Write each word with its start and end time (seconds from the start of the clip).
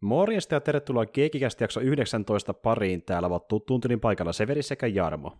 Morjesta 0.00 0.54
ja 0.54 0.60
tervetuloa 0.60 1.06
Geekikästi 1.06 1.64
jakso 1.64 1.80
19 1.80 2.54
pariin. 2.54 3.02
Täällä 3.02 3.26
ovat 3.26 3.48
tuttuun 3.48 3.80
tylin 3.80 4.00
paikalla 4.00 4.32
Severi 4.32 4.62
sekä 4.62 4.86
Jarmo. 4.86 5.38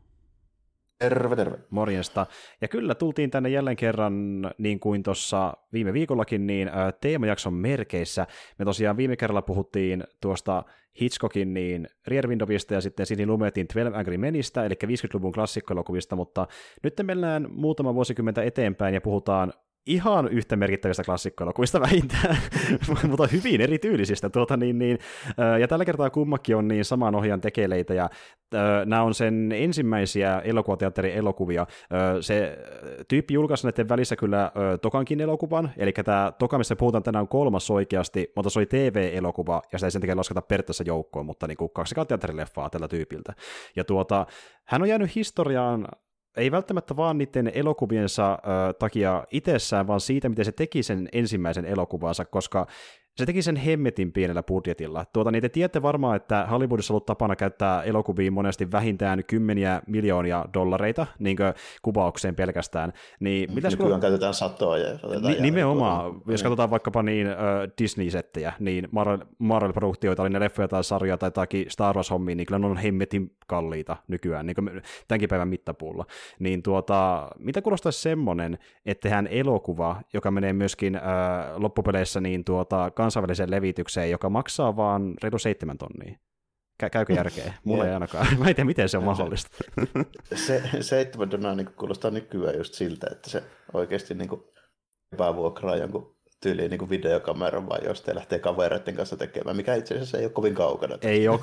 Terve, 0.98 1.36
terve. 1.36 1.58
Morjesta. 1.70 2.26
Ja 2.60 2.68
kyllä 2.68 2.94
tultiin 2.94 3.30
tänne 3.30 3.48
jälleen 3.48 3.76
kerran, 3.76 4.14
niin 4.58 4.80
kuin 4.80 5.02
tuossa 5.02 5.54
viime 5.72 5.92
viikollakin, 5.92 6.46
niin 6.46 6.70
teemajakson 7.00 7.54
merkeissä. 7.54 8.26
Me 8.58 8.64
tosiaan 8.64 8.96
viime 8.96 9.16
kerralla 9.16 9.42
puhuttiin 9.42 10.04
tuosta 10.20 10.62
Hitchcockin 11.00 11.54
niin 11.54 11.88
Rear 12.06 12.28
Windowista 12.28 12.74
ja 12.74 12.80
sitten 12.80 13.06
Sidney 13.06 13.26
Lumetin 13.26 13.66
12 13.66 13.98
Angry 13.98 14.18
Menistä, 14.18 14.64
eli 14.64 14.74
50-luvun 14.84 15.32
klassikkoelokuvista, 15.32 16.16
mutta 16.16 16.46
nyt 16.82 16.94
mennään 17.02 17.46
muutama 17.50 17.94
vuosikymmentä 17.94 18.42
eteenpäin 18.42 18.94
ja 18.94 19.00
puhutaan 19.00 19.52
ihan 19.86 20.28
yhtä 20.28 20.56
merkittävistä 20.56 21.04
klassikkoelokuvista 21.04 21.80
vähintään, 21.80 22.36
mutta 23.08 23.26
hyvin 23.26 23.60
erityylisistä. 23.60 24.30
Tuota, 24.30 24.56
niin, 24.56 24.78
niin, 24.78 24.98
ja 25.60 25.68
tällä 25.68 25.84
kertaa 25.84 26.10
kummakin 26.10 26.56
on 26.56 26.68
niin 26.68 26.84
saman 26.84 27.14
ohjan 27.14 27.40
tekeleitä, 27.40 27.94
ja 27.94 28.10
nämä 28.86 29.02
on 29.02 29.14
sen 29.14 29.52
ensimmäisiä 29.52 30.40
elokuvateatterin 30.40 31.14
elokuvia. 31.14 31.66
Se 32.20 32.58
tyyppi 33.08 33.34
julkaisi 33.34 33.66
näiden 33.66 33.88
välissä 33.88 34.16
kyllä 34.16 34.52
Tokankin 34.82 35.20
elokuvan, 35.20 35.70
eli 35.76 35.92
tämä 35.92 36.32
Toka, 36.38 36.58
missä 36.58 36.76
puhutaan 36.76 37.02
tänään 37.02 37.22
on 37.22 37.28
kolmas 37.28 37.70
oikeasti, 37.70 38.32
mutta 38.36 38.50
se 38.50 38.58
oli 38.58 38.66
TV-elokuva, 38.66 39.62
ja 39.72 39.78
sitä 39.78 39.86
ei 39.86 39.90
sen 39.90 40.00
takia 40.00 40.16
lasketa 40.16 40.42
periaatteessa 40.42 40.84
joukkoon, 40.86 41.26
mutta 41.26 41.46
niin 41.46 41.56
kuin 41.56 41.70
kaksi 41.70 41.94
teatterileffaa 42.08 42.70
tällä 42.70 42.88
tyypiltä. 42.88 43.32
Ja 43.76 43.84
tuota, 43.84 44.26
hän 44.64 44.82
on 44.82 44.88
jäänyt 44.88 45.14
historiaan 45.14 45.88
ei 46.36 46.50
välttämättä 46.50 46.96
vaan 46.96 47.18
niiden 47.18 47.50
elokuviensa 47.54 48.32
äh, 48.32 48.38
takia 48.78 49.24
itsessään, 49.30 49.86
vaan 49.86 50.00
siitä, 50.00 50.28
miten 50.28 50.44
se 50.44 50.52
teki 50.52 50.82
sen 50.82 51.08
ensimmäisen 51.12 51.64
elokuvansa, 51.64 52.24
koska 52.24 52.66
se 53.16 53.26
teki 53.26 53.42
sen 53.42 53.56
hemmetin 53.56 54.12
pienellä 54.12 54.42
budjetilla. 54.42 55.04
Tuota, 55.12 55.30
niin 55.30 55.42
te 55.42 55.48
tiedätte 55.48 55.82
varmaan, 55.82 56.16
että 56.16 56.46
Hollywoodissa 56.50 56.92
on 56.92 56.94
ollut 56.94 57.06
tapana 57.06 57.36
käyttää 57.36 57.82
elokuviin 57.82 58.32
monesti 58.32 58.72
vähintään 58.72 59.24
kymmeniä 59.24 59.82
miljoonia 59.86 60.44
dollareita 60.54 61.06
niin 61.18 61.36
kuvaukseen 61.82 62.34
pelkästään. 62.34 62.92
Niin, 63.20 63.54
mitäs 63.54 63.72
Nykyään 63.72 63.92
kun... 63.92 64.00
käytetään 64.00 64.34
satoja. 64.34 64.98
Ni- 65.28 65.40
nimenomaan, 65.40 66.12
niin 66.12 66.22
jos 66.26 66.42
katsotaan 66.42 66.70
vaikkapa 66.70 67.02
niin 67.02 67.26
uh, 67.26 67.72
Disney-settejä, 67.82 68.52
niin 68.60 68.88
Marvel, 68.90 69.18
Marvel-produktioita, 69.38 70.22
oli 70.22 70.30
ne 70.30 70.40
leffoja 70.40 70.68
tai 70.68 70.84
sarjoja 70.84 71.18
tai 71.18 71.26
jotakin 71.26 71.66
Star 71.68 71.96
Wars-hommia, 71.96 72.34
niin 72.34 72.46
kyllä 72.46 72.58
ne 72.58 72.66
on 72.66 72.76
hemmetin 72.76 73.36
kalliita 73.46 73.96
nykyään, 74.08 74.46
niin 74.46 74.54
kuin 74.54 74.82
tämänkin 75.08 75.28
päivän 75.28 75.48
mittapuulla. 75.48 76.04
Niin 76.38 76.62
tuota, 76.62 77.30
mitä 77.38 77.62
kuulostaisi 77.62 78.02
semmoinen, 78.02 78.58
että 78.86 79.02
tehdään 79.02 79.26
elokuva, 79.26 80.00
joka 80.14 80.30
menee 80.30 80.52
myöskin 80.52 80.96
uh, 80.96 81.62
loppupeleissä 81.62 82.20
niin 82.20 82.44
tuota, 82.44 82.90
kansainväliseen 83.04 83.50
levitykseen, 83.50 84.10
joka 84.10 84.30
maksaa 84.30 84.76
vaan 84.76 85.14
reilu 85.22 85.38
seitsemän 85.38 85.78
tonnia. 85.78 86.18
Kä- 86.82 86.90
käykö 86.90 87.12
järkeä? 87.12 87.54
Mulla 87.64 87.86
ei 87.86 87.94
ainakaan. 87.94 88.26
Mä 88.38 88.48
en 88.48 88.54
tiedä, 88.54 88.64
miten 88.64 88.88
se 88.88 88.98
on 88.98 89.04
mahdollista. 89.04 89.50
se, 90.46 90.62
seitsemän 90.80 91.28
tonnia 91.28 91.54
niin 91.54 91.74
kuulostaa 91.76 92.10
nykyään 92.10 92.58
just 92.58 92.74
siltä, 92.74 93.06
että 93.12 93.30
se 93.30 93.42
oikeasti 93.72 94.14
niin 94.14 94.28
epävuokraa 95.12 95.76
jonkun 95.76 96.13
tyyliin 96.44 96.70
niin 96.70 96.90
videokameran 96.90 97.68
vai 97.68 97.78
jos 97.84 98.02
te 98.02 98.14
lähtee 98.14 98.38
kavereiden 98.38 98.94
kanssa 98.94 99.16
tekemään, 99.16 99.56
mikä 99.56 99.74
itse 99.74 99.94
asiassa 99.94 100.18
ei 100.18 100.24
ole 100.24 100.32
kovin 100.32 100.54
kaukana. 100.54 100.98
Ei 101.02 101.28
ole, 101.28 101.38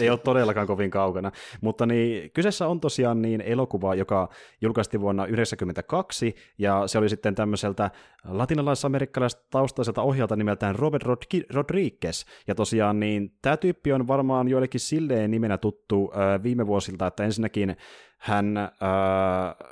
ei 0.00 0.10
ole 0.10 0.18
todellakaan 0.18 0.66
kovin 0.66 0.90
kaukana, 0.90 1.32
mutta 1.60 1.86
niin, 1.86 2.30
kyseessä 2.30 2.68
on 2.68 2.80
tosiaan 2.80 3.22
niin 3.22 3.40
elokuva, 3.40 3.94
joka 3.94 4.28
julkaistiin 4.60 5.00
vuonna 5.00 5.22
1992, 5.22 6.34
ja 6.58 6.82
se 6.86 6.98
oli 6.98 7.08
sitten 7.08 7.34
tämmöiseltä 7.34 7.90
latinalais-amerikkalaiselta 8.24 9.46
taustaiselta 9.50 10.02
ohjalta 10.02 10.36
nimeltään 10.36 10.76
Robert 10.76 11.04
Rodriguez, 11.54 12.24
ja 12.46 12.54
tosiaan 12.54 13.00
niin 13.00 13.32
tämä 13.42 13.56
tyyppi 13.56 13.92
on 13.92 14.08
varmaan 14.08 14.48
joillekin 14.48 14.80
silleen 14.80 15.30
nimenä 15.30 15.58
tuttu 15.58 16.12
äh, 16.14 16.42
viime 16.42 16.66
vuosilta, 16.66 17.06
että 17.06 17.24
ensinnäkin 17.24 17.76
hän 18.18 18.56
äh, 18.56 18.68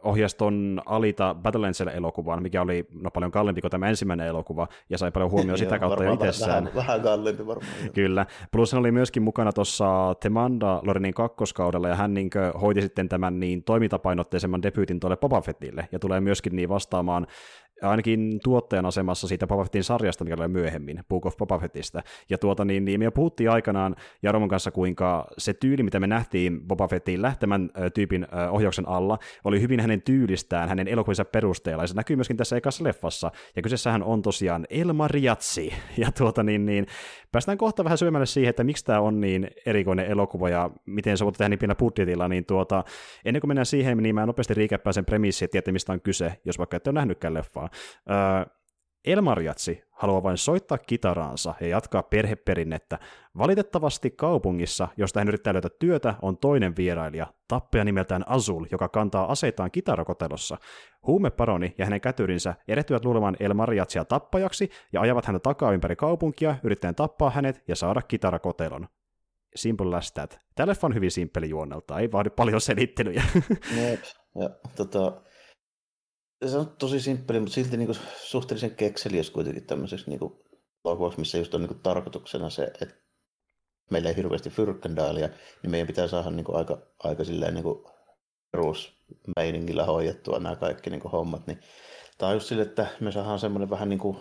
ohjasi 0.03 0.37
ton 0.37 0.82
Alita 0.87 1.34
Battle 1.34 1.69
elokuvan 1.94 2.43
mikä 2.43 2.62
oli 2.62 2.87
no, 3.03 3.10
paljon 3.10 3.31
kalliimpi 3.31 3.60
kuin 3.60 3.71
tämä 3.71 3.88
ensimmäinen 3.88 4.26
elokuva, 4.26 4.69
ja 4.91 4.98
sai 4.98 5.10
paljon 5.12 5.31
huomioon 5.31 5.59
sitä 5.65 5.78
kautta 5.78 6.04
jo 6.04 6.12
itsessään. 6.12 6.65
Vähän, 6.65 6.75
vähän 6.75 7.00
kalliimpi 7.00 7.47
varmaan. 7.47 7.72
Kyllä. 7.94 8.26
Plus 8.53 8.72
hän 8.72 8.81
oli 8.81 8.93
myöskin 8.93 9.22
mukana 9.22 9.53
tuossa 9.53 10.15
Temanda 10.21 10.81
Lorinin 10.84 11.15
kakkoskaudella, 11.15 11.88
ja 11.88 11.94
hän 11.94 12.15
niin 12.15 12.31
hoiti 12.60 12.82
sitten 12.82 13.09
tämän 13.09 13.41
niin 13.41 13.62
toimintapainotteisemman 13.62 14.62
debyytin 14.62 15.00
tuolle 15.00 15.16
Boba 15.16 15.41
Fettille, 15.41 15.88
ja 15.92 15.98
tulee 15.98 16.21
myöskin 16.21 16.56
niin 16.56 16.69
vastaamaan 16.69 17.26
ainakin 17.82 18.41
tuottajan 18.42 18.87
asemassa 18.87 19.28
siitä 19.28 19.47
Boba 19.47 19.62
Fettin 19.62 19.84
sarjasta, 19.84 20.25
mikä 20.25 20.37
oli 20.38 20.48
myöhemmin, 20.48 21.00
Book 21.09 21.26
of 21.26 21.37
Boba 21.37 21.59
Fettistä. 21.59 22.03
Ja 22.31 22.38
tuota, 22.38 22.64
niin, 22.64 22.84
niin 22.84 23.00
me 23.00 23.10
puhuttiin 23.10 23.50
aikanaan 23.50 23.97
Jarmon 24.22 24.48
kanssa, 24.48 24.70
kuinka 24.70 25.26
se 25.38 25.54
tyyli, 25.54 25.82
mitä 25.82 26.00
me 26.00 26.06
nähtiin 26.06 26.60
Boba 26.69 26.88
Fettin 26.88 27.22
lähtemän 27.22 27.70
tyypin 27.94 28.26
ohjauksen 28.50 28.88
alla, 28.88 29.19
oli 29.44 29.60
hyvin 29.60 29.81
hänen 29.81 30.03
tyylistään, 30.03 30.69
hänen 30.69 30.88
elokuvinsa 30.88 31.25
perusteella, 31.25 31.82
ja 31.82 31.86
se 31.86 31.94
näkyy 31.94 32.16
myöskin 32.16 32.36
tässä 32.36 32.56
ekassa 32.56 32.84
leffassa. 32.84 33.31
Ja 33.56 33.62
kyseessähän 33.62 34.03
on 34.03 34.22
tosiaan 34.22 34.66
Elma 34.70 35.09
Riatsi. 35.09 35.72
Ja 35.97 36.12
tuota, 36.12 36.42
niin, 36.42 36.66
niin, 36.66 36.86
päästään 37.32 37.59
kohta 37.59 37.84
vähän 37.84 37.98
syömälle 37.98 38.26
siihen, 38.26 38.50
että 38.50 38.65
miksi 38.65 38.84
tämä 38.84 39.00
on 39.00 39.20
niin 39.20 39.50
erikoinen 39.66 40.06
elokuva 40.06 40.48
ja 40.48 40.70
miten 40.86 41.19
se 41.19 41.25
voi 41.25 41.32
tehdä 41.32 41.48
niin 41.48 41.59
pienellä 41.59 41.78
budjetilla, 41.78 42.28
niin 42.28 42.44
tuota, 42.44 42.84
ennen 43.25 43.41
kuin 43.41 43.48
mennään 43.48 43.66
siihen, 43.66 43.98
niin 43.98 44.15
mä 44.15 44.26
nopeasti 44.26 44.54
riikäppään 44.54 44.94
sen 44.94 45.04
premissi, 45.04 45.44
että 45.44 45.53
tiedätte, 45.53 45.72
mistä 45.72 45.92
on 45.92 46.00
kyse, 46.00 46.32
jos 46.44 46.59
vaikka 46.59 46.76
ette 46.76 46.91
ole 46.91 46.94
nähnytkään 46.94 47.34
leffaa. 47.34 47.66
Öö, 48.10 48.56
Elmarjatsi 49.06 49.84
haluaa 49.91 50.22
vain 50.22 50.37
soittaa 50.38 50.78
kitaraansa 50.78 51.54
ja 51.60 51.66
jatkaa 51.66 52.03
perheperinnettä. 52.03 52.99
Valitettavasti 53.38 54.10
kaupungissa, 54.10 54.88
josta 54.97 55.21
hän 55.21 55.28
yrittää 55.28 55.53
löytää 55.53 55.71
työtä, 55.78 56.15
on 56.22 56.38
toinen 56.38 56.77
vierailija, 56.77 57.27
tappaja 57.49 57.84
nimeltään 57.84 58.28
Azul, 58.28 58.65
joka 58.71 58.88
kantaa 58.88 59.32
aseitaan 59.32 59.71
kitarakotelossa. 59.71 60.59
Huumeparoni 61.06 61.75
ja 61.78 61.84
hänen 61.84 62.00
kätyrinsä 62.00 62.54
erehtyvät 62.69 63.04
luulemaan 63.04 63.37
Elmarjatsia 63.41 64.04
tappajaksi 64.04 64.71
ja 64.93 65.00
ajavat 65.00 65.27
häntä 65.27 65.38
takaa 65.38 65.72
ympäri 65.72 65.97
kaupunkia, 65.97 66.56
yrittäen 66.62 66.94
tappaa 66.94 67.31
hänet 67.31 67.62
ja 67.69 67.77
saada 67.77 68.03
kitarakotelon. 68.03 68.88
Simple 69.56 69.97
as 69.97 70.12
that. 70.12 70.41
Tämä 70.54 70.72
on 70.83 70.94
hyvin 70.94 71.10
simppeli 71.10 71.48
juonnelta, 71.48 71.98
ei 71.98 72.12
vaadi 72.12 72.31
paljon 72.31 72.60
selittelyjä. 72.60 73.22
Jep, 73.77 74.00
ja 74.41 74.50
tota, 74.77 75.12
se 76.47 76.58
on 76.58 76.76
tosi 76.78 77.00
simppeli, 77.00 77.41
mutta 77.41 77.54
silti 77.54 77.76
niin 77.76 77.86
kuin 77.86 77.98
suhteellisen 78.22 78.76
kekseliäs 78.76 79.30
kuitenkin 79.30 79.66
tämmöiseksi 79.66 80.10
niin 80.10 80.20
logoksi, 80.84 81.19
missä 81.19 81.38
just 81.38 81.54
on 81.54 81.60
niin 81.60 81.69
kuin 81.69 81.80
tarkoituksena 81.80 82.50
se, 82.50 82.64
että 82.64 82.94
meillä 83.91 84.08
ei 84.08 84.16
hirveästi 84.16 84.50
fyrkkendaalia, 84.50 85.28
niin 85.62 85.70
meidän 85.70 85.86
pitää 85.86 86.08
saada 86.08 86.30
niin 86.30 86.44
kuin 86.44 86.56
aika, 86.56 86.78
aika 86.98 87.24
silleen 87.24 87.54
niin 87.54 87.62
kuin 87.62 87.84
perusmeiningillä 88.52 89.84
hoidettua 89.84 90.38
nämä 90.38 90.56
kaikki 90.56 90.91
niin 90.91 91.00
kuin 91.00 91.12
hommat. 91.12 91.47
Niin 91.47 91.60
tämä 92.19 92.28
on 92.28 92.36
just 92.36 92.47
sille, 92.47 92.62
että 92.62 92.86
me 93.00 93.12
saadaan 93.12 93.38
semmoinen 93.38 93.70
vähän 93.70 93.88
niin 93.88 93.98
kuin 93.98 94.16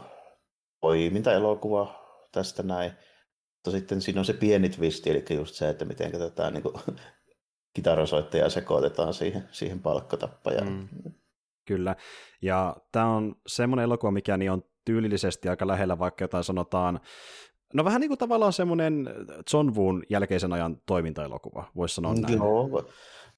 poiminta-elokuva 0.82 2.06
tästä 2.32 2.64
näin. 2.64 2.92
Mutta 3.54 3.72
sitten 3.72 4.02
siinä 4.02 4.22
on 4.22 4.26
se 4.26 4.34
pieni 4.34 4.70
twisti, 4.70 5.10
eli 5.10 5.26
just 5.30 5.56
se, 5.56 5.70
että 5.70 5.86
miten 5.86 6.12
tätä 6.12 6.52
niin 6.52 6.64
kuin, 6.64 6.76
kitarasoittajaa 7.76 8.50
sekoitetaan 8.50 9.14
siihen, 9.14 9.50
siihen 9.52 9.80
palkkatappajaan. 9.80 10.90
Mm. 11.04 11.14
Kyllä, 11.66 11.96
ja 12.42 12.76
tämä 12.92 13.08
on 13.08 13.36
semmoinen 13.48 13.84
elokuva, 13.84 14.12
mikä 14.12 14.38
niin 14.38 14.52
on 14.52 14.64
tyylillisesti 14.86 15.50
aika 15.50 15.68
lähellä 15.68 16.00
vaikka 16.00 16.24
jotain 16.24 16.44
sanotaan, 16.44 17.00
no 17.74 17.86
vähän 17.86 18.02
niin 18.02 18.10
kuin 18.10 18.18
tavallaan 18.18 18.54
semmoinen 18.54 19.10
John 19.54 19.76
Woon 19.76 20.04
jälkeisen 20.10 20.54
ajan 20.54 20.78
toimintaelokuva, 20.86 21.66
voisi 21.76 21.96
sanoa 21.96 22.14
näin. 22.14 22.38
Joo, 22.38 22.86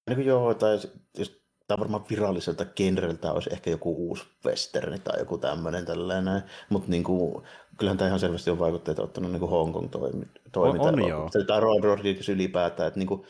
niin 0.07 0.15
kuin 0.15 0.25
joo 0.25 0.53
tai 0.53 0.79
jos 1.17 1.41
tämä 1.67 1.79
varmaan 1.79 2.05
viralliselta 2.09 2.65
genreltä 2.65 3.31
olisi 3.31 3.49
ehkä 3.53 3.69
joku 3.69 3.95
uusi 4.07 4.25
westerni 4.45 4.99
tai 4.99 5.19
joku 5.19 5.37
tämmöinen 5.37 5.85
tällainen, 5.85 6.43
mutta 6.69 6.91
niin 6.91 7.03
kuin, 7.03 7.43
kyllähän 7.77 7.97
tämä 7.97 8.07
ihan 8.07 8.19
selvästi 8.19 8.49
on 8.49 8.59
vaikutteita 8.59 9.03
ottanut 9.03 9.31
niin 9.31 9.39
kuin 9.39 9.49
Hong 9.49 9.73
Kong 9.73 9.89
toimi, 9.91 10.25
toiminta. 10.51 10.87
On, 10.87 10.93
on 10.93 11.07
joo. 11.09 11.29
Tai 11.47 11.59
Rodriguez 11.59 12.29
ylipäätään, 12.29 12.87
että 12.87 12.99
niin 12.99 13.07
kuin, 13.07 13.23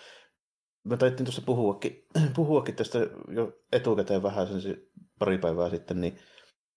me 0.90 0.98
taittiin 0.98 1.26
tuossa 1.26 1.42
puhuakin, 1.46 2.06
puhuakin 2.36 2.76
tästä 2.76 3.00
jo 3.32 3.52
etukäteen 3.72 4.24
vähän 4.24 4.62
sen 4.62 4.82
pari 5.20 5.38
päivää 5.38 5.70
sitten, 5.70 6.02
niin 6.02 6.18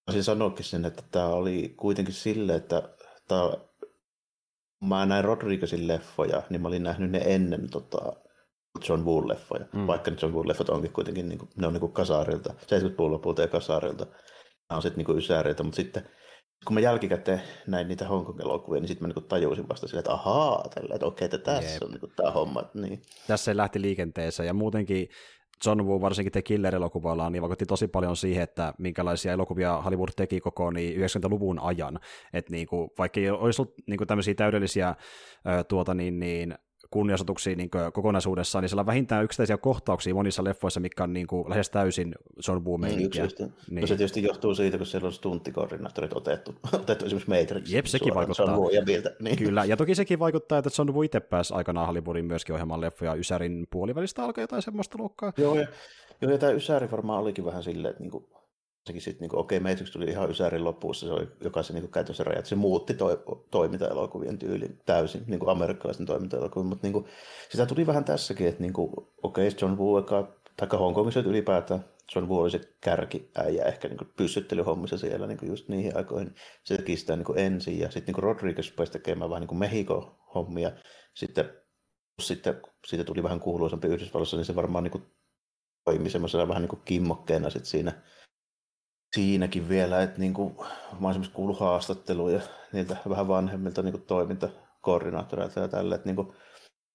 olisin 0.07 0.25
sanoakin 0.25 0.65
sen, 0.65 0.85
että 0.85 1.03
tämä 1.11 1.27
oli 1.27 1.75
kuitenkin 1.77 2.15
sille, 2.15 2.55
että 2.55 2.83
tämä, 3.29 3.53
mä 4.89 5.07
näin 5.07 5.25
Rodriguezin 5.25 5.89
leffoja, 5.89 6.43
niin 6.51 6.63
mä 6.63 6.69
olin 6.69 6.83
nähnyt 6.83 7.11
ne 7.11 7.23
ennen 7.25 7.71
tota, 7.71 8.13
John 8.89 9.05
Woo-leffoja, 9.05 9.67
mm. 9.73 9.87
vaikka 9.87 10.11
John 10.23 10.35
Woo-leffot 10.35 10.71
onkin 10.71 10.93
kuitenkin, 10.93 11.29
niin 11.29 11.39
kuin, 11.39 11.51
ne 11.57 11.67
on 11.67 11.73
niin 11.73 11.81
kuin 11.81 11.93
kasarilta, 11.93 12.55
70-luvun 12.63 13.13
lopulta 13.13 13.43
ja 13.43 13.49
kasarilta, 13.49 14.05
nämä 14.05 14.77
on 14.77 14.83
sitten 14.83 15.05
niin 15.05 15.19
ysäreitä, 15.19 15.63
mutta 15.63 15.77
sitten 15.77 16.09
kun 16.65 16.75
mä 16.75 16.81
jälkikäteen 16.81 17.43
näin 17.67 17.89
niitä 17.89 18.09
Hongkong-elokuvia, 18.09 18.81
niin 18.81 18.89
sitten 18.89 19.05
mä 19.05 19.09
niinku 19.09 19.21
tajusin 19.21 19.69
vasta 19.69 19.87
silleen, 19.87 20.01
että 20.01 20.13
ahaa, 20.13 20.69
tällä, 20.75 20.95
että 20.95 21.07
okei, 21.07 21.25
että 21.25 21.39
tässä 21.39 21.71
Jeep. 21.71 21.83
on 21.83 21.91
niinku 21.91 22.07
tämä 22.07 22.31
homma. 22.31 22.63
Niin. 22.75 23.03
Tässä 23.27 23.45
se 23.45 23.57
lähti 23.57 23.81
liikenteeseen 23.81 24.47
ja 24.47 24.55
muutenkin 24.55 25.09
John 25.67 25.87
Woo 25.87 26.01
varsinkin 26.01 26.33
te 26.33 26.43
Killer-elokuvallaan, 26.43 27.33
niin 27.33 27.43
vaikutti 27.43 27.67
tosi 27.67 27.89
paljon 27.89 28.17
siihen, 28.17 28.43
että 28.43 28.75
minkälaisia 28.79 29.33
elokuvia 29.33 29.83
Hollywood 29.83 30.09
teki 30.17 30.41
koko 30.41 30.71
niin 30.71 31.01
90-luvun 31.01 31.59
ajan. 31.59 32.01
Että 32.33 32.53
niin 32.53 32.67
kuin, 32.67 32.91
vaikka 32.99 33.21
ei 33.21 33.31
olisi 33.31 33.63
ollut 33.63 33.75
niin 33.87 33.99
kuin 33.99 34.09
tämmöisiä 34.09 34.35
täydellisiä 34.35 34.95
tuota, 35.69 35.95
niin, 35.95 36.21
niin, 36.21 36.55
kunniasotuksia 36.91 37.57
niin 37.57 37.71
kokonaisuudessaan, 37.93 38.63
niin 38.63 38.69
siellä 38.69 38.81
on 38.81 38.87
vähintään 38.87 39.25
yksittäisiä 39.25 39.59
kohtauksia 39.59 40.15
monissa 40.15 40.45
leffoissa, 40.45 40.81
mikä 40.81 41.05
on 41.05 41.13
niin 41.13 41.27
kuin, 41.27 41.51
lähes 41.51 41.71
täysin 41.71 42.15
John 42.49 42.65
Woo 42.65 42.77
niin, 42.77 43.11
niin. 43.71 43.81
No 43.81 43.87
se 43.87 43.97
tietysti 43.97 44.23
johtuu 44.23 44.55
siitä, 44.55 44.77
kun 44.77 44.87
siellä 44.87 45.07
on 45.07 45.13
stuntikoordinaattorit 45.13 46.13
otettu, 46.13 46.55
otettu 46.73 47.07
esimerkiksi 47.07 47.31
Matrix. 47.31 47.73
Jep, 47.73 47.87
sekin 47.87 48.15
vaikuttaa. 48.15 48.47
John 48.47 48.59
Woo 48.59 48.71
ja 48.71 48.83
Biltä, 48.83 49.11
niin. 49.21 49.39
Kyllä, 49.39 49.65
ja 49.65 49.77
toki 49.77 49.95
sekin 49.95 50.19
vaikuttaa, 50.19 50.59
että 50.59 50.71
John 50.79 50.93
Woo 50.95 51.03
itse 51.03 51.21
pääsi 51.21 51.55
aikanaan 51.55 51.87
Hollywoodin 51.87 52.25
myöskin 52.25 52.55
ohjelmaan 52.55 52.81
leffoja 52.81 53.15
Ysärin 53.15 53.67
puolivälistä 53.71 54.25
alkaa 54.25 54.43
jotain 54.43 54.63
semmoista 54.63 54.99
luokkaa. 54.99 55.33
Joo, 55.37 55.55
ja, 55.55 55.67
joo, 56.21 56.33
ja 56.33 56.39
tämä 56.39 56.53
Ysäri 56.53 56.91
varmaan 56.91 57.23
olikin 57.23 57.45
vähän 57.45 57.63
silleen, 57.63 57.91
että 57.91 58.03
niin 58.03 58.11
kuin 58.11 58.25
sekin 58.87 59.03
sitten, 59.03 59.29
niin 59.29 59.39
okei, 59.39 59.59
okay, 59.59 59.73
Matrix 59.73 59.93
tuli 59.93 60.05
ihan 60.05 60.31
Ysärin 60.31 60.65
lopussa, 60.65 61.07
se 61.07 61.13
oli 61.13 61.29
jokaisen 61.45 61.77
niin 61.77 61.91
käytössä 61.91 62.25
rajat, 62.25 62.47
se 62.47 62.57
muutti 62.57 62.95
to, 62.95 63.25
toimintaelokuvien 63.51 64.39
tyylin 64.39 64.79
täysin, 64.87 65.25
niin 65.27 65.41
kuin 65.41 65.51
amerikkalaisten 65.51 66.07
toimintaelokuvien, 66.07 66.69
mutta 66.69 66.87
niin 66.87 66.93
kuin, 66.93 67.05
sitä 67.49 67.67
tuli 67.67 67.87
vähän 67.87 68.05
tässäkin, 68.05 68.49
että 68.49 68.63
niin 68.63 68.73
kuin, 68.73 68.91
okei, 69.23 69.49
okay, 69.49 69.59
John 69.61 69.79
Woo, 69.79 70.03
tai 70.57 70.79
Hongkongissa 70.79 71.21
ylipäätään, 71.21 71.85
John 72.15 72.29
Woo 72.29 72.41
oli 72.41 72.51
se 72.51 72.61
kärkiäijä 72.81 73.65
ehkä 73.65 73.89
niin 73.89 74.13
pyssyttelyhommissa 74.17 74.99
siellä 74.99 75.27
niin 75.27 75.39
just 75.43 75.69
niihin 75.69 75.97
aikoihin. 75.97 76.35
Se 76.65 76.77
teki 76.77 76.97
sitä 76.97 77.17
niin 77.17 77.27
ensin 77.39 77.79
ja 77.79 77.91
sitten 77.91 78.15
niin 78.15 78.23
Rodriguez 78.23 78.73
pääsi 78.77 78.93
tekemään 78.93 79.31
vähän 79.31 79.43
niin 79.43 79.59
Mexico-hommia. 79.59 80.71
Sitten, 81.15 81.51
sitten 82.21 82.61
siitä 82.87 83.05
tuli 83.05 83.23
vähän 83.23 83.41
kuuluisampi 83.41 83.89
Yhdysvalloissa, 83.89 84.37
niin 84.37 84.45
se 84.45 84.55
varmaan 84.55 84.85
niin 84.85 85.03
toimi 85.85 86.11
semmoisena 86.11 86.49
vähän 86.49 86.63
niin 86.63 86.83
kimmokkeena 86.85 87.51
sit 87.51 87.65
siinä 87.65 88.03
siinäkin 89.15 89.69
vielä, 89.69 90.03
että 90.03 90.21
niin 90.21 90.35
kuin, 90.35 90.57
mä 90.57 90.67
oon 91.01 91.11
esimerkiksi 91.11 91.35
kuullut 91.35 91.61
haastatteluja 91.61 92.41
niiltä 92.73 92.97
vähän 93.09 93.29
vanhemmilta 93.29 93.83
niin 93.83 94.03
toimintakoordinaattoreilta 94.03 95.61
ja 95.61 95.69
tällä, 95.69 95.95
että 95.95 96.09
niin 96.09 96.17
kuin, 96.17 96.33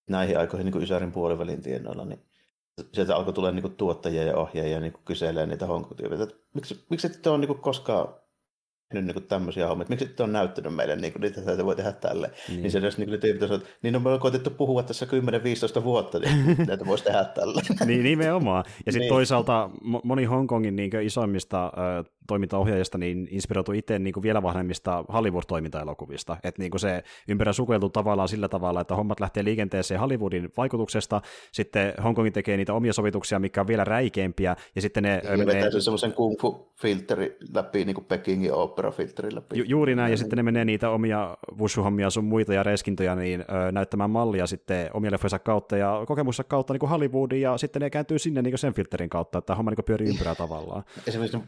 näihin 0.09 0.39
aikoihin 0.39 0.65
niin 0.65 0.83
Ysärin 0.83 1.11
puolivälin 1.11 1.61
tienoilla, 1.61 2.05
niin 2.05 2.25
sieltä 2.93 3.15
alkoi 3.15 3.33
tulla 3.33 3.51
niin 3.51 3.75
tuottajia 3.75 4.23
ja 4.23 4.37
ohjaajia 4.37 4.79
niin 4.79 4.93
kyselemään 5.05 5.49
niitä 5.49 5.65
honkotyypitä. 5.65 6.27
Miksi, 6.53 6.85
miksi 6.89 7.07
ette 7.07 7.29
ole 7.29 7.37
niin 7.37 7.59
koskaan 7.59 8.07
nyt 8.93 9.05
niin 9.05 9.23
tämmöisiä 9.23 9.67
hommia, 9.67 9.85
miksi 9.89 10.05
te 10.05 10.23
on 10.23 10.33
näyttänyt 10.33 10.75
meille, 10.75 10.95
niin 10.95 11.13
kuin, 11.13 11.21
niitä 11.21 11.51
että 11.51 11.65
voi 11.65 11.75
tehdä 11.75 11.91
tälle. 11.91 12.31
Niin, 12.47 12.61
niin 12.61 12.71
se 12.71 12.77
edes 12.77 12.97
niin 12.97 13.19
tyypit 13.19 13.43
että 13.43 13.59
niin 13.81 13.95
on 13.95 14.01
me 14.01 14.19
koetettu 14.19 14.49
puhua 14.49 14.83
tässä 14.83 15.05
10-15 15.79 15.83
vuotta, 15.83 16.19
niin 16.19 16.57
näitä 16.67 16.85
voisi 16.85 17.03
tehdä 17.03 17.23
tälle. 17.23 17.61
niin, 17.85 18.03
nimenomaan. 18.03 18.63
Ja 18.85 18.91
sitten 18.91 18.99
niin. 18.99 19.09
toisaalta 19.09 19.69
moni 20.03 20.25
Hongkongin 20.25 20.75
niin 20.75 21.01
isoimmista 21.01 21.65
äh, 21.65 22.05
toimintaohjaajista 22.27 22.97
niin 22.97 23.27
inspiroitu 23.31 23.71
itse 23.71 23.99
niin 23.99 24.13
vielä 24.21 24.43
vahvemmista 24.43 25.05
Hollywood-toimintaelokuvista. 25.13 26.37
Että 26.43 26.61
niin 26.61 26.79
se 26.79 27.03
ympärä 27.27 27.53
sukeltu 27.53 27.89
tavallaan 27.89 28.27
sillä 28.27 28.47
tavalla, 28.47 28.81
että 28.81 28.95
hommat 28.95 29.19
lähtee 29.19 29.43
liikenteeseen 29.43 29.99
Hollywoodin 29.99 30.49
vaikutuksesta, 30.57 31.21
sitten 31.51 31.93
Hongkongin 32.03 32.33
tekee 32.33 32.57
niitä 32.57 32.73
omia 32.73 32.93
sovituksia, 32.93 33.39
mikä 33.39 33.61
on 33.61 33.67
vielä 33.67 33.83
räikeämpiä, 33.83 34.55
ja 34.75 34.81
sitten 34.81 35.03
ne... 35.03 35.21
Ja 35.23 35.37
menee... 35.37 35.55
vetää 35.55 35.79
semmoisen 35.79 36.13
kung 36.13 36.35
fu-filteri 36.41 37.37
läpi, 37.53 37.85
niin 37.85 37.95
kuin 37.95 38.05
Pekingin 38.05 38.53
opera-filteri 38.53 39.35
läpi. 39.35 39.57
Ju- 39.57 39.65
juuri 39.67 39.95
näin, 39.95 40.09
ja, 40.09 40.13
ja 40.13 40.17
sitten 40.17 40.37
ne 40.37 40.43
menee 40.43 40.65
niitä 40.65 40.89
omia 40.89 41.37
wushu-hommia 41.59 42.09
sun 42.09 42.25
muita 42.25 42.53
ja 42.53 42.63
reskintoja 42.63 43.15
niin, 43.15 43.41
ö, 43.41 43.71
näyttämään 43.71 44.09
mallia 44.09 44.47
sitten 44.47 44.89
omia 44.93 45.11
leffojensa 45.11 45.39
kautta 45.39 45.77
ja 45.77 46.03
kokemussa 46.07 46.43
kautta 46.43 46.73
niin 46.73 46.79
kuin 46.79 46.89
Hollywoodiin, 46.89 47.41
ja 47.41 47.57
sitten 47.57 47.81
ne 47.81 47.89
kääntyy 47.89 48.19
sinne 48.19 48.41
niin 48.41 48.57
sen 48.57 48.73
filterin 48.73 49.09
kautta, 49.09 49.37
että 49.37 49.55
homma 49.55 49.71
niin 49.71 49.85
pyörii 49.85 50.09
ympyrää 50.09 50.35
tavallaan. 50.35 50.83
Esimerkiksi 51.07 51.39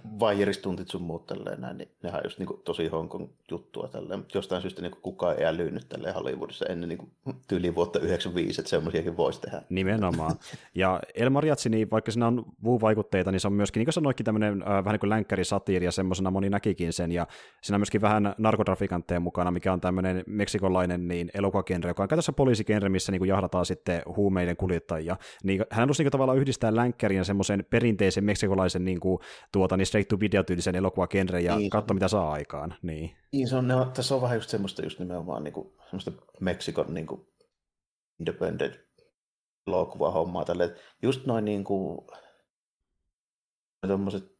vaijeristuntit 0.67 0.87
sun 0.91 1.01
muut 1.01 1.25
tälleen 1.25 1.61
näin, 1.61 1.77
niin 1.77 1.91
nehän 2.03 2.17
on 2.19 2.25
just 2.25 2.39
niin 2.39 2.47
kuin 2.47 2.61
tosi 2.63 2.87
Hongkong 2.87 3.27
juttua 3.51 3.87
tälleen, 3.87 4.19
mutta 4.19 4.37
jostain 4.37 4.61
syystä 4.61 4.81
niin 4.81 4.95
kukaan 5.01 5.39
ei 5.39 5.45
älynyt 5.45 5.89
tälleen 5.89 6.15
Hollywoodissa 6.15 6.65
ennen 6.65 6.89
niin 6.89 7.11
tyyliin 7.47 7.75
vuotta 7.75 7.99
95, 7.99 8.61
että 8.61 8.69
semmoisiakin 8.69 9.17
voisi 9.17 9.41
tehdä. 9.41 9.61
Nimenomaan. 9.69 10.35
Ja 10.75 10.99
El 11.15 11.29
Mariachi, 11.29 11.69
niin 11.69 11.91
vaikka 11.91 12.11
siinä 12.11 12.27
on 12.27 12.45
Wu-vaikutteita, 12.63 13.31
niin 13.31 13.39
se 13.39 13.47
on 13.47 13.53
myöskin, 13.53 13.79
niin 13.79 13.85
kuin 13.85 13.93
sanoitkin, 13.93 14.25
tämmöinen 14.25 14.61
äh, 14.61 14.67
vähän 14.67 14.93
niin 14.93 14.99
kuin 14.99 15.09
länkkärisatiiri, 15.09 15.85
ja 15.85 15.91
semmoisena 15.91 16.31
moni 16.31 16.49
näkikin 16.49 16.93
sen, 16.93 17.11
ja 17.11 17.27
siinä 17.61 17.75
on 17.75 17.79
myöskin 17.79 18.01
vähän 18.01 18.35
narkotrafikantteja 18.37 19.19
mukana, 19.19 19.51
mikä 19.51 19.73
on 19.73 19.81
tämmöinen 19.81 20.23
meksikolainen 20.27 21.07
niin 21.07 21.31
elokuvagenre, 21.33 21.89
joka 21.89 22.03
on 22.03 22.09
käytössä 22.09 22.33
poliisigenre, 22.33 22.89
missä 22.89 23.11
niin 23.11 23.19
kuin 23.19 23.29
jahdataan 23.29 23.65
sitten 23.65 24.01
huumeiden 24.15 24.57
kuljettajia. 24.57 25.17
Niin 25.43 25.65
hän 25.71 25.79
halusi 25.79 26.03
niin 26.03 26.11
tavallaan 26.11 26.37
yhdistää 26.37 26.75
länkkärin 26.75 27.17
ja 27.17 27.23
semmoisen 27.23 27.65
perinteisen 27.69 28.23
meksikolaisen 28.23 28.85
niin 28.85 28.99
kuin, 28.99 29.19
tuota, 29.51 29.77
niin 29.77 29.85
straight 29.85 30.09
to 30.09 30.19
video 30.19 30.43
tyylisen 30.57 30.75
elokuvagenre 30.75 31.41
ja 31.41 31.55
niin, 31.55 31.69
katso, 31.69 31.93
mitä 31.93 32.07
saa 32.07 32.31
aikaan. 32.31 32.75
Niin, 32.81 33.17
niin 33.31 33.47
se 33.47 33.55
on, 33.55 33.67
ne 33.67 33.75
on, 33.75 33.91
tässä 33.91 34.15
on 34.15 34.21
vähän 34.21 34.37
just 34.37 34.49
semmoista 34.49 34.81
just 34.81 34.99
nimenomaan 34.99 35.43
niin 35.43 35.53
kuin, 35.53 35.73
semmoista 35.83 36.11
Meksikon 36.39 36.93
niin 36.93 37.07
kuin, 37.07 37.27
independent 38.19 38.79
hommaa 40.13 40.45
tälle. 40.45 40.75
Just 41.01 41.25
noin 41.25 41.45
niin 41.45 41.63
kuin, 41.63 42.07
tuommoiset 43.87 44.37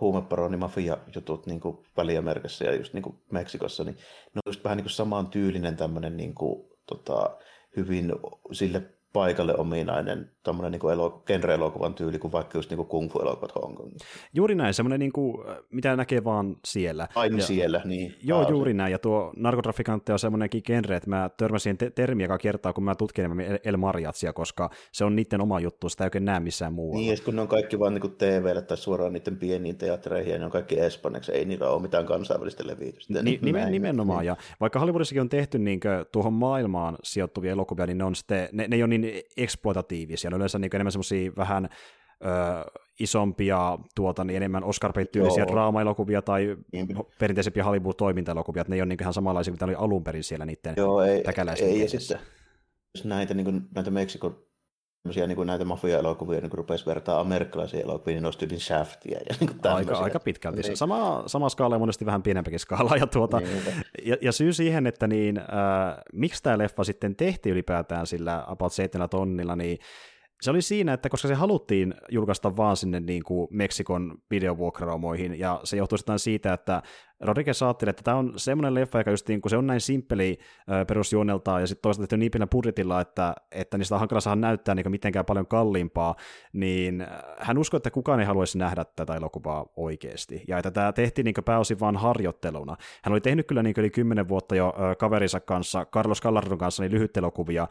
huumeparoni 0.00 0.56
mafia 0.56 0.98
jutut 1.14 1.46
niin 1.46 1.60
kuin 1.60 1.86
Väli-Amerikassa 1.96 2.64
ja 2.64 2.76
just 2.76 2.94
niin 2.94 3.02
kuin 3.02 3.22
Meksikossa, 3.32 3.84
niin 3.84 3.94
ne 3.94 4.40
on 4.46 4.50
just 4.50 4.64
vähän 4.64 4.76
niin 4.76 4.84
kuin 4.84 4.92
saman 4.92 5.26
tyylinen 5.26 5.76
tämmöinen 5.76 6.16
niin 6.16 6.34
kuin, 6.34 6.68
tota, 6.86 7.38
hyvin 7.76 8.12
sille 8.52 8.97
paikalle 9.12 9.56
ominainen 9.56 10.30
tuommoinen 10.44 10.80
niin 10.80 10.92
elo, 10.92 11.22
genre-elokuvan 11.26 11.94
tyyli 11.94 12.18
kuin 12.18 12.32
vaikka 12.32 12.58
just 12.58 12.70
niin 12.70 12.76
kuin 12.76 12.88
kung 12.88 13.10
fu-elokuvat 13.12 13.54
Hongkongissa. 13.54 14.06
Juuri 14.34 14.54
näin, 14.54 14.74
semmoinen 14.74 15.00
niin 15.00 15.12
kuin, 15.12 15.44
mitä 15.70 15.96
näkee 15.96 16.24
vaan 16.24 16.56
siellä. 16.64 17.08
Aina 17.14 17.36
ja, 17.36 17.42
siellä, 17.42 17.82
niin. 17.84 18.14
Joo, 18.22 18.38
pääosin. 18.38 18.54
juuri 18.54 18.74
näin, 18.74 18.92
ja 18.92 18.98
tuo 18.98 19.32
narkotrafikantti 19.36 20.12
on 20.12 20.18
semmoinenkin 20.18 20.62
genre, 20.64 20.96
että 20.96 21.10
mä 21.10 21.30
törmäsin 21.36 21.78
te- 21.78 21.90
termiä 21.90 22.24
joka 22.24 22.38
kertaa, 22.38 22.72
kun 22.72 22.84
mä 22.84 22.94
tutkin 22.94 23.24
El 23.64 23.76
Mariatsia, 23.76 24.32
koska 24.32 24.70
se 24.92 25.04
on 25.04 25.16
niiden 25.16 25.40
oma 25.40 25.60
juttu, 25.60 25.88
sitä 25.88 26.04
ei 26.04 26.06
oikein 26.06 26.24
näe 26.24 26.40
missään 26.40 26.72
muualla. 26.72 27.00
Niin, 27.00 27.18
kun 27.24 27.36
ne 27.36 27.42
on 27.42 27.48
kaikki 27.48 27.78
vaan 27.78 27.94
niin 27.94 28.16
TVlle 28.18 28.62
tai 28.62 28.76
suoraan 28.76 29.12
niiden 29.12 29.36
pieniin 29.36 29.76
teattereihin, 29.76 30.32
ja 30.32 30.38
ne 30.38 30.44
on 30.44 30.50
kaikki 30.50 30.80
espanjaksi, 30.80 31.32
ei 31.32 31.44
niillä 31.44 31.68
ole 31.68 31.82
mitään 31.82 32.06
kansainvälistä 32.06 32.66
levitystä. 32.66 33.22
Ni- 33.22 33.38
nimen, 33.42 33.72
nimenomaan, 33.72 34.18
niin. 34.18 34.26
ja 34.26 34.36
vaikka 34.60 34.78
Hollywoodissakin 34.80 35.20
on 35.20 35.28
tehty 35.28 35.58
niin 35.58 35.80
tuohon 36.12 36.32
maailmaan 36.32 36.96
sijoittuvia 37.02 37.52
elokuvia, 37.52 37.86
niin 37.86 37.98
ne, 37.98 38.04
on 38.04 38.14
sitten, 38.14 38.48
ne, 38.52 38.68
ne 38.68 38.76
ei 38.76 38.82
ole 38.82 38.88
niin 38.88 38.97
eksploitatiivisia, 39.36 40.30
ne 40.30 40.34
on 40.34 40.40
yleensä 40.40 40.58
niin 40.58 40.76
enemmän 40.76 40.92
semmoisia 40.92 41.32
vähän 41.36 41.68
ö, 42.24 42.28
isompia, 43.00 43.78
tuota, 43.94 44.24
niin 44.24 44.36
enemmän 44.36 44.64
oscar 44.64 44.92
tyylisiä 45.12 45.46
draama-elokuvia 45.46 46.22
tai 46.22 46.56
niin. 46.72 46.88
perinteisempiä 47.18 47.64
Hollywood-toimintaelokuvia, 47.64 48.60
että 48.60 48.70
ne 48.70 48.76
ei 48.76 48.82
ole 48.82 48.88
niin 48.88 48.98
ihan 49.02 49.14
samanlaisia, 49.14 49.52
mitä 49.52 49.64
oli 49.64 49.74
alun 49.74 50.04
perin 50.04 50.24
siellä 50.24 50.44
niiden 50.44 50.74
Joo, 50.76 51.02
ei, 51.02 51.22
ei, 51.60 51.80
ja 51.80 51.88
sitten 51.88 52.18
näitä, 53.04 53.34
niin 53.34 53.44
kuin, 53.44 53.62
näitä 53.74 53.90
Meksikon 53.90 54.47
niin 55.14 55.36
kuin 55.36 55.46
näitä 55.46 55.64
mafia-elokuvia 55.64 56.40
niin 56.40 56.52
rupesi 56.52 56.86
vertaa 56.86 57.20
amerikkalaisiin 57.20 57.82
elokuviin, 57.82 58.14
niin 58.14 58.24
olisi 58.24 58.38
tyyliin 58.38 58.60
Shaftia. 58.60 59.18
Ja 59.28 59.34
niin 59.40 59.50
aika, 59.64 59.98
aika 59.98 60.20
pitkälti. 60.20 60.60
Niin. 60.60 60.76
Sama, 60.76 61.22
sama 61.26 61.48
skaala 61.48 61.74
ja 61.74 61.78
monesti 61.78 62.06
vähän 62.06 62.22
pienempikin 62.22 62.60
skaala. 62.60 62.96
Ja, 62.96 63.06
tuota, 63.06 63.40
niin. 63.40 63.62
ja, 64.04 64.16
ja, 64.20 64.32
syy 64.32 64.52
siihen, 64.52 64.86
että 64.86 65.06
niin, 65.06 65.38
äh, 65.38 65.44
miksi 66.12 66.42
tämä 66.42 66.58
leffa 66.58 66.84
sitten 66.84 67.16
tehtiin 67.16 67.52
ylipäätään 67.52 68.06
sillä 68.06 68.44
about 68.46 68.72
7 68.72 69.08
tonnilla, 69.08 69.56
niin 69.56 69.78
se 70.42 70.50
oli 70.50 70.62
siinä, 70.62 70.92
että 70.92 71.08
koska 71.08 71.28
se 71.28 71.34
haluttiin 71.34 71.94
julkaista 72.10 72.56
vaan 72.56 72.76
sinne 72.76 73.00
niin 73.00 73.22
kuin 73.22 73.48
Meksikon 73.50 74.18
videovuokraamoihin, 74.30 75.38
ja 75.38 75.60
se 75.64 75.76
johtui 75.76 75.98
sitten 75.98 76.18
siitä, 76.18 76.52
että 76.52 76.82
Rodriguez 77.20 77.62
ajatteli, 77.62 77.90
että 77.90 78.02
tämä 78.02 78.16
on 78.16 78.32
semmoinen 78.36 78.74
leffa, 78.74 78.98
joka 78.98 79.10
just 79.10 79.28
niin 79.28 79.40
kuin 79.40 79.50
se 79.50 79.56
on 79.56 79.66
näin 79.66 79.80
simppeli 79.80 80.38
perusjuoneltaan 80.86 81.60
ja 81.60 81.66
sitten 81.66 81.82
toisaalta 81.82 82.02
tehty 82.02 82.16
niin 82.16 82.30
pienellä 82.30 82.50
budjetilla, 82.50 83.00
että, 83.00 83.34
että 83.52 83.78
niistä 83.78 83.94
on 83.94 83.98
hankala 83.98 84.20
saada 84.20 84.40
näyttää 84.40 84.74
niin 84.74 84.90
mitenkään 84.90 85.24
paljon 85.24 85.46
kalliimpaa, 85.46 86.14
niin 86.52 87.06
hän 87.38 87.58
uskoi, 87.58 87.78
että 87.78 87.90
kukaan 87.90 88.20
ei 88.20 88.26
haluaisi 88.26 88.58
nähdä 88.58 88.84
tätä 88.84 89.14
elokuvaa 89.14 89.66
oikeasti. 89.76 90.44
Ja 90.48 90.58
että 90.58 90.70
tämä 90.70 90.92
tehtiin 90.92 91.24
niin 91.24 91.34
pääosin 91.44 91.80
vain 91.80 91.96
harjoitteluna. 91.96 92.76
Hän 93.02 93.12
oli 93.12 93.20
tehnyt 93.20 93.46
kyllä 93.46 93.62
niin 93.62 93.74
yli 93.78 93.90
kymmenen 93.90 94.28
vuotta 94.28 94.56
jo 94.56 94.74
kaverinsa 94.98 95.40
kanssa, 95.40 95.86
Carlos 95.86 96.20
Gallardon 96.20 96.58
kanssa, 96.58 96.82
niin 96.82 96.92
lyhyt 96.92 97.16
elokuvia 97.16 97.68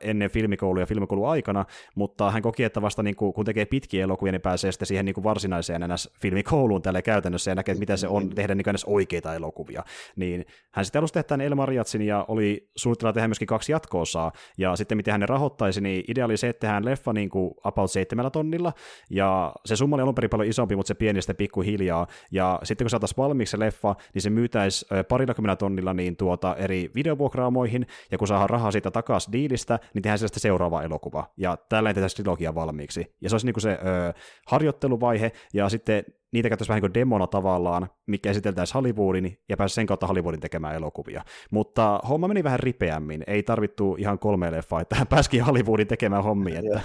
ennen 0.00 0.30
filmikoulua 0.30 0.82
ja 0.82 0.86
filmikoulun 0.86 1.30
aikana, 1.30 1.64
mutta 1.94 2.30
hän 2.30 2.42
koki, 2.42 2.64
että 2.64 2.82
vasta 2.82 3.02
niin 3.02 3.16
kuin, 3.16 3.32
kun 3.32 3.44
tekee 3.44 3.64
pitkiä 3.64 4.04
elokuvia, 4.04 4.32
niin 4.32 4.40
pääsee 4.40 4.72
sitten 4.72 4.86
siihen 4.86 5.04
niin 5.04 5.22
varsinaiseen 5.22 5.82
NS-filmikouluun 5.82 6.82
tälle 6.82 7.02
käytännössä 7.02 7.50
ja 7.50 7.54
näkee, 7.54 7.72
että 7.72 7.80
mitä 7.80 7.96
se 7.96 8.08
on 8.08 8.30
tehdä 8.30 8.54
niin 8.54 8.69
niin 8.72 8.94
oikeita 8.94 9.34
elokuvia. 9.34 9.82
Niin 10.16 10.44
hän 10.74 10.84
sitten 10.84 11.00
alusti 11.00 11.14
tehdä 11.14 11.26
tämän 11.28 11.46
El 11.46 11.54
Mariatsin 11.54 12.02
ja 12.02 12.24
oli 12.28 12.70
suunnitella 12.76 13.12
tehdä 13.12 13.28
myöskin 13.28 13.48
kaksi 13.48 13.72
jatkoosaa, 13.72 14.32
ja 14.58 14.76
sitten 14.76 14.96
miten 14.96 15.12
hän 15.12 15.20
ne 15.20 15.26
rahoittaisi, 15.26 15.80
niin 15.80 16.04
idea 16.08 16.24
oli 16.24 16.36
se, 16.36 16.48
että 16.48 16.60
tehdään 16.60 16.84
leffa 16.84 17.12
niin 17.12 17.28
kuin 17.28 17.54
about 17.64 17.90
seitsemällä 17.90 18.30
tonnilla, 18.30 18.72
ja 19.10 19.52
se 19.64 19.76
summa 19.76 19.96
oli 19.96 20.02
alun 20.02 20.14
perin 20.14 20.30
paljon 20.30 20.48
isompi, 20.48 20.76
mutta 20.76 20.88
se 20.88 20.94
pieni 20.94 21.22
sitten 21.22 21.36
pikkuhiljaa, 21.36 22.06
ja 22.30 22.60
sitten 22.62 22.84
kun 22.84 22.90
saataisiin 22.90 23.16
valmiiksi 23.16 23.50
se 23.50 23.58
leffa, 23.58 23.96
niin 24.14 24.22
se 24.22 24.30
myytäisi 24.30 24.86
parilla 25.08 25.56
tonnilla 25.56 25.94
niin 25.94 26.16
tuota 26.16 26.56
eri 26.56 26.90
videovuokraamoihin, 26.94 27.86
ja 28.10 28.18
kun 28.18 28.28
saadaan 28.28 28.50
rahaa 28.50 28.70
siitä 28.70 28.90
takaisin 28.90 29.32
diilistä, 29.32 29.78
niin 29.94 30.02
tehdään 30.02 30.18
sitä 30.18 30.40
seuraava 30.40 30.82
elokuva, 30.82 31.32
ja 31.36 31.56
tällä 31.68 31.94
tehdään 31.94 32.10
trilogia 32.14 32.54
valmiiksi. 32.54 33.14
Ja 33.20 33.28
se 33.28 33.34
olisi 33.34 33.46
niin 33.46 33.54
kuin 33.54 33.62
se 33.62 33.70
ö, 33.70 34.12
harjoitteluvaihe, 34.46 35.32
ja 35.54 35.68
sitten 35.68 36.04
niitä 36.32 36.48
käyttäisi 36.48 36.68
vähän 36.68 36.82
niin 36.82 36.90
kuin 36.90 37.00
demona 37.00 37.26
tavallaan, 37.26 37.90
mikä 38.06 38.30
esiteltäisiin 38.30 38.74
Hollywoodin 38.74 39.38
ja 39.48 39.56
pääsi 39.56 39.74
sen 39.74 39.86
kautta 39.86 40.06
Hollywoodin 40.06 40.40
tekemään 40.40 40.74
elokuvia. 40.74 41.24
Mutta 41.50 42.00
homma 42.08 42.28
meni 42.28 42.44
vähän 42.44 42.60
ripeämmin, 42.60 43.24
ei 43.26 43.42
tarvittu 43.42 43.96
ihan 43.98 44.18
kolme 44.18 44.52
leffaa, 44.52 44.80
että 44.80 44.96
hän 44.96 45.06
pääsikin 45.14 45.44
Hollywoodin 45.44 45.86
tekemään 45.86 46.24
hommia. 46.24 46.60
Että. 46.60 46.82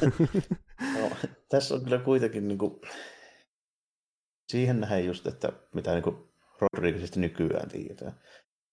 no, 0.99 1.09
tässä 1.49 1.75
on 1.75 1.83
kyllä 1.83 1.97
kuitenkin 1.97 2.47
niin 2.47 2.57
kuin, 2.57 2.81
siihen 4.51 4.79
nähdään 4.79 5.05
just, 5.05 5.27
että 5.27 5.51
mitä 5.73 5.91
niin 5.91 6.03
kuin 6.03 6.17
Rodriguezista 6.61 7.19
nykyään 7.19 7.69
tiedetään. 7.69 8.11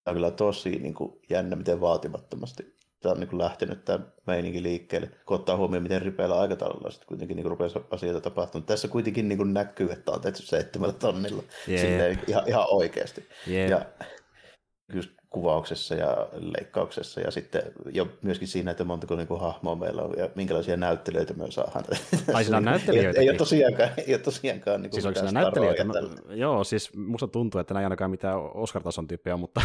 Tämä 0.03 0.11
on 0.11 0.15
kyllä 0.15 0.31
tosi 0.31 0.69
niin 0.69 0.93
kuin, 0.93 1.19
jännä, 1.29 1.55
miten 1.55 1.81
vaatimattomasti 1.81 2.77
tämä 3.03 3.13
on 3.13 3.19
niin 3.19 3.37
lähtenyt 3.37 3.85
tämä 3.85 3.99
meininki 4.27 4.63
liikkeelle, 4.63 5.09
kun 5.25 5.35
ottaa 5.35 5.57
huomioon, 5.57 5.83
miten 5.83 6.01
ripeällä 6.01 6.39
aikataululla 6.39 6.91
sitten 6.91 7.07
kuitenkin 7.07 7.37
niin 7.37 7.45
rupesi 7.45 7.79
asioita 7.91 8.21
tapahtumaan. 8.21 8.65
Tässä 8.65 8.87
kuitenkin 8.87 9.29
niin 9.29 9.53
näkyy, 9.53 9.91
että 9.91 10.11
on 10.11 10.21
tehty 10.21 10.41
seitsemällä 10.41 10.93
tonnilla 10.93 11.43
yeah. 11.67 11.81
Silleen, 11.81 12.19
ihan, 12.27 12.43
ihan 12.47 12.65
oikeasti. 12.69 13.27
Yeah. 13.47 13.69
Ja 13.69 13.85
just 14.93 15.11
kuvauksessa 15.33 15.95
ja 15.95 16.27
leikkauksessa 16.33 17.21
ja 17.21 17.31
sitten 17.31 17.61
jo 17.91 18.07
myöskin 18.21 18.47
siinä, 18.47 18.71
että 18.71 18.83
montako 18.83 19.15
niin 19.15 19.27
hahmoa 19.39 19.75
meillä 19.75 20.01
on 20.01 20.13
ja 20.17 20.29
minkälaisia 20.35 20.77
näyttelijöitä 20.77 21.33
me 21.33 21.51
saadaan. 21.51 21.83
Ai 22.33 22.43
siinä 22.43 22.57
on 22.57 22.65
näyttelijöitä? 22.65 23.19
Ei, 23.19 23.25
ei, 23.25 23.29
ole 23.29 23.37
tosiaankaan, 23.37 23.89
ei 23.97 24.13
ole 24.13 24.21
tosiaankaan 24.21 24.81
niin 24.81 24.93
siis 24.93 25.05
onko 25.05 25.19
siinä 25.19 25.41
näyttelijöitä? 25.41 25.83
Mä, 25.83 25.93
joo, 26.33 26.63
siis 26.63 26.95
musta 26.95 27.27
tuntuu, 27.27 27.61
että 27.61 27.73
näin 27.73 27.85
ainakaan 27.85 28.11
mitään 28.11 28.37
Oscar-tason 28.37 29.07
tyyppiä, 29.07 29.37
mutta 29.37 29.61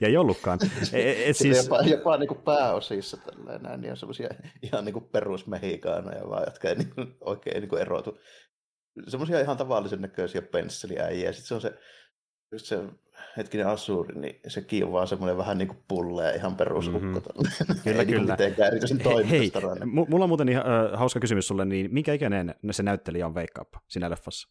ja 0.00 0.08
ei 0.08 0.16
ollutkaan. 0.16 0.58
E, 0.92 1.10
et, 1.10 1.28
et 1.28 1.36
siis... 1.36 1.64
Jopa, 1.64 1.80
jopa 1.82 2.16
niin 2.16 2.28
kuin 2.28 2.40
pääosissa 2.40 3.16
tällainen, 3.16 3.80
niin 3.80 3.90
on 3.90 3.96
semmoisia 3.96 4.28
ihan 4.62 4.84
niin 4.84 4.92
kuin 4.92 5.04
perusmehikaanoja 5.04 6.28
vaan, 6.28 6.42
jotka 6.46 6.68
ei 6.68 6.74
niin 6.74 6.90
kuin, 6.94 7.16
oikein 7.20 7.60
niin 7.60 7.68
kuin 7.68 7.82
erotu. 7.82 8.18
Semmoisia 9.08 9.40
ihan 9.40 9.56
tavallisen 9.56 10.02
näköisiä 10.02 10.42
pensseliäjiä. 10.42 11.32
Sitten 11.32 11.48
se 11.48 11.54
on 11.54 11.60
se, 11.60 11.78
just 12.52 12.66
se 12.66 12.78
hetkinen 13.36 13.66
Asuri, 13.66 14.20
niin 14.20 14.40
sekin 14.46 14.84
on 14.84 14.92
vaan 14.92 15.08
semmoinen 15.08 15.36
vähän 15.36 15.58
niin 15.58 15.68
kuin 15.68 15.78
pulleja 15.88 16.34
ihan 16.34 16.56
perushukko. 16.56 17.00
Mm-hmm. 17.00 17.80
Kyllä, 17.84 18.00
Ei 18.00 18.06
kyllä. 18.06 18.36
Niin 18.38 19.28
Hei, 19.28 19.52
mulla 19.84 20.24
on 20.24 20.28
muuten 20.28 20.48
ihan, 20.48 20.64
äh, 20.66 20.98
hauska 20.98 21.20
kysymys 21.20 21.48
sulle, 21.48 21.64
niin 21.64 21.94
minkä 21.94 22.12
ikäinen 22.12 22.54
se 22.70 22.82
näyttelijä 22.82 23.26
on 23.26 23.34
Wake 23.34 23.60
Up 23.60 23.68
siinä 23.88 24.10
leffassa? 24.10 24.48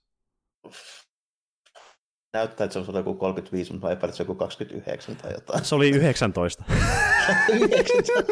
Näyttää, 2.37 2.65
että 2.65 2.83
se 2.83 2.91
on 2.91 2.97
joku 2.97 3.13
35, 3.13 3.71
mutta 3.71 3.87
mä 3.87 3.93
epäilen, 3.93 4.09
että 4.09 4.17
se 4.17 4.23
on 4.23 4.27
joku 4.27 4.35
29 4.35 5.15
tai 5.15 5.33
jotain. 5.33 5.65
Se 5.65 5.75
oli 5.75 5.89
19. 5.89 6.63
19. 7.49 8.23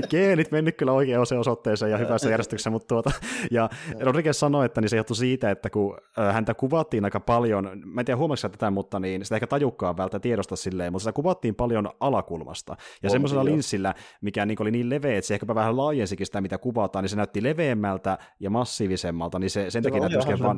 Geenit 0.10 0.50
mennyt 0.50 0.76
kyllä 0.76 0.92
oikein 0.92 1.18
osoitteeseen 1.18 1.90
ja 1.90 1.98
hyvässä 1.98 2.30
järjestyksessä, 2.30 2.70
mutta 2.70 2.88
tuota, 2.88 3.10
ja 3.50 3.70
Rodriguez 4.00 4.36
sanoi, 4.36 4.66
että 4.66 4.80
niin 4.80 4.88
se 4.88 4.96
johtui 4.96 5.16
siitä, 5.16 5.50
että 5.50 5.70
kun 5.70 5.98
häntä 6.32 6.54
kuvattiin 6.54 7.04
aika 7.04 7.20
paljon, 7.20 7.70
mä 7.84 8.00
en 8.00 8.04
tiedä 8.04 8.18
huomasitko 8.18 8.56
tätä, 8.56 8.70
mutta 8.70 9.00
niin 9.00 9.24
sitä 9.24 9.36
ehkä 9.36 9.46
tajukkaan 9.46 9.96
välttä 9.96 10.20
tiedosta 10.20 10.56
silleen, 10.56 10.92
mutta 10.92 11.02
sitä 11.02 11.12
kuvattiin 11.12 11.54
paljon 11.54 11.90
alakulmasta. 12.00 12.76
Ja 13.02 13.10
semmoisella 13.10 13.44
linssillä, 13.44 13.94
mikä 14.20 14.46
niin 14.46 14.62
oli 14.62 14.70
niin 14.70 14.90
leveä, 14.90 15.18
että 15.18 15.28
se 15.28 15.34
ehkä 15.34 15.54
vähän 15.54 15.76
laajensikin 15.76 16.26
sitä, 16.26 16.40
mitä 16.40 16.58
kuvataan, 16.58 17.02
niin 17.02 17.10
se 17.10 17.16
näytti 17.16 17.42
leveämmältä 17.42 18.18
ja 18.40 18.50
massiivisemmalta, 18.50 19.38
niin 19.38 19.50
se 19.50 19.70
sen 19.70 19.82
takia 19.82 20.00
näytti 20.00 20.42
vaan... 20.42 20.56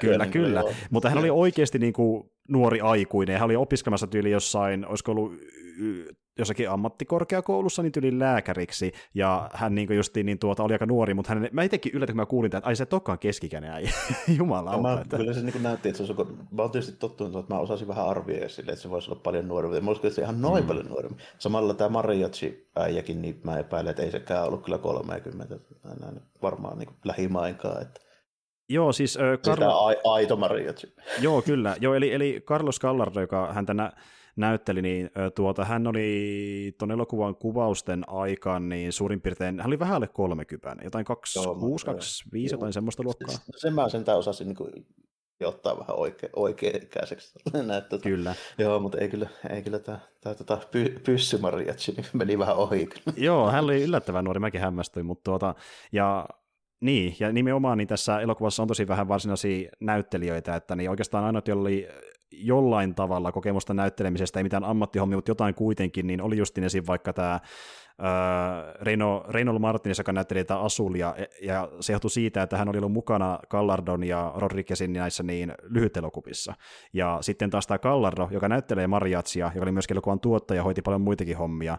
Kyllä, 0.00 0.26
kyllä. 0.26 0.64
Mutta 0.90 1.08
hän 1.08 1.18
oli 1.18 1.30
oikeasti 1.30 1.78
niin 1.78 1.92
kuin 1.92 2.05
nuori 2.48 2.80
aikuinen, 2.80 3.32
ja 3.32 3.38
hän 3.38 3.46
oli 3.46 3.56
opiskelemassa 3.56 4.06
tyyli 4.06 4.30
jossain, 4.30 4.86
olisiko 4.86 5.12
ollut 5.12 5.32
jossakin 6.38 6.70
ammattikorkeakoulussa 6.70 7.82
niin 7.82 7.92
tyyli 7.92 8.18
lääkäriksi, 8.18 8.92
ja 9.14 9.50
hän 9.52 9.74
niin 9.74 9.96
justiin 9.96 10.26
niin 10.26 10.38
tuota, 10.38 10.62
oli 10.62 10.72
aika 10.72 10.86
nuori, 10.86 11.14
mutta 11.14 11.34
hän, 11.34 11.48
mä 11.52 11.62
itsekin 11.62 11.92
yllätyin, 11.94 12.14
kun 12.14 12.22
mä 12.22 12.26
kuulin 12.26 12.56
että 12.56 12.68
ai 12.68 12.76
se 12.76 12.86
tokkaan 12.86 13.18
keskikäinen 13.18 13.70
äijä, 13.70 13.90
jumala 14.38 14.82
mä, 14.82 15.00
että... 15.00 15.16
Kyllä 15.16 15.32
se 15.32 15.42
niin 15.42 15.62
näytti, 15.62 15.88
että 15.88 16.06
se 16.06 16.12
olisi, 16.12 16.32
mä 16.50 16.62
oon 16.62 16.70
tietysti 16.70 16.96
tottunut, 16.98 17.36
että 17.36 17.54
mä 17.54 17.60
osasin 17.60 17.88
vähän 17.88 18.06
arvioida 18.06 18.48
sille, 18.48 18.72
että 18.72 18.82
se 18.82 18.90
voisi 18.90 19.10
olla 19.10 19.20
paljon 19.24 19.48
nuorempi, 19.48 19.80
mä 19.80 19.90
uskon, 19.90 20.08
että 20.08 20.14
se 20.14 20.22
ihan 20.22 20.42
noin 20.42 20.64
mm. 20.64 20.68
paljon 20.68 20.86
nuorempi. 20.86 21.22
Samalla 21.38 21.74
tämä 21.74 21.88
Mariachi 21.88 22.70
äijäkin, 22.76 23.22
niin 23.22 23.40
mä 23.44 23.58
epäilen, 23.58 23.90
että 23.90 24.02
ei 24.02 24.10
sekään 24.10 24.46
ollut 24.46 24.64
kyllä 24.64 24.78
30, 24.78 25.56
varmaan 26.42 26.78
niin 26.78 26.88
lähimainkaan, 27.04 27.82
että 27.82 28.00
Joo, 28.68 28.92
siis... 28.92 29.16
Äh, 29.16 29.38
Carlo... 29.38 29.90
Sitä 29.90 30.00
aito 30.10 30.36
Mariachi. 30.36 30.94
Joo, 31.20 31.42
kyllä. 31.42 31.76
Joo, 31.80 31.94
eli, 31.94 32.12
eli 32.12 32.42
Carlos 32.46 32.80
Gallardo, 32.80 33.20
joka 33.20 33.52
häntä 33.52 33.74
nä- 33.74 33.92
näytteli, 34.36 34.82
niin 34.82 35.10
tuota, 35.34 35.64
hän 35.64 35.86
oli 35.86 36.74
tuon 36.78 36.90
elokuvan 36.90 37.36
kuvausten 37.36 38.08
aikaan 38.08 38.68
niin 38.68 38.92
suurin 38.92 39.20
piirtein, 39.20 39.60
hän 39.60 39.66
oli 39.66 39.78
vähän 39.78 39.96
alle 39.96 40.08
30, 40.08 40.84
jotain 40.84 41.04
26, 41.04 41.86
25, 41.86 42.54
jotain 42.54 42.72
semmoista 42.72 43.02
luokkaa. 43.02 43.36
Sen 43.56 43.74
mä 43.74 43.88
sentään 43.88 44.18
osasin 44.18 44.46
niin 44.46 44.56
kuin 44.56 44.70
ottaa 45.44 45.78
vähän 45.78 45.98
oikein, 45.98 46.32
oikein 46.36 46.82
ikäiseksi. 46.84 47.38
Näyttää, 47.66 47.98
kyllä. 47.98 48.34
Joo, 48.58 48.80
mutta 48.80 48.98
ei 48.98 49.08
kyllä, 49.08 49.28
ei 49.50 49.62
kyllä 49.62 49.78
tämä, 49.78 49.98
tämä 50.20 50.34
tämä 50.34 50.60
py, 50.70 51.00
pyssy 51.04 51.38
niin 51.96 52.06
meni 52.12 52.38
vähän 52.38 52.56
ohi. 52.56 52.88
Joo, 53.16 53.50
hän 53.50 53.64
oli 53.64 53.82
yllättävän 53.82 54.24
nuori, 54.24 54.40
mäkin 54.40 54.60
hämmästyin, 54.60 55.06
mutta 55.06 55.24
tuota, 55.24 55.54
ja 55.92 56.28
niin, 56.80 57.16
ja 57.20 57.32
nimenomaan 57.32 57.78
niin 57.78 57.88
tässä 57.88 58.20
elokuvassa 58.20 58.62
on 58.62 58.68
tosi 58.68 58.88
vähän 58.88 59.08
varsinaisia 59.08 59.70
näyttelijöitä, 59.80 60.56
että 60.56 60.76
niin 60.76 60.90
oikeastaan 60.90 61.24
ainoa, 61.24 61.42
joilla 61.46 61.62
oli 61.62 61.88
jollain 62.32 62.94
tavalla 62.94 63.32
kokemusta 63.32 63.74
näyttelemisestä, 63.74 64.38
ei 64.38 64.42
mitään 64.42 64.64
ammattihommia, 64.64 65.16
mutta 65.16 65.30
jotain 65.30 65.54
kuitenkin, 65.54 66.06
niin 66.06 66.22
oli 66.22 66.36
justin 66.36 66.64
esim. 66.64 66.84
vaikka 66.86 67.12
tämä 67.12 67.40
Reino, 68.80 69.24
Reino 69.28 69.58
Martinez, 69.58 69.98
joka 69.98 70.12
näytteli 70.12 70.44
tätä 70.44 70.60
Asulia, 70.60 71.14
ja 71.42 71.68
se 71.80 71.92
johtui 71.92 72.10
siitä, 72.10 72.42
että 72.42 72.56
hän 72.56 72.68
oli 72.68 72.78
ollut 72.78 72.92
mukana 72.92 73.38
Gallardon 73.50 74.04
ja 74.04 74.32
Rodriguezin 74.36 74.92
näissä 74.92 75.22
niin 75.22 75.52
lyhytelokuvissa. 75.62 76.54
Ja 76.92 77.18
sitten 77.20 77.50
taas 77.50 77.66
tämä 77.66 77.78
Gallardo, 77.78 78.28
joka 78.30 78.48
näyttelee 78.48 78.86
Mariatsia, 78.86 79.50
joka 79.54 79.64
oli 79.64 79.72
myöskin 79.72 79.94
elokuvan 79.94 80.20
tuottaja, 80.20 80.62
hoiti 80.62 80.82
paljon 80.82 81.00
muitakin 81.00 81.36
hommia, 81.36 81.78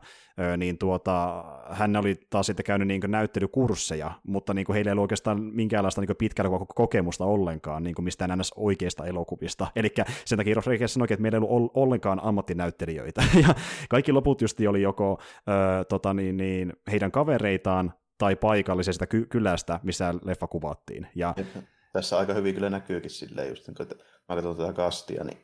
niin 0.57 0.77
tuota, 0.77 1.43
hän 1.69 1.95
oli 1.95 2.15
taas 2.29 2.45
sitten 2.45 2.63
käynyt 2.63 2.87
niin 2.87 3.01
näyttelykursseja, 3.07 4.11
mutta 4.23 4.53
niin 4.53 4.65
heillä 4.73 4.89
ei 4.89 4.93
ollut 4.93 5.03
oikeastaan 5.03 5.43
minkäänlaista 5.43 6.01
niin 6.01 6.17
pitkällä 6.17 6.51
kokemusta 6.75 7.25
ollenkaan 7.25 7.83
niin 7.83 7.95
mistään 8.01 8.39
ns. 8.39 8.53
oikeista 8.55 9.05
elokuvista. 9.05 9.67
Eli 9.75 9.93
sen 10.25 10.37
takia 10.37 10.55
Rodriguez 10.55 10.91
sanoi, 10.91 11.07
että 11.09 11.21
meillä 11.21 11.37
ei 11.37 11.47
ollut 11.49 11.71
ollenkaan 11.73 12.19
ammattinäyttelijöitä. 12.23 13.23
Ja 13.47 13.55
kaikki 13.89 14.11
loput 14.11 14.41
justi 14.41 14.67
oli 14.67 14.81
joko 14.81 15.19
ö, 15.47 15.83
tota, 15.83 16.06
tota, 16.07 16.13
niin, 16.13 16.37
niin, 16.37 16.73
heidän 16.91 17.11
kavereitaan 17.11 17.93
tai 18.17 18.35
paikallisesta 18.35 19.07
ky- 19.07 19.25
kylästä, 19.25 19.79
missä 19.83 20.13
leffa 20.23 20.47
kuvattiin. 20.47 21.07
Ja... 21.15 21.35
Tässä 21.93 22.17
aika 22.17 22.33
hyvin 22.33 22.55
kyllä 22.55 22.69
näkyykin 22.69 23.11
silleen, 23.11 23.49
just, 23.49 23.65
kun 23.65 23.87
mä 24.29 24.35
katson 24.35 24.57
tätä 24.57 24.73
kastia, 24.73 25.23
niin 25.23 25.37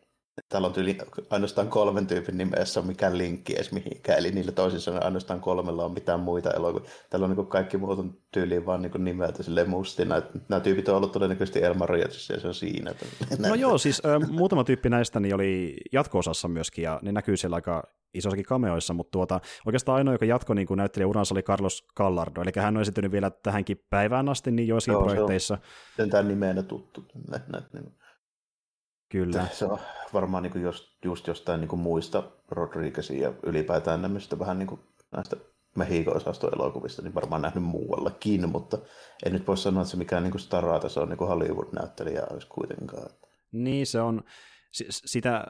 Täällä 0.50 0.68
on 0.68 0.74
tyyli 0.74 0.98
ainoastaan 1.30 1.68
kolmen 1.68 2.08
tyypin 2.08 2.38
nimessä 2.38 2.80
on 2.80 2.88
mikään 2.88 3.18
linkki 3.18 3.56
edes 3.56 3.72
mihinkään, 3.72 4.20
eli 4.20 4.32
niillä 4.32 4.52
toisissa 4.52 4.98
ainoastaan 4.98 5.40
kolmella 5.40 5.86
on 5.86 5.94
mitään 5.94 6.20
muita 6.20 6.52
elokuvia. 6.52 6.90
Täällä 7.10 7.26
on 7.26 7.36
niin 7.36 7.48
kaikki 7.48 7.78
muut 7.78 8.00
on 8.00 8.18
tyyliin 8.32 8.66
vaan 8.66 8.82
niin 8.82 8.92
nimeltä 9.04 9.44
silleen 9.44 9.70
mustina. 9.70 10.22
Nämä 10.50 10.60
tyypit 10.60 10.90
on 10.90 10.96
ollut 10.96 11.12
todennäköisesti 11.12 11.64
Elmar 11.64 11.90
Rietsissa 11.90 12.34
ja 12.34 12.40
se 12.40 12.48
on 12.48 12.54
siinä. 12.54 12.94
No 13.40 13.56
joo, 13.66 13.78
siis 13.78 14.02
ö, 14.06 14.20
muutama 14.20 14.64
tyyppi 14.64 14.90
näistä 14.90 15.20
niin 15.20 15.36
oli 15.36 15.78
jatko-osassa 15.92 16.48
myöskin 16.48 16.84
ja 16.84 17.00
ne 17.02 17.12
näkyy 17.12 17.38
siellä 17.38 17.56
aika 17.56 17.84
isoissakin 18.14 18.46
kameoissa, 18.46 18.94
mutta 18.94 19.12
tuota, 19.12 19.40
oikeastaan 19.66 19.96
ainoa, 19.96 20.14
joka 20.14 20.26
jatko 20.26 20.54
niin 20.54 20.68
näytteli 20.76 21.06
uransa, 21.06 21.36
oli 21.36 21.44
Carlos 21.44 21.88
Gallardo, 21.96 22.42
eli 22.42 22.52
hän 22.58 22.78
on 22.78 22.82
esiintynyt 22.82 23.12
vielä 23.12 23.30
tähänkin 23.30 23.86
päivään 23.90 24.30
asti 24.30 24.52
niin 24.52 24.68
joissakin 24.68 24.94
Joo, 24.94 25.04
projekteissa. 25.04 25.58
Se 25.96 26.04
on 26.04 26.10
tämän 26.10 26.28
nimenä 26.28 26.64
tuttu. 26.64 27.06
Nä, 27.32 27.40
nä, 27.54 27.62
nä. 27.74 27.82
Kyllä. 29.14 29.48
Se 29.52 29.66
on 29.66 29.80
varmaan 30.14 30.44
niin 30.44 30.62
just, 30.62 30.86
just 31.06 31.28
jostain 31.28 31.62
niin 31.62 31.80
muista 31.80 32.24
Rodriguezin 32.50 33.20
ja 33.20 33.34
ylipäätään 33.44 34.02
näistä 34.02 34.40
vähän 34.40 34.60
niin 34.60 34.68
kuin 34.68 34.82
näistä 35.12 35.36
Mexico-osaston 35.76 36.56
elokuvista, 36.56 37.02
niin 37.02 37.16
varmaan 37.16 37.42
nähnyt 37.42 37.64
muuallakin, 37.64 38.50
mutta 38.50 38.78
en 39.26 39.34
nyt 39.34 39.48
voi 39.48 39.58
sanoa, 39.58 39.82
että 39.82 39.92
se 39.92 39.98
mikään 39.98 40.24
niin 40.24 40.40
starataso 40.40 41.02
on 41.02 41.10
niin 41.10 41.20
Hollywood-näyttelijä 41.20 42.24
olisi 42.32 42.48
kuitenkaan. 42.48 43.10
Niin, 43.52 43.88
se 43.88 44.02
on, 44.02 44.24
sitä 44.90 45.44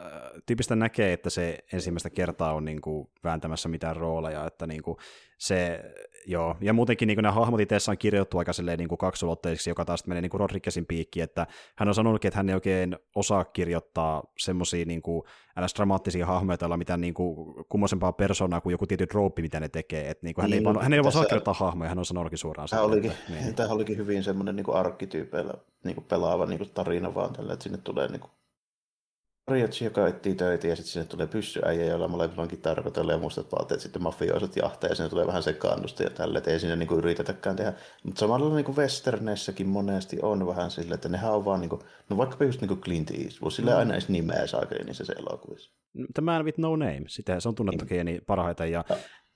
tyypistä 0.45 0.75
näkee, 0.75 1.13
että 1.13 1.29
se 1.29 1.57
ensimmäistä 1.73 2.09
kertaa 2.09 2.53
on 2.53 2.65
niin 2.65 2.81
kuin 2.81 3.09
vääntämässä 3.23 3.69
mitään 3.69 3.95
rooleja, 3.95 4.45
että 4.45 4.67
niin 4.67 4.83
kuin 4.83 4.97
se, 5.37 5.83
joo, 6.25 6.55
ja 6.61 6.73
muutenkin 6.73 7.07
niin 7.07 7.15
kuin 7.15 7.23
nämä 7.23 7.33
hahmot 7.33 7.59
itse 7.59 7.91
on 7.91 7.97
kirjoittu 7.97 8.37
aika 8.37 8.53
silleen 8.53 8.79
niin 8.79 8.87
kuin 8.87 8.97
kaksulotteisiksi, 8.97 9.69
joka 9.69 9.85
taas 9.85 10.07
menee 10.07 10.21
niin 10.21 10.29
kuin 10.29 10.39
Rodriguezin 10.39 10.85
piikki, 10.85 11.21
että 11.21 11.47
hän 11.75 11.87
on 11.87 11.95
sanonut, 11.95 12.25
että 12.25 12.39
hän 12.39 12.49
ei 12.49 12.55
oikein 12.55 12.97
osaa 13.15 13.45
kirjoittaa 13.45 14.23
semmoisia 14.37 14.85
niin 14.85 15.01
kuin 15.01 15.23
ns. 15.61 15.75
dramaattisia 15.75 16.25
hahmoja, 16.25 16.57
joilla 16.61 16.77
mitään 16.77 17.01
niin 17.01 17.13
kuin 17.13 17.65
kummosempaa 17.69 18.11
persoonaa 18.11 18.61
kuin 18.61 18.71
joku 18.71 18.87
tietty 18.87 19.07
trooppi, 19.07 19.41
mitä 19.41 19.59
ne 19.59 19.69
tekee, 19.69 20.09
että 20.09 20.25
niin 20.25 20.35
kuin 20.35 20.41
hän, 20.43 20.53
ei 20.53 20.63
vaan, 20.63 20.81
hän 20.81 20.93
ei 20.93 21.03
vaan 21.03 21.11
saa 21.11 21.25
kirjoittaa 21.25 21.53
hahmoja, 21.53 21.89
hän 21.89 21.99
on 21.99 22.05
sanonutkin 22.05 22.37
suoraan. 22.37 22.69
Tämä 22.69 22.81
olikin, 22.81 23.11
että, 23.11 23.63
niin. 23.63 23.71
olikin 23.71 23.97
hyvin 23.97 24.23
semmoinen 24.23 24.55
niin 24.55 24.65
kuin 24.65 24.77
arkkityypeillä 24.77 25.53
niin 25.83 25.95
kuin 25.95 26.05
pelaava 26.05 26.45
niin 26.45 26.57
kuin 26.57 26.69
tarina 26.69 27.15
vaan 27.15 27.33
tällä, 27.33 27.53
että 27.53 27.63
sinne 27.63 27.77
tulee 27.77 28.07
niin 28.07 28.19
kuin 28.19 28.31
Riotsi, 29.47 29.85
joka 29.85 30.07
etsii 30.07 30.35
töitä 30.35 30.67
ja 30.67 30.75
sitten 30.75 30.91
sinne 30.91 31.05
tulee 31.05 31.27
pyssyäijä, 31.27 31.85
jolla 31.85 32.07
molemmilla 32.07 32.41
onkin 32.41 32.61
tarkoitella 32.61 33.11
ja 33.11 33.17
mustat 33.17 33.51
vaatteet 33.51 33.81
sitten 33.81 34.03
mafioiset 34.03 34.55
jahtaa 34.55 34.89
ja 34.89 34.95
sinne 34.95 35.09
tulee 35.09 35.27
vähän 35.27 35.43
sekaannusta 35.43 36.03
ja 36.03 36.09
tälle, 36.09 36.37
että 36.37 36.51
ei 36.51 36.59
sinne 36.59 36.75
niinku 36.75 36.95
yritetäkään 36.95 37.55
tehdä. 37.55 37.73
Mutta 38.03 38.19
samalla 38.19 38.55
niinku 38.55 38.75
westerneissäkin 38.75 39.67
monesti 39.67 40.19
on 40.21 40.47
vähän 40.47 40.71
sillä, 40.71 40.95
että 40.95 41.09
nehän 41.09 41.33
on 41.33 41.45
vaan 41.45 41.59
niinku, 41.59 41.83
no 42.09 42.17
vaikkapa 42.17 42.43
just 42.43 42.61
niinku 42.61 42.75
Clint 42.75 43.11
Eastwood, 43.11 43.51
sillä 43.51 43.71
mm. 43.71 43.77
aina 43.77 43.93
edes 43.93 44.09
nimeä 44.09 44.47
saakeli 44.47 44.83
niissä 44.83 45.13
elokuvissa. 45.19 45.71
The 46.13 46.21
Man 46.21 46.45
with 46.45 46.59
No 46.59 46.75
Name, 46.75 47.03
sitä 47.07 47.39
se 47.39 47.49
on 47.49 47.55
tunnettu 47.55 47.85
niin. 47.89 48.21
parhaiten 48.27 48.71
ja 48.71 48.83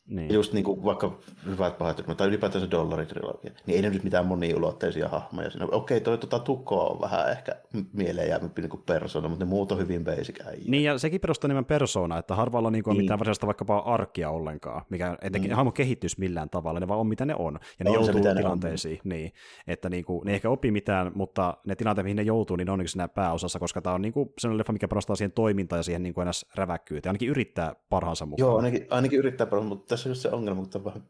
niin. 0.07 0.33
Just 0.33 0.53
niin 0.53 0.63
kuin 0.63 0.83
vaikka 0.83 1.17
hyvät 1.45 1.77
pahat, 1.77 2.03
tai 2.17 2.27
ylipäätään 2.27 2.63
se 2.63 2.71
dollaritrilogia, 2.71 3.51
niin 3.65 3.75
ei 3.75 3.81
ne 3.81 3.89
nyt 3.89 4.03
mitään 4.03 4.25
moniulotteisia 4.25 5.09
hahmoja 5.09 5.49
siinä. 5.49 5.67
Okei, 5.71 6.01
toi 6.01 6.17
tuota, 6.17 6.39
tukko 6.39 6.87
on 6.87 7.01
vähän 7.01 7.31
ehkä 7.31 7.55
mieleen 7.93 8.29
jäämpi 8.29 8.61
niin 8.61 8.83
persona, 8.85 9.27
mutta 9.27 9.45
ne 9.45 9.49
muut 9.49 9.71
on 9.71 9.77
hyvin 9.77 10.03
basic. 10.03 10.39
Niin, 10.67 10.83
ja 10.83 10.97
sekin 10.97 11.21
perustuu 11.21 11.47
nimen 11.47 11.65
persona, 11.65 12.17
että 12.17 12.35
harvalla 12.35 12.71
niin 12.71 12.83
kuin 12.83 12.93
niin. 12.93 13.03
mitään 13.03 13.19
varsinaista 13.19 13.47
vaikkapa 13.47 13.77
arkia 13.77 14.29
ollenkaan, 14.29 14.81
mikä 14.89 15.17
etenkin 15.21 15.51
mm. 15.51 15.55
hahmo 15.55 15.71
kehittyisi 15.71 16.19
millään 16.19 16.49
tavalla, 16.49 16.79
ne 16.79 16.87
vaan 16.87 16.99
on 16.99 17.07
mitä 17.07 17.25
ne 17.25 17.35
on, 17.35 17.59
ja 17.79 17.83
ne 17.83 17.89
on 17.89 17.93
joutuu 17.93 18.23
se, 18.23 18.35
tilanteisiin, 18.35 18.99
ne 19.03 19.15
on. 19.15 19.19
niin, 19.19 19.31
että 19.67 19.89
niin 19.89 20.05
kuin, 20.05 20.25
ne 20.25 20.33
ehkä 20.33 20.49
opi 20.49 20.71
mitään, 20.71 21.11
mutta 21.15 21.57
ne 21.65 21.75
tilanteet, 21.75 22.03
mihin 22.03 22.17
ne 22.17 22.23
joutuu, 22.23 22.55
niin 22.55 22.65
ne 22.65 22.71
on 22.71 22.79
niin 22.79 22.89
siinä 22.89 23.07
pääosassa, 23.07 23.59
koska 23.59 23.81
tämä 23.81 23.95
on 23.95 24.01
niin 24.01 24.13
kuin 24.13 24.29
sellainen 24.39 24.57
leffa, 24.57 24.73
mikä 24.73 24.87
perustaa 24.87 25.15
siihen 25.15 25.31
toimintaan 25.31 25.79
ja 25.79 25.83
siihen 25.83 26.03
niin 26.03 26.13
kuin 26.13 26.27
räväkkyyteen, 26.55 27.09
ainakin 27.09 27.29
yrittää 27.29 27.75
parhaansa 27.89 28.25
mukaan. 28.25 28.47
Joo, 28.47 28.57
ainakin, 28.57 28.87
ainakin 28.89 29.19
yrittää 29.19 29.47
parhaansa, 29.47 29.75
mutta 29.75 29.96
tässä 29.97 30.09
just 30.09 30.21
se 30.21 30.29
ongelma, 30.29 30.63
että 30.63 30.79
on 30.79 31.03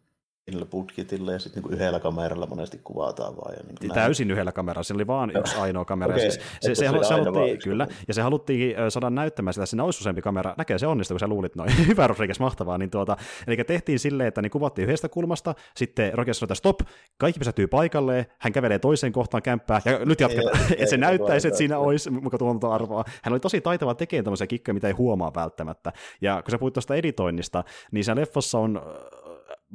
pienellä 0.48 0.66
budjetilla 0.66 1.32
ja 1.32 1.40
sitten 1.40 1.64
niin 1.64 1.74
yhdellä 1.74 2.00
kameralla 2.00 2.48
monesti 2.48 2.80
kuvataan 2.84 3.38
vaan. 3.38 3.54
Ja 3.58 3.64
niin 3.82 3.94
Täysin 3.94 4.32
yhdellä 4.32 4.52
kameralla, 4.52 4.84
siinä 4.84 4.98
oli 4.98 5.08
vaan 5.08 5.32
yksi 5.38 5.58
ainoa 5.58 5.86
kamera. 5.86 6.16
okay. 6.16 6.22
siis 6.22 6.34
se, 6.34 6.42
se, 6.62 6.76
se, 6.76 6.76
se 6.76 6.88
haluttiin, 6.88 7.60
kyllä, 7.64 7.88
ja 8.08 8.14
se 8.14 8.22
haluttiin 8.22 8.76
saada 8.90 9.10
näyttämään 9.10 9.54
sitä, 9.54 9.64
että 9.64 9.70
siinä 9.70 9.84
olisi 9.84 10.02
useampi 10.02 10.22
kamera. 10.22 10.56
Näkee 10.58 10.78
se 10.78 10.88
onnistuu, 10.88 11.16
kun 11.16 11.20
sä 11.20 11.28
luulit 11.28 11.56
noin. 11.56 11.78
Hyvä 11.88 12.08
Rodriguez, 12.08 12.40
mahtavaa. 12.40 12.78
Niin 12.78 12.90
tuota, 12.90 13.18
eli 13.48 13.58
tehtiin 13.58 14.00
silleen, 14.00 14.28
että 14.28 14.42
niin 14.42 14.50
kuvattiin 14.50 14.88
yhdestä 14.88 15.10
kulmasta, 15.10 15.56
sitten 15.76 16.14
Rodriguez 16.14 16.38
sanoi, 16.38 16.46
että 16.46 16.56
stop, 16.56 16.80
kaikki 17.18 17.40
pysähtyy 17.40 17.68
paikalleen, 17.68 18.26
hän 18.38 18.54
kävelee 18.54 18.80
toiseen 18.80 19.14
kohtaan 19.14 19.44
kämppää, 19.44 19.82
ja 19.86 20.06
nyt 20.06 20.20
jatketaan, 20.20 20.60
että 20.72 20.86
se 20.86 20.98
näyttäisi, 20.98 21.48
että 21.48 21.58
siinä 21.58 21.80
olisi 21.80 22.10
muka 22.10 22.38
tuotantoarvoa. 22.38 23.04
Hän 23.24 23.34
oli 23.34 23.40
tosi 23.40 23.62
taitava 23.62 23.96
tekemään 23.96 24.24
tämmöisiä 24.24 24.48
kikkoja, 24.48 24.74
mitä 24.74 24.88
ei 24.88 24.94
huomaa 24.94 25.34
välttämättä. 25.36 25.94
Ja 26.22 26.42
kun 26.42 26.52
sä 26.52 26.58
puhuit 26.58 26.74
tuosta 26.74 26.96
editoinnista, 26.96 27.64
niin 27.92 28.04
se 28.04 28.16
leffassa 28.16 28.60
on 28.60 28.82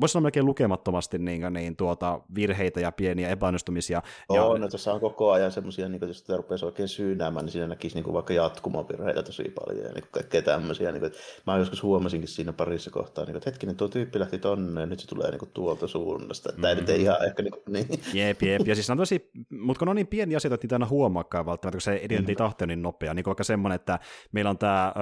voisi 0.00 0.12
sanoa 0.12 0.22
melkein 0.22 0.46
lukemattomasti 0.46 1.18
niin, 1.18 1.52
niin 1.52 1.76
tuota, 1.76 2.20
virheitä 2.34 2.80
ja 2.80 2.92
pieniä 2.92 3.28
epäonnistumisia. 3.28 4.02
On, 4.28 4.36
ja... 4.36 4.58
no, 4.58 4.68
tuossa 4.68 4.92
on 4.92 5.00
koko 5.00 5.30
ajan 5.30 5.52
semmoisia, 5.52 5.88
niin 5.88 6.08
jos 6.08 6.18
sitä 6.18 6.36
rupeaisi 6.36 6.64
oikein 6.64 6.88
syynäämään, 6.88 7.44
niin 7.44 7.52
siinä 7.52 7.66
näkisi 7.66 7.94
niin 7.94 8.04
kuin 8.04 8.14
vaikka 8.14 8.32
jatkumovirheitä 8.32 9.22
tosi 9.22 9.42
paljon 9.42 9.84
ja 9.84 9.92
niin 9.92 10.02
kuin 10.02 10.12
kaikkea 10.12 10.42
tämmöisiä. 10.42 10.92
Niin 10.92 11.00
kuin, 11.00 11.12
mä 11.46 11.58
joskus 11.58 11.82
huomasinkin 11.82 12.28
siinä 12.28 12.52
parissa 12.52 12.90
kohtaa, 12.90 13.24
niin 13.24 13.32
kuin, 13.32 13.36
että 13.36 13.50
hetkinen, 13.50 13.76
tuo 13.76 13.88
tyyppi 13.88 14.18
lähti 14.18 14.38
tonne 14.38 14.80
ja 14.80 14.86
nyt 14.86 15.00
se 15.00 15.06
tulee 15.06 15.30
niin 15.30 15.38
kuin 15.38 15.50
tuolta 15.54 15.86
suunnasta. 15.86 16.50
Että 16.50 16.68
mm-hmm. 16.68 16.86
Tämä 16.86 16.96
ei 16.96 17.02
ihan 17.02 17.26
ehkä 17.26 17.42
niin, 17.42 17.52
kuin, 17.52 17.62
niin. 17.68 17.86
Jep, 18.14 18.42
jep. 18.42 18.66
Ja 18.66 18.74
siis 18.74 18.90
on 18.90 18.98
tosi, 18.98 19.30
mutta 19.50 19.78
kun 19.78 19.88
on 19.88 19.96
niin 19.96 20.06
pieni 20.06 20.36
asia, 20.36 20.54
että 20.54 20.64
niitä 20.64 20.74
aina 20.74 20.86
huomaakaan 20.86 21.46
välttämättä, 21.46 21.76
kun 21.76 21.80
se 21.80 22.00
identiteetti 22.02 22.64
on 22.64 22.68
niin 22.68 22.82
nopea. 22.82 23.14
Niin 23.14 23.24
kuin 23.24 23.30
vaikka 23.30 23.44
semmoinen, 23.44 23.76
että 23.76 23.98
meillä 24.32 24.50
on 24.50 24.58
tämä 24.58 24.86
äh, 24.86 24.94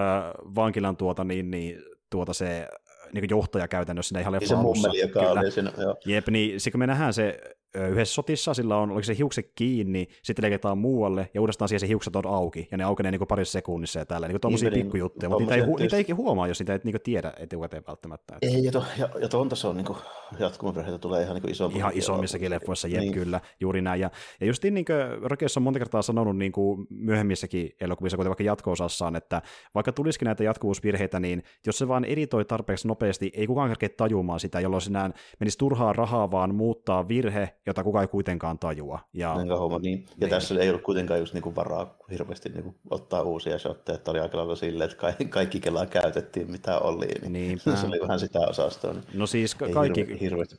vankilan 0.55 0.97
tuota, 0.97 1.25
niin, 1.25 1.51
niin 1.51 1.83
tuota 2.11 2.33
se 2.33 2.69
niin 3.13 3.31
johtaja 3.31 3.69
käytännössä 3.69 4.09
siinä 4.09 4.21
ihan 4.21 4.33
leffa 4.33 4.59
alussa. 4.59 4.83
Se 4.83 4.89
mummeli, 4.89 5.01
joka 5.01 5.21
oli 5.21 5.51
siinä, 5.51 5.73
joo. 5.79 5.97
Jep, 6.07 6.29
niin 6.29 6.61
sitten 6.61 6.73
kun 6.73 6.79
me 6.79 6.87
nähdään 6.87 7.15
se 7.15 7.41
yhdessä 7.75 8.15
sotissa, 8.15 8.55
sillä 8.55 8.77
on, 8.77 8.91
oliko 8.91 9.03
se 9.03 9.19
hiukset 9.19 9.53
kiinni, 9.55 10.09
sitten 10.23 10.43
leikataan 10.43 10.79
muualle, 10.79 11.31
ja 11.35 11.41
uudestaan 11.41 11.69
siihen 11.69 11.81
se 11.81 11.89
hiukset 11.89 12.17
on 12.17 12.27
auki, 12.27 12.69
ja 12.71 12.77
ne 12.77 12.85
aukenee 12.85 13.13
niin 13.13 13.27
parissa 13.29 13.53
sekunnissa 13.53 13.99
ja 13.99 14.07
tällä, 14.07 14.29
niin 14.29 14.41
tuommoisia 14.41 14.71
niin, 14.71 14.83
pikkujuttuja, 14.83 15.29
mutta 15.29 15.43
niitä 15.43 15.55
ei, 15.55 15.63
hu- 15.63 15.79
niitä 15.79 15.97
ei 15.97 16.11
huomaa, 16.11 16.49
jos 16.49 16.61
niitä 16.61 16.73
ei 16.73 16.81
niin 16.85 16.97
tiedä 17.05 17.33
etukäteen 17.37 17.83
välttämättä. 17.87 18.35
Että... 18.35 18.57
Ei, 18.57 18.65
ja, 18.65 18.73
to, 18.73 18.85
ja, 18.99 19.09
ja 19.21 19.29
tuon 19.29 19.49
tasolla 19.49 19.75
niin 19.75 19.87
jatkumavirheitä 20.39 20.99
tulee 20.99 21.23
ihan 21.23 21.35
niin 21.35 21.51
iso. 21.51 21.71
Ihan 21.75 21.93
isommissakin 21.95 22.51
leffoissa, 22.51 22.89
jep, 22.89 23.01
niin. 23.01 23.13
kyllä, 23.13 23.41
juuri 23.61 23.83
näin. 23.83 24.01
Ja, 24.01 24.11
ja 24.41 24.47
just 24.47 24.65
niin 24.65 24.85
kuin 24.85 25.31
Rökeus 25.31 25.57
on 25.57 25.63
monta 25.63 25.79
kertaa 25.79 26.03
sanonut 26.03 26.37
niin 26.37 26.53
kuin 26.53 26.87
myöhemmissäkin 26.91 27.71
elokuvissa, 27.81 28.17
kuten 28.17 28.31
vaikka 28.31 28.45
jatko-osassaan, 28.45 29.17
että 29.17 29.43
vaikka 29.75 29.93
tulisikin 29.93 30.27
näitä 30.27 30.45
jatkuvuusvirheitä, 30.45 31.21
niin 31.21 31.43
jos 31.67 31.79
se 31.79 31.89
vaan 31.89 32.05
editoi 32.05 32.45
tarpeeksi 32.45 32.89
nopeasti, 32.89 33.31
ei 33.35 33.47
kukaan 33.47 33.69
kerkeä 33.69 33.89
tajumaan 33.89 34.41
sitä, 34.41 34.61
jolloin 34.61 34.83
sinä 34.83 35.11
menisi 35.41 35.59
turhaa 35.59 35.93
rahaa 35.93 36.31
vaan 36.31 36.55
muuttaa 36.55 37.09
virhe, 37.09 37.60
jota 37.67 37.85
kukaan 37.85 38.03
ei 38.03 38.09
kuitenkaan 38.09 38.59
tajua. 38.59 38.99
Ja, 39.13 39.37
homma, 39.59 39.79
niin. 39.79 40.07
ja 40.09 40.15
niin. 40.21 40.31
tässä 40.31 40.55
ei 40.61 40.69
ollut 40.69 40.83
kuitenkaan 40.83 41.21
just 41.21 41.35
niinku 41.35 41.55
varaa 41.55 41.97
hirveästi 42.11 42.49
niinku 42.49 42.75
ottaa 42.91 43.23
uusia 43.23 43.59
shotteja, 43.59 43.97
että 43.97 44.11
oli 44.11 44.21
aika 44.21 44.39
lailla 44.39 44.57
silleen, 44.57 44.91
että 44.91 45.01
kaikki, 45.01 45.25
kaikki 45.25 45.61
kelaa 45.61 45.87
käytettiin, 45.87 46.51
mitä 46.51 46.79
oli, 46.79 47.07
niin 47.07 47.33
Niinpä. 47.33 47.77
se 47.77 47.87
oli 47.87 48.01
vähän 48.01 48.21
sitä 48.21 48.39
osastoa. 48.39 48.93
Niin 48.93 49.05
no 49.15 49.27
siis 49.27 49.55
kaikki, 49.55 50.01
hirve, 50.01 50.21
hirveästi 50.21 50.57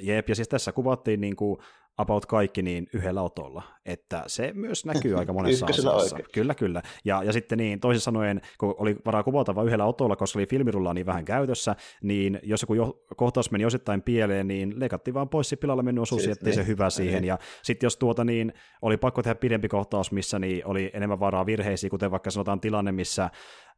Jep, 0.00 0.28
ja 0.28 0.34
siis 0.34 0.48
tässä 0.48 0.72
kuvattiin 0.72 1.20
niinku 1.20 1.60
about 1.98 2.26
kaikki 2.26 2.62
niin 2.62 2.86
yhdellä 2.92 3.22
otolla, 3.22 3.62
että 3.86 4.22
se 4.26 4.52
myös 4.54 4.86
näkyy 4.86 5.18
aika 5.18 5.32
monessa 5.32 5.66
asiassa. 5.66 6.18
Kyllä, 6.34 6.54
kyllä. 6.54 6.82
Ja, 7.04 7.22
ja 7.22 7.32
sitten 7.32 7.58
niin, 7.58 7.80
toisin 7.80 8.00
sanoen, 8.00 8.40
kun 8.58 8.74
oli 8.78 8.96
varaa 9.06 9.22
kuvata 9.22 9.54
vain 9.54 9.66
yhdellä 9.66 9.84
otolla, 9.84 10.16
koska 10.16 10.38
oli 10.38 10.46
filmirulla 10.46 10.94
niin 10.94 11.06
vähän 11.06 11.24
käytössä, 11.24 11.76
niin 12.02 12.40
jos 12.42 12.62
joku 12.62 12.74
jo, 12.74 13.04
kohtaus 13.16 13.50
meni 13.50 13.64
osittain 13.64 14.02
pieleen, 14.02 14.48
niin 14.48 14.80
leikattiin 14.80 15.14
vaan 15.14 15.28
pois 15.28 15.48
se 15.48 15.56
pilalla 15.56 15.82
mennyt 15.82 16.02
osuus, 16.02 16.22
siis, 16.22 16.40
niin, 16.40 16.54
se 16.54 16.66
hyvä 16.66 16.90
siihen. 16.90 17.22
Niin. 17.22 17.28
Ja 17.28 17.38
sitten 17.62 17.86
jos 17.86 17.96
tuota 17.96 18.24
niin, 18.24 18.52
oli 18.82 18.96
pakko 18.96 19.22
tehdä 19.22 19.34
pidempi 19.34 19.68
kohtaus, 19.68 20.12
missä 20.12 20.38
niin 20.38 20.66
oli 20.66 20.90
enemmän 20.94 21.20
varaa 21.20 21.46
virheisiin, 21.46 21.90
kuten 21.90 22.10
vaikka 22.10 22.30
sanotaan 22.30 22.60
tilanne, 22.60 22.92
missä 22.92 23.30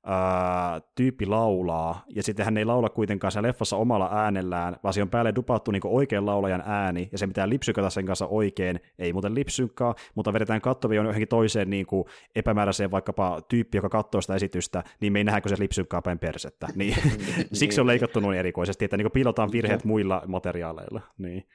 ää, 0.07 0.81
tyyppi 0.95 1.27
laulaa, 1.27 2.05
ja 2.15 2.23
sitten 2.23 2.45
hän 2.45 2.57
ei 2.57 2.65
laula 2.65 2.89
kuitenkaan 2.89 3.33
sen 3.33 3.43
leffassa 3.43 3.77
omalla 3.77 4.09
äänellään, 4.13 4.77
vaan 4.83 4.95
se 4.95 5.03
on 5.03 5.11
päälle 5.11 5.35
dupattu 5.35 5.71
niin 5.71 5.83
oikean 5.85 6.27
laulajan 6.27 6.63
ääni, 6.67 7.09
ja 7.13 7.19
se 7.19 7.27
pitää 7.27 7.49
lipsykata 7.49 7.91
sen 7.91 8.07
kanssa 8.07 8.27
oikein, 8.27 8.81
ei 8.99 9.13
muuten 9.13 9.35
lipsynkkaa, 9.35 9.95
mutta 10.15 10.33
vedetään 10.33 10.61
kattovia 10.61 11.03
johonkin 11.03 11.29
toiseen 11.29 11.71
niin 11.71 11.87
kuin 11.87 12.05
epämääräiseen 12.35 12.91
vaikkapa 12.91 13.41
tyyppi, 13.49 13.79
joka 13.79 13.89
katsoo 13.89 14.21
sitä 14.21 14.35
esitystä, 14.35 14.85
niin 15.01 15.13
me 15.13 15.19
ei 15.19 15.25
nähdä, 15.25 15.41
kun 15.41 15.49
se 15.49 15.57
lipsynkkaa 15.59 16.03
päin 16.03 16.19
persettä. 16.19 16.69
Niin, 16.75 16.97
siksi 17.53 17.81
on 17.81 17.87
leikattu 17.87 18.21
noin 18.21 18.39
erikoisesti, 18.39 18.85
että 18.85 18.97
niin 18.97 19.13
piilotaan 19.13 19.53
virheet 19.53 19.85
muilla 19.85 20.23
materiaaleilla. 20.27 21.01
Niin. 21.19 21.49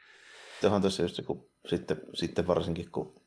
Tuohon 0.62 0.82
tässä 0.82 1.04
just 1.04 1.16
se, 1.16 1.24
kun 1.24 1.50
sitten, 1.68 1.98
sitten 2.14 2.48
varsinkin, 2.48 2.92
kun 2.92 3.22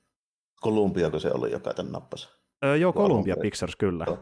Kolumbia, 0.61 1.11
kun 1.11 1.21
se 1.21 1.31
oli, 1.33 1.53
joka 1.53 1.75
tämän 1.75 1.93
nappasi. 1.93 2.29
Öö, 2.65 2.77
joo, 2.77 2.93
Columbia 2.93 3.37
Pictures, 3.41 3.77
kyllä. 3.77 4.05
Joo 4.09 4.19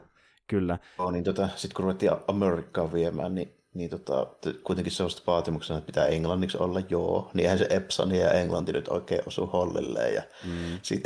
kyllä. 0.53 0.79
Joo, 0.99 1.11
niin 1.11 1.25
tota, 1.25 1.49
sitten 1.57 1.75
kun 1.77 1.83
ruvettiin 1.83 2.13
Amerikkaan 2.29 2.93
viemään, 2.93 3.35
niin 3.35 3.55
niin 3.75 3.91
tota, 3.91 4.27
kuitenkin 4.65 4.93
se 4.93 5.03
on 5.03 5.11
vaatimuksena, 5.27 5.79
että 5.79 5.87
pitää 5.87 6.07
englanniksi 6.07 6.59
olla, 6.59 6.81
joo. 6.89 7.31
Niin 7.35 7.43
eihän 7.43 7.59
se 7.59 7.67
Epson 7.71 8.15
ja 8.15 8.31
englanti 8.31 8.73
nyt 8.73 8.89
oikein 8.89 9.23
osu 9.27 9.47
hollilleen. 9.47 10.15
Ja, 10.15 10.23
mm. 10.45 10.79
sit, 10.83 11.05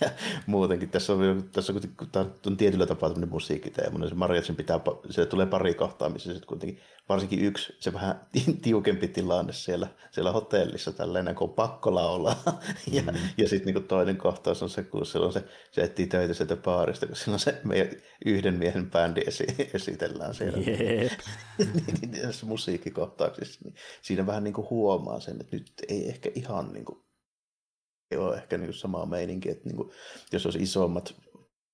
ja 0.00 0.10
muutenkin 0.46 0.90
tässä 0.90 1.12
on, 1.12 1.48
tässä 1.52 1.72
on, 2.16 2.34
on 2.46 2.56
tietyllä 2.56 2.86
tapaa 2.86 3.08
tämmöinen 3.08 3.32
musiikkiteema. 3.32 4.08
Se 4.08 4.14
Mariatsin 4.14 4.56
pitää, 4.56 4.80
se 5.10 5.26
tulee 5.26 5.46
pari 5.46 5.74
kohtaa, 5.74 6.08
missä 6.08 6.32
sitten 6.32 6.48
kuitenkin 6.48 6.80
varsinkin 7.08 7.44
yksi, 7.44 7.76
se 7.80 7.92
vähän 7.92 8.26
tiukempi 8.62 9.08
tilanne 9.08 9.52
siellä, 9.52 9.88
siellä 10.10 10.32
hotellissa 10.32 10.92
tällainen, 10.92 11.34
kun 11.34 11.48
on 11.48 11.54
pakko 11.54 11.94
laulaa. 11.94 12.42
ja, 12.92 13.02
mm. 13.02 13.18
ja 13.36 13.48
sitten 13.48 13.74
niin 13.74 13.84
toinen 13.84 14.16
kohtaus 14.16 14.62
on 14.62 14.70
se, 14.70 14.82
kun 14.82 15.06
silloin 15.06 15.32
se, 15.32 15.44
se 15.70 15.82
etsii 15.82 16.06
töitä 16.06 16.34
sieltä 16.34 16.56
baarista, 16.56 17.06
kun 17.06 17.16
silloin 17.16 17.40
se 17.40 17.60
meidän 17.64 17.88
yhden 18.26 18.54
miehen 18.54 18.90
bändi 18.90 19.22
esi, 19.26 19.46
esitellään 19.74 20.34
siellä. 20.34 20.58
Yep. 20.58 21.12
niin, 22.00 22.22
tässä 22.22 22.46
musiikkikohtauksissa, 22.46 23.60
niin 23.64 23.74
siinä 24.02 24.26
vähän 24.26 24.44
niin 24.44 24.54
kuin 24.54 24.70
huomaa 24.70 25.20
sen, 25.20 25.40
että 25.40 25.56
nyt 25.56 25.72
ei 25.88 26.08
ehkä 26.08 26.30
ihan 26.34 26.72
niin 26.72 26.84
kuin, 26.84 26.98
ei 28.10 28.18
ole 28.18 28.36
ehkä 28.36 28.58
niin 28.58 28.74
samaa 28.74 29.06
meininkiä, 29.06 29.52
että 29.52 29.68
niin 29.68 29.76
kuin, 29.76 29.90
jos 30.32 30.46
olisi 30.46 30.62
isommat 30.62 31.14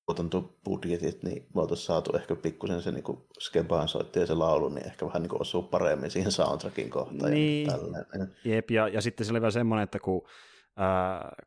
tuotantobudjetit, 0.06 1.22
niin 1.22 1.46
me 1.54 1.60
oltaisiin 1.60 1.86
saatu 1.86 2.16
ehkä 2.16 2.36
pikkusen 2.36 2.82
se 2.82 2.92
niin 2.92 3.04
skebaan 3.40 3.88
soitti 3.88 4.20
ja 4.20 4.26
se 4.26 4.34
laulu, 4.34 4.68
niin 4.68 4.86
ehkä 4.86 5.06
vähän 5.06 5.22
niin 5.22 5.40
osuu 5.40 5.62
paremmin 5.62 6.10
siihen 6.10 6.32
soundtrackin 6.32 6.90
kohtaan. 6.90 7.30
Niin, 7.30 7.66
ja 7.66 8.26
jep, 8.44 8.70
ja, 8.70 8.88
ja 8.88 9.00
sitten 9.00 9.26
se 9.26 9.32
oli 9.32 9.40
vielä 9.40 9.50
semmoinen, 9.50 9.84
että 9.84 9.98
kun 9.98 10.26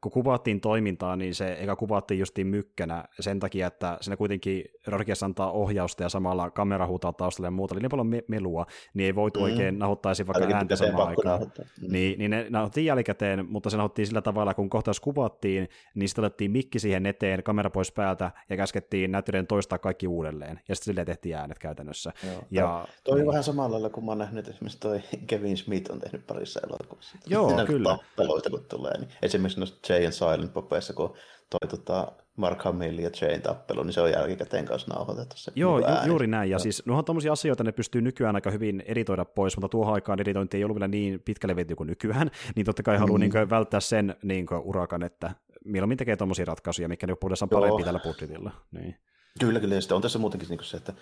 kun 0.01 0.11
kuvattiin 0.11 0.61
toimintaa, 0.61 1.15
niin 1.15 1.35
se 1.35 1.53
eikä 1.53 1.75
kuvattiin 1.75 2.19
justiin 2.19 2.47
mykkänä 2.47 3.03
sen 3.19 3.39
takia, 3.39 3.67
että 3.67 3.97
siinä 4.01 4.17
kuitenkin 4.17 4.65
Rodriguez 4.87 5.23
antaa 5.23 5.51
ohjausta 5.51 6.03
ja 6.03 6.09
samalla 6.09 6.51
kamera 6.51 6.87
huutaa 6.87 7.13
taustalle 7.13 7.47
ja 7.47 7.51
muuta, 7.51 7.75
eli 7.75 7.81
niin 7.81 7.89
paljon 7.89 8.07
me- 8.07 8.23
melua, 8.27 8.65
niin 8.93 9.05
ei 9.05 9.15
voitu 9.15 9.39
mm. 9.39 9.43
oikein 9.43 9.79
nahuttaisi 9.79 10.27
vaikka 10.27 10.55
ääntä 10.55 10.75
samaan 10.75 11.07
aikaan. 11.07 11.41
Mm. 11.41 11.91
Niin, 11.91 12.19
niin 12.19 12.31
ne 12.31 12.47
nauhoittiin 12.49 12.85
jälkikäteen, 12.85 13.45
mutta 13.49 13.69
se 13.69 13.77
nauhoittiin 13.77 14.07
sillä 14.07 14.21
tavalla, 14.21 14.53
kun 14.53 14.69
kohtaus 14.69 14.99
kuvattiin, 14.99 15.69
niin 15.95 16.09
sitten 16.09 16.25
otettiin 16.25 16.51
mikki 16.51 16.79
siihen 16.79 17.05
eteen, 17.05 17.43
kamera 17.43 17.69
pois 17.69 17.91
päältä 17.91 18.31
ja 18.49 18.57
käskettiin 18.57 19.11
näyttelijän 19.11 19.47
toistaa 19.47 19.77
kaikki 19.77 20.07
uudelleen. 20.07 20.59
Ja 20.67 20.75
sitten 20.75 20.93
sille 20.93 21.05
tehtiin 21.05 21.35
äänet 21.35 21.59
käytännössä. 21.59 22.13
Joo, 22.23 22.43
ja, 22.51 22.87
toi 23.03 23.15
niin. 23.15 23.21
on 23.21 23.27
vähän 23.27 23.43
samalla 23.43 23.71
lailla, 23.71 23.89
kun 23.89 24.05
mä 24.05 24.11
oon 24.11 24.17
nähnyt, 24.17 24.47
esimerkiksi 24.47 24.79
toi 24.79 25.01
Kevin 25.27 25.57
Smith 25.57 25.91
on 25.91 25.99
tehnyt 25.99 26.27
parissa 26.27 26.59
elokuvassa. 26.67 27.17
Joo, 27.27 27.65
kyllä. 27.65 27.89
Tappeluita, 27.89 28.49
kun 28.49 28.65
tulee, 28.69 28.97
niin 28.97 29.09
esimerkiksi 29.21 29.59
noissa 29.59 29.93
Jay 29.93 30.05
and 30.05 30.11
Silent 30.11 30.53
Popeissa, 30.53 30.93
kun 30.93 31.13
toi 31.49 31.69
tota, 31.69 32.11
Mark 32.35 32.61
Hamill 32.63 32.99
ja 32.99 33.09
Jane 33.21 33.39
tappelu, 33.39 33.83
niin 33.83 33.93
se 33.93 34.01
on 34.01 34.11
jälkikäteen 34.11 34.65
kanssa 34.65 34.93
nauhoitettu 34.93 35.37
se 35.37 35.51
Joo, 35.55 35.79
ju- 35.79 35.85
juuri 36.05 36.27
näin. 36.27 36.49
Ja 36.49 36.59
siis 36.59 36.83
nuohan 36.85 37.05
tommosia 37.05 37.31
asioita 37.31 37.63
ne 37.63 37.71
pystyy 37.71 38.01
nykyään 38.01 38.35
aika 38.35 38.51
hyvin 38.51 38.83
editoida 38.85 39.25
pois, 39.25 39.57
mutta 39.57 39.69
tuohon 39.69 39.93
aikaan 39.93 40.21
editointi 40.21 40.57
ei 40.57 40.63
ollut 40.63 40.75
vielä 40.75 40.87
niin 40.87 41.21
pitkälle 41.25 41.55
viety 41.55 41.75
kuin 41.75 41.87
nykyään, 41.87 42.31
niin 42.55 42.65
totta 42.65 42.83
kai 42.83 42.95
mm. 42.95 42.99
haluaa 42.99 43.19
niin 43.19 43.49
välttää 43.49 43.79
sen 43.79 44.15
niin 44.23 44.45
urakan, 44.63 45.03
että 45.03 45.31
mieluummin 45.65 45.97
tekee 45.97 46.15
tommosia 46.15 46.45
ratkaisuja, 46.45 46.87
mikä 46.87 47.07
nyt 47.07 47.19
puhutaan 47.19 47.49
parempi 47.49 47.83
tällä 47.83 47.99
budjetilla. 47.99 48.51
Niin. 48.71 48.95
Kyllä, 49.39 49.59
kyllä. 49.59 49.81
Sitten 49.81 49.95
on 49.95 50.01
tässä 50.01 50.19
muutenkin 50.19 50.49
niin 50.49 50.63
se, 50.63 50.77
että 50.77 50.93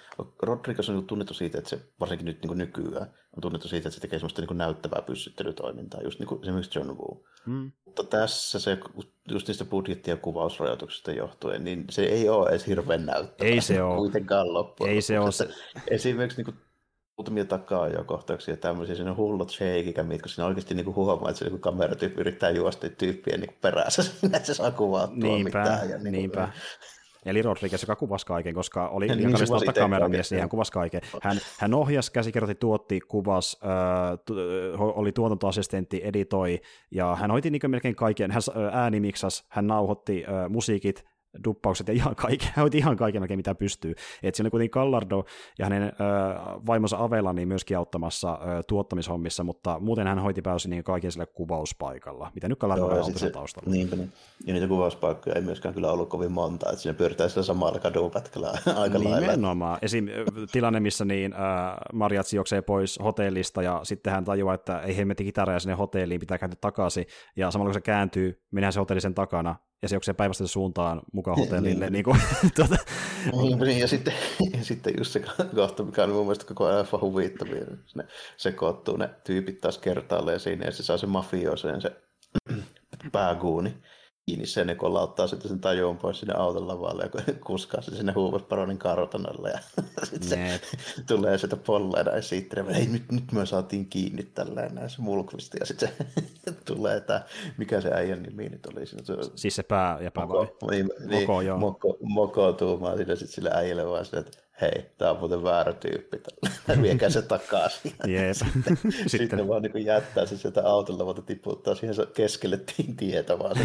Rodriguez 0.41 0.89
on 0.89 1.07
tunnettu 1.07 1.33
siitä, 1.33 1.57
että 1.57 1.69
se 1.69 1.79
varsinkin 1.99 2.25
nyt 2.25 2.43
niin 2.43 2.57
nykyään 2.57 3.13
on 3.35 3.41
tunnettu 3.41 3.67
siitä, 3.67 3.87
että 3.87 3.95
se 3.95 4.01
tekee 4.01 4.19
semmoista 4.19 4.41
niin 4.41 4.57
näyttävää 4.57 5.01
pyssyttelytoimintaa, 5.01 6.01
just 6.01 6.19
niin 6.19 6.27
kuin 6.27 6.41
esimerkiksi 6.41 6.79
John 6.79 6.89
Woo. 6.89 7.23
Hmm. 7.45 7.71
Mutta 7.85 8.03
tässä 8.03 8.59
se, 8.59 8.77
just 9.31 9.47
niistä 9.47 9.65
budjetti- 9.65 10.09
ja 10.09 10.17
kuvausrajoituksista 10.17 11.11
johtuen, 11.11 11.63
niin 11.63 11.85
se 11.89 12.03
ei 12.03 12.29
ole 12.29 12.49
edes 12.49 12.67
hirveän 12.67 13.05
näyttävää. 13.05 13.51
Ei 13.51 13.61
se 13.61 13.81
ole. 13.83 13.97
Kuitenkaan 13.97 14.53
loppuun. 14.53 14.89
Ei 14.89 15.01
se 15.01 15.19
ole. 15.19 15.29
Esimerkiksi 15.87 16.37
niin 16.37 16.45
kuin 16.45 16.57
muutamia 17.17 17.45
takaa 17.45 17.87
jo 17.87 18.03
kohtauksia 18.03 18.53
ja 18.53 18.57
tämmöisiä, 18.57 18.95
siinä 18.95 19.11
on 19.11 19.17
hullut 19.17 19.49
shake 19.51 19.93
kun 19.93 20.29
siinä 20.29 20.45
oikeasti 20.45 20.75
niin 20.75 20.85
kuin 20.85 20.95
huomaa, 20.95 21.29
että 21.29 21.39
se 21.39 21.49
niin 21.49 21.59
kameratyyppi 21.59 22.21
yrittää 22.21 22.49
juosta 22.49 22.89
tyyppien 22.89 23.39
niin 23.39 23.57
perässä 23.61 24.03
siinä, 24.03 24.37
että 24.37 24.47
se 24.47 24.53
saa 24.53 24.71
kuvattua 24.71 25.29
niinpä, 25.29 25.59
mitään. 25.59 25.89
Ja 25.89 25.97
niin 25.97 26.11
niinpä. 26.11 26.51
Eli 27.25 27.41
Rodriguez, 27.41 27.83
joka 27.83 27.95
kuvasi 27.95 28.25
kaiken, 28.25 28.53
koska 28.53 28.87
oli 28.87 29.07
niin, 29.07 29.37
se 29.37 29.79
kameramies, 29.79 30.31
niin 30.31 30.39
hän 30.39 30.49
kuvasi 30.49 30.71
kaiken. 30.71 31.01
Hän, 31.21 31.37
hän 31.59 31.73
ohjasi, 31.73 32.11
käsikirjoitti, 32.11 32.59
tuotti, 32.59 32.99
kuvasi, 32.99 33.57
äh, 33.63 34.19
tu, 34.25 34.33
oli 34.77 35.11
tuotantoassistentti, 35.11 36.01
editoi, 36.03 36.61
ja 36.91 37.15
hän 37.15 37.31
hoiti 37.31 37.49
niin 37.49 37.61
melkein 37.67 37.95
kaiken. 37.95 38.31
Hän 38.31 38.41
äänimiksasi, 38.71 39.43
hän 39.49 39.67
nauhoitti 39.67 40.25
äh, 40.25 40.49
musiikit, 40.49 41.05
duppaukset 41.43 41.87
ja 41.87 41.93
ihan 41.93 42.15
kaiken, 42.15 42.49
hän 42.55 42.63
hoiti 42.63 42.77
ihan 42.77 42.97
kaiken 42.97 43.21
melkein 43.21 43.39
mitä 43.39 43.55
pystyy. 43.55 43.95
Et 44.23 44.35
siinä 44.35 44.45
oli 44.45 44.51
kuitenkin 44.51 44.81
Gallardo 44.81 45.25
ja 45.59 45.65
hänen 45.65 45.83
ö, 45.83 45.91
vaimonsa 46.67 46.97
Avela 46.99 47.33
niin 47.33 47.47
myöskin 47.47 47.77
auttamassa 47.77 48.33
ö, 48.33 48.63
tuottamishommissa, 48.67 49.43
mutta 49.43 49.79
muuten 49.79 50.07
hän 50.07 50.19
hoiti 50.19 50.41
pääosin 50.41 50.69
niin 50.69 50.83
kaiken 50.83 51.11
sille 51.11 51.25
kuvauspaikalla, 51.25 52.31
mitä 52.35 52.49
nyt 52.49 52.59
Gallardo 52.59 52.85
on 52.85 53.13
se, 53.13 53.29
taustalla. 53.29 53.71
Niinpä, 53.71 53.95
niin. 53.95 54.11
Ja 54.45 54.53
niitä 54.53 54.67
kuvauspaikkoja 54.67 55.35
ei 55.35 55.41
myöskään 55.41 55.73
kyllä 55.73 55.91
ollut 55.91 56.09
kovin 56.09 56.31
monta, 56.31 56.69
että 56.69 56.81
siinä 56.81 56.97
pyöritään 56.97 57.29
sillä 57.29 57.43
samalla 57.43 57.79
kadupätkällä 57.79 58.47
aika 58.75 59.03
lailla. 59.03 59.19
Nimenomaan. 59.19 59.79
Esim. 59.81 60.05
tilanne, 60.51 60.79
missä 60.79 61.05
niin, 61.05 61.35
Marjat 61.93 62.33
juoksee 62.33 62.61
pois 62.61 62.99
hotellista 63.03 63.61
ja 63.61 63.79
sitten 63.83 64.13
hän 64.13 64.25
tajuaa, 64.25 64.53
että 64.53 64.79
ei 64.79 64.97
hemmetti 64.97 65.23
kitaraa 65.23 65.59
sinne 65.59 65.75
hotelliin, 65.75 66.19
pitää 66.19 66.37
kääntyä 66.37 66.57
takaisin 66.61 67.05
ja 67.35 67.51
samalla 67.51 67.69
kun 67.69 67.73
se 67.73 67.81
kääntyy, 67.81 68.43
menehän 68.51 68.73
se 68.73 68.79
hotelli 68.79 69.01
sen 69.01 69.15
takana 69.15 69.55
ja 69.85 69.89
se 69.89 69.95
juoksee 69.95 70.13
päivästä 70.13 70.47
suuntaan 70.47 71.01
mukaan 71.13 71.37
hotellille. 71.41 71.89
niin, 71.89 72.03
kuin, 72.03 72.21
tuota. 72.55 72.75
niin, 73.65 73.79
ja, 73.79 73.87
sitten, 73.87 74.13
ja 74.57 74.63
sitten 74.63 74.93
just 74.97 75.11
se 75.11 75.21
kohta, 75.55 75.83
mikä 75.83 76.03
on 76.03 76.09
mun 76.09 76.25
mielestä 76.25 76.45
koko 76.45 76.65
ajan 76.65 76.87
huvittavia, 77.01 77.65
ne 77.95 78.07
sekoittuu 78.37 78.97
ne 78.97 79.09
tyypit 79.23 79.61
taas 79.61 79.77
kertaalleen 79.77 80.39
siinä, 80.39 80.65
ja 80.65 80.71
se 80.71 80.83
saa 80.83 80.97
se 80.97 81.05
mafiooseen 81.05 81.81
se 81.81 81.91
pääguuni 83.11 83.73
kiinni 84.25 84.45
sen, 84.45 84.69
ja 84.69 84.75
kolauttaa 84.75 85.27
sitten 85.27 85.49
sen 85.49 85.59
tajuun 85.59 85.97
pois 85.97 86.19
sinne 86.19 86.33
auton 86.37 86.67
lavalle 86.67 87.09
ja 87.13 87.33
kuskaa 87.47 87.81
se 87.81 87.95
sinne 87.95 88.13
huumasparonin 88.13 88.77
kartanolle 88.77 89.49
ja 89.49 89.59
sitten 90.09 90.29
se 90.29 90.61
tulee 91.07 91.37
sieltä 91.37 91.57
polleena 91.57 92.15
ja 92.15 92.21
siitä, 92.21 92.65
ei 92.75 92.87
nyt, 92.87 93.11
nyt 93.11 93.31
me 93.31 93.45
saatiin 93.45 93.85
kiinni 93.85 94.23
tällä 94.23 94.69
näissä 94.69 95.01
mulkvista 95.01 95.57
ja 95.59 95.65
sitten 95.65 95.89
se 96.45 96.51
tulee 96.51 97.01
tämä, 97.01 97.21
mikä 97.57 97.81
se 97.81 97.89
äijän 97.93 98.23
nimi 98.23 98.49
nyt 98.49 98.65
oli 98.65 98.85
siinä. 98.85 99.03
Siis 99.35 99.55
se 99.55 99.63
pää 99.63 99.97
ja 100.01 100.11
pää 100.11 100.25
moko, 100.25 100.39
vai? 100.39 100.71
Niin, 100.71 100.89
niin, 100.99 101.21
moko, 101.21 101.41
joo. 101.41 101.57
Moko, 101.57 101.97
moko 102.01 102.53
tuumaa 102.53 102.95
siinä 102.95 103.15
sitten 103.15 103.35
sille 103.35 103.49
äijälle 103.53 103.87
vaan 103.87 104.05
sitä, 104.05 104.19
että 104.19 104.44
hei, 104.61 104.85
tämä 104.97 105.11
on 105.11 105.19
muuten 105.19 105.43
väärä 105.43 105.73
tyyppi, 105.73 106.17
viekää 106.81 107.09
se 107.09 107.21
takaisin. 107.21 107.91
Jeep. 108.07 108.33
sitten, 108.35 108.77
sitten. 108.91 109.09
sitten 109.09 109.47
vaan 109.47 109.61
niin 109.61 109.85
jättää 109.85 110.25
se 110.25 110.37
sieltä 110.37 110.67
autolla, 110.67 111.05
mutta 111.05 111.21
tiputtaa 111.21 111.75
siihen 111.75 111.95
keskelle 112.13 112.59
tietä 112.97 113.39
vaan. 113.39 113.55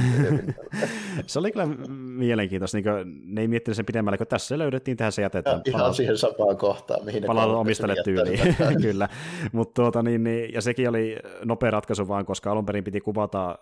se 1.27 1.39
oli 1.39 1.53
kyllä 1.53 1.67
mielenkiintoista, 1.99 2.79
niin 2.79 2.85
ne 3.25 3.41
ei 3.41 3.49
miettinyt 3.49 3.77
sen 3.77 3.87
pidemmälle, 3.87 4.19
kun 4.19 4.27
tässä 4.27 4.59
löydettiin, 4.59 4.97
tähän 4.97 5.13
se 5.13 5.23
jätetään. 5.23 5.57
Ja, 5.57 5.73
ihan 5.73 5.95
siihen 5.95 6.19
samaan 6.19 6.57
kohtaan, 6.57 7.05
mihin 7.05 7.23
ne 7.23 7.27
Palaa 7.27 7.47
omistalle 7.47 7.95
tyyliin, 8.05 8.57
kyllä. 8.83 9.09
Mut, 9.53 9.75
tuota, 9.75 10.03
niin, 10.03 10.25
niin, 10.25 10.53
ja 10.53 10.61
sekin 10.61 10.89
oli 10.89 11.17
nopea 11.45 11.71
ratkaisu 11.71 12.09
vaan, 12.09 12.27
koska 12.27 12.53
alun 12.53 12.67
perin 12.67 12.85
piti 12.85 13.01
kuvata 13.01 13.51
äh, 13.51 13.57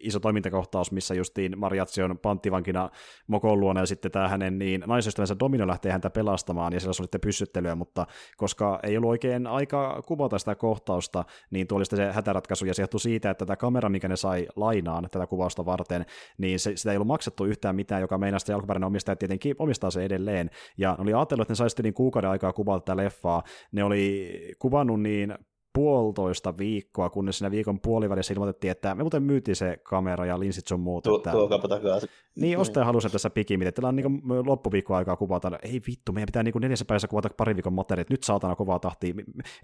iso 0.00 0.20
toimintakohtaus, 0.20 0.92
missä 0.92 1.14
justiin 1.14 1.58
Marjatsi 1.58 2.02
on 2.02 2.18
panttivankina 2.18 2.90
Mokon 3.26 3.60
luona, 3.60 3.80
ja 3.80 3.86
sitten 3.86 4.10
tämä 4.10 4.28
hänen 4.28 4.58
niin, 4.58 4.84
naisystävänsä 4.86 5.36
Domino 5.40 5.66
lähtee 5.66 5.92
häntä 5.92 6.10
pelastamaan, 6.10 6.65
kuvaamaan, 6.66 6.72
ja 6.72 6.80
siellä 6.80 6.90
oli 6.90 7.04
sitten 7.04 7.20
pyssyttelyä, 7.20 7.74
mutta 7.74 8.06
koska 8.36 8.80
ei 8.82 8.96
ollut 8.96 9.10
oikein 9.10 9.46
aika 9.46 10.02
kuvata 10.06 10.38
sitä 10.38 10.54
kohtausta, 10.54 11.24
niin 11.50 11.66
tuo 11.66 11.76
oli 11.78 11.84
se 11.84 12.12
hätäratkaisu, 12.12 12.66
ja 12.66 12.74
se 12.74 12.82
johtui 12.82 13.00
siitä, 13.00 13.30
että 13.30 13.46
tämä 13.46 13.56
kamera, 13.56 13.88
mikä 13.88 14.08
ne 14.08 14.16
sai 14.16 14.46
lainaan 14.56 15.08
tätä 15.10 15.26
kuvausta 15.26 15.64
varten, 15.64 16.06
niin 16.38 16.58
se, 16.58 16.76
sitä 16.76 16.90
ei 16.90 16.96
ollut 16.96 17.06
maksettu 17.06 17.44
yhtään 17.44 17.76
mitään, 17.76 18.00
joka 18.00 18.18
meinaa 18.18 18.38
sitten 18.38 18.54
alkuperäinen 18.54 18.86
omistaja 18.86 19.16
tietenkin 19.16 19.56
omistaa 19.58 19.90
se 19.90 20.04
edelleen, 20.04 20.50
ja 20.78 20.94
ne 20.98 21.02
oli 21.02 21.14
ajatellut, 21.14 21.44
että 21.44 21.52
ne 21.52 21.56
saisi 21.56 21.82
niin 21.82 21.94
kuukauden 21.94 22.30
aikaa 22.30 22.52
kuvata 22.52 22.80
tätä 22.80 22.96
leffaa, 22.96 23.42
ne 23.72 23.84
oli 23.84 24.30
kuvannut 24.58 25.00
niin 25.00 25.34
puolitoista 25.76 26.58
viikkoa, 26.58 27.10
kunnes 27.10 27.38
siinä 27.38 27.50
viikon 27.50 27.80
puolivälissä 27.80 28.34
ilmoitettiin, 28.34 28.70
että 28.70 28.94
me 28.94 29.02
muuten 29.02 29.22
myytiin 29.22 29.56
se 29.56 29.76
kamera 29.82 30.26
ja 30.26 30.40
linssit 30.40 30.66
sun 30.66 30.80
muut. 30.80 31.04
Tuo, 31.04 31.16
että... 31.16 31.30
Tuokaapa 31.30 31.68
takaisin. 31.68 32.08
Niin, 32.34 32.58
ostaja 32.58 32.82
niin. 32.82 32.86
halusi 32.86 33.08
tässä 33.08 33.30
pikimmin, 33.30 33.68
että 33.68 33.82
teillä 33.82 33.88
on 33.88 33.96
niin 33.96 34.46
loppuviikko 34.46 34.94
aikaa 34.94 35.16
kuvata. 35.16 35.58
Ei 35.62 35.80
vittu, 35.86 36.12
meidän 36.12 36.26
pitää 36.26 36.42
niin 36.42 36.54
neljässä 36.60 36.84
päivässä 36.84 37.08
kuvata 37.08 37.28
pari 37.36 37.54
viikon 37.54 37.72
materiaalit, 37.72 38.10
nyt 38.10 38.22
saatana 38.22 38.56
kovaa 38.56 38.78
tahtia. 38.78 39.14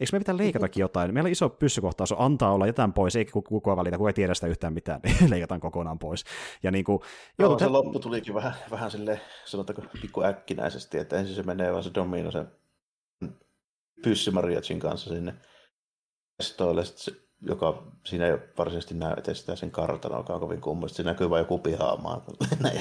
Eikö 0.01 0.13
me 0.13 0.19
pitää 0.19 0.37
leikatakin 0.37 0.81
jotain? 0.87 1.15
Meillä 1.15 1.29
on 1.29 1.33
iso 1.33 1.49
pyssykohtaus, 1.49 2.15
antaa 2.19 2.53
olla, 2.53 2.67
jätän 2.67 2.93
pois, 2.93 3.17
ei 3.17 3.25
kukaan 3.25 3.77
välitä, 3.77 3.97
kukaan 3.97 4.11
ei 4.11 4.15
tiedä 4.15 4.35
sitä 4.35 4.47
yhtään 4.47 4.73
mitään, 4.73 5.01
niin 5.05 5.31
leikataan 5.31 5.61
kokonaan 5.61 5.99
pois. 5.99 6.25
Ja 6.63 6.71
niin 6.71 6.85
kuin, 6.85 7.01
Joo, 7.39 7.51
joo, 7.51 7.59
se 7.59 7.65
te... 7.65 7.71
loppu 7.71 7.99
tulikin 7.99 8.35
vähän, 8.35 8.55
vähän 8.71 8.91
sille, 8.91 9.21
sanotaanko 9.45 9.83
pikku 10.01 10.23
äkkinäisesti, 10.23 10.99
että 10.99 11.17
ensin 11.17 11.37
se 11.37 11.43
menee 11.43 11.73
vaan 11.73 11.85
se 11.85 11.91
Domino 11.95 12.31
sen 12.31 12.49
pyssymariatsin 14.03 14.81
kanssa 14.81 15.11
sinne 15.11 15.35
mestoille, 16.39 16.83
joka 17.47 17.83
siinä 18.05 18.27
ei 18.27 18.39
varsinaisesti 18.59 18.95
näy 18.95 19.15
sitä 19.33 19.57
sen 19.57 19.71
kartana, 19.71 20.17
joka 20.17 20.35
on 20.35 20.41
kovin 20.41 20.61
kummallista. 20.61 20.97
Se 20.97 21.03
näkyy 21.03 21.31
vain 21.31 21.41
joku 21.41 21.59
pihaamaan. 21.59 22.23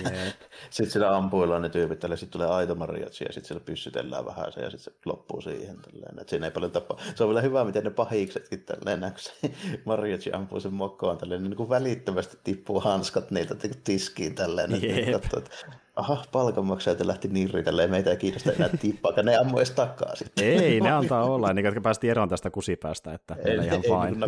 sitten 0.70 0.92
siellä 0.92 1.18
ampuillaan 1.18 1.62
ne 1.62 1.70
tyypit, 1.70 2.00
tälle 2.00 2.18
sitten 2.18 2.32
tulee 2.32 2.48
aito 2.48 2.76
mariatsi 2.76 3.24
ja 3.24 3.34
sitten 3.34 3.48
siellä 3.48 3.66
pyssytellään 3.66 4.26
vähän 4.26 4.52
se 4.52 4.62
ja 4.62 4.70
sitten 4.70 4.94
se 4.94 5.00
loppuu 5.06 5.42
siihen. 5.42 5.78
Tälleen. 5.82 6.20
Et 6.20 6.30
siinä 6.30 6.46
ei 6.46 6.52
paljon 6.52 6.72
tapa. 6.72 6.98
Se 7.16 7.24
on 7.24 7.30
vielä 7.30 7.42
hyvä, 7.42 7.66
miten 7.66 7.84
ne 7.84 7.90
pahiksetkin 7.90 8.64
tälleen 8.64 9.00
näkyy. 9.00 9.52
mariatsi 9.86 10.32
ampuu 10.32 10.60
sen 10.60 10.74
mokkoon 10.74 11.18
tälleen, 11.18 11.44
niin 11.44 11.56
kuin 11.56 11.70
välittömästi 11.70 12.38
tippuu 12.44 12.80
hanskat 12.80 13.32
niiltä 13.32 13.56
tiskiin 13.84 14.36
tälleen. 14.36 14.72
Että, 14.76 15.12
katsoo, 15.12 15.40
että 15.40 15.52
aha, 15.96 16.24
palkanmaksajat 16.32 17.02
lähti 17.02 17.28
niin 17.28 17.64
tälleen, 17.64 17.90
meitä 17.90 18.10
ei 18.10 18.18
kiinnosta 18.18 18.52
enää 18.52 18.70
tippaakaan, 18.70 19.26
ne 19.26 19.38
ammu 19.38 19.58
edes 19.58 19.72
takaa 19.72 20.16
sitten. 20.16 20.46
Ei, 20.46 20.82
ne 20.82 20.92
antaa 20.92 21.24
olla, 21.24 21.54
niin 21.54 21.66
jotka 21.66 21.82
päästiin 21.82 22.12
eroon 22.12 22.30
tästä 22.30 22.50
kusipäästä, 22.50 23.14
että 23.14 23.36
ei, 23.46 23.52
ei, 23.52 23.66
ihan 23.66 23.82
ei, 23.84 24.12
fine. 24.12 24.26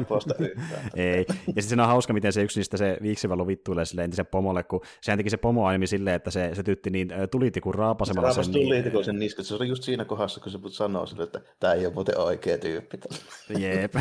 Ei, 0.96 1.04
ei. 1.14 1.26
Ja 1.30 1.34
sitten 1.34 1.64
siinä 1.64 1.84
on 1.84 1.90
hauska, 1.90 2.14
miten 2.14 2.34
se 2.34 2.42
yksi 2.42 2.60
niistä 2.60 2.78
se 2.78 2.98
viiksivallu 3.02 3.48
vittuilee 3.48 3.86
sille 3.86 4.04
entisen 4.04 4.26
pomolle, 4.26 4.64
kun 4.64 4.82
sehän 5.02 5.20
teki 5.20 5.30
se 5.30 5.38
pomo 5.38 5.66
aiemmin 5.66 5.88
silleen, 5.88 6.16
että 6.16 6.32
se, 6.32 6.56
se 6.56 6.64
tytti 6.64 6.90
niin 6.90 7.14
tulitikun 7.32 7.76
raapasemalla 7.76 8.34
se 8.34 8.44
sen. 8.44 8.54
tulitikun 8.54 8.92
niin... 8.92 9.06
sen 9.06 9.20
niskat, 9.20 9.46
se 9.46 9.56
oli 9.56 9.68
just 9.68 9.84
siinä 9.84 10.06
kohdassa, 10.06 10.42
kun 10.42 10.52
se 10.52 10.60
sanoo 10.70 11.06
sille, 11.06 11.24
että 11.24 11.42
tämä 11.60 11.74
ei 11.74 11.86
ole 11.86 11.94
muuten 11.94 12.18
oikea 12.18 12.58
tyyppi. 12.58 12.98
Jep. 13.58 13.94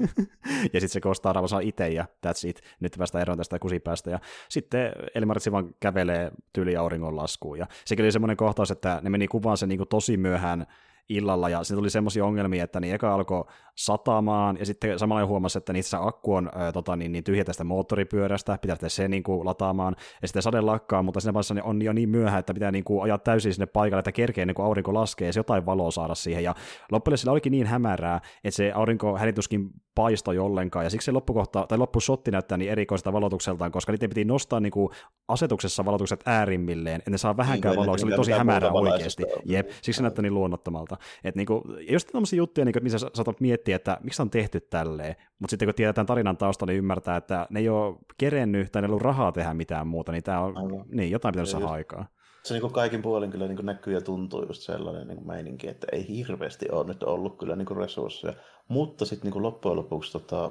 ja 0.72 0.80
sitten 0.80 0.88
se 0.88 1.00
kostaa 1.00 1.32
raapasella 1.32 1.60
itse 1.60 1.88
ja 1.88 2.06
that's 2.26 2.48
it. 2.48 2.60
Nyt 2.80 2.94
päästään 2.98 3.22
eroon 3.22 3.38
tästä 3.38 3.58
kusipäästä. 3.58 4.10
Ja 4.10 4.18
sitten 4.48 4.92
Elmaritsi 5.14 5.52
vaan 5.52 5.74
kävelee 5.80 6.30
tyyli 6.52 6.76
auringonlaskuun. 6.90 7.58
Ja 7.58 7.66
sekin 7.84 8.04
oli 8.04 8.12
semmoinen 8.12 8.36
kohtaus, 8.36 8.70
että 8.70 9.00
ne 9.02 9.10
meni 9.10 9.28
kuvaan 9.28 9.56
se 9.56 9.66
niin 9.66 9.80
tosi 9.90 10.16
myöhään 10.16 10.66
illalla, 11.10 11.48
ja 11.48 11.64
siinä 11.64 11.78
tuli 11.78 11.90
semmoisia 11.90 12.24
ongelmia, 12.24 12.64
että 12.64 12.80
niin 12.80 12.94
eka 12.94 13.14
alkoi 13.14 13.44
satamaan, 13.74 14.56
ja 14.58 14.66
sitten 14.66 14.98
samalla 14.98 15.26
huomasi, 15.26 15.58
että 15.58 15.72
niissä 15.72 15.98
akku 16.02 16.34
on 16.34 16.50
ää, 16.54 16.72
tota, 16.72 16.96
niin, 16.96 17.12
niin 17.12 17.24
tyhjä 17.24 17.44
tästä 17.44 17.64
moottoripyörästä, 17.64 18.58
pitää 18.60 18.76
se 18.88 19.08
niin 19.08 19.22
kuin, 19.22 19.46
lataamaan, 19.46 19.96
ja 20.22 20.28
sitten 20.28 20.42
sade 20.42 20.60
lakkaa, 20.60 21.02
mutta 21.02 21.20
siinä 21.20 21.34
vaiheessa 21.34 21.54
on 21.64 21.82
jo 21.82 21.92
niin 21.92 22.08
myöhä, 22.08 22.38
että 22.38 22.54
pitää 22.54 22.70
niin 22.70 22.84
kuin, 22.84 23.02
ajaa 23.02 23.18
täysin 23.18 23.54
sinne 23.54 23.66
paikalle, 23.66 24.00
että 24.00 24.12
kerkee 24.12 24.46
niin 24.46 24.54
kuin 24.54 24.66
aurinko 24.66 24.94
laskee, 24.94 25.28
ja 25.28 25.32
jotain 25.36 25.66
valoa 25.66 25.90
saada 25.90 26.14
siihen, 26.14 26.44
ja 26.44 26.54
loppujen 26.92 27.18
sillä 27.18 27.32
olikin 27.32 27.50
niin 27.50 27.66
hämärää, 27.66 28.20
että 28.44 28.56
se 28.56 28.72
aurinko 28.72 29.18
hänituskin 29.18 29.70
paistoi 29.94 30.38
ollenkaan, 30.38 30.84
ja 30.84 30.90
siksi 30.90 31.04
se 31.04 31.12
loppukohta, 31.12 31.66
tai 31.68 31.78
loppusotti 31.78 32.30
näyttää 32.30 32.58
niin 32.58 32.70
erikoiselta 32.70 33.12
valotukseltaan, 33.12 33.72
koska 33.72 33.92
niiden 33.92 34.08
piti 34.08 34.24
nostaa 34.24 34.60
niin 34.60 34.70
kuin, 34.70 34.88
asetuksessa 35.28 35.84
valotukset 35.84 36.22
äärimmilleen, 36.26 36.98
että 36.98 37.10
ne 37.10 37.18
saa 37.18 37.36
vähänkään 37.36 37.72
niin, 37.72 37.80
valoa, 37.80 37.98
se 37.98 38.06
oli 38.06 38.16
tosi 38.16 38.32
hämärää 38.32 38.70
oikeasti, 38.72 39.22
jep, 39.44 39.70
siksi 39.70 39.92
se 39.92 40.02
näyttää 40.02 40.22
niin 40.22 40.34
luonnottomalta. 40.34 40.96
Et 41.24 41.36
niin 41.36 41.46
kuin, 41.46 41.62
just 41.90 42.08
tämmöisiä 42.12 42.36
juttuja, 42.36 42.64
niin 42.64 42.72
kuin, 42.72 42.82
missä 42.82 42.98
saatat 42.98 43.40
miettiä, 43.40 43.76
että 43.76 43.98
miksi 44.02 44.22
on 44.22 44.30
tehty 44.30 44.60
tälleen, 44.60 45.16
mutta 45.38 45.50
sitten 45.50 45.66
kun 45.66 45.74
tiedetään 45.74 46.06
tarinan 46.06 46.36
tausta, 46.36 46.66
niin 46.66 46.78
ymmärtää, 46.78 47.16
että 47.16 47.46
ne 47.50 47.60
ei 47.60 47.68
ole 47.68 47.96
kerennyt 48.18 48.72
tai 48.72 48.82
ne 48.82 48.86
ei 48.86 48.90
ollut 48.90 49.02
rahaa 49.02 49.32
tehdä 49.32 49.54
mitään 49.54 49.86
muuta, 49.86 50.12
niin 50.12 50.22
tämä 50.22 50.40
on, 50.40 50.56
Aivan. 50.56 50.84
niin, 50.92 51.10
jotain 51.10 51.32
pitänyt 51.32 51.50
saada 51.50 51.66
aikaa 51.66 52.06
se 52.42 52.54
niin 52.54 52.72
kaikin 52.72 53.02
puolin 53.02 53.30
kyllä 53.30 53.48
niin 53.48 53.66
näkyy 53.66 53.94
ja 53.94 54.00
tuntuu 54.00 54.46
just 54.46 54.62
sellainen 54.62 55.08
niin 55.08 55.26
meininki, 55.26 55.68
että 55.68 55.86
ei 55.92 56.08
hirveästi 56.08 56.70
ole 56.72 56.86
nyt 56.86 57.02
ollut 57.02 57.38
kyllä 57.38 57.56
niin 57.56 57.76
resursseja. 57.76 58.34
Mutta 58.68 59.04
sitten 59.04 59.30
niin 59.30 59.42
loppujen 59.42 59.76
lopuksi 59.76 60.12
tota, 60.12 60.50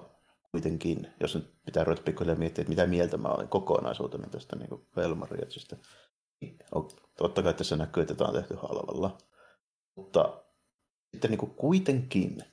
kuitenkin, 0.51 1.07
jos 1.19 1.35
nyt 1.35 1.53
pitää 1.65 1.83
ruveta 1.83 2.03
pikkuhiljaa 2.03 2.38
miettiä, 2.38 2.62
että 2.62 2.69
mitä 2.69 2.88
mieltä 2.88 3.17
mä 3.17 3.27
olen 3.27 3.47
kokonaisuutena 3.47 4.27
tästä 4.29 4.55
niin 4.55 4.88
Velmarietzistä, 4.95 5.77
niin 6.41 6.59
totta 7.17 7.43
kai 7.43 7.53
tässä 7.53 7.77
näkyy, 7.77 8.01
että 8.01 8.15
tämä 8.15 8.27
on 8.27 8.35
tehty 8.35 8.55
halvalla. 8.55 9.17
Mutta 9.99 10.43
sitten 11.12 11.31
niin 11.31 11.39
kuin 11.39 11.51
kuitenkin 11.55 12.43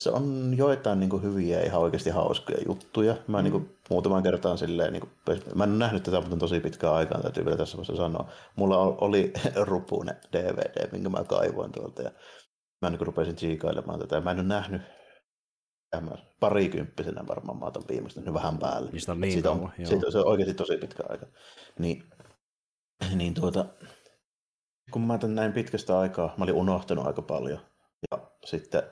se 0.00 0.10
on 0.10 0.54
joitain 0.56 1.00
niin 1.00 1.10
kuin, 1.10 1.22
hyviä 1.22 1.58
ja 1.58 1.66
ihan 1.66 1.80
oikeasti 1.80 2.10
hauskoja 2.10 2.58
juttuja. 2.66 3.16
Mä 3.26 3.38
mm. 3.38 3.42
niin 3.44 3.52
kuin, 3.52 3.78
muutaman 3.90 4.22
kertaan 4.22 4.58
silleen, 4.58 4.92
niin 4.92 5.00
kuin, 5.00 5.38
mä 5.54 5.64
en 5.64 5.70
ole 5.70 5.78
nähnyt 5.78 6.02
tätä, 6.02 6.20
mutta 6.20 6.36
tosi 6.36 6.60
pitkään 6.60 6.94
aikaan, 6.94 7.22
täytyy 7.22 7.44
vielä 7.44 7.56
tässä 7.56 7.76
vaiheessa 7.76 8.04
sanoa. 8.04 8.30
Mulla 8.56 8.78
oli 8.78 9.32
rupune 9.70 10.16
DVD, 10.32 10.92
minkä 10.92 11.08
mä 11.08 11.24
kaivoin 11.24 11.72
tuolta 11.72 12.02
ja 12.02 12.10
mä 12.82 12.90
niin 12.90 12.98
kuin, 12.98 13.06
rupesin 13.06 13.36
tsiikailemaan 13.36 13.98
tätä. 13.98 14.20
Mä 14.20 14.30
en 14.30 14.38
ole 14.38 14.46
nähnyt 14.46 14.82
parikymppisenä 16.40 17.26
varmaan 17.26 17.58
mä 17.58 17.66
otan 17.66 17.84
viimeistä 17.88 18.20
nyt 18.20 18.34
vähän 18.34 18.58
päälle. 18.58 18.90
On 19.08 19.20
niin 19.20 19.32
siitä 19.32 19.50
on, 19.50 19.72
siitä, 19.84 20.10
se 20.10 20.18
on 20.18 20.26
oikeasti 20.26 20.54
tosi 20.54 20.76
pitkä 20.76 21.02
aika. 21.08 21.26
Niin, 21.78 22.04
niin 23.14 23.34
tuota, 23.34 23.64
kun 24.90 25.02
mä 25.02 25.18
tämän 25.18 25.34
näin 25.34 25.52
pitkästä 25.52 25.98
aikaa, 25.98 26.34
mä 26.36 26.44
olin 26.44 26.54
unohtanut 26.54 27.06
aika 27.06 27.22
paljon. 27.22 27.60
Ja 28.10 28.18
sitten 28.44 28.82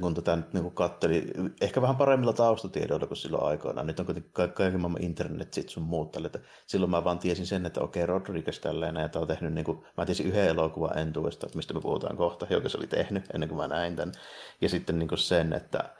kun 0.00 0.14
tätä 0.14 0.36
nyt 0.36 0.52
niin 0.52 0.74
katteli, 0.74 1.32
ehkä 1.60 1.82
vähän 1.82 1.96
paremmilla 1.96 2.32
taustatiedoilla 2.32 3.06
kuin 3.06 3.16
silloin 3.16 3.44
aikoinaan. 3.44 3.86
Nyt 3.86 4.00
on 4.00 4.06
kuitenkin 4.06 4.32
kaiken 4.32 4.80
maailman 4.80 5.02
internet 5.02 5.54
sit 5.54 5.68
sun 5.68 5.82
muut 5.82 6.12
tälle. 6.12 6.26
Että 6.26 6.38
silloin 6.66 6.90
mä 6.90 7.04
vaan 7.04 7.18
tiesin 7.18 7.46
sen, 7.46 7.66
että 7.66 7.80
okei, 7.80 8.06
Rodriguez 8.06 8.60
tälleen, 8.60 8.96
ja 8.96 9.08
tämä 9.08 9.20
on 9.20 9.28
tehnyt, 9.28 9.52
niin 9.54 9.64
kuin, 9.64 9.84
mä 9.96 10.06
tiesin 10.06 10.26
yhden 10.26 10.48
elokuvan 10.48 10.98
entuesta, 10.98 11.46
mistä 11.54 11.74
me 11.74 11.80
puhutaan 11.80 12.16
kohta, 12.16 12.46
joka 12.50 12.68
se 12.68 12.78
oli 12.78 12.86
tehnyt 12.86 13.24
ennen 13.34 13.48
kuin 13.48 13.56
mä 13.56 13.68
näin 13.68 13.96
tämän. 13.96 14.14
Ja 14.60 14.68
sitten 14.68 14.98
niin 14.98 15.18
sen, 15.18 15.52
että 15.52 15.94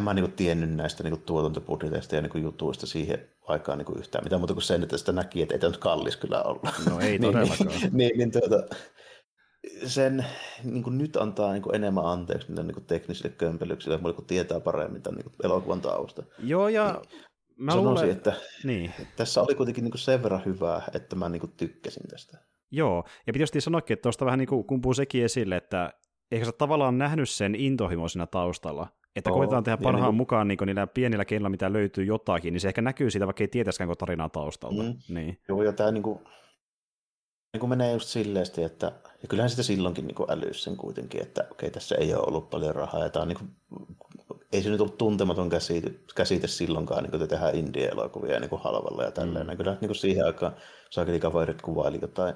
mä 0.00 0.10
en 0.10 0.16
niin 0.16 0.24
kuin 0.24 0.36
tiennyt 0.36 0.70
näistä 0.70 1.02
niin 1.02 1.12
kuin 1.12 1.22
tuotantobudjeteista 1.22 2.16
ja 2.16 2.22
niin 2.22 2.30
kuin 2.30 2.44
jutuista 2.44 2.86
siihen 2.86 3.28
aikaan 3.48 3.78
niin 3.78 3.86
kuin 3.86 3.98
yhtään 3.98 4.24
mitään 4.24 4.40
muuta 4.40 4.54
kuin 4.54 4.62
sen, 4.62 4.82
että 4.82 4.98
sitä 4.98 5.12
näki, 5.12 5.42
että 5.42 5.54
ei 5.54 5.58
tämä 5.58 5.70
nyt 5.70 5.80
kallis 5.80 6.16
kyllä 6.16 6.42
olla. 6.42 6.72
No 6.90 7.00
ei 7.00 7.08
niin, 7.18 7.22
todellakaan. 7.22 7.68
niin, 7.68 7.92
niin, 7.92 8.18
niin 8.18 8.30
tuota, 8.30 8.76
sen 9.86 10.26
niin 10.64 10.82
kuin 10.82 10.98
nyt 10.98 11.16
antaa 11.16 11.52
niin 11.52 11.62
kuin 11.62 11.74
enemmän 11.74 12.06
anteeksi 12.06 12.48
niille 12.48 12.62
niin 12.62 12.86
teknisille 12.86 13.30
kömpelyksille, 13.30 13.98
kun 13.98 14.26
tietää 14.26 14.60
paremmin 14.60 15.02
tämän 15.02 15.18
niin 15.18 15.34
elokuvan 15.44 15.80
tausta. 15.80 16.22
Joo, 16.38 16.68
ja 16.68 16.92
niin, 16.92 17.22
mä 17.56 17.72
sanoisin, 17.72 18.06
luulen... 18.06 18.16
että, 18.16 18.32
niin. 18.64 18.92
tässä 19.16 19.42
oli 19.42 19.54
kuitenkin 19.54 19.84
niin 19.84 19.92
kuin 19.92 20.00
sen 20.00 20.22
verran 20.22 20.44
hyvää, 20.44 20.82
että 20.94 21.16
mä 21.16 21.28
niin 21.28 21.40
kuin 21.40 21.52
tykkäsin 21.56 22.08
tästä. 22.08 22.38
Joo, 22.70 23.04
ja 23.26 23.32
pitäisi 23.32 23.60
sanoakin, 23.60 23.94
että 23.94 24.02
tuosta 24.02 24.24
vähän 24.24 24.38
niin 24.38 24.48
kuin 24.48 24.64
kumpuu 24.64 24.94
sekin 24.94 25.24
esille, 25.24 25.56
että 25.56 25.92
ehkä 26.30 26.46
sä 26.46 26.52
tavallaan 26.52 26.98
nähnyt 26.98 27.28
sen 27.28 27.54
intohimo 27.54 28.08
siinä 28.08 28.26
taustalla, 28.26 28.88
että 29.16 29.30
oh, 29.30 29.36
koitetaan 29.36 29.64
tehdä 29.64 29.76
parhaan 29.76 30.10
niin 30.10 30.16
mukaan 30.16 30.48
niin 30.48 30.58
niillä 30.66 30.86
pienillä 30.86 31.24
keinoilla, 31.24 31.50
mitä 31.50 31.72
löytyy 31.72 32.04
jotakin, 32.04 32.52
niin 32.52 32.60
se 32.60 32.68
ehkä 32.68 32.82
näkyy 32.82 33.10
siitä, 33.10 33.26
vaikka 33.26 33.44
ei 33.44 33.48
tietäisikään 33.48 33.88
koko 33.88 33.96
tarinaa 33.96 34.28
taustalta. 34.28 34.82
Mm. 34.82 34.94
Niin. 35.08 35.38
Joo, 35.48 35.62
ja 35.62 35.72
tämä 35.72 35.90
niin 35.90 36.02
kuin, 36.02 36.18
niin 37.52 37.60
kuin 37.60 37.70
menee 37.70 37.92
just 37.92 38.08
silleen, 38.08 38.46
että 38.66 38.92
ja 39.22 39.28
kyllähän 39.28 39.50
sitä 39.50 39.62
silloinkin 39.62 40.06
niin 40.06 40.30
älyys 40.30 40.62
sen 40.62 40.76
kuitenkin, 40.76 41.22
että 41.22 41.46
okei, 41.50 41.70
tässä 41.70 41.94
ei 41.94 42.14
ole 42.14 42.24
ollut 42.26 42.50
paljon 42.50 42.74
rahaa, 42.74 43.02
ja 43.02 43.10
tämä 43.10 43.22
on 43.22 43.28
niin 43.28 43.38
kuin, 43.38 43.50
ei 44.52 44.62
se 44.62 44.70
nyt 44.70 44.80
ollut 44.80 44.98
tuntematon 44.98 45.48
käsite, 45.48 45.90
käsite 46.14 46.46
silloinkaan, 46.46 47.02
niin 47.02 47.10
kun 47.10 47.28
tehdään 47.28 47.54
indie-elokuvia 47.54 48.40
niin 48.40 48.50
kuin 48.50 48.62
halvalla 48.62 49.04
ja 49.04 49.10
tälleen. 49.10 49.46
Mm. 49.46 49.56
Kyllä 49.56 49.76
niin 49.80 49.88
kuin 49.88 49.96
siihen 49.96 50.26
aikaan 50.26 50.56
saakeli 50.90 51.20
kaverit 51.20 51.62
kuvaili 51.62 51.98
jotain 52.02 52.34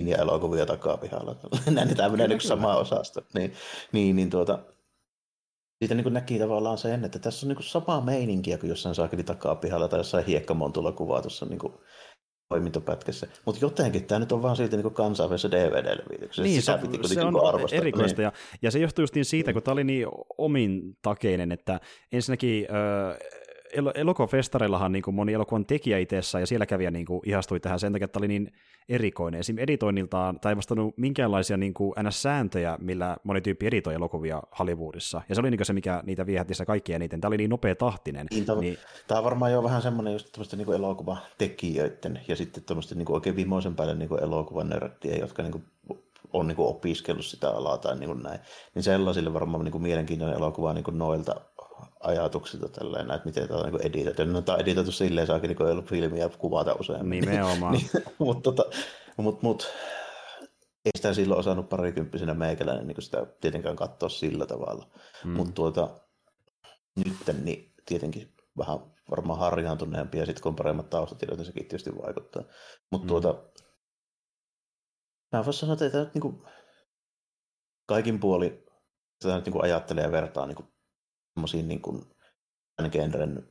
indie-elokuvia 0.00 0.66
takapihalla. 0.66 1.36
Näin 1.70 1.88
niin 2.28 2.40
sama 2.40 2.76
osasto. 2.76 3.20
Niin, 3.34 3.52
niin, 3.92 4.16
niin 4.16 4.30
tuota, 4.30 4.58
siitä 5.82 5.94
niin 5.94 6.12
näki 6.12 6.38
tavallaan 6.38 6.78
sen, 6.78 7.04
että 7.04 7.18
tässä 7.18 7.46
on 7.46 7.54
niin 7.54 7.62
samaa 7.62 8.00
meininkiä 8.00 8.58
kuin 8.58 8.70
jossain 8.70 8.94
saakeli 8.94 9.22
takapihalla 9.22 9.88
tai 9.88 9.98
jossain 9.98 10.26
hiekkamontulla 10.26 10.92
kuvatussa 10.92 11.46
niin 11.46 11.58
toimintopätkässä. 12.48 13.26
Mutta 13.44 13.64
jotenkin 13.64 14.04
tämä 14.04 14.18
nyt 14.18 14.32
on 14.32 14.42
vaan 14.42 14.56
silti 14.56 14.76
niin 14.76 14.94
kansainvälisessä 14.94 15.50
DVD-levityksessä. 15.50 16.42
Niin, 16.42 16.62
se, 16.62 17.14
se 17.14 17.22
on 17.22 17.46
arvostaa. 17.48 17.78
erikoista. 17.78 18.20
Niin. 18.20 18.24
Ja, 18.24 18.32
ja 18.62 18.70
se 18.70 18.78
johtuu 18.78 19.02
just 19.02 19.14
niin 19.14 19.24
siitä, 19.24 19.52
kun 19.52 19.62
tämä 19.62 19.72
oli 19.72 19.84
niin 19.84 20.06
omin 20.38 20.82
takeinen, 21.02 21.52
että 21.52 21.80
ensinnäkin... 22.12 22.66
Öö, 22.70 23.16
el- 23.72 23.92
elokuvafestareillahan 23.94 24.92
niin 24.92 25.02
kuin 25.02 25.14
moni 25.14 25.32
elokuvan 25.32 25.66
tekijä 25.66 25.98
itsessä 25.98 26.40
ja 26.40 26.46
siellä 26.46 26.66
kävijä 26.66 26.90
niin 26.90 27.06
kuin 27.06 27.20
ihastui 27.24 27.60
tähän 27.60 27.80
sen 27.80 27.92
takia, 27.92 28.04
että 28.04 28.18
oli 28.18 28.28
niin 28.28 28.52
erikoinen. 28.88 29.40
Esim. 29.40 29.58
editoinniltaan 29.58 30.40
tai 30.40 30.52
ei 30.52 30.56
vastannut 30.56 30.98
minkäänlaisia 30.98 31.56
niin 31.56 31.74
kuin 31.74 31.94
NS-sääntöjä, 32.02 32.78
millä 32.80 33.16
moni 33.24 33.40
tyyppi 33.40 33.66
editoi 33.66 33.94
elokuvia 33.94 34.42
Hollywoodissa. 34.58 35.22
Ja 35.28 35.34
se 35.34 35.40
oli 35.40 35.50
niin 35.50 35.66
se, 35.66 35.72
mikä 35.72 36.02
niitä 36.06 36.26
viehätti 36.26 36.54
sitä 36.54 36.64
kaikkia 36.64 36.96
eniten. 36.96 37.20
Tämä 37.20 37.28
oli 37.28 37.36
niin 37.36 37.50
nopea 37.50 37.74
tahtinen. 37.74 38.26
Niin, 38.30 38.44
tämä, 38.44 38.60
niin... 38.60 38.78
tämä 39.08 39.18
on 39.18 39.24
varmaan 39.24 39.52
jo 39.52 39.62
vähän 39.62 39.82
semmoinen 39.82 40.12
just 40.12 40.32
tämmöistä 40.32 40.56
niin 40.56 40.72
elokuvatekijöiden 40.72 42.20
ja 42.28 42.36
sitten 42.36 42.62
tämmöistä 42.64 42.94
niin 42.94 43.12
oikein 43.12 43.36
vimoisen 43.36 43.76
päälle 43.76 43.94
niin 43.94 44.22
elokuvan 44.22 44.68
nörttien, 44.68 45.20
jotka 45.20 45.42
niin 45.42 45.52
kuin 45.52 45.64
on 46.32 46.46
niin 46.46 46.56
kuin 46.56 46.68
opiskellut 46.68 47.24
sitä 47.24 47.50
alaa 47.50 47.78
tai 47.78 47.98
niin 47.98 48.08
kuin 48.08 48.22
näin, 48.22 48.40
niin 48.74 48.82
sellaisille 48.82 49.34
varmaan 49.34 49.64
niin 49.64 49.72
kuin 49.72 49.82
mielenkiintoinen 49.82 50.36
elokuva 50.36 50.72
niin 50.72 50.84
kuin 50.84 50.98
noilta 50.98 51.40
ajatuksilta 52.02 52.68
tällainen, 52.68 53.16
että 53.16 53.28
miten 53.28 53.48
tämä 53.48 53.60
on 53.60 53.72
niin 53.72 53.86
editoitu. 53.86 54.32
No, 54.32 54.42
tämä 54.42 54.56
on 54.56 54.60
editoitu 54.60 54.92
silleen, 54.92 55.26
saakin 55.26 55.48
niin 55.48 55.62
ollut 55.62 55.88
filmiä 55.88 56.28
kuvata 56.28 56.76
useammin. 56.80 57.20
Nimenomaan. 57.20 57.72
niin, 57.74 57.90
mutta 58.18 58.52
tota, 58.52 58.70
mut, 59.16 59.42
mut, 59.42 59.72
ei 60.84 60.90
sitä 60.96 61.14
silloin 61.14 61.40
osannut 61.40 61.68
parikymppisenä 61.68 62.34
meikäläinen 62.34 62.86
niin 62.86 63.02
sitä 63.02 63.26
tietenkään 63.40 63.76
katsoa 63.76 64.08
sillä 64.08 64.46
tavalla. 64.46 64.86
Mm. 65.24 65.30
Mutta 65.30 65.52
tuota, 65.52 65.88
nyt 66.96 67.42
niin 67.42 67.74
tietenkin 67.86 68.34
vähän 68.58 68.78
varmaan 69.10 69.38
harjaantuneempi 69.38 70.18
ja 70.18 70.26
sitten 70.26 70.42
kun 70.42 70.50
on 70.50 70.56
paremmat 70.56 70.90
taustatiedot, 70.90 71.38
niin 71.38 71.46
sekin 71.46 71.62
tietysti 71.66 71.96
vaikuttaa. 72.02 72.42
Mutta 72.90 73.04
mm. 73.04 73.08
tuota, 73.08 73.34
mä 75.32 75.44
voisin 75.44 75.60
sanoa, 75.60 75.72
että 75.72 75.90
tämä 75.90 76.06
niin 76.14 76.22
kuin, 76.22 76.42
kaikin 77.86 78.20
puoli 78.20 78.64
sitä 79.22 79.36
nyt 79.36 79.44
niin 79.44 79.52
kuin 79.52 79.64
ajattelee 79.64 80.04
ja 80.04 80.12
vertaa 80.12 80.46
niin 80.46 80.56
kuin 80.56 80.71
semmoisiin 81.34 81.68
niin 81.68 81.82
kuin, 81.82 82.02
genren 82.92 83.48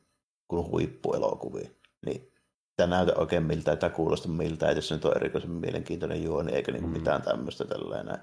kuin 0.48 0.72
huippuelokuviin, 0.72 1.76
niin 2.06 2.32
tämä 2.78 2.96
näytä 2.96 3.13
oikein 3.15 3.44
miltä, 3.44 3.76
tämä 3.76 3.89
kuulosta 3.89 4.30
miltä, 4.30 4.70
että 4.70 4.82
se 4.82 4.96
nyt 4.96 5.06
on 5.06 5.15
erikoisen 5.15 5.52
mielenkiintoinen 5.52 6.24
juoni, 6.24 6.52
eikä 6.52 6.72
niin 6.72 6.82
kuin 6.82 6.91
mm. 6.91 6.98
mitään 6.98 7.22
tämmöistä 7.22 7.65
tällainen. 7.65 8.17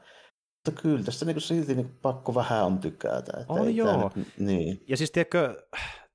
Mutta 0.66 0.82
kyllä 0.82 1.04
tästä 1.04 1.24
niin 1.24 1.34
kuin 1.34 1.42
silti 1.42 1.74
niin 1.74 1.86
kuin 1.86 1.98
pakko 2.02 2.34
vähän 2.34 2.64
on 2.64 2.78
tykätä. 2.78 3.40
Että 3.40 3.52
on 3.52 3.76
joo. 3.76 4.10
Nyt, 4.14 4.28
niin. 4.38 4.84
Ja 4.88 4.96
siis 4.96 5.10
tiedätkö, 5.10 5.66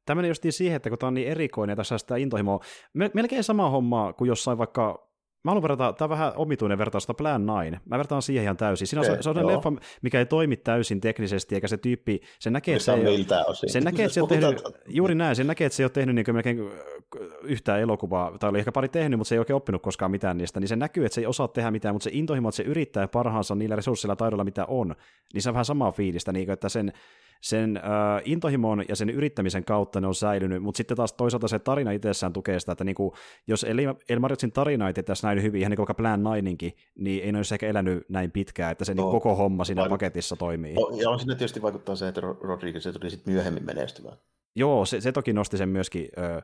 tämmöinen 0.06 0.29
just 0.29 0.43
siihen, 0.49 0.75
että 0.75 0.89
kun 0.89 0.99
tämä 0.99 1.08
on 1.08 1.13
niin 1.13 1.27
erikoinen 1.27 1.71
ja 1.71 1.77
tässä 1.77 1.97
sitä 1.97 2.15
intohimoa, 2.15 2.60
melkein 2.93 3.43
sama 3.43 3.69
homma 3.69 4.13
kuin 4.13 4.27
jossain 4.27 4.58
vaikka 4.58 5.12
Mä 5.43 5.51
haluan 5.51 5.62
verrata, 5.62 5.93
tämä 5.93 6.06
on 6.06 6.10
vähän 6.10 6.34
omituinen 6.36 6.77
vertausta 6.77 7.13
Plan 7.13 7.49
9. 7.49 7.82
Mä 7.86 7.97
vertaan 7.97 8.21
siihen 8.21 8.43
ihan 8.43 8.58
täysin. 8.58 8.88
Siinä 8.88 9.01
on, 9.01 9.23
se 9.23 9.29
on 9.29 9.47
leffa, 9.47 9.73
mikä 10.01 10.19
ei 10.19 10.25
toimi 10.25 10.58
täysin 10.58 11.01
teknisesti, 11.01 11.56
eikä 11.56 11.67
se 11.67 11.77
tyyppi, 11.77 12.21
se 12.39 12.49
näkee, 12.49 12.75
että 12.75 12.86
se, 12.86 12.93
ei 12.93 13.08
ole, 13.08 13.56
se 13.67 13.82
näkee, 13.82 14.06
että 14.06 14.13
se 14.13 14.21
on 14.21 14.27
tehnyt, 14.29 14.62
juuri 14.88 15.15
näin, 15.15 15.36
se 15.36 15.43
näkee, 15.43 15.65
että 15.65 15.75
se 15.75 15.84
ei 15.84 15.86
ole 15.86 15.91
tehnyt 15.91 16.15
niin 16.15 16.25
melkein 16.36 16.60
yhtään 17.43 17.79
elokuvaa, 17.79 18.38
tai 18.38 18.49
oli 18.49 18.60
ehkä 18.60 18.71
pari 18.71 18.89
tehnyt, 18.89 19.17
mutta 19.17 19.29
se 19.29 19.36
ei 19.36 19.39
oikein 19.39 19.56
oppinut 19.56 19.82
koskaan 19.82 20.12
mitään 20.12 20.38
niistä, 20.38 20.60
niin 20.60 20.67
se 20.67 20.75
näkyy, 20.75 21.06
että 21.06 21.15
se 21.15 21.21
ei 21.21 21.27
osaa 21.27 21.47
tehdä 21.47 21.71
mitään, 21.71 21.95
mutta 21.95 22.03
se 22.03 22.10
intohimo, 22.13 22.49
että 22.49 22.58
se 22.58 22.63
yrittää 22.63 23.08
parhaansa 23.08 23.56
niillä 23.56 23.75
resursseilla 23.75 24.15
taidoilla, 24.15 24.43
mitä 24.43 24.65
on, 24.65 24.95
niin 25.34 25.41
se 25.41 25.49
on 25.49 25.53
vähän 25.53 25.65
samaa 25.65 25.91
fiilistä, 25.91 26.32
niin 26.32 26.45
kuin, 26.45 26.53
että 26.53 26.69
sen 26.69 26.93
sen 27.41 27.77
äh, 27.77 27.83
intohimon 28.25 28.83
ja 28.89 28.95
sen 28.95 29.09
yrittämisen 29.09 29.65
kautta 29.65 30.01
ne 30.01 30.07
on 30.07 30.15
säilynyt, 30.15 30.63
mutta 30.63 30.77
sitten 30.77 30.97
taas 30.97 31.13
toisaalta 31.13 31.47
se 31.47 31.59
tarina 31.59 31.91
itsessään 31.91 32.33
tukee 32.33 32.59
sitä, 32.59 32.71
että 32.71 32.83
niinku, 32.83 33.15
jos 33.47 33.65
Elmariotsin 34.09 34.51
tarina 34.51 34.87
ei 34.87 34.93
tässä 34.93 35.27
näin 35.27 35.43
hyvin, 35.43 35.59
ihan 35.59 35.69
niin 35.69 35.75
kuin 35.75 35.87
vaikka 35.87 35.93
Plan 35.93 36.21
9 36.21 36.71
niin 36.95 37.23
ei 37.23 37.31
ne 37.31 37.39
olisi 37.39 37.55
ehkä 37.55 37.67
elänyt 37.67 38.09
näin 38.09 38.31
pitkään, 38.31 38.71
että 38.71 38.85
se 38.85 38.93
no, 38.93 39.03
niin 39.03 39.11
koko 39.11 39.35
homma 39.35 39.65
siinä 39.65 39.85
Vaik- 39.85 39.89
paketissa 39.89 40.35
toimii. 40.35 40.73
No, 40.73 40.89
ja 41.01 41.09
on 41.09 41.19
sinne 41.19 41.35
tietysti 41.35 41.61
vaikuttaa 41.61 41.95
se, 41.95 42.07
että 42.07 42.21
Rodriguez 42.21 42.83
tuli 42.83 43.09
sitten 43.09 43.33
myöhemmin 43.33 43.65
menestyvää. 43.65 44.15
Joo, 44.55 44.85
se, 44.85 45.01
se 45.01 45.11
toki 45.11 45.33
nosti 45.33 45.57
sen 45.57 45.69
myöskin 45.69 46.07
ö, 46.17 46.41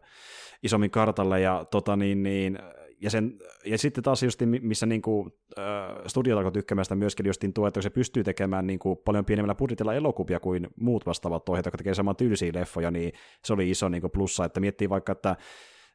isommin 0.63 0.91
kartalle, 0.91 1.41
ja 1.41 1.65
tota 1.71 1.95
niin, 1.95 2.23
niin 2.23 2.59
ja, 3.01 3.09
sen, 3.09 3.39
ja 3.65 3.77
sitten 3.77 4.03
taas 4.03 4.23
just 4.23 4.39
missä 4.61 4.85
niin 4.85 5.01
kuin, 5.01 5.33
äh, 5.57 5.65
studiot 6.07 6.37
alkoi 6.37 6.51
tykkäämään 6.51 6.85
sitä 6.85 6.95
myöskin 6.95 7.25
just 7.25 7.43
tuo, 7.53 7.67
että 7.67 7.81
se 7.81 7.89
pystyy 7.89 8.23
tekemään 8.23 8.67
niin 8.67 8.79
kuin, 8.79 8.97
paljon 9.05 9.25
pienemmällä 9.25 9.55
budjetilla 9.55 9.93
elokuvia 9.93 10.39
kuin 10.39 10.67
muut 10.75 11.05
vastaavat 11.05 11.49
ohjeet, 11.49 11.65
jotka 11.65 11.77
tekee 11.77 11.93
saman 11.93 12.15
tyylisiä 12.15 12.51
leffoja, 12.53 12.91
niin 12.91 13.13
se 13.45 13.53
oli 13.53 13.69
iso 13.69 13.89
niin 13.89 14.01
kuin 14.01 14.11
plussa, 14.11 14.45
että 14.45 14.59
miettii 14.59 14.89
vaikka, 14.89 15.11
että 15.11 15.35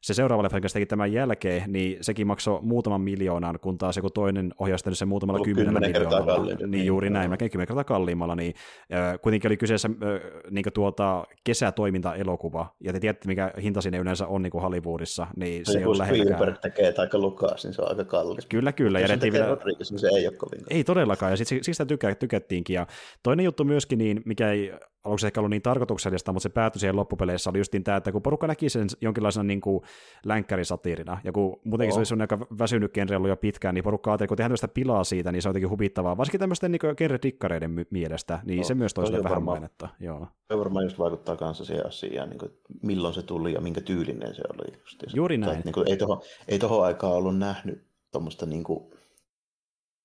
se 0.05 0.15
seuraava 0.15 0.43
leffa, 0.43 0.57
joka 0.57 0.69
teki 0.73 0.87
tämän 0.87 1.13
jälkeen, 1.13 1.73
niin 1.73 1.99
sekin 2.01 2.27
maksoi 2.27 2.59
muutaman 2.63 3.01
miljoonan, 3.01 3.59
kun 3.61 3.79
taas 3.79 3.97
joku 3.97 4.11
toinen 4.11 4.53
ohjaisi 4.59 4.95
sen 4.95 5.09
muutamalla 5.09 5.45
kymmenellä 5.45 5.81
miljoonalla. 5.81 6.45
Niin, 6.45 6.71
niin 6.71 6.87
juuri 6.87 7.11
näin, 7.11 7.31
melkein 7.31 7.51
kymmenen 7.51 7.67
kertaa 7.67 7.85
kalliimmalla, 7.85 8.37
niin 8.37 8.55
äh, 8.93 9.21
kuitenkin 9.23 9.49
oli 9.49 9.57
kyseessä 9.57 9.89
äh, 9.89 10.21
niin 10.51 10.65
tuota, 10.75 11.25
kesätoiminta-elokuva, 11.45 12.75
ja 12.81 12.93
te 12.93 13.01
tiedätte, 13.01 13.29
mikä 13.29 13.53
hinta 13.63 13.81
siinä 13.81 13.99
yleensä 13.99 14.27
on 14.27 14.43
niin 14.43 14.51
kuin 14.51 14.63
Hollywoodissa, 14.63 15.27
niin 15.37 15.67
se, 15.67 15.73
se 15.73 15.79
ei 15.79 15.85
ole 15.85 15.99
lähelläkään. 15.99 16.39
Spielberg 16.39 16.61
tekee 16.61 16.95
aika 16.99 17.19
lukas, 17.19 17.65
niin 17.65 17.75
se 17.75 17.83
on 17.83 17.89
aika 17.89 18.05
kallis. 18.05 18.47
Kyllä, 18.47 18.73
kyllä. 18.73 19.01
Ja 19.01 19.09
tekee 19.09 19.33
vielä... 19.33 19.47
Rodriguez, 19.47 19.91
niin 19.91 19.99
se 19.99 20.09
ei 20.09 20.29
ole 20.29 20.37
kovin. 20.37 20.61
Ei 20.71 20.85
todellakaan, 20.85 21.33
ja 21.33 21.37
siksi 21.37 21.75
sitä 21.75 21.87
tykä, 21.87 22.15
tykättiinkin. 22.15 22.75
Ja 22.75 22.87
toinen 23.23 23.45
juttu 23.45 23.65
myöskin, 23.65 23.99
niin, 23.99 24.23
mikä 24.25 24.51
ei 24.51 24.73
aluksi 25.05 25.27
ehkä 25.27 25.41
ollut 25.41 25.51
niin 25.51 25.63
tarkoituksellista, 25.63 26.33
mutta 26.33 26.43
se 26.43 26.49
päätyi 26.49 26.81
siihen 26.81 26.97
loppupeleissä 26.97 27.51
oli 27.51 27.59
justiin 27.59 27.85
tämä, 27.85 27.97
että 27.97 28.13
kun 28.13 28.23
porukka 28.23 28.47
näki 28.47 28.69
sen 28.69 28.87
jonkinlaisena 29.01 29.45
niin 29.45 29.61
kuin 29.61 29.83
länkkärisatiirina, 30.27 31.21
ja 31.25 31.33
kun 31.33 31.61
muutenkin 31.65 31.93
oh. 31.93 31.95
se 31.95 32.15
olisi 32.15 32.23
aika 32.23 32.39
väsynyt 32.59 32.93
genre 32.93 33.17
ollut 33.17 33.29
jo 33.29 33.37
pitkään, 33.37 33.75
niin 33.75 33.85
porukka 33.85 34.11
ajatteli, 34.11 34.29
kun 34.29 34.37
tehdään 34.37 34.53
tästä 34.53 34.69
pilaa 34.69 35.05
siitä, 35.05 35.33
niin 35.33 35.43
se 35.43 35.49
on 35.49 35.51
jotenkin 35.51 35.71
huvittavaa, 35.71 36.17
varsinkin 36.17 36.41
tämmöisten 36.41 36.73
niin 36.73 36.81
genre-dikkareiden 36.97 37.87
mielestä, 37.91 38.41
niin 38.45 38.59
no, 38.59 38.65
se 38.65 38.75
myös 38.75 38.95
toisi 38.95 39.13
vähän 39.13 39.25
varmaan, 39.25 39.57
mainetta. 39.57 39.89
Joo. 40.01 40.27
Se 40.53 40.59
varmaan 40.59 40.85
just 40.85 40.99
vaikuttaa 40.99 41.37
kanssa 41.37 41.65
siihen 41.65 41.87
asiaan, 41.87 42.31
niin 42.31 42.39
kuin, 42.39 42.53
milloin 42.83 43.15
se 43.15 43.23
tuli 43.23 43.53
ja 43.53 43.61
minkä 43.61 43.81
tyylinen 43.81 44.35
se 44.35 44.43
oli. 44.55 44.79
Justiinsa. 44.81 45.17
Juuri 45.17 45.39
näin. 45.39 45.53
Tai, 45.53 45.63
niin 45.65 45.73
kuin, 45.73 45.91
ei 45.91 45.97
tuohon 45.97 46.23
ei 46.49 46.59
toho 46.59 46.83
aikaan 46.83 47.13
ollut 47.13 47.39
nähnyt 47.39 47.87
tuommoista 48.13 48.47
niin 48.47 48.65
kuin, 48.65 48.91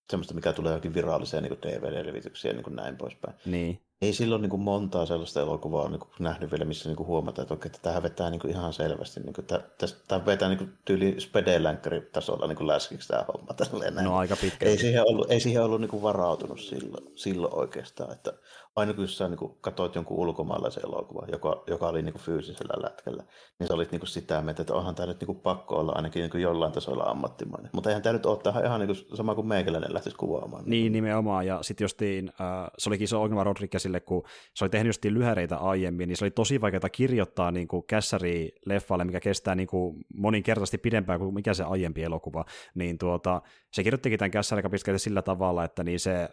semmoista, 0.10 0.34
mikä 0.34 0.54
tulee 0.54 0.74
jokin 0.74 0.94
viralliseen 0.94 1.44
niin 1.44 1.54
DVD-levityksiä 1.54 2.52
ja 2.52 2.62
niin 2.62 2.76
näin 2.76 2.98
poispäin. 2.98 3.38
Niin 3.46 3.82
ei 4.02 4.14
silloin 4.14 4.42
niin 4.42 4.50
kuin 4.50 4.62
montaa 4.62 5.06
sellaista 5.06 5.42
elokuvaa 5.42 5.90
niin 5.90 6.00
kuin 6.00 6.10
nähnyt 6.20 6.52
vielä, 6.52 6.66
missä 6.66 6.90
niin 6.90 6.98
kuin 6.98 7.08
huomataan, 7.08 7.44
että, 7.44 7.54
oikein, 7.54 7.76
että 7.76 7.90
tämä 7.90 8.04
vetää 8.04 8.30
niin 8.30 8.40
kuin 8.40 8.52
ihan 8.52 8.74
selvästi. 8.74 9.20
Niin 9.20 9.34
kuin, 9.34 9.48
tämä 10.08 10.26
vetää 10.26 10.50
niin 10.50 10.58
kuin 10.58 10.74
tyyli 10.86 11.18
tasolla 12.12 12.48
niin 12.48 12.68
läskiksi 12.68 13.08
tämä 13.08 13.26
homma. 13.34 13.54
Tälleen, 13.54 13.96
no 13.96 14.18
aika 14.18 14.36
pitkä. 14.36 14.66
Ei 14.66 14.78
siihen 14.78 15.04
ollut, 15.08 15.32
ei 15.32 15.40
siihen 15.40 15.64
ollut 15.64 15.82
niin 15.82 15.90
kuin 15.90 16.04
varautunut 16.04 16.60
silloin, 16.60 17.12
silloin 17.16 17.54
oikeastaan. 17.54 18.12
Että 18.12 18.34
aina 18.80 18.94
kun 18.94 19.08
sä 19.08 19.30
niin 19.30 19.58
katsoit 19.62 19.96
jonkun 19.96 20.18
ulkomaalaisen 20.18 20.84
elokuvan, 20.86 21.30
joka, 21.32 21.64
joka 21.68 21.88
oli 21.88 22.02
niin 22.02 22.14
kuin 22.14 22.22
fyysisellä 22.22 22.84
lätkällä, 22.84 23.24
niin 23.60 23.68
sä 23.68 23.74
olit 23.74 23.92
niin 23.92 24.00
kuin 24.00 24.10
sitä 24.10 24.42
mieltä, 24.42 24.62
että 24.62 24.74
onhan 24.74 24.96
tämä 24.96 25.08
nyt 25.08 25.20
niin 25.20 25.26
kuin 25.26 25.40
pakko 25.40 25.76
olla 25.76 25.92
ainakin 25.92 26.20
niin 26.20 26.32
kuin 26.32 26.42
jollain 26.42 26.72
tasolla 26.72 27.04
ammattimainen. 27.04 27.70
Mutta 27.74 27.90
eihän 27.90 28.04
tämä 28.04 28.14
nyt 28.14 28.26
ole 28.26 28.38
tähän 28.44 28.66
ihan 28.66 28.80
niin 28.80 28.88
kuin 28.88 29.18
sama 29.18 29.36
kuin 29.36 29.48
meikäläinen 29.48 29.94
lähtisi 29.94 30.16
kuvaamaan. 30.16 30.64
Niin, 30.66 30.92
nimenomaan. 30.92 31.46
Ja 31.46 31.60
sitten 31.64 31.86
justiin, 31.86 32.32
äh, 32.42 32.72
se 32.78 32.90
olikin 32.90 33.04
iso 33.04 33.22
ongelma 33.22 33.44
Rodriguezille, 33.44 34.00
kun 34.00 34.24
se 34.54 34.64
oli 34.64 34.70
tehnyt 34.70 34.90
justiin 34.90 35.14
lyhäreitä 35.14 35.58
aiemmin, 35.58 36.08
niin 36.08 36.18
se 36.18 36.26
oli 36.26 36.32
tosi 36.32 36.62
vaikeaa 36.62 36.90
kirjoittaa 36.92 37.52
niin 37.52 37.68
kuin 37.68 37.84
kässäri 37.88 38.52
leffalle, 38.66 39.06
mikä 39.06 39.20
kestää 39.20 39.56
niin 39.56 39.68
kuin 39.68 39.98
moninkertaisesti 40.14 40.78
pidempään 40.78 41.20
kuin 41.20 41.34
mikä 41.34 41.54
se 41.54 41.64
aiempi 41.64 42.04
elokuva. 42.04 42.46
Niin 42.76 42.98
tuota, 42.98 43.42
se 43.74 43.84
kirjoittikin 43.84 44.20
tämän 44.20 44.32
kässäri 44.32 44.64
sillä 44.98 45.22
tavalla, 45.22 45.64
että 45.64 45.84
niin 45.84 46.00
se 46.00 46.22
äh, 46.22 46.30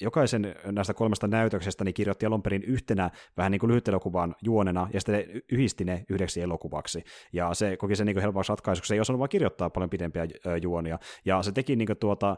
jokaisen 0.00 0.54
näistä 0.64 0.94
kolmesta 0.94 1.28
näytöksestä 1.28 1.84
niin 1.84 1.94
kirjoitti 1.94 2.26
alun 2.26 2.42
perin 2.42 2.62
yhtenä 2.62 3.10
vähän 3.36 3.52
niin 3.52 3.60
kuin 3.60 3.70
lyhytelokuvan 3.70 4.34
juonena, 4.42 4.88
ja 4.92 5.00
sitten 5.00 5.24
yhdisti 5.52 5.84
ne 5.84 6.04
yhdeksi 6.10 6.40
elokuvaksi. 6.40 7.04
Ja 7.32 7.54
se 7.54 7.76
koki 7.76 7.96
sen 7.96 8.06
niin 8.06 8.14
kuin 8.14 8.22
helpoksi 8.22 8.52
ratkaisuksi, 8.52 8.88
se 8.88 8.94
ei 8.94 9.00
osannut 9.00 9.18
vaan 9.18 9.28
kirjoittaa 9.28 9.70
paljon 9.70 9.90
pidempiä 9.90 10.26
juonia. 10.62 10.98
Ja 11.24 11.42
se 11.42 11.52
teki 11.52 11.76
niin 11.76 11.86
kuin 11.86 11.98
tuota, 11.98 12.36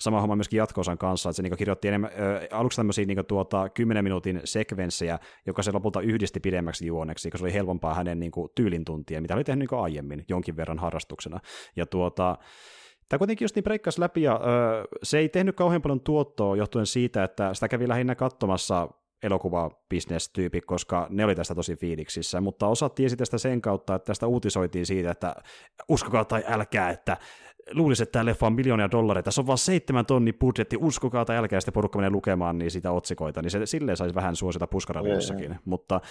sama 0.00 0.20
homma 0.20 0.36
myöskin 0.36 0.58
jatkoosan 0.58 0.98
kanssa, 0.98 1.28
että 1.28 1.36
se 1.36 1.42
niin 1.42 1.56
kirjoitti 1.56 1.88
enemmän, 1.88 2.10
ö, 2.20 2.48
aluksi 2.50 2.76
tämmöisiä 2.76 3.04
niin 3.04 3.26
tuota, 3.28 3.68
10 3.68 4.04
minuutin 4.04 4.40
sekvenssejä, 4.44 5.18
joka 5.46 5.62
se 5.62 5.72
lopulta 5.72 6.00
yhdisti 6.00 6.40
pidemmäksi 6.40 6.86
juoneksi, 6.86 7.30
koska 7.30 7.38
se 7.38 7.44
oli 7.44 7.52
helpompaa 7.52 7.94
hänen 7.94 8.20
niin 8.20 8.32
kuin, 8.32 8.48
mitä 9.20 9.34
oli 9.34 9.44
tehnyt 9.44 9.70
niin 9.70 9.80
aiemmin 9.80 10.24
jonkin 10.28 10.56
verran 10.56 10.78
harrastuksena. 10.78 11.40
Ja 11.76 11.86
tuota, 11.86 12.38
Tämä 13.12 13.18
kuitenkin 13.18 13.44
just 13.44 13.54
niin 13.54 13.64
breikkasi 13.64 14.00
läpi, 14.00 14.22
ja 14.22 14.40
öö, 14.46 14.84
se 15.02 15.18
ei 15.18 15.28
tehnyt 15.28 15.56
kauhean 15.56 15.82
paljon 15.82 16.00
tuottoa 16.00 16.56
johtuen 16.56 16.86
siitä, 16.86 17.24
että 17.24 17.54
sitä 17.54 17.68
kävi 17.68 17.88
lähinnä 17.88 18.14
katsomassa 18.14 18.88
elokuvabisnestyypi, 19.22 20.60
koska 20.60 21.06
ne 21.10 21.24
oli 21.24 21.34
tästä 21.34 21.54
tosi 21.54 21.76
fiiliksissä, 21.76 22.40
mutta 22.40 22.66
osa 22.66 22.88
tiesi 22.88 23.16
tästä 23.16 23.38
sen 23.38 23.60
kautta, 23.60 23.94
että 23.94 24.06
tästä 24.06 24.26
uutisoitiin 24.26 24.86
siitä, 24.86 25.10
että 25.10 25.34
uskokaa 25.88 26.24
tai 26.24 26.44
älkää, 26.48 26.90
että 26.90 27.16
luulisi, 27.70 28.02
että 28.02 28.12
tämä 28.12 28.24
leffa 28.24 28.46
on 28.46 28.52
miljoonia 28.52 28.90
dollareita, 28.90 29.24
tässä 29.24 29.40
on 29.40 29.46
vain 29.46 29.58
seitsemän 29.58 30.06
tonni 30.06 30.32
budjetti, 30.32 30.76
uskokaa 30.80 31.24
tai 31.24 31.36
älkää, 31.36 31.60
sitten 31.60 31.72
porukka 31.72 31.98
menee 31.98 32.10
lukemaan 32.10 32.58
niin 32.58 32.70
sitä 32.70 32.92
otsikoita, 32.92 33.42
niin 33.42 33.50
se 33.50 33.66
silleen 33.66 33.96
saisi 33.96 34.14
vähän 34.14 34.36
suosita 34.36 34.66
puskaradioissakin, 34.66 35.56
mutta 35.64 35.94
äh, 35.94 36.02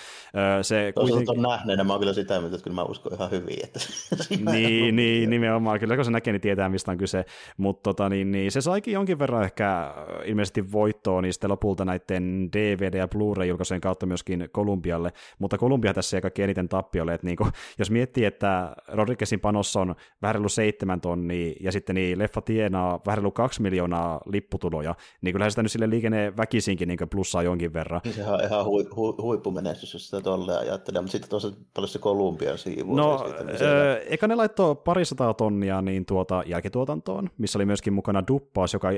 se 0.61 0.93
kuitenkin... 0.95 1.29
on 1.29 1.41
nähneenä, 1.41 1.83
mä 1.83 1.93
oon 1.93 1.99
kyllä 1.99 2.13
sitä 2.13 2.39
mieltä, 2.39 2.55
että 2.55 2.63
kyllä 2.63 2.75
mä 2.75 2.83
uskon 2.83 3.13
ihan 3.13 3.31
hyvin, 3.31 3.57
että 3.63 3.79
Niin, 4.51 4.95
niin 4.95 5.29
nimenomaan, 5.29 5.79
kyllä 5.79 5.95
kun 5.95 6.05
se 6.05 6.11
näkee, 6.11 6.33
niin 6.33 6.41
tietää, 6.41 6.69
mistä 6.69 6.91
on 6.91 6.97
kyse, 6.97 7.25
mutta 7.57 7.83
tota, 7.83 8.09
niin, 8.09 8.31
niin, 8.31 8.51
se 8.51 8.61
saikin 8.61 8.93
jonkin 8.93 9.19
verran 9.19 9.43
ehkä 9.43 9.93
ilmeisesti 10.25 10.71
voittoa 10.71 11.21
niin 11.21 11.33
sitten 11.33 11.49
lopulta 11.49 11.85
näiden 11.85 12.49
DVD- 12.57 12.97
ja 12.97 13.07
Blu-ray-julkaisujen 13.07 13.81
kautta 13.81 14.05
myöskin 14.05 14.49
Kolumbialle, 14.51 15.13
mutta 15.39 15.57
Kolumbia 15.57 15.93
tässä 15.93 16.17
ei 16.17 16.21
kaikki 16.21 16.43
eniten 16.43 16.69
tappiolle, 16.69 17.13
että 17.13 17.27
niin 17.27 17.37
kuin, 17.37 17.51
jos 17.79 17.91
miettii, 17.91 18.25
että 18.25 18.75
Rodriguezin 18.87 19.39
panossa 19.39 19.79
on 19.79 19.95
vähän 20.21 20.49
seitsemän 20.49 21.01
tonnia, 21.01 21.40
niin, 21.41 21.55
ja 21.59 21.71
sitten 21.71 21.95
niin 21.95 22.19
leffa 22.19 22.41
tienaa 22.41 22.99
vähän 23.05 23.31
kaksi 23.33 23.61
miljoonaa 23.61 24.21
lipputuloja, 24.25 24.95
niin 25.21 25.33
kyllähän 25.33 25.51
sitä 25.51 25.63
nyt 25.63 25.71
sille 25.71 25.89
liikenne 25.89 26.37
väkisinkin 26.37 26.87
niin 26.87 26.99
plussaa 27.09 27.43
jonkin 27.43 27.73
verran. 27.73 28.01
Niin 28.03 28.13
sehän 28.15 28.33
on 28.33 28.43
ihan 28.43 28.65
hui, 28.65 28.87
hu, 28.95 29.15
huippumenestys, 29.21 29.93
jos 29.93 30.05
sitä 30.09 30.21
tolleen 30.21 30.59
ajattelee, 30.59 31.01
mutta 31.01 31.11
sitten 31.11 31.29
tosiaan 31.29 31.55
paljon 31.73 31.89
se 31.89 31.99
Kolumbian 31.99 32.57
siivu. 32.57 32.95
No, 32.95 33.25
öö, 33.61 34.01
eka 34.09 34.27
ne 34.27 34.35
laittoi 34.35 34.75
parisataa 34.75 35.33
tonnia 35.33 35.81
niin 35.81 36.05
tuota 36.05 36.43
jälkituotantoon, 36.45 37.29
missä 37.37 37.57
oli 37.57 37.65
myöskin 37.65 37.93
mukana 37.93 38.23
duppaus, 38.27 38.73
joka, 38.73 38.89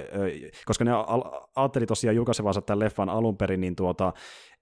koska 0.66 0.84
ne 0.84 0.92
ajatteli 1.56 1.86
tosiaan 1.86 2.16
julkaisevansa 2.16 2.62
tämän 2.62 2.80
leffan 2.80 3.10
alun 3.10 3.38
perin, 3.38 3.62
niin 3.62 3.76
tuota, 3.76 4.14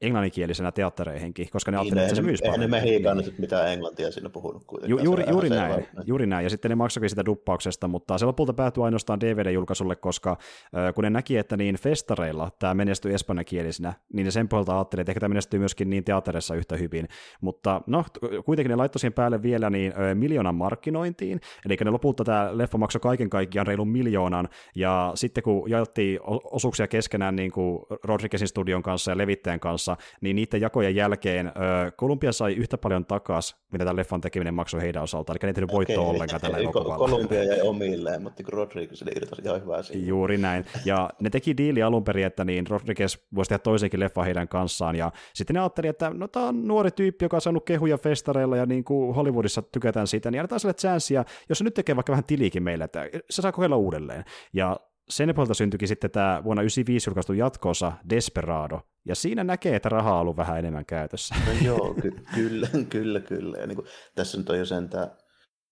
englanninkielisenä 0.01 0.71
teattereihinkin, 0.71 1.49
koska 1.51 1.71
ne 1.71 1.77
niin, 1.77 1.81
ajattelivat, 1.81 2.09
että 2.09 2.15
se 2.15 2.21
paljon. 2.21 2.37
Eihän 2.43 2.59
ne 2.59 2.67
mehikaan 2.67 3.17
nyt 3.17 3.39
mitään 3.39 3.67
englantia 3.67 4.11
siinä 4.11 4.29
puhunut 4.29 4.63
kuitenkaan. 4.63 4.99
Ju, 4.99 5.05
juuri, 5.05 5.23
juuri 5.29 5.49
näin, 5.49 5.87
juuri 6.05 6.25
näin, 6.25 6.43
ja 6.43 6.49
sitten 6.49 6.69
ne 6.69 6.75
maksoikin 6.75 7.09
sitä 7.09 7.25
duppauksesta, 7.25 7.87
mutta 7.87 8.17
se 8.17 8.25
lopulta 8.25 8.53
päätyi 8.53 8.83
ainoastaan 8.83 9.19
DVD-julkaisulle, 9.19 9.95
koska 9.95 10.31
äh, 10.31 10.93
kun 10.93 11.03
ne 11.03 11.09
näki, 11.09 11.37
että 11.37 11.57
niin 11.57 11.75
festareilla 11.75 12.51
tämä 12.59 12.73
menestyi 12.73 13.13
espanjankielisenä, 13.13 13.93
niin 14.13 14.25
ne 14.25 14.31
sen 14.31 14.47
pohjalta 14.47 14.75
ajattelivat, 14.77 15.03
että 15.03 15.11
ehkä 15.11 15.19
tämä 15.19 15.29
menestyy 15.29 15.59
myöskin 15.59 15.89
niin 15.89 16.03
teatterissa 16.03 16.55
yhtä 16.55 16.77
hyvin, 16.77 17.07
mutta 17.41 17.81
no, 17.87 18.05
kuitenkin 18.45 18.69
ne 18.69 18.75
laittoi 18.75 18.99
siihen 18.99 19.13
päälle 19.13 19.43
vielä 19.43 19.69
niin 19.69 19.91
äh, 19.91 20.15
miljoonan 20.15 20.55
markkinointiin, 20.55 21.41
eli 21.65 21.77
ne 21.83 21.91
lopulta 21.91 22.23
tämä 22.23 22.49
leffa 22.53 22.77
maksoi 22.77 22.99
kaiken 22.99 23.29
kaikkiaan 23.29 23.67
reilun 23.67 23.87
miljoonan, 23.87 24.49
ja 24.75 25.11
sitten 25.15 25.43
kun 25.43 25.69
jaettiin 25.69 26.19
osuuksia 26.51 26.87
keskenään 26.87 27.35
niin 27.35 27.51
kuin 27.51 27.79
Rodriguezin 28.03 28.47
studion 28.47 28.83
kanssa 28.83 29.11
ja 29.11 29.17
levittäjän 29.17 29.59
kanssa, 29.59 29.90
kanssa, 29.95 30.17
niin 30.21 30.35
niiden 30.35 30.61
jakojen 30.61 30.95
jälkeen 30.95 31.51
Kolumbia 31.95 32.31
sai 32.31 32.53
yhtä 32.53 32.77
paljon 32.77 33.05
takas, 33.05 33.55
mitä 33.71 33.85
tämän 33.85 33.95
leffan 33.95 34.21
tekeminen 34.21 34.53
maksoi 34.53 34.81
heidän 34.81 35.03
osaltaan, 35.03 35.37
eli 35.37 35.47
ne 35.47 35.49
ei 35.49 35.53
tehnyt 35.53 35.71
voittoa 35.71 36.01
okay, 36.01 36.15
ollenkaan 36.15 36.41
tällä 36.41 36.57
elokuvalla. 36.57 36.97
Kolumbia 36.97 37.43
jäi 37.43 37.61
omilleen, 37.61 38.23
mutta 38.23 38.43
Rodriguez 38.47 39.01
irtosi 39.15 39.41
ihan 39.45 39.61
hyvää 39.61 39.83
siinä. 39.83 40.07
Juuri 40.07 40.37
näin, 40.37 40.65
ja 40.85 41.09
ne 41.19 41.29
teki 41.29 41.57
diili 41.57 41.83
alun 41.83 42.03
perin, 42.03 42.25
että 42.25 42.45
niin 42.45 42.67
Rodriguez 42.67 43.17
voisi 43.35 43.49
tehdä 43.49 43.59
toisenkin 43.59 43.99
leffa 43.99 44.23
heidän 44.23 44.47
kanssaan, 44.47 44.95
ja 44.95 45.11
sitten 45.33 45.53
ne 45.53 45.59
ajatteli, 45.59 45.87
että 45.87 46.09
no 46.09 46.27
tämä 46.27 46.47
on 46.47 46.67
nuori 46.67 46.91
tyyppi, 46.91 47.25
joka 47.25 47.37
on 47.37 47.41
saanut 47.41 47.65
kehuja 47.65 47.97
festareilla, 47.97 48.57
ja 48.57 48.65
niin 48.65 48.83
kuin 48.83 49.15
Hollywoodissa 49.15 49.61
tykätään 49.61 50.07
siitä, 50.07 50.31
niin 50.31 50.39
annetaan 50.39 50.59
sille 50.59 50.73
chanssiä, 50.73 51.25
jos 51.49 51.57
se 51.57 51.63
nyt 51.63 51.73
tekee 51.73 51.95
vaikka 51.95 52.11
vähän 52.11 52.23
tiliikin 52.23 52.63
meille, 52.63 52.83
että 52.83 53.09
se 53.29 53.41
saa 53.41 53.51
kokeilla 53.51 53.75
uudelleen. 53.75 54.23
Ja 54.53 54.79
sen 55.11 55.35
puolelta 55.35 55.53
syntyikin 55.53 55.87
sitten 55.87 56.11
tämä 56.11 56.41
vuonna 56.43 56.61
1995 56.61 57.09
julkaistu 57.09 57.33
jatkoosa 57.33 57.91
Desperado, 58.09 58.81
ja 59.05 59.15
siinä 59.15 59.43
näkee, 59.43 59.75
että 59.75 59.89
rahaa 59.89 60.13
on 60.13 60.21
ollut 60.21 60.37
vähän 60.37 60.59
enemmän 60.59 60.85
käytössä. 60.85 61.35
No 61.47 61.51
joo, 61.65 61.93
ky- 62.01 62.23
kyllä, 62.35 62.67
kyllä, 62.89 63.19
kyllä. 63.19 63.57
Ja 63.57 63.67
niin 63.67 63.75
kuin, 63.75 63.87
tässä 64.15 64.37
nyt 64.37 64.49
on 64.49 64.59
jo 64.59 64.65
sentään, 64.65 65.11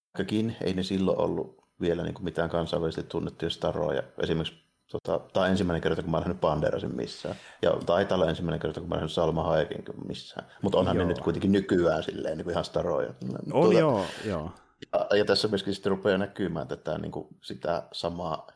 vaikkakin 0.05 0.55
ei 0.61 0.73
ne 0.73 0.83
silloin 0.83 1.19
ollut 1.19 1.63
vielä 1.81 2.03
niin 2.03 2.13
kuin 2.13 2.23
mitään 2.23 2.49
kansainvälisesti 2.49 3.09
tunnettuja 3.09 3.49
staroja. 3.49 4.03
Esimerkiksi 4.23 4.69
Tota, 4.91 5.19
tämä 5.33 5.43
on 5.43 5.49
ensimmäinen 5.49 5.81
kerta, 5.81 6.01
kun 6.01 6.11
mä 6.11 6.17
oon 6.17 6.23
nähnyt 6.23 6.41
Banderasin 6.41 6.95
missään. 6.95 7.35
Ja 7.61 7.71
taitaa 7.85 8.15
olla 8.15 8.29
ensimmäinen 8.29 8.59
kerta, 8.59 8.79
kun 8.79 8.89
mä 8.89 8.95
oon 8.95 8.99
nähnyt 8.99 9.11
Salma 9.11 9.43
Hayekin 9.43 9.83
missään. 10.07 10.47
Mutta 10.61 10.77
onhan 10.77 10.95
joo. 10.95 11.05
ne 11.05 11.09
nyt 11.09 11.19
kuitenkin 11.19 11.51
nykyään 11.51 12.03
silleen 12.03 12.37
niin 12.37 12.43
kuin 12.43 12.51
ihan 12.51 12.65
staroja. 12.65 13.13
On 13.53 13.61
tuota, 13.61 13.79
joo, 13.79 14.05
joo. 14.25 14.51
Ja, 14.93 15.17
ja, 15.17 15.25
tässä 15.25 15.47
myöskin 15.47 15.73
sitten 15.73 15.89
rupeaa 15.89 16.17
näkymään 16.17 16.67
tätä 16.67 16.97
niin 16.97 17.11
kuin 17.11 17.27
sitä 17.43 17.83
samaa 17.91 18.47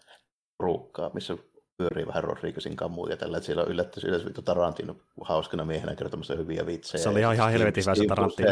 ruukkaa, 0.60 1.12
missä 1.14 1.38
pyörii 1.78 2.08
vähän 2.08 2.24
Rodriguezin 2.24 2.76
kammuun 2.76 3.10
ja 3.10 3.18
tällä, 3.18 3.38
että 3.38 3.46
siellä 3.46 3.64
on 3.64 3.72
yllätys 3.72 4.04
yllätys 4.04 4.26
vittu 4.26 4.42
Tarantino 4.42 4.96
hauskana 5.22 5.66
miehenä 5.66 5.96
kertomassa 5.96 6.36
hyviä 6.36 6.66
vitsejä. 6.66 7.04
Se 7.04 7.10
oli 7.10 7.20
ihan, 7.20 7.36
ihan 7.36 7.52
helvetin 7.52 7.84
hyvä 7.84 7.96
se 7.96 8.06
Tarantino. 8.06 8.50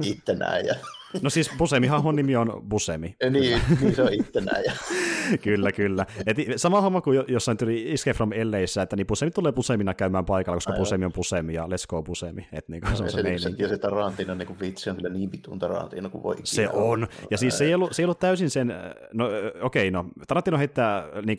ittenään 0.12 0.66
ja 0.66 0.74
No 1.22 1.30
siis 1.30 1.50
Busemihan 1.58 2.02
nimi 2.16 2.36
on 2.36 2.62
Busemi. 2.68 3.16
niin, 3.30 3.60
niin 3.80 3.94
se 3.94 4.02
on 4.02 4.12
ittenäjä. 4.12 4.72
kyllä, 5.44 5.72
kyllä. 5.72 6.06
Et 6.26 6.36
sama 6.56 6.80
homma 6.80 7.00
kuin 7.00 7.24
jossain 7.28 7.58
tuli 7.58 7.92
Escape 7.92 8.14
from 8.14 8.30
LAissä, 8.50 8.82
että 8.82 8.96
niin 8.96 9.06
Busemi 9.06 9.30
tulee 9.30 9.52
Busemina 9.52 9.94
käymään 9.94 10.24
paikalla, 10.24 10.56
koska 10.56 10.72
Aivan. 10.72 10.80
Busemi 10.80 11.04
on 11.04 11.12
Busemi 11.12 11.54
ja 11.54 11.64
let's 11.64 11.86
go 11.88 12.02
Busemi. 12.02 12.46
Et 12.52 12.68
niin 12.68 12.82
no, 12.82 12.96
se, 12.96 13.02
on 13.02 13.10
se, 13.10 13.38
se, 13.38 13.50
ja 13.58 13.68
se 13.68 13.78
Tarantino 13.78 14.34
niin 14.34 14.60
vitsi 14.60 14.90
on 14.90 14.96
kyllä 14.96 15.08
niin 15.08 15.32
vitun 15.32 15.58
Tarantino 15.58 16.10
kuin 16.10 16.22
voi 16.22 16.36
Se 16.44 16.68
on. 16.72 17.08
Ja 17.30 17.38
siis 17.38 17.58
se 17.58 17.64
ei, 17.64 17.74
ollut, 17.74 17.92
se 17.92 18.02
ei 18.02 18.04
ollut 18.04 18.18
täysin 18.18 18.50
sen, 18.50 18.74
no 19.12 19.26
okei, 19.62 19.88
okay, 19.88 19.90
no 19.90 20.06
Tarantino 20.28 20.58
heittää 20.58 21.04
niin 21.26 21.38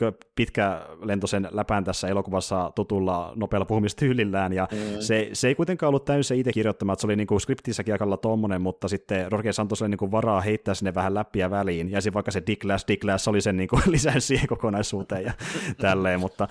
lentosen 1.02 1.48
läpään 1.52 1.84
tässä 1.84 2.08
elokuvassa 2.08 2.72
tutulla 2.76 3.34
nopealla 3.36 3.66
puhumistyylillään, 3.66 4.54
ja 4.54 4.68
mm. 4.72 4.78
se, 5.00 5.30
se 5.34 5.48
ei 5.48 5.56
kuitenkaan 5.56 5.88
ollut 5.88 6.06
täysin 6.06 6.28
se 6.28 6.36
itse 6.36 6.52
kirjoittama, 6.52 6.94
että 6.94 7.02
se 7.02 7.08
oli 7.08 7.16
niin 7.16 7.28
kuin 7.28 7.42
skriptissäkin 7.42 7.94
aika 7.94 8.18
tommonen, 8.18 8.62
mutta 8.62 8.88
sitten 8.88 9.32
Roger 9.32 9.54
Santos 9.54 9.82
oli 9.82 9.90
niin 9.90 9.98
kuin 9.98 10.12
varaa 10.12 10.42
heittää 10.42 10.74
sinne 10.74 10.94
vähän 10.94 11.14
läppiä 11.14 11.52
väliin, 11.52 11.92
ja 11.92 12.00
vaikka 12.14 12.32
se 12.32 12.44
Dicklass, 12.48 12.88
Dicklass 12.88 13.28
oli 13.28 13.42
sen 13.42 13.58
niin 13.58 13.68
kuin 13.84 13.92
lisäys 13.92 14.28
siihen 14.28 14.48
kokonaisuuteen 14.48 15.24
ja 15.24 15.34
tälleen, 15.82 16.20
mutta 16.20 16.48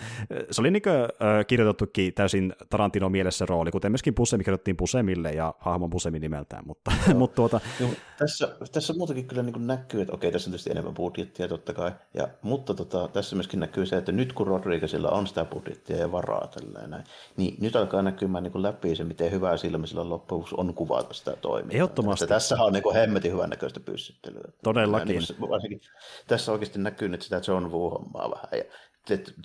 se 0.50 0.60
oli 0.60 0.70
niin 0.70 0.82
kuin, 0.82 0.94
äh, 0.94 1.46
kirjoitettukin 1.46 2.14
täysin 2.14 2.52
Tarantino 2.70 3.08
mielessä 3.08 3.46
rooli, 3.46 3.70
kuten 3.70 3.92
myöskin 3.92 4.14
Busemi 4.14 4.44
kirjoitettiin 4.44 4.76
Busemille 4.76 5.30
ja 5.30 5.54
hahmon 5.58 5.90
Busemi 5.90 6.18
nimeltään, 6.18 6.66
mutta, 6.66 6.92
mutta 7.14 7.34
tuota... 7.34 7.60
No, 7.80 7.88
tässä, 8.18 8.56
tässä 8.72 8.92
muutenkin 8.92 9.26
kyllä 9.26 9.42
niin 9.42 9.66
näkyy, 9.66 10.00
että 10.00 10.14
okei, 10.14 10.32
tässä 10.32 10.48
on 10.48 10.52
tietysti 10.52 10.70
enemmän 10.70 10.94
budjettia 10.94 11.48
totta 11.48 11.72
kai, 11.72 11.92
ja, 12.14 12.28
mutta 12.42 12.74
tota, 12.74 13.08
tässä 13.08 13.36
myöskin 13.36 13.60
näkyy 13.60 13.86
se, 13.86 13.96
että 13.96 14.12
nyt 14.12 14.32
kun 14.32 14.46
Rodriguezilla 14.46 15.08
on 15.08 15.26
sitä 15.26 15.44
budjettia 15.44 15.96
ja 15.96 16.12
varaa 16.12 16.46
tällainen, 16.46 17.04
niin 17.36 17.56
nyt 17.60 17.76
alkaa 17.76 18.02
näkymään 18.02 18.44
niin 18.44 18.62
läpi 18.62 18.96
se, 18.96 19.04
miten 19.04 19.30
hyvää 19.30 19.56
silmä 19.56 19.86
sillä 19.86 20.08
loppujen 20.08 20.44
on 20.56 20.74
kuvata 20.74 21.14
sitä 21.14 21.36
toimintaa. 21.36 21.76
Ehdottomasti. 21.76 22.26
Tässä 22.26 22.56
on 22.56 22.72
niin 22.72 22.94
hemmetin 22.94 23.32
hyvän 23.32 23.50
näköistä 23.50 23.80
pyssyttelyä. 23.80 24.42
Todellakin. 24.62 25.18
Niin, 25.18 25.50
varsinkin, 25.50 25.80
tässä 26.26 26.52
oikeasti 26.52 26.78
näkyy 26.78 27.08
nyt 27.14 27.22
sitä 27.22 27.40
John 27.48 27.64
Woo-hommaa 27.64 28.30
vähän. 28.30 28.48
Ja 28.52 28.64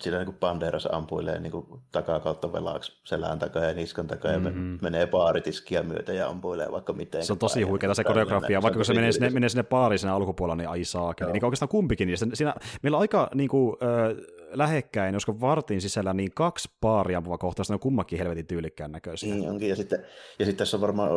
sillä 0.02 0.18
niin 0.18 0.26
kuin 0.26 0.38
Banderas 0.38 0.88
ampuilee 0.92 1.40
niin 1.40 1.52
kuin 1.52 1.66
takaa 1.92 2.20
kautta 2.20 2.52
velaksi 2.52 3.00
selän 3.04 3.38
takaa 3.38 3.64
ja 3.64 3.74
niskan 3.74 4.06
takaa 4.06 4.38
mm-hmm. 4.38 4.72
ja 4.72 4.78
menee 4.82 5.06
baaritiskia 5.06 5.82
myötä 5.82 6.12
ja 6.12 6.28
ampuilee 6.28 6.72
vaikka 6.72 6.92
miten. 6.92 7.24
Se 7.24 7.32
on 7.32 7.38
tosi 7.38 7.62
huikeaa 7.62 7.94
se 7.94 8.04
koreografia, 8.04 8.62
vaikka 8.62 8.78
kun 8.78 8.84
se 8.84 8.94
menee 8.94 9.12
sinne, 9.12 9.30
menee 9.30 9.48
sinne 9.48 9.62
baariin 9.62 9.98
siinä 9.98 10.14
alkupuolella, 10.14 10.56
niin 10.56 10.68
ai 10.68 10.84
saakeli. 10.84 11.32
Niin 11.32 11.44
oikeastaan 11.44 11.68
kumpikin. 11.68 12.06
Niin 12.06 12.18
siinä, 12.34 12.54
meillä 12.82 12.96
on 12.96 13.00
aika 13.00 13.30
niin 13.34 13.48
kuin, 13.48 13.76
äh, 13.82 14.16
lähekkäin, 14.52 15.14
koska 15.14 15.40
vartin 15.40 15.80
sisällä 15.80 16.14
niin 16.14 16.32
kaksi 16.34 16.70
paaria 16.80 17.18
ampuva 17.18 17.38
kohtausta, 17.38 17.72
ne 17.72 17.76
on 17.76 17.80
kummakin 17.80 18.18
helvetin 18.18 18.46
tyylikkään 18.46 18.92
näköisiä. 18.92 19.34
Niin 19.34 19.50
onkin, 19.50 19.68
ja 19.68 19.76
sitten, 19.76 20.06
ja 20.38 20.44
sitten 20.44 20.58
tässä 20.58 20.76
on 20.76 20.80
varmaan, 20.80 21.10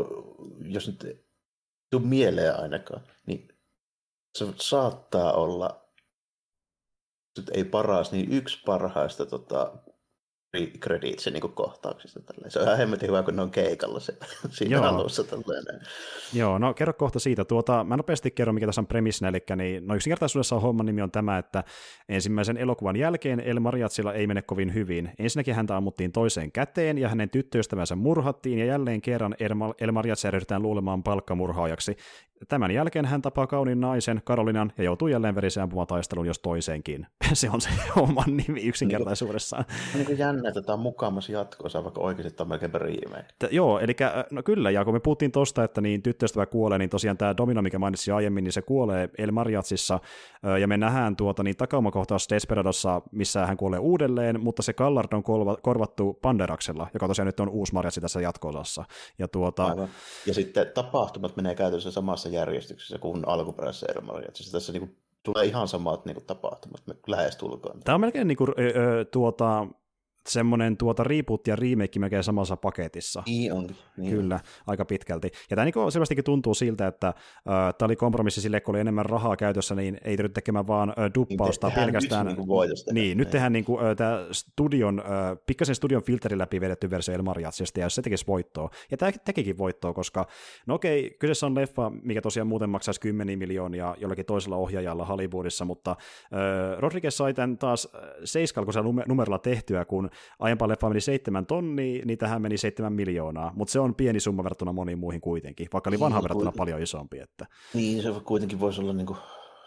jos 0.62 0.88
nyt 0.88 1.26
tuu 1.92 2.00
mieleen 2.00 2.60
ainakaan, 2.60 3.02
niin 3.28 3.48
se 4.34 4.46
saattaa 4.56 5.34
olla, 5.34 5.83
ei 7.54 7.64
paras, 7.64 8.12
niin 8.12 8.32
yksi 8.32 8.62
parhaista 8.66 9.26
tota, 9.26 9.74
creditsi 10.80 11.32
niin 11.32 11.42
kohtauksista. 11.42 12.20
Tälleen. 12.20 12.52
Se 12.52 12.60
on 12.60 12.66
ihan 12.66 12.78
hemmetin 12.78 13.08
hyvä, 13.08 13.24
kun 13.24 13.36
ne 13.36 13.42
on 13.42 13.52
keikalla 13.52 14.00
se, 14.00 14.14
siinä 14.50 14.76
Joo. 14.76 14.86
alussa. 14.86 15.24
Tälleen. 15.24 15.82
Joo, 16.34 16.58
no 16.58 16.74
kerro 16.74 16.94
kohta 16.94 17.20
siitä. 17.20 17.46
Tuota, 17.46 17.84
mä 17.84 17.98
nopeasti 17.98 18.32
kerron, 18.32 18.56
mikä 18.56 18.66
tässä 18.66 18.82
on 18.82 18.88
premissinä, 18.88 19.30
eli 19.30 19.44
niin, 19.56 19.88
no 19.88 19.96
yksinkertaisuudessa 19.96 20.60
homman 20.60 20.86
nimi 20.86 21.02
on 21.02 21.12
tämä, 21.12 21.38
että 21.38 21.64
ensimmäisen 22.10 22.58
elokuvan 22.58 22.96
jälkeen 22.96 23.40
El 23.40 23.60
Mariatsilla 23.60 24.14
ei 24.14 24.28
mene 24.28 24.42
kovin 24.42 24.74
hyvin. 24.74 25.12
Ensinnäkin 25.20 25.56
häntä 25.56 25.78
ammuttiin 25.78 26.12
toiseen 26.12 26.52
käteen 26.52 26.98
ja 26.98 27.10
hänen 27.10 27.30
tyttöystävänsä 27.30 27.96
murhattiin 27.96 28.60
ja 28.60 28.66
jälleen 28.66 29.02
kerran 29.02 29.36
El 29.80 29.92
Mariatsia 29.92 30.32
ryhdytään 30.32 30.62
luulemaan 30.62 31.04
palkkamurhaajaksi. 31.04 31.98
Tämän 32.48 32.72
jälkeen 32.72 33.06
hän 33.06 33.22
tapaa 33.22 33.48
kauniin 33.48 33.82
naisen, 33.82 34.22
Karolinan, 34.24 34.74
ja 34.78 34.84
joutuu 34.84 35.08
jälleen 35.08 35.36
veriseen 35.36 35.64
ampumataisteluun, 35.64 36.28
jos 36.28 36.40
toiseenkin. 36.40 37.08
se 37.34 37.50
on 37.50 37.62
se 37.62 37.70
oman 37.96 38.38
nimi 38.38 38.62
yksinkertaisuudessaan. 38.62 39.66
On 39.70 39.76
niin 39.94 40.06
kuin 40.06 40.18
jännä, 40.44 40.50
että 40.50 40.62
tämä 40.62 40.74
on 40.74 40.80
mukaamassa 40.80 41.32
jatko 41.32 41.70
vaikka 41.84 42.02
oikeasti 42.02 42.34
tämä 42.34 42.46
on 42.46 42.50
melkein 42.50 42.74
remake. 42.74 43.26
Joo, 43.52 43.80
eli 43.80 43.96
no 44.32 44.44
kyllä, 44.44 44.72
ja 44.72 44.86
kun 44.86 44.94
me 44.94 45.00
puhuttiin 45.00 45.32
tosta, 45.32 45.64
että 45.64 45.82
niin 45.82 46.02
tyttöystävä 46.02 46.46
kuolee, 46.46 46.78
niin 46.78 46.90
tosiaan 46.90 47.18
tämä 47.18 47.38
Domino, 47.38 47.62
mikä 47.62 47.80
mainitsin 47.80 48.14
aiemmin, 48.14 48.44
niin 48.44 48.52
se 48.52 48.62
kuolee 48.62 49.10
El 49.18 49.32
Mariatsissa, 49.32 50.00
ja 50.62 50.68
me 50.68 50.78
nähdään 50.78 51.16
tuota 51.16 51.44
niin 51.44 51.58
takaumakohtaus 51.58 52.30
Desperadossa, 52.30 53.02
missä 53.12 53.46
hän 53.46 53.58
kuolee 53.58 53.80
uudelleen, 53.80 54.40
mutta 54.40 54.62
se 54.62 54.74
Kallard 54.74 55.14
on 55.14 55.24
korvattu 55.62 56.20
Panderaksella, 56.22 56.88
joka 56.94 57.08
tosiaan 57.08 57.26
nyt 57.26 57.40
on 57.40 57.50
uusi 57.50 57.74
Mariatsi 57.74 58.02
tässä 58.02 58.22
jatko-osassa. 58.22 58.86
Ja, 59.20 59.28
tuota... 59.28 59.66
Aivan. 59.66 59.90
ja 60.26 60.34
sitten 60.34 60.68
tapahtumat 60.74 61.36
menee 61.36 61.56
käytännössä 61.56 61.92
samassa 61.92 62.30
järjestyksessä 62.30 62.98
kuin 62.98 63.28
alkuperäisessä 63.28 63.88
El 63.96 64.02
Mariatsissa. 64.02 64.52
Tässä 64.52 64.72
niin 64.72 64.82
kuin 64.82 64.98
tulee 65.24 65.46
ihan 65.46 65.68
samat 65.68 66.06
niin 66.06 66.16
kuin, 66.16 66.26
tapahtumat 66.26 66.82
lähestulkoon. 67.08 67.80
Tämä 67.84 67.96
on 67.96 68.02
melkein 68.02 68.28
niin 68.28 68.38
kuin, 68.38 68.50
ö, 68.60 69.06
tuota, 69.06 69.68
semmoinen 70.28 70.78
tuota 70.78 71.04
reboot 71.04 71.48
ja 71.48 71.56
remake 71.56 72.00
melkein 72.00 72.24
samassa 72.24 72.58
paketissa. 72.58 73.24
Niin 73.26 73.54
onkin. 73.54 73.76
Niin 73.98 74.16
Kyllä, 74.16 74.40
aika 74.68 74.86
pitkälti. 74.86 75.32
Ja 75.50 75.56
tämä 75.56 75.66
niin 75.66 75.92
selvästikin 75.92 76.24
tuntuu 76.24 76.54
siltä, 76.54 76.88
että 76.88 77.08
äh, 77.08 77.14
tämä 77.78 77.86
oli 77.86 77.96
kompromissi 77.96 78.42
sille, 78.42 78.62
kun 78.62 78.76
oli 78.76 78.80
enemmän 78.80 79.06
rahaa 79.06 79.38
käytössä, 79.38 79.76
niin 79.76 79.98
ei 80.04 80.18
tarvitse 80.18 80.34
tekemään 80.34 80.68
vaan 80.68 80.90
äh, 80.90 81.12
duppausta 81.16 81.68
niin 81.68 81.76
pelkästään. 81.76 82.26
Nyt, 82.26 82.38
niin, 82.38 82.48
niin, 82.86 82.94
niin, 82.94 83.18
nyt 83.18 83.30
tehdään 83.30 83.54
niin 83.54 83.66
kuin, 83.66 83.86
äh, 83.86 83.96
tämä 83.96 84.26
studion, 84.32 85.00
äh, 85.00 85.38
pikkasen 85.46 85.76
studion 85.76 86.04
filterin 86.04 86.40
läpi 86.40 86.62
vedetty 86.62 86.90
versio 86.90 87.16
El 87.16 87.22
Mariatsista, 87.22 87.80
ja 87.80 87.90
se 87.90 88.02
tekisi 88.02 88.28
voittoa. 88.28 88.70
Ja 88.92 88.98
tämä 88.98 89.12
tekikin 89.26 89.58
voittoa, 89.58 89.94
koska 89.94 90.28
no 90.66 90.76
okei, 90.76 91.16
kyseessä 91.20 91.46
on 91.46 91.56
leffa, 91.56 91.92
mikä 92.02 92.22
tosiaan 92.22 92.48
muuten 92.48 92.70
maksaisi 92.70 93.02
10 93.02 93.40
miljoonia 93.40 93.96
jollakin 94.00 94.26
toisella 94.26 94.56
ohjaajalla 94.56 95.06
Hollywoodissa, 95.06 95.66
mutta 95.66 95.92
äh, 95.92 96.80
Rodriguez 96.80 97.14
sai 97.14 97.34
tämän 97.34 97.58
taas 97.58 97.88
seiskalkoisella 98.24 99.04
numerolla 99.08 99.40
tehtyä, 99.40 99.86
kun 99.86 100.10
aiempaan 100.40 100.70
leffaan 100.70 100.92
meni 100.92 101.02
seitsemän 101.02 101.46
tonnia, 101.46 102.06
niin 102.06 102.18
tähän 102.18 102.42
meni 102.42 102.58
seitsemän 102.58 102.94
miljoonaa, 102.94 103.52
mutta 103.56 103.72
se 103.72 103.80
on 103.80 103.96
pieni 103.96 104.20
summa 104.20 104.44
verrattuna 104.44 104.74
moniin 104.74 105.00
muihin 105.00 105.22
kuitenkin, 105.22 105.68
vaikka 105.74 105.90
oli 105.90 106.00
vanha 106.00 106.18
niin, 106.20 106.24
verrattuna 106.24 106.52
paljon 106.58 106.82
isompi. 106.82 107.20
Että... 107.20 107.46
Niin, 107.74 108.02
se 108.02 108.10
kuitenkin 108.24 108.60
voisi 108.60 108.82
olla 108.82 108.94
niin 108.94 109.08
kuin 109.08 109.18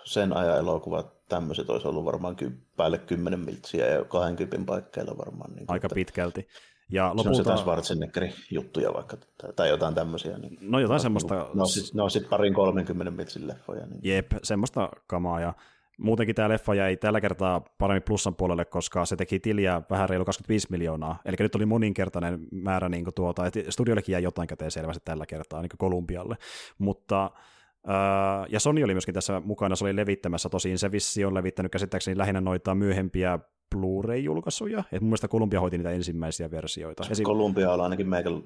sen 0.05 0.37
ajan 0.37 0.59
elokuva, 0.59 1.05
tämmöiset 1.29 1.71
olisi 1.71 1.89
ollut 1.89 2.05
varmaan 2.05 2.37
ky- 2.37 2.59
päälle 2.77 2.99
10 2.99 3.41
miltsiä 3.41 3.87
ja 3.87 4.05
20 4.05 4.67
paikkeilla 4.67 5.19
varmaan. 5.19 5.53
Niin 5.53 5.65
Aika 5.69 5.87
että... 5.87 5.95
pitkälti. 5.95 6.49
Ja 6.91 7.09
lopulta... 7.09 7.23
Se 7.23 7.29
on 7.29 7.37
jotain 7.37 7.59
Schwarzeneggerin 7.59 8.33
juttuja 8.51 8.95
vaikka, 8.95 9.17
tai 9.57 9.69
jotain 9.69 9.95
tämmöisiä. 9.95 10.39
Niin... 10.39 10.59
No 10.61 10.79
jotain 10.79 11.01
semmoista... 11.01 11.49
No, 11.55 11.67
siis, 11.67 11.95
no 11.95 12.09
sitten 12.09 12.31
parin 12.31 12.55
30 12.55 13.11
miltsin 13.11 13.49
leffoja. 13.49 13.87
Niin... 13.87 14.01
Jep, 14.03 14.33
semmoista 14.43 14.89
kamaa, 15.07 15.41
ja 15.41 15.55
Muutenkin 15.97 16.35
tämä 16.35 16.49
leffa 16.49 16.75
jäi 16.75 16.97
tällä 16.97 17.21
kertaa 17.21 17.61
paremmin 17.79 18.03
plussan 18.03 18.37
puolelle, 18.37 18.65
koska 18.65 19.05
se 19.05 19.17
teki 19.17 19.41
tiliä 19.41 19.83
vähän 19.91 20.09
reilu 20.09 20.25
25 20.25 20.67
miljoonaa. 20.71 21.21
Eli 21.25 21.37
nyt 21.41 21.55
oli 21.55 21.67
moninkertainen 21.67 22.41
määrä 22.53 22.89
niin 22.89 23.05
tuota, 23.15 23.47
että 23.47 23.61
studiollekin 23.69 24.13
jäi 24.13 24.23
jotain 24.23 24.49
käteen 24.49 24.71
selvästi 24.71 25.03
tällä 25.05 25.27
kertaa, 25.27 25.63
niin 25.63 25.71
Kolumbialle. 25.79 26.37
Mutta 26.79 27.31
ja 28.49 28.61
Sony 28.61 28.85
oli 28.85 28.95
myöskin 28.95 29.15
tässä 29.15 29.41
mukana, 29.45 29.77
se 29.77 29.85
oli 29.85 29.97
levittämässä, 29.97 30.49
tosin 30.49 30.79
se 30.79 30.93
vissi 30.93 31.25
on 31.25 31.35
levittänyt 31.35 31.73
käsittääkseni 31.73 32.19
lähinnä 32.19 32.41
noita 32.41 32.75
myöhempiä 32.75 33.39
Blu-ray-julkaisuja. 33.75 34.85
Et 34.93 35.01
mun 35.01 35.09
mielestä 35.09 35.29
Columbia 35.29 35.61
hoiti 35.61 35.79
niitä 35.79 35.91
ensimmäisiä 35.91 36.51
versioita. 36.51 37.03
Esim... 37.11 37.25
Columbia 37.25 37.73
on 37.73 37.81
ainakin 37.81 38.09
meikän 38.09 38.43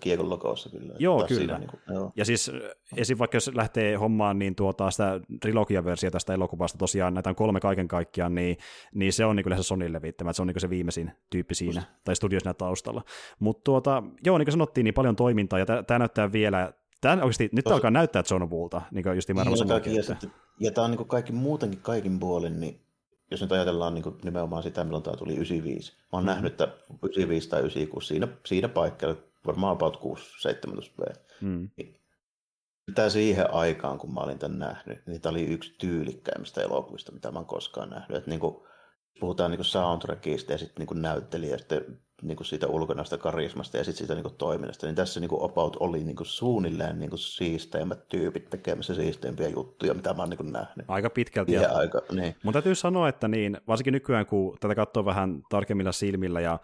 kiekon 0.00 0.30
logossa 0.30 0.70
kyllä. 0.70 0.94
Joo, 0.98 1.24
kyllä. 1.28 1.58
Niin 1.58 1.70
kuin, 1.70 1.80
joo. 1.88 2.12
Ja 2.16 2.24
siis 2.24 2.52
esim. 2.96 3.18
vaikka 3.18 3.36
jos 3.36 3.50
lähtee 3.54 3.96
hommaan 3.96 4.38
niin 4.38 4.54
tuota, 4.54 4.90
sitä 4.90 5.20
trilogia-versiota 5.40 6.12
tästä 6.12 6.34
elokuvasta, 6.34 6.78
tosiaan 6.78 7.14
näitä 7.14 7.30
on 7.30 7.36
kolme 7.36 7.60
kaiken 7.60 7.88
kaikkiaan, 7.88 8.34
niin, 8.34 8.56
niin 8.94 9.12
se 9.12 9.24
on 9.24 9.36
niin 9.36 9.44
kyllä 9.44 9.56
se 9.56 9.62
Sonin 9.62 9.92
levittämä, 9.92 10.32
se 10.32 10.42
on 10.42 10.48
niin 10.48 10.60
se 10.60 10.70
viimeisin 10.70 11.10
tyyppi 11.30 11.54
siinä, 11.54 11.80
Just. 11.80 12.04
tai 12.04 12.16
studio 12.16 12.40
siinä 12.40 12.54
taustalla. 12.54 13.02
Mutta 13.38 13.64
tuota, 13.64 14.02
joo, 14.24 14.38
niin 14.38 14.46
kuin 14.46 14.52
sanottiin, 14.52 14.84
niin 14.84 14.94
paljon 14.94 15.16
toimintaa, 15.16 15.58
ja 15.58 15.66
tämä 15.66 15.98
näyttää 15.98 16.32
vielä 16.32 16.72
Tämä 17.00 17.14
oikeasti, 17.14 17.48
nyt 17.52 17.64
Tos... 17.64 17.72
alkaa 17.72 17.90
näyttää 17.90 18.22
John 18.30 18.50
Woolta, 18.50 18.82
niin 18.90 19.02
kuin 19.02 19.14
just 19.14 19.28
niin, 19.28 19.96
ja, 19.96 20.30
ja 20.60 20.70
tämä 20.70 20.84
on 20.84 20.90
niin 20.90 21.08
kaikki 21.08 21.32
muutenkin 21.32 21.80
kaikin 21.82 22.20
puolin, 22.20 22.60
niin 22.60 22.80
jos 23.30 23.40
nyt 23.40 23.52
ajatellaan 23.52 23.94
niin 23.94 24.04
nimenomaan 24.24 24.62
sitä, 24.62 24.84
milloin 24.84 25.02
tämä 25.02 25.16
tuli 25.16 25.32
95. 25.32 25.92
Mä 25.92 25.98
oon 26.12 26.22
mm. 26.22 26.26
nähnyt, 26.26 26.52
että 26.52 26.64
95 27.02 27.48
tai 27.48 27.60
96 27.60 28.06
siinä, 28.06 28.28
siinä 28.46 28.68
paikalla, 28.68 29.16
varmaan 29.46 29.72
about 29.72 29.96
6-17 29.96 30.00
V. 31.00 31.14
Mm. 31.40 31.70
Tämä 32.94 33.08
siihen 33.08 33.54
aikaan, 33.54 33.98
kun 33.98 34.14
mä 34.14 34.20
olin 34.20 34.38
tämän 34.38 34.58
nähnyt, 34.58 35.06
niin 35.06 35.20
tämä 35.20 35.30
oli 35.30 35.44
yksi 35.44 35.74
tyylikkäimmistä 35.78 36.62
elokuvista, 36.62 37.12
mitä 37.12 37.30
mä 37.30 37.38
oon 37.38 37.46
koskaan 37.46 37.90
nähnyt. 37.90 38.18
Että 38.18 38.30
niin 38.30 38.40
kuin, 38.40 38.56
puhutaan 39.20 39.50
niin 39.50 39.64
soundtrackista 39.64 40.52
ja 40.52 40.58
sitten 40.58 40.86
niin 40.86 41.02
näyttelijästä, 41.02 41.80
niin 42.22 42.36
kuin 42.36 42.46
siitä 42.46 42.66
ulkonaista 42.66 43.18
karismasta 43.18 43.76
ja 43.76 43.84
sitten 43.84 43.98
siitä 43.98 44.14
niin 44.14 44.22
kuin 44.22 44.34
toiminnasta, 44.34 44.86
niin 44.86 44.96
tässä 44.96 45.20
niin 45.20 45.28
kuin 45.28 45.44
About 45.44 45.76
oli 45.80 46.04
niin 46.04 46.16
kuin 46.16 46.26
suunnilleen 46.26 46.98
niin 46.98 47.10
kuin 47.10 47.18
siisteimmät 47.20 48.08
tyypit 48.08 48.50
tekemässä 48.50 48.94
siisteimpiä 48.94 49.48
juttuja, 49.48 49.94
mitä 49.94 50.14
mä 50.14 50.22
oon 50.22 50.30
niin 50.30 50.52
nähnyt. 50.52 50.86
Aika 50.88 51.10
pitkälti. 51.10 51.52
Ja 51.52 51.72
aika, 51.72 52.02
niin. 52.12 52.36
Mun 52.42 52.52
täytyy 52.52 52.74
sanoa, 52.74 53.08
että 53.08 53.28
niin, 53.28 53.56
varsinkin 53.68 53.92
nykyään, 53.92 54.26
kun 54.26 54.56
tätä 54.60 54.74
katsoo 54.74 55.04
vähän 55.04 55.42
tarkemmilla 55.50 55.92
silmillä 55.92 56.40
ja 56.40 56.58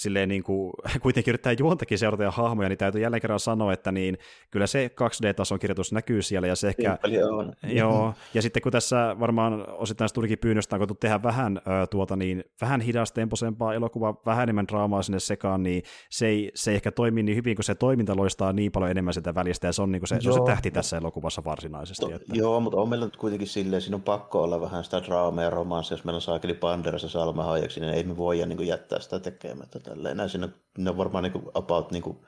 silleen 0.00 0.28
niin 0.28 0.42
kuin, 0.42 0.72
kuitenkin 1.02 1.32
yrittää 1.32 1.52
juontakin 1.58 1.98
seurata 1.98 2.22
ja 2.22 2.30
hahmoja, 2.30 2.68
niin 2.68 2.78
täytyy 2.78 3.00
jälleen 3.00 3.20
kerran 3.20 3.40
sanoa, 3.40 3.72
että 3.72 3.92
niin, 3.92 4.18
kyllä 4.50 4.66
se 4.66 4.90
2D-tason 5.00 5.58
kirjoitus 5.58 5.92
näkyy 5.92 6.22
siellä, 6.22 6.48
ja 6.48 6.56
se 6.56 6.68
ehkä... 6.68 6.98
on. 7.30 7.52
Joo, 7.62 8.14
ja 8.34 8.42
sitten 8.42 8.62
kun 8.62 8.72
tässä 8.72 9.16
varmaan 9.20 9.66
osittain 9.68 10.10
tulikin 10.14 10.38
pyynnöstä 10.38 10.76
on 10.76 10.96
tehdä 11.00 11.22
vähän, 11.22 11.56
äh, 11.56 11.88
tuota, 11.90 12.16
niin, 12.16 12.44
vähän 12.60 12.80
hidastempoisempaa 12.80 13.74
elokuvaa, 13.74 14.14
vähän 14.26 14.42
enemmän 14.42 14.68
draamaa 14.68 15.02
sinne 15.02 15.20
sekaan, 15.20 15.62
niin 15.62 15.82
se 16.10 16.26
ei, 16.26 16.50
se 16.54 16.70
ei 16.70 16.74
ehkä 16.74 16.92
toimi 16.92 17.22
niin 17.22 17.36
hyvin, 17.36 17.56
kun 17.56 17.64
se 17.64 17.74
toiminta 17.74 18.16
loistaa 18.16 18.52
niin 18.52 18.72
paljon 18.72 18.90
enemmän 18.90 19.14
sitä 19.14 19.34
välistä, 19.34 19.66
ja 19.66 19.72
se 19.72 19.82
on, 19.82 19.92
niin 19.92 20.00
kuin 20.00 20.08
se, 20.08 20.20
se, 20.20 20.28
on 20.28 20.34
se 20.34 20.40
tähti 20.46 20.70
tässä 20.70 20.96
elokuvassa 20.96 21.44
varsinaisesti. 21.44 22.06
To, 22.06 22.14
että... 22.14 22.32
Joo, 22.34 22.60
mutta 22.60 22.80
on 22.80 22.88
meillä 22.88 23.06
nyt 23.06 23.16
kuitenkin 23.16 23.48
silleen, 23.48 23.82
siinä 23.82 23.96
on 23.96 24.02
pakko 24.02 24.42
olla 24.42 24.60
vähän 24.60 24.84
sitä 24.84 25.02
draamaa 25.02 25.44
ja 25.44 25.50
romanssia, 25.50 25.94
jos 25.94 26.04
meillä 26.04 26.16
on 26.16 26.22
saakeli 26.22 26.54
Banderassa 26.54 27.08
Salma 27.08 27.44
Hajaksi, 27.44 27.80
niin 27.80 27.94
ei 27.94 28.04
me 28.04 28.16
voida 28.16 28.46
niin 28.46 28.66
jättää 28.66 29.00
sitä 29.00 29.20
tekemättä 29.20 29.80
tälleen. 29.94 30.16
Näin 30.16 30.30
siinä 30.30 30.48
ne 30.78 30.90
on 30.90 30.96
varmaan 30.96 31.24
niin 31.24 31.32
kuin 31.32 31.44
about 31.54 31.90
niin 31.90 32.02
kuin 32.02 32.18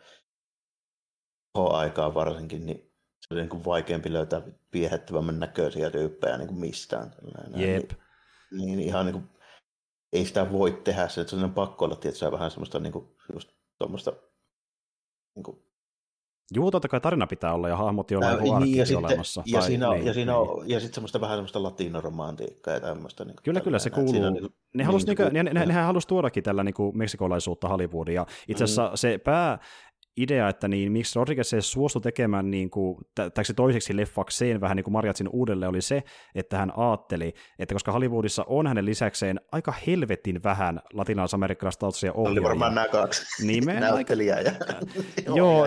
aikaa 1.55 2.15
varsinkin, 2.15 2.67
niin 2.67 2.93
se 3.21 3.35
on 3.35 3.37
niin 3.37 3.49
kuin 3.49 3.65
vaikeampi 3.65 4.13
löytää 4.13 4.43
viehättävämmän 4.73 5.41
näköisiä 5.41 5.91
tyyppejä 5.91 6.39
niin 6.39 6.49
kuin 6.49 6.61
mistään. 6.61 7.11
Tällainen. 7.11 7.75
Jep. 7.75 7.91
Niin, 8.51 8.67
niin, 8.67 8.81
ihan 8.81 9.07
niin 9.07 9.15
kuin, 9.15 9.31
ei 10.13 10.27
sitä 10.27 10.53
voi 10.53 10.81
tehdä, 10.85 11.09
se 11.09 11.27
on 11.45 11.55
pakko 11.55 11.85
olla 11.85 11.97
tietysti 11.97 12.33
vähän 12.33 12.51
semmoista 12.51 12.79
niin 12.79 12.93
kuin, 12.93 13.17
just 13.33 13.51
tuommoista 13.79 14.13
niin 15.35 15.43
kuin, 15.43 15.72
Juu, 16.55 16.71
totta 16.71 16.89
kai 16.89 17.01
tarina 17.01 17.27
pitää 17.27 17.55
olla 17.55 17.69
ja 17.69 17.77
hahmot 17.77 18.11
jollain 18.11 18.53
äh, 18.53 18.61
niin, 18.61 18.77
ja 18.77 18.87
sitten, 18.87 19.05
olemassa. 19.05 19.43
Ja, 19.47 19.59
tai, 19.59 19.69
siinä 19.69 19.89
on, 19.89 19.95
niin, 19.95 20.07
ja, 20.07 20.15
siinä 20.15 20.37
on, 20.37 20.59
niin. 20.59 20.71
ja 20.71 20.81
sitten 20.81 20.95
semmoista 20.95 21.21
vähän 21.21 21.37
semmoista 21.37 21.63
latinoromantiikkaa 21.63 22.75
ja 22.75 22.81
tämmöistä. 22.81 23.25
Niin 23.25 23.37
kyllä, 23.43 23.61
kyllä, 23.61 23.79
se 23.79 23.91
kuuluu. 23.91 24.13
Siinä, 24.13 24.31
niin, 24.31 24.49
ne 24.75 24.85
halus, 24.85 25.07
niin, 25.07 25.17
niin, 25.33 25.45
ne, 25.45 25.53
ne, 25.53 25.67
nehän 25.67 25.87
halusi 25.87 26.09
tuodakin 26.09 26.43
tällä 26.43 26.65
niin 26.65 26.75
kuin 26.75 26.99
meksikolaisuutta 26.99 27.69
Hollywoodiin, 27.69 28.15
ja 28.15 28.27
itse 28.49 28.65
asiassa 28.65 28.89
mm. 28.89 28.97
se 28.97 29.19
pää 29.19 29.59
idea, 30.17 30.49
että 30.49 30.69
niin, 30.69 30.93
miksi 30.93 31.19
Rodriguez 31.19 31.53
ei 31.53 31.63
suostu 31.63 32.01
tekemään 32.01 32.51
niin 32.51 32.71
kuin, 32.71 32.99
täksi 33.35 33.55
toiseksi 33.55 33.97
leffakseen 33.97 34.61
vähän 34.61 34.77
niin 34.77 34.85
kuin 34.85 34.93
Marjatsin 34.93 35.29
uudelleen 35.29 35.69
oli 35.69 35.81
se, 35.81 36.03
että 36.35 36.59
hän 36.59 36.73
ajatteli, 36.77 37.35
että 37.59 37.75
koska 37.75 37.93
Hollywoodissa 37.93 38.45
on 38.49 38.67
hänen 38.67 38.85
lisäkseen 38.85 39.41
aika 39.53 39.75
helvetin 39.87 40.43
vähän 40.43 40.81
latinalaisamerikkalaistaustaisia 40.93 42.13
ohjaajia. 42.13 42.41
Oli 42.41 42.49
varmaan 42.49 42.75
nämä 42.75 42.89
kaksi 42.89 43.63
me 43.65 43.81
näyttelijää 43.81 44.41
ja 44.41 44.53
joo, 45.35 45.67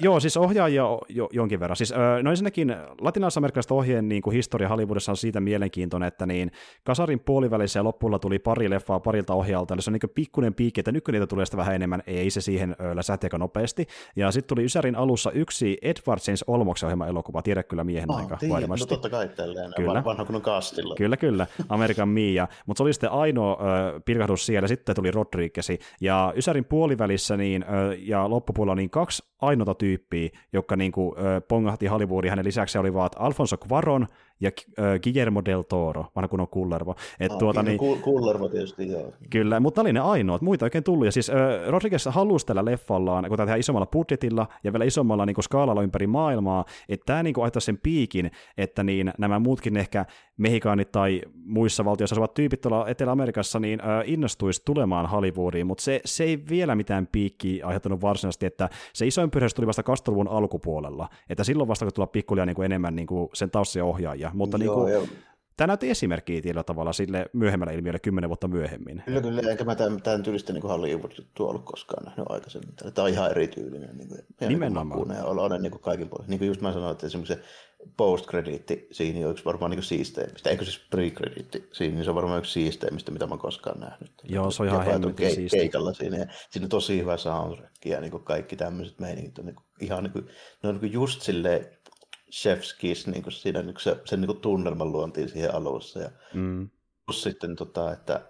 joo, 0.00 0.20
siis 0.20 0.36
ohjaajia 0.36 0.82
jo, 1.08 1.28
jonkin 1.32 1.60
verran. 1.60 1.76
Siis, 1.76 1.94
no 2.22 2.30
ensinnäkin 2.30 2.76
latinalaisamerikkalaista 3.00 3.74
ohjeen 3.74 4.08
niin 4.08 4.22
kuin 4.22 4.34
historia 4.34 4.68
Hollywoodissa 4.68 5.12
on 5.12 5.16
siitä 5.16 5.40
mielenkiintoinen, 5.40 6.06
että 6.06 6.26
niin 6.26 6.50
Kasarin 6.84 7.20
puolivälissä 7.20 7.78
ja 7.78 7.84
loppulla 7.84 8.18
tuli 8.18 8.38
pari 8.38 8.70
leffaa 8.70 9.00
parilta 9.00 9.34
ohjaalta, 9.34 9.74
eli 9.74 9.82
se 9.82 9.90
on 9.90 9.92
niin 10.02 10.10
pikkuinen 10.14 10.54
piikki, 10.54 10.80
että 10.80 10.92
nykyään 10.92 11.14
niitä 11.14 11.26
tulee 11.26 11.44
sitä 11.44 11.56
vähän 11.56 11.74
enemmän, 11.74 12.02
ei 12.06 12.30
se 12.30 12.40
siihen 12.40 12.76
läsähti 12.94 13.26
aika 13.26 13.38
nopeasti 13.38 13.67
nopeasti. 13.68 13.86
Ja 14.16 14.30
sitten 14.30 14.48
tuli 14.48 14.64
Ysärin 14.64 14.96
alussa 14.96 15.30
yksi 15.30 15.78
Edward 15.82 16.20
James 16.26 16.44
Olmoksen 16.46 16.86
ohjelma 16.86 17.06
elokuva, 17.06 17.42
tiedä 17.42 17.62
kyllä 17.62 17.84
miehen 17.84 18.10
oh, 18.10 18.16
aika 18.16 18.36
tiedä, 18.36 18.66
no 18.66 18.86
totta 18.88 19.10
kai 19.10 19.28
tälleen, 19.28 19.72
kyllä. 19.76 20.04
vanha 20.04 20.24
kun 20.24 20.34
on 20.34 20.42
kastilla. 20.42 20.94
Kyllä, 20.94 21.16
kyllä, 21.16 21.46
Amerikan 21.68 22.08
Mia, 22.08 22.48
mutta 22.66 22.78
se 22.78 22.82
oli 22.82 22.92
sitten 22.92 23.10
ainoa 23.10 23.52
äh, 23.52 24.02
pilkahdus 24.04 24.46
siellä, 24.46 24.68
sitten 24.68 24.96
tuli 24.96 25.10
Rodriguezi, 25.10 25.78
ja 26.00 26.32
Ysärin 26.36 26.64
puolivälissä 26.64 27.36
niin, 27.36 27.62
äh, 27.62 27.68
ja 27.98 28.30
loppupuolella 28.30 28.74
niin 28.74 28.90
kaksi 28.90 29.22
ainoata 29.40 29.74
tyyppiä, 29.74 30.28
jotka 30.52 30.76
niin 30.76 30.92
kuin, 30.92 31.18
äh, 31.18 31.42
pongahti 31.48 31.86
Hollywoodiin, 31.86 32.30
hänen 32.30 32.44
lisäksi 32.44 32.78
olivat 32.78 33.12
Alfonso 33.18 33.56
Cuaron 33.56 34.06
ja 34.40 34.50
äh, 34.78 35.00
Guillermo 35.00 35.42
del 35.44 35.62
Toro, 35.62 36.06
vanha 36.16 36.28
kun 36.28 36.40
on 36.40 36.48
Kullervo. 36.48 36.94
Et, 37.20 37.32
oh, 37.32 37.38
tuota, 37.38 37.62
niin, 37.62 37.78
Kullervo 37.78 38.48
tietysti, 38.48 38.88
joo. 38.88 39.12
Kyllä, 39.30 39.60
mutta 39.60 39.80
oli 39.80 39.92
ne 39.92 40.00
ainoat, 40.00 40.42
muita 40.42 40.66
oikein 40.66 40.84
tullut. 40.84 41.06
Ja 41.06 41.12
siis 41.12 41.30
äh, 41.30 41.36
Rodriguez 41.68 42.06
halusi 42.06 42.46
tällä 42.46 42.64
leffallaan, 42.64 43.24
kun 43.28 43.36
tämä 43.36 43.46
tehdään 43.46 43.60
isommalla 43.60 43.86
budjetilla 43.86 44.46
ja 44.64 44.72
vielä 44.72 44.84
isommalla 44.84 45.26
niin 45.26 45.42
skaalalla 45.42 45.82
ympäri 45.82 46.06
maailmaa, 46.06 46.64
että 46.88 47.06
tämä 47.06 47.22
niin 47.22 47.34
kuin 47.34 47.50
sen 47.58 47.78
piikin, 47.82 48.30
että 48.58 48.82
niin 48.82 49.12
nämä 49.18 49.38
muutkin 49.38 49.76
ehkä 49.76 50.06
mehikaanit 50.38 50.92
tai 50.92 51.22
muissa 51.44 51.84
valtioissa 51.84 52.14
asuvat 52.14 52.34
tyypit 52.34 52.60
tuolla 52.60 52.88
Etelä-Amerikassa 52.88 53.60
niin 53.60 53.80
innostuisi 54.04 54.62
tulemaan 54.64 55.06
Hollywoodiin, 55.06 55.66
mutta 55.66 55.84
se, 55.84 56.00
se 56.04 56.24
ei 56.24 56.42
vielä 56.48 56.74
mitään 56.74 57.08
piikkiä 57.12 57.66
aiheuttanut 57.66 58.00
varsinaisesti, 58.00 58.46
että 58.46 58.68
se 58.92 59.06
isoin 59.06 59.30
pyrähdys 59.30 59.54
tuli 59.54 59.66
vasta 59.66 59.82
kasteluvun 59.82 60.28
alkupuolella, 60.28 61.08
että 61.28 61.44
silloin 61.44 61.68
vasta 61.68 61.84
kun 61.84 61.92
tulla 61.94 62.06
pikkulia 62.06 62.46
niin 62.46 62.56
kuin 62.56 62.66
enemmän 62.66 62.96
niin 62.96 63.06
kuin 63.06 63.28
sen 63.34 63.50
taussia 63.50 63.84
ohjaajia, 63.84 64.30
mutta 64.34 64.58
Joo, 64.64 64.86
niin 64.88 65.00
kuin, 65.00 65.18
Tämä 65.58 65.66
näytti 65.66 65.90
esimerkkiä 65.90 66.42
tietyllä 66.42 66.62
tavalla 66.62 66.92
sille 66.92 67.26
myöhemmällä 67.32 67.72
ilmiölle 67.72 67.98
kymmenen 67.98 68.30
vuotta 68.30 68.48
myöhemmin. 68.48 69.02
Kyllä, 69.06 69.20
kyllä. 69.20 69.50
Enkä 69.50 69.64
mä 69.64 69.74
tämän, 69.74 70.02
tämän 70.02 70.22
tyylistä 70.22 70.52
niin 70.52 70.62
Hollywood-juttua 70.62 71.48
ollut 71.48 71.64
koskaan 71.64 72.04
nähnyt 72.04 72.26
aikaisemmin. 72.28 72.74
Tämä 72.76 73.04
on 73.04 73.10
ihan 73.10 73.30
erityylinen. 73.30 73.96
Niin 73.96 74.08
kuin, 74.08 74.48
Nimenomaan. 74.48 75.16
Ja 75.16 75.24
oloinen 75.24 75.62
niin 75.62 75.70
kuin 75.70 75.82
kaikin 75.82 76.08
puolin. 76.08 76.30
Niin 76.30 76.38
kuin 76.38 76.48
just 76.48 76.60
mä 76.60 76.72
sanoin, 76.72 76.92
että 76.92 77.08
semmoisen 77.08 77.42
post-krediitti 77.96 78.88
siinä 78.92 79.26
on 79.26 79.30
yksi 79.30 79.44
varmaan 79.44 79.70
niin 79.70 79.82
siisteimmistä. 79.82 80.50
Eikö 80.50 80.64
siis 80.64 80.88
pre-krediitti 80.90 81.68
siinä, 81.72 81.94
niin 81.94 82.04
se 82.04 82.10
on 82.10 82.16
varmaan 82.16 82.38
yksi 82.38 82.52
siisteimmistä, 82.52 83.10
mitä 83.10 83.26
mä 83.26 83.30
oon 83.30 83.38
koskaan 83.38 83.80
nähnyt. 83.80 84.12
Joo, 84.24 84.50
se 84.50 84.62
on 84.62 84.68
ihan 84.68 84.84
helvetin 84.84 85.34
siistiä. 85.34 85.60
Keikalla 85.60 85.92
siinä. 85.92 86.16
Ja 86.16 86.26
siinä 86.50 86.64
on 86.64 86.70
tosi 86.70 86.98
hyvä 86.98 87.16
soundtrack 87.16 87.86
ja 87.86 88.00
niin 88.00 88.10
kuin 88.10 88.24
kaikki 88.24 88.56
tämmöiset 88.56 88.98
meiningit 88.98 89.38
on 89.38 89.46
niin 89.46 89.56
kuin, 89.56 89.66
ihan 89.80 90.02
niin 90.04 90.12
kuin, 90.12 90.26
ne 90.62 90.68
on 90.68 90.74
niin 90.74 90.80
kuin 90.80 90.92
just 90.92 91.22
silleen 91.22 91.77
chef's 92.32 92.76
kiss 92.78 93.06
niin 93.06 93.22
kuin 93.22 93.32
siinä 93.32 93.62
niin 93.62 93.74
kuin 93.74 93.82
se, 93.82 93.96
sen 94.04 94.20
niin 94.20 94.26
kuin 94.26 94.40
tunnelman 94.40 94.92
luontiin 94.92 95.28
siihen 95.28 95.54
alussa. 95.54 96.00
Ja 96.00 96.10
mm. 96.34 96.70
sitten, 97.12 97.56
tota, 97.56 97.92
että 97.92 98.28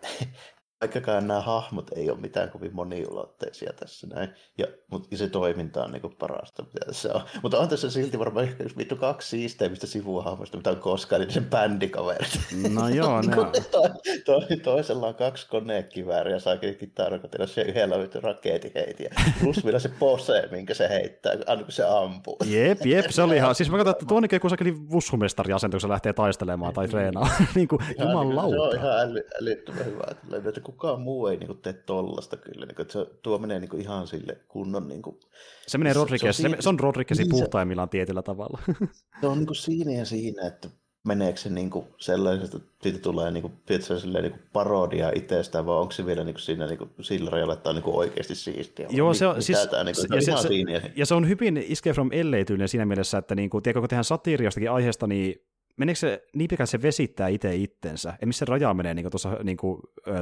vaikkakaan 0.81 1.27
nämä 1.29 1.41
hahmot 1.41 1.91
ei 1.97 2.11
ole 2.11 2.21
mitään 2.21 2.51
kovin 2.51 2.75
moniulotteisia 2.75 3.73
tässä 3.73 4.07
näin, 4.07 4.29
ja, 4.59 4.67
mutta 4.91 5.17
se 5.17 5.29
toiminta 5.29 5.85
on 5.85 5.93
niinku 5.93 6.09
parasta, 6.09 6.63
mitä 6.63 6.87
tässä 6.87 7.15
on. 7.15 7.21
Mutta 7.43 7.59
on 7.59 7.69
tässä 7.69 7.91
silti 7.91 8.19
varmaan 8.19 8.45
ehkä 8.45 8.65
vittu 8.79 8.97
kaksi 8.97 9.29
siisteimmistä 9.29 9.87
sivuhahmoista, 9.87 10.57
mitä 10.57 10.71
on 10.71 10.77
koskaan, 10.77 11.21
niin 11.21 11.31
sen 11.31 11.45
bändikaverit. 11.45 12.41
No 12.71 12.89
joo, 12.89 13.23
ne 13.23 13.37
on. 13.41 13.53
To, 13.71 13.83
to, 14.25 14.41
toisella 14.63 15.07
on 15.07 15.15
kaksi 15.15 15.49
konekivääriä, 15.49 16.39
saa 16.39 16.55
tarkoitella 16.95 17.47
se 17.47 17.63
yhdellä 17.63 17.99
vittu 17.99 18.21
rakeetiheitiä. 18.21 19.15
Plus 19.41 19.65
vielä 19.65 19.79
se 19.79 19.89
pose, 19.89 20.49
minkä 20.51 20.75
se 20.75 20.89
heittää, 20.89 21.33
aina 21.47 21.63
kun 21.63 21.73
se 21.73 21.85
ampuu. 21.89 22.37
Jep, 22.47 22.87
jep, 22.87 23.07
se 23.11 23.23
oli 23.23 23.37
ihan, 23.37 23.55
siis 23.55 23.71
mä 23.71 23.77
katsoin, 23.77 23.95
että 23.95 24.07
tuonne 24.07 24.29
joku 24.33 24.49
sakeli 24.49 24.75
vussumestari 24.91 25.53
asento, 25.53 25.75
kun 25.75 25.81
se 25.81 25.89
lähtee 25.89 26.13
taistelemaan 26.13 26.75
tai 26.75 26.89
treenaamaan. 26.89 27.49
niin 27.55 27.69
kuin, 27.69 27.83
jumalauta. 28.01 28.57
Se 28.57 28.61
on 28.61 28.77
ihan 28.77 29.01
äly, 29.01 29.23
älyttömän 29.41 29.87
hyvä, 29.87 30.05
että 30.11 30.27
kukaan 30.73 31.01
muu 31.01 31.27
ei 31.27 31.37
niin 31.37 31.47
kuin, 31.47 31.59
tee 31.59 31.73
tollasta 31.73 32.37
kyllä. 32.37 32.67
Niin 32.67 32.75
kuin, 32.75 32.85
että 32.85 32.93
se, 32.93 33.07
tuo 33.23 33.39
menee 33.39 33.61
niin 33.61 33.69
kuin, 33.69 33.83
ihan 33.83 34.07
sille 34.07 34.39
kunnon... 34.49 34.89
Niin 34.89 35.03
kuin, 35.03 35.21
se 35.67 35.79
menee 35.79 35.93
Rodriguez, 35.93 36.37
se, 36.37 36.43
se, 36.43 36.57
se 36.61 36.69
on 36.69 36.81
Rodriguezin 36.81 37.25
niin, 37.25 37.31
puhtaimmillaan 37.31 37.89
tietyllä 37.89 38.23
tavalla. 38.23 38.59
se 39.21 39.27
on 39.27 39.39
niin 39.39 39.47
kuin 39.47 39.57
siinä 39.57 39.93
ja 39.93 40.05
siinä, 40.05 40.47
että 40.47 40.69
meneekö 41.07 41.41
se 41.41 41.51
niin 41.51 41.71
kuin 41.71 41.87
sellaisesta, 41.99 42.57
että 42.57 42.69
siitä 42.83 42.99
tulee 42.99 43.31
niin 43.31 43.43
kuin, 43.43 43.53
silleen, 43.99 44.25
niin 44.25 44.33
kuin 44.33 44.43
parodia 44.53 45.13
itsestään, 45.15 45.67
vai 45.67 45.77
onko 45.77 45.93
se 45.93 46.07
vielä 46.07 46.25
niin 46.25 46.35
kuin 46.35 46.43
siinä 46.43 46.67
niin 46.67 46.79
kuin, 46.79 46.91
sillä 47.01 47.31
rajalla, 47.31 47.53
että 47.53 47.69
on 47.69 47.75
niin 47.75 47.83
kuin 47.83 47.97
oikeasti 47.97 48.35
siistiä? 48.35 48.87
Joo, 48.91 49.15
se 49.15 49.27
on, 49.27 49.43
siis, 49.43 49.67
tämä, 49.71 49.85
niin 49.85 49.95
kuin, 49.97 50.17
ja, 50.17 50.23
se, 50.23 50.49
se, 50.49 50.93
ja 50.97 51.07
se 51.07 51.15
on 51.15 51.29
hyvin 51.29 51.57
Escape 51.57 51.95
from 51.95 52.09
LA-tyylinen 52.09 52.69
siinä 52.69 52.87
mielessä, 52.87 53.19
että 53.19 53.35
niin 53.35 53.51
kuin, 53.51 53.63
tiedätkö, 53.63 53.81
kun 53.81 53.89
tehdään 53.89 54.05
satiiri 54.05 54.45
jostakin 54.45 54.71
aiheesta, 54.71 55.07
niin 55.07 55.49
meneekö 55.79 55.99
se 55.99 56.27
niin 56.35 56.49
pitkään, 56.49 56.67
se 56.67 56.83
vesittää 56.83 57.29
itse 57.29 57.57
itsensä, 57.57 58.15
ja 58.21 58.27
missä 58.27 58.39
se 58.39 58.51
raja 58.51 58.75
menee 58.75 58.95
niin 58.95 59.11
tuossa 59.11 59.37
niin 59.43 59.59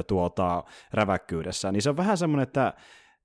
tuota, 0.07 0.63
räväkkyydessä, 0.93 1.71
niin 1.71 1.81
se 1.81 1.89
on 1.89 1.97
vähän 1.97 2.17
semmoinen, 2.17 2.43
että 2.43 2.73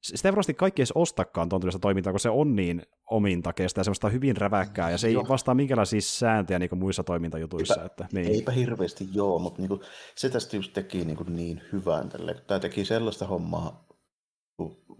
sitä 0.02 0.28
ei 0.28 0.32
varmasti 0.32 0.54
kaikki 0.54 0.82
edes 0.82 0.92
ostakaan 0.94 1.48
tuon 1.48 1.62
toimintaa, 1.80 2.12
kun 2.12 2.20
se 2.20 2.30
on 2.30 2.56
niin 2.56 2.82
omintakeista 3.10 3.80
ja 3.80 3.84
semmoista 3.84 4.08
hyvin 4.08 4.36
räväkkää, 4.36 4.90
ja 4.90 4.98
se 4.98 5.06
ei 5.06 5.12
joo. 5.12 5.28
vastaa 5.28 5.54
minkälaisia 5.54 6.00
sääntöjä 6.00 6.58
niin 6.58 6.78
muissa 6.78 7.04
toimintajutuissa. 7.04 7.74
Eipä, 7.74 7.86
että, 7.86 8.06
niin. 8.12 8.26
eipä 8.26 8.52
hirveästi 8.52 9.08
joo, 9.12 9.38
mutta 9.38 9.62
niin 9.62 9.68
kuin, 9.68 9.80
se 10.14 10.28
tästä 10.28 10.56
just 10.56 10.72
teki 10.72 11.04
niin, 11.04 11.16
kuin 11.16 11.36
niin 11.36 11.62
hyvän 11.72 12.08
tälle. 12.08 12.34
Tämä 12.46 12.60
teki 12.60 12.84
sellaista 12.84 13.26
hommaa, 13.26 13.86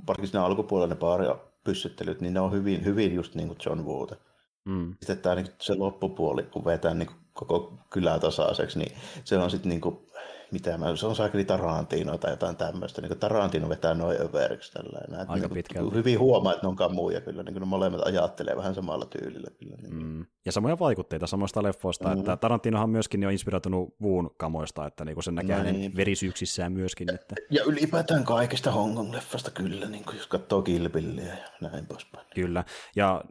varsinkin 0.07 0.29
siinä 0.29 0.45
alkupuolella 0.45 0.95
ne 0.95 0.99
pari 0.99 1.27
pyssyttelyt, 1.65 2.21
niin 2.21 2.35
ne 2.35 2.41
on 2.41 2.53
hyvin, 2.53 2.85
hyvin 2.85 3.15
just 3.15 3.35
niin 3.35 3.49
kuin 3.49 3.59
John 3.67 3.85
Woote. 3.85 4.17
Mm. 4.65 4.95
Sitten 5.01 5.19
tämä 5.19 5.35
niin 5.35 5.47
se 5.61 5.75
loppupuoli, 5.75 6.43
kun 6.43 6.65
vetää 6.65 6.95
niin 6.95 7.11
koko 7.33 7.73
kylää 7.91 8.19
tasaiseksi, 8.19 8.79
niin 8.79 8.93
se 9.25 9.39
on 9.39 9.51
sitten 9.51 9.69
niin 9.69 9.81
kuin, 9.81 9.99
mitä 10.53 10.79
mä, 10.79 10.97
se 10.97 11.07
on 11.07 11.17
saakeli 11.17 11.45
Tarantino 11.45 12.19
tai 12.19 12.31
jotain 12.31 12.57
tämmöistä, 12.57 13.03
niin 13.03 13.19
Tarantino 13.19 13.69
vetää 13.69 13.95
noin 13.95 14.21
överiksi 14.21 14.73
tällainen. 14.73 15.21
Että 15.21 15.33
Aika 15.33 15.47
niin 15.47 15.55
pitkälti. 15.55 15.95
Hyvin 15.95 16.19
huomaa, 16.19 16.53
että 16.53 16.67
ne 16.67 16.69
on 16.69 16.77
kamuja 16.77 17.21
kyllä, 17.21 17.43
niin 17.43 17.55
ne 17.55 17.65
molemmat 17.65 18.01
ajattelee 18.07 18.57
vähän 18.57 18.75
samalla 18.75 19.07
tyylillä 19.07 19.49
kyllä. 19.59 19.77
Niin. 19.83 19.95
Mm. 19.95 20.27
Ja 20.45 20.53
samoja 20.53 20.79
vaikutteita 20.79 21.27
samoista 21.27 21.63
leffoista, 21.63 22.09
mm. 22.09 22.21
että 22.21 22.37
Tarantinohan 22.37 22.91
myöskin 22.91 23.27
on 23.27 23.33
inspiroitunut 23.33 23.95
Vuun 24.03 24.31
kamoista, 24.37 24.87
että 24.87 25.05
niinku 25.05 25.23
sen 25.23 25.35
näkee 25.35 25.57
hänen 25.57 25.75
niin. 25.75 25.97
verisyyksissään 25.97 26.73
myöskin. 26.73 27.15
Että... 27.15 27.35
Ja 27.51 27.63
ylipäätään 27.65 28.25
kaikesta 28.25 28.71
Hong 28.71 28.97
Kong-leffasta 28.97 29.51
kyllä, 29.55 29.89
niin 29.89 30.05
kuin 30.05 30.17
jos 30.17 30.27
katsoo 30.27 30.63
Kilpilliä 30.63 31.37
ja 31.37 31.69
näin 31.69 31.87
poispäin. 31.87 32.27
Kyllä, 32.35 32.65
ja, 32.97 33.25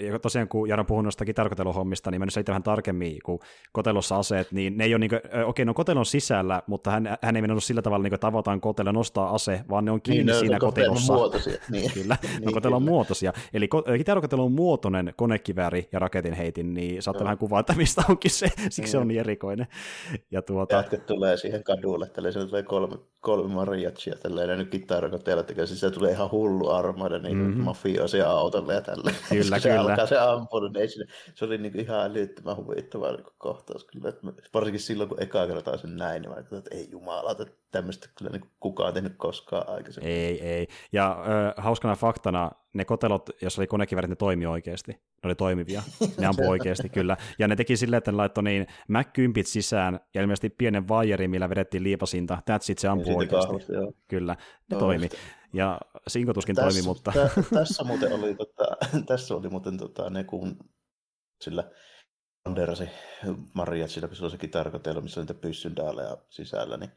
ja 0.00 0.18
tosiaan 0.18 0.48
kun 0.48 0.68
Jaro 0.68 0.84
puhui 0.84 1.02
noista 1.02 1.24
kitarkoteluhommista, 1.24 2.10
niin 2.10 2.20
mä 2.20 2.24
nyt 2.24 2.34
selitän 2.34 2.52
vähän 2.52 2.62
tarkemmin, 2.62 3.18
kun 3.24 3.38
kotelossa 3.72 4.16
aseet, 4.16 4.52
niin 4.52 4.78
ne 4.78 4.84
ei 4.84 4.94
ole 4.94 4.98
niin 4.98 5.10
kuin, 5.10 5.20
okei, 5.44 5.64
ne 5.64 5.70
on 5.70 5.74
kotelon 5.74 6.06
sisällä, 6.06 6.62
mutta 6.66 6.90
hän, 6.90 7.18
hän 7.22 7.36
ei 7.36 7.42
mennyt 7.42 7.64
sillä 7.64 7.82
tavalla, 7.82 8.02
niin 8.02 8.10
kuin 8.10 8.20
tavataan 8.20 8.60
kotelo 8.60 8.92
nostaa 8.92 9.34
ase, 9.34 9.60
vaan 9.70 9.84
ne 9.84 9.90
on 9.90 10.02
kiinni 10.02 10.24
ne 10.24 10.32
on 10.32 10.38
siinä 10.40 10.58
kotelon 10.58 10.88
kotelossa. 10.88 11.14
muotoisia, 11.14 11.58
niin. 11.70 11.92
Kyllä, 11.92 12.16
ne 12.22 12.28
Niin, 12.28 12.48
on 12.48 12.54
kotelon 12.54 12.82
kyllä. 12.82 12.90
muotoisia. 12.90 13.32
Eli 13.54 13.68
ko- 13.74 13.98
kitarkotelon 13.98 14.52
muotoinen 14.52 15.12
konekivääri 15.16 15.88
ja 15.92 15.98
raketinheitin, 15.98 16.74
niin 16.74 17.02
saatte 17.02 17.24
vähän 17.24 17.38
kuvaa, 17.38 17.60
että 17.60 17.72
mistä 17.76 18.02
onkin 18.08 18.30
se, 18.30 18.48
siksi 18.70 18.90
se 18.92 18.98
on 18.98 19.08
niin 19.08 19.20
erikoinen. 19.20 19.66
Ja 20.30 20.42
tuota, 20.42 20.76
Jätkät 20.76 21.06
tulee 21.06 21.36
siihen 21.36 21.64
kadulle, 21.64 22.08
tälle 22.08 22.32
siellä 22.32 22.48
tulee 22.48 22.62
kolme, 22.62 22.96
kolme 23.20 23.54
mariachia, 23.54 24.14
tällainen 24.22 24.58
nyt 24.58 24.68
kitarakotella 24.70 25.42
tekee, 25.42 25.66
siis 25.66 25.80
se 25.80 25.90
tulee 25.90 26.12
ihan 26.12 26.30
hullu 26.30 26.70
armaida 26.70 27.18
niin 27.18 27.36
mm-hmm. 27.36 27.62
mafioisia 27.62 28.30
autolle 28.30 28.74
ja 28.74 28.80
tälle. 28.80 29.10
Mhm. 29.10 29.42
Kyllä, 29.42 29.60
kyllä. 29.60 29.87
Alkaa 29.90 30.06
se 30.06 30.18
ampua, 30.18 30.60
niin 30.60 30.76
ei 30.76 30.88
sinne, 30.88 31.06
se 31.34 31.44
oli 31.44 31.58
niin 31.58 31.80
ihan 31.80 32.00
älyttömän 32.00 32.56
huvittava 32.56 33.12
niin 33.12 33.26
kohtaus 33.38 33.84
kyllä, 33.84 34.08
että 34.08 34.20
varsinkin 34.54 34.80
silloin 34.80 35.08
kun 35.08 35.22
eka 35.22 35.46
kertaa 35.46 35.76
sen 35.76 35.96
näin, 35.96 36.22
niin 36.22 36.30
mä 36.30 36.34
ajattelin, 36.34 36.58
että 36.58 36.76
ei 36.76 36.88
jumalata, 36.90 37.42
että 37.42 37.54
tämmöistä 37.70 38.08
kyllä 38.18 38.30
niin 38.30 38.50
kukaan 38.60 38.94
tehnyt 38.94 39.12
koskaan 39.16 39.68
aikaisemmin. 39.68 40.12
ei, 40.12 40.42
ei. 40.42 40.66
Ja 40.92 41.24
ö, 41.56 41.62
hauskana 41.62 41.94
faktana, 41.94 42.50
ne 42.72 42.84
kotelot, 42.84 43.30
jos 43.42 43.58
oli 43.58 43.66
konekivärit, 43.66 44.10
ne 44.10 44.16
toimi 44.16 44.46
oikeasti. 44.46 44.92
Ne 44.92 45.26
oli 45.26 45.34
toimivia. 45.34 45.82
Ne 46.18 46.26
ampui 46.26 46.46
oikeasti, 46.54 46.88
kyllä. 46.88 47.16
Ja 47.38 47.48
ne 47.48 47.56
teki 47.56 47.76
silleen, 47.76 47.98
että 47.98 48.12
ne 48.12 48.16
laittoi 48.16 48.44
niin 48.44 48.66
Mac-kympit 48.88 49.46
sisään 49.46 50.00
ja 50.14 50.22
ilmeisesti 50.22 50.50
pienen 50.50 50.88
vaijerin, 50.88 51.30
millä 51.30 51.48
vedettiin 51.50 51.82
liipasinta. 51.82 52.38
That's 52.50 52.72
it, 52.72 52.78
se 52.78 52.88
ampui 52.88 53.14
oikeasti. 53.14 53.46
kahvasta, 53.46 53.72
joo. 53.72 53.92
Kyllä, 54.08 54.32
ne 54.32 54.38
Joo, 54.70 54.80
toimi. 54.80 55.08
Ja 55.52 55.80
sinkotuskin 56.08 56.54
toimi, 56.56 56.82
mutta... 56.82 57.12
tä, 57.12 57.30
tässä 57.54 57.84
muuten 57.84 58.12
oli, 58.12 58.34
tota, 58.34 58.64
tässä 59.14 59.34
oli 59.34 59.48
muuten 59.48 59.78
tota, 59.78 60.10
ne, 60.10 60.24
kun 60.24 60.58
sillä 61.44 61.70
Anderasi 62.44 62.88
Maria, 63.54 63.88
sillä 63.88 64.08
kun 64.08 64.30
se 64.30 64.38
kitarkotelo, 64.38 65.00
missä 65.00 65.20
oli 65.20 65.26
niitä 65.26 65.40
pyssyndaaleja 65.40 66.16
sisällä, 66.30 66.76
niin 66.76 66.90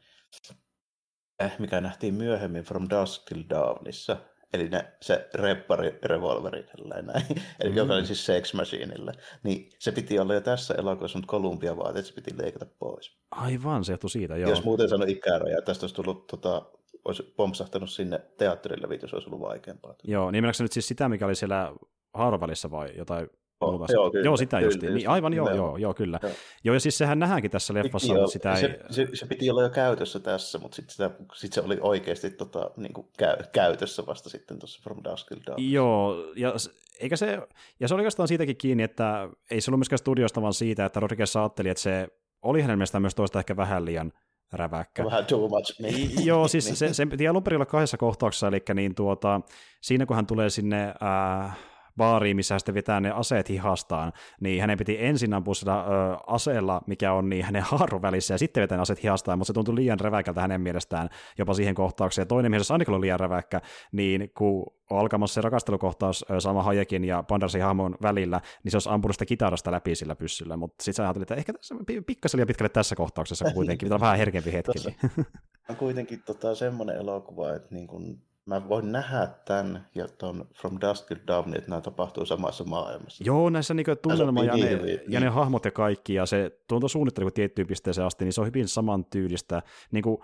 eh, 1.40 1.58
mikä 1.58 1.80
nähtiin 1.80 2.14
myöhemmin 2.14 2.62
From 2.62 2.86
Dusk 2.90 3.22
Till 3.24 3.42
Dawnissa, 3.50 4.16
eli 4.52 4.68
ne, 4.68 4.92
se 5.02 5.28
reppari 5.34 5.98
revolveri, 6.04 6.66
näin, 6.84 7.10
eli 7.60 7.70
Mm. 7.70 7.76
joka 7.76 7.94
oli 7.94 8.06
siis 8.06 8.26
Sex 8.26 8.54
Machineille, 8.54 9.12
niin 9.42 9.70
se 9.78 9.92
piti 9.92 10.18
olla 10.18 10.34
jo 10.34 10.40
tässä 10.40 10.74
elokuvassa, 10.74 11.18
mutta 11.18 11.30
Columbia 11.30 11.76
vaatii, 11.76 11.98
että 11.98 12.08
se 12.08 12.14
piti 12.14 12.38
leikata 12.38 12.66
pois. 12.78 13.18
Aivan, 13.30 13.84
se 13.84 13.92
johtui 13.92 14.10
siitä, 14.10 14.36
joo. 14.36 14.50
Jos 14.50 14.64
muuten 14.64 14.88
sano 14.88 15.04
ikäraja, 15.08 15.62
tästä 15.62 15.84
olisi 15.84 15.94
tullut, 15.94 16.26
tota, 16.26 16.70
olisi 17.04 17.22
pompsahtanut 17.36 17.90
sinne 17.90 18.20
teatterilevitys, 18.38 19.14
olisi 19.14 19.28
ollut 19.28 19.40
vaikeampaa. 19.40 19.94
Joo, 20.04 20.30
niin 20.30 20.44
meneekö 20.44 20.56
se 20.56 20.64
nyt 20.64 20.72
siis 20.72 20.88
sitä, 20.88 21.08
mikä 21.08 21.26
oli 21.26 21.34
siellä 21.34 21.72
Haarovälissä 22.14 22.70
vai 22.70 22.88
jotain 22.96 23.28
Joo, 23.62 23.70
muuta? 23.70 23.92
joo, 23.92 24.10
kyllä, 24.10 24.24
joo, 24.24 24.36
sitä 24.36 24.56
kyllä, 24.56 24.66
justiin. 24.66 24.88
just 24.88 24.94
Niin, 24.94 25.08
aivan, 25.08 25.32
joo, 25.32 25.54
joo, 25.54 25.76
joo, 25.76 25.94
kyllä. 25.94 26.18
Joo. 26.22 26.32
Joo, 26.64 26.74
ja 26.74 26.80
siis 26.80 26.98
sehän 26.98 27.18
nähdäänkin 27.18 27.50
tässä 27.50 27.74
leffassa, 27.74 28.12
Joo, 28.12 28.22
mutta 28.22 28.32
sitä 28.32 28.54
ei... 28.54 28.60
se, 28.60 28.78
se, 28.90 29.08
se, 29.14 29.26
piti 29.26 29.50
olla 29.50 29.62
jo 29.62 29.70
käytössä 29.70 30.20
tässä, 30.20 30.58
mutta 30.58 30.76
sitten 30.76 31.10
sit 31.34 31.52
se 31.52 31.60
oli 31.60 31.78
oikeasti 31.80 32.30
tota, 32.30 32.70
niin 32.76 32.92
kuin 32.92 33.06
käy, 33.18 33.36
käytössä 33.52 34.06
vasta 34.06 34.30
sitten 34.30 34.58
tuossa 34.58 34.80
From 34.82 34.98
Dusk 35.04 35.28
Till 35.28 35.40
Dawn. 35.46 35.72
Joo, 35.72 36.32
ja, 36.36 36.54
eikä 37.00 37.16
se, 37.16 37.38
ja 37.80 37.88
se 37.88 37.94
oli 37.94 38.00
oikeastaan 38.00 38.28
siitäkin 38.28 38.56
kiinni, 38.56 38.82
että 38.82 39.28
ei 39.50 39.60
se 39.60 39.70
ollut 39.70 39.78
myöskään 39.78 39.98
studiosta, 39.98 40.42
vaan 40.42 40.54
siitä, 40.54 40.84
että 40.84 41.00
Rodriguez 41.00 41.36
ajatteli, 41.36 41.68
että 41.68 41.82
se 41.82 42.08
oli 42.42 42.62
hänen 42.62 42.78
mielestään 42.78 43.02
myös 43.02 43.14
toista 43.14 43.38
ehkä 43.38 43.56
vähän 43.56 43.84
liian 43.84 44.12
räväkkä. 44.52 45.04
Vähän 45.04 45.26
too 45.26 45.48
much. 45.48 45.80
Niin. 45.80 46.26
Joo, 46.26 46.48
siis 46.48 46.70
se, 46.78 46.94
se 46.94 47.06
piti 47.06 47.28
alun 47.28 47.42
perin 47.42 47.56
olla 47.56 47.66
kahdessa 47.66 47.96
kohtauksessa, 47.96 48.48
eli 48.48 48.62
niin 48.74 48.94
tuota, 48.94 49.40
siinä 49.80 50.06
kun 50.06 50.16
hän 50.16 50.26
tulee 50.26 50.50
sinne 50.50 50.94
äh, 51.42 51.58
baariin, 51.96 52.36
missä 52.36 52.58
sitten 52.58 52.74
vetää 52.74 53.00
ne 53.00 53.10
aseet 53.10 53.48
hihastaan, 53.48 54.12
niin 54.40 54.60
hänen 54.60 54.78
piti 54.78 54.96
ensin 55.00 55.34
ampua 55.34 55.54
sillä 55.54 55.80
ö, 55.80 55.84
aseella, 56.26 56.82
mikä 56.86 57.12
on 57.12 57.28
niin 57.28 57.44
hänen 57.44 57.62
haarun 57.70 58.02
välissä, 58.02 58.34
ja 58.34 58.38
sitten 58.38 58.60
vetää 58.60 58.78
ne 58.78 58.82
aseet 58.82 59.02
hihastaan, 59.02 59.38
mutta 59.38 59.46
se 59.46 59.52
tuntui 59.52 59.74
liian 59.74 60.00
räväkältä 60.00 60.40
hänen 60.40 60.60
mielestään 60.60 61.08
jopa 61.38 61.54
siihen 61.54 61.74
kohtaukseen. 61.74 62.22
Ja 62.22 62.26
toinen 62.26 62.50
mies, 62.50 62.70
ainakin 62.70 62.94
oli 62.94 63.00
liian 63.00 63.20
räväkkä, 63.20 63.60
niin 63.92 64.30
kun 64.38 64.66
on 64.90 64.98
alkamassa 64.98 65.34
se 65.34 65.40
rakastelukohtaus 65.40 66.24
Sama 66.38 66.62
Hayekin 66.62 67.04
ja 67.04 67.22
Bandersin 67.22 67.62
hahmon 67.62 67.96
välillä, 68.02 68.40
niin 68.64 68.70
se 68.70 68.76
olisi 68.76 68.88
ampunut 68.88 69.14
sitä 69.14 69.24
kitarasta 69.24 69.72
läpi 69.72 69.94
sillä 69.94 70.16
pyssyllä, 70.16 70.56
mutta 70.56 70.84
sitten 70.84 70.96
sä 70.96 71.02
ajattelit, 71.02 71.30
että 71.30 71.34
ehkä 71.34 71.52
tässä 71.52 71.74
pi- 71.86 72.00
pikkasen 72.00 72.38
liian 72.38 72.46
pitkälle 72.46 72.68
tässä 72.68 72.96
kohtauksessa 72.96 73.44
kuitenkin, 73.54 73.86
pitää 73.86 74.00
vähän 74.00 74.18
herkempi 74.18 74.52
hetki. 74.52 74.78
On 75.70 75.76
kuitenkin 75.76 76.22
tota, 76.26 76.54
semmoinen 76.54 76.96
elokuva, 76.96 77.54
että 77.54 77.74
niin 77.74 77.86
kun, 77.86 78.22
mä 78.46 78.68
voin 78.68 78.92
nähdä 78.92 79.28
tämän 79.44 79.86
ja 79.94 80.08
ton 80.08 80.48
From 80.54 80.78
Dusk 80.80 81.06
Till 81.06 81.18
Dawn, 81.26 81.56
että 81.56 81.70
nämä 81.70 81.80
tapahtuu 81.80 82.26
samassa 82.26 82.64
maailmassa. 82.64 83.24
Joo, 83.26 83.50
näissä 83.50 83.74
niinku 83.74 83.96
tunnelma 84.02 84.44
ja 84.44 84.52
sopii 84.52 84.64
ne, 84.64 84.82
niin 84.82 85.00
ja 85.08 85.20
ne 85.20 85.26
niin. 85.26 85.32
hahmot 85.32 85.64
ja 85.64 85.70
kaikki, 85.70 86.14
ja 86.14 86.26
se 86.26 86.58
tuotantosuunnittelu 86.68 87.26
kun 87.26 87.32
tiettyyn 87.32 87.66
pisteeseen 87.66 88.06
asti, 88.06 88.24
niin 88.24 88.32
se 88.32 88.40
on 88.40 88.46
hyvin 88.46 88.68
samantyylistä. 88.68 89.62
Niin 89.92 90.02
kuin, 90.02 90.18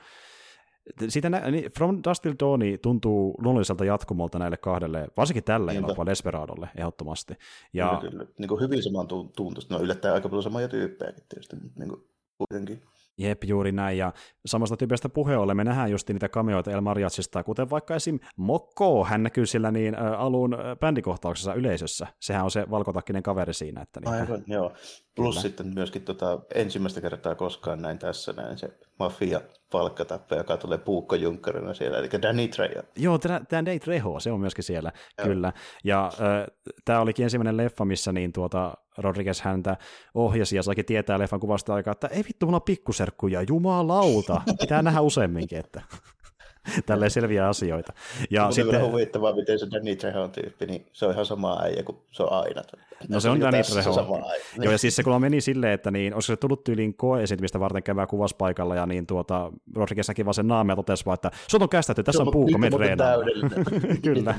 siitä 1.08 1.30
nä, 1.30 1.50
niin 1.50 1.70
From 1.72 2.00
Dust 2.08 2.22
Till 2.22 2.34
Dawn 2.40 2.60
tuntuu 2.82 3.34
luonnolliselta 3.38 3.84
jatkumolta 3.84 4.38
näille 4.38 4.56
kahdelle, 4.56 5.08
varsinkin 5.16 5.44
tälle 5.44 5.72
Niinpä. 5.72 5.86
elokuvalle 5.86 6.10
Desperadolle 6.10 6.68
ehdottomasti. 6.76 7.34
Ja. 7.72 7.98
Kyllä, 8.00 8.10
kyllä. 8.10 8.26
Niin 8.38 8.48
kuin 8.48 8.60
hyvin 8.60 8.82
saman 8.82 9.08
tu- 9.08 9.32
tuntuista. 9.36 9.74
No 9.74 9.80
yllättäen 9.80 10.14
aika 10.14 10.28
paljon 10.28 10.42
samoja 10.42 10.68
tyyppejäkin 10.68 11.24
tietysti, 11.28 11.56
mutta 11.56 11.78
niin 11.80 11.88
kuin, 11.88 12.04
kuitenkin. 12.38 12.82
Jep, 13.18 13.44
juuri 13.44 13.72
näin, 13.72 13.98
ja 13.98 14.12
samasta 14.46 14.76
tyypistä 14.76 15.08
puheen 15.08 15.38
ollen 15.38 15.56
me 15.56 15.64
nähdään 15.64 15.90
just 15.90 16.08
niitä 16.08 16.28
cameoita 16.28 16.70
El 16.70 16.80
Mariachista, 16.80 17.44
kuten 17.44 17.70
vaikka 17.70 17.94
esim. 17.94 18.20
Mokko, 18.36 19.04
hän 19.04 19.22
näkyy 19.22 19.46
sillä 19.46 19.70
niin 19.70 19.94
ä, 19.94 20.18
alun 20.18 20.56
bändikohtauksessa 20.80 21.54
yleisössä. 21.54 22.06
Sehän 22.20 22.44
on 22.44 22.50
se 22.50 22.66
valkotakkinen 22.70 23.22
kaveri 23.22 23.54
siinä. 23.54 23.82
Että 23.82 24.00
niin, 24.00 24.14
Aivan, 24.14 24.42
joo. 24.46 24.72
Plus 25.16 25.34
Kyllä. 25.34 25.42
sitten 25.42 25.74
myöskin 25.74 26.02
tota, 26.02 26.40
ensimmäistä 26.54 27.00
kertaa 27.00 27.34
koskaan 27.34 27.82
näin 27.82 27.98
tässä 27.98 28.32
näin 28.32 28.58
se 28.58 28.78
mafia 28.98 29.40
palkkatappe, 29.72 30.36
joka 30.36 30.56
tulee 30.56 30.78
puukkojunkkarina 30.78 31.74
siellä, 31.74 31.98
eli 31.98 32.08
Danny 32.22 32.48
Trejo. 32.48 32.82
Joo, 32.96 33.18
tämä 33.18 33.64
Date 33.64 33.86
Reho, 33.86 34.20
se 34.20 34.32
on 34.32 34.40
myöskin 34.40 34.64
siellä, 34.64 34.92
Joo. 35.18 35.28
kyllä. 35.28 35.52
Ja 35.84 36.06
äh, 36.06 36.46
tämä 36.84 37.00
olikin 37.00 37.22
ensimmäinen 37.22 37.56
leffa, 37.56 37.84
missä 37.84 38.12
niin 38.12 38.32
tuota, 38.32 38.74
Rodriguez 38.98 39.40
häntä 39.40 39.76
ohjasi 40.14 40.56
ja 40.56 40.62
saikin 40.62 40.84
tietää 40.84 41.18
leffan 41.18 41.40
kuvasta 41.40 41.74
aikaa, 41.74 41.92
että 41.92 42.06
ei 42.06 42.24
vittu, 42.28 42.46
mulla 42.46 42.56
on 42.56 42.62
pikkuserkkuja, 42.62 43.42
jumalauta, 43.48 44.42
pitää 44.60 44.82
nähdä 44.82 45.00
useamminkin, 45.00 45.58
että 45.58 45.82
tälleen 46.86 47.10
selviä 47.10 47.48
asioita. 47.48 47.92
Ja 48.30 48.42
Mutta 48.42 48.54
sitten, 48.54 48.74
sitten... 48.74 48.92
huvittavaa, 48.92 49.34
miten 49.34 49.58
se 49.58 49.66
Danny 49.70 49.96
Trehon 49.96 50.30
tyyppi, 50.30 50.66
niin 50.66 50.86
se 50.92 51.06
on 51.06 51.12
ihan 51.12 51.26
sama 51.26 51.60
äijä 51.62 51.82
kuin 51.82 51.98
se 52.10 52.22
on 52.22 52.32
aina. 52.32 52.62
No 53.08 53.20
se 53.20 53.30
on 53.30 53.40
Danny 53.40 53.56
äijä. 53.56 54.38
Joo, 54.56 54.72
ja 54.72 54.78
siis 54.78 54.96
se 54.96 55.02
kun 55.02 55.20
meni 55.20 55.40
silleen, 55.40 55.72
että 55.72 55.90
niin, 55.90 56.14
olisiko 56.14 56.32
se 56.32 56.36
tullut 56.36 56.64
tyyliin 56.64 56.94
koeesiintymistä 56.94 57.60
varten 57.60 57.82
käydään 57.82 58.08
kuvaspaikalla, 58.08 58.74
ja 58.74 58.86
niin 58.86 59.06
tuota, 59.06 59.52
Rodriguez 59.74 60.08
näki 60.08 60.24
vaan 60.24 60.34
sen 60.34 60.48
naamia 60.48 60.72
ja 60.72 60.76
totesi 60.76 61.06
vaan, 61.06 61.14
että 61.14 61.30
sut 61.50 61.62
on 61.62 61.68
kästetty, 61.68 62.02
tässä 62.02 62.22
on 62.22 62.32
puukko, 62.32 62.58
me 62.58 62.70
treenaamaan. 62.70 63.30
Kyllä. 64.02 64.34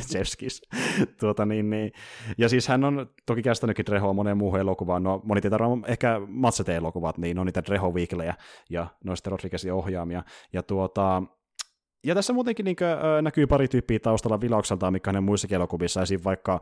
Chefskis. 0.00 0.62
tuota, 1.20 1.46
niin, 1.46 1.70
niin. 1.70 1.92
Ja 2.38 2.48
siis 2.48 2.68
hän 2.68 2.84
on 2.84 3.06
toki 3.26 3.42
kästänytkin 3.42 3.86
Drehoa 3.86 4.12
moneen 4.12 4.36
muuhun 4.36 4.60
elokuvaan. 4.60 5.02
No, 5.02 5.20
moni 5.24 5.40
tietää 5.40 5.58
ehkä 5.86 6.20
Matsete-elokuvat, 6.26 7.18
niin 7.18 7.38
on 7.38 7.46
niitä 7.46 7.62
Dreho 7.66 7.90
Weeklejä 7.90 8.34
ja 8.70 8.86
noista 9.04 9.30
Rodriguezin 9.30 9.72
ohjaamia. 9.72 10.22
Ja 10.52 10.62
tuota, 10.62 11.22
ja 12.04 12.14
tässä 12.14 12.32
muutenkin 12.32 12.64
niin 12.64 12.76
kuin, 12.76 13.24
näkyy 13.24 13.46
pari 13.46 13.68
tyyppiä 13.68 13.98
taustalla 13.98 14.40
vilaukseltaan, 14.40 14.92
mikä 14.92 15.08
hänen 15.08 15.22
muissakin 15.22 15.54
elokuvissa, 15.54 16.02
esim. 16.02 16.20
vaikka 16.24 16.60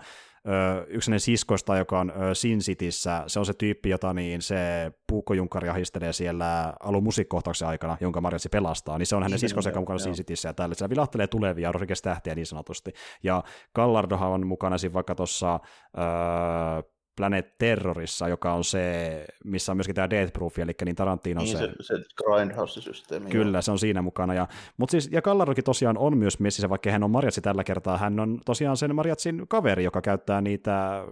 yksi 0.86 1.11
hänen 1.11 1.20
siskoista, 1.20 1.76
joka 1.76 2.01
on 2.01 2.12
Sin 2.32 2.59
Cityssä, 2.59 3.24
se 3.26 3.38
on 3.38 3.47
se 3.47 3.53
tyyppi, 3.55 3.88
jota 3.88 4.14
niin 4.14 4.43
se 4.43 4.93
puukkojunkkari 5.07 5.68
ahistelee 5.68 6.12
siellä 6.12 6.74
alun 6.80 7.03
musiikkikohtauksen 7.03 7.68
aikana, 7.68 7.97
jonka 8.01 8.20
Marjatsi 8.20 8.49
pelastaa, 8.49 8.99
niin 8.99 9.07
se 9.07 9.16
on 9.16 9.22
hänen 9.22 9.38
siskonsa, 9.38 9.68
joka 9.68 9.78
on 9.78 9.82
mukana 9.82 9.99
Sin. 9.99 10.14
Cityssä 10.14 10.49
ja 10.49 10.53
tällä. 10.53 10.74
Siellä 10.74 10.90
vilahtelee 10.90 11.26
tulevia 11.26 11.72
Rodriguez 11.72 12.03
tähtiä 12.03 12.34
niin 12.34 12.47
sanotusti. 12.47 12.93
Ja 13.22 13.43
Gallardohan 13.74 14.30
on 14.30 14.47
mukana 14.47 14.74
esim. 14.74 14.93
vaikka 14.93 15.14
tuossa 15.14 15.61
öö, 15.99 16.91
Planet 17.17 17.59
Terrorissa, 17.59 18.29
joka 18.29 18.53
on 18.53 18.65
se, 18.65 19.25
missä 19.45 19.73
on 19.73 19.77
myöskin 19.77 19.95
tämä 19.95 20.11
Death 20.11 20.33
Proof, 20.33 20.59
eli 20.59 20.73
niin 20.85 20.97
Tarantino 20.97 21.43
Niin 21.43 21.59
se, 21.59 21.69
se, 21.81 21.97
se 21.97 22.05
Grindhouse-systeemi. 22.25 23.31
Kyllä, 23.31 23.63
se 23.63 23.71
on 23.71 23.79
siinä 23.79 24.03
mukana. 24.03 24.35
Ja, 24.35 24.49
mutta 24.77 24.91
siis, 24.91 25.09
ja 25.13 25.23
Gallardokin 25.23 25.65
tosiaan 25.65 25.99
on 25.99 26.19
myös 26.19 26.41
messissä, 26.41 26.69
vaikka 26.69 26.91
hän 26.91 27.03
on 27.03 27.11
Marjatsi 27.11 27.41
tällä 27.41 27.65
kertaa. 27.65 27.99
Hän 27.99 28.21
on 28.21 28.41
tosiaan 28.45 28.77
sen 28.77 28.95
Marjatsin 28.95 29.49
kaveri, 29.49 29.85
joka 29.85 30.03
käyttää 30.03 30.41
niitä 30.41 30.99
äh, 30.99 31.05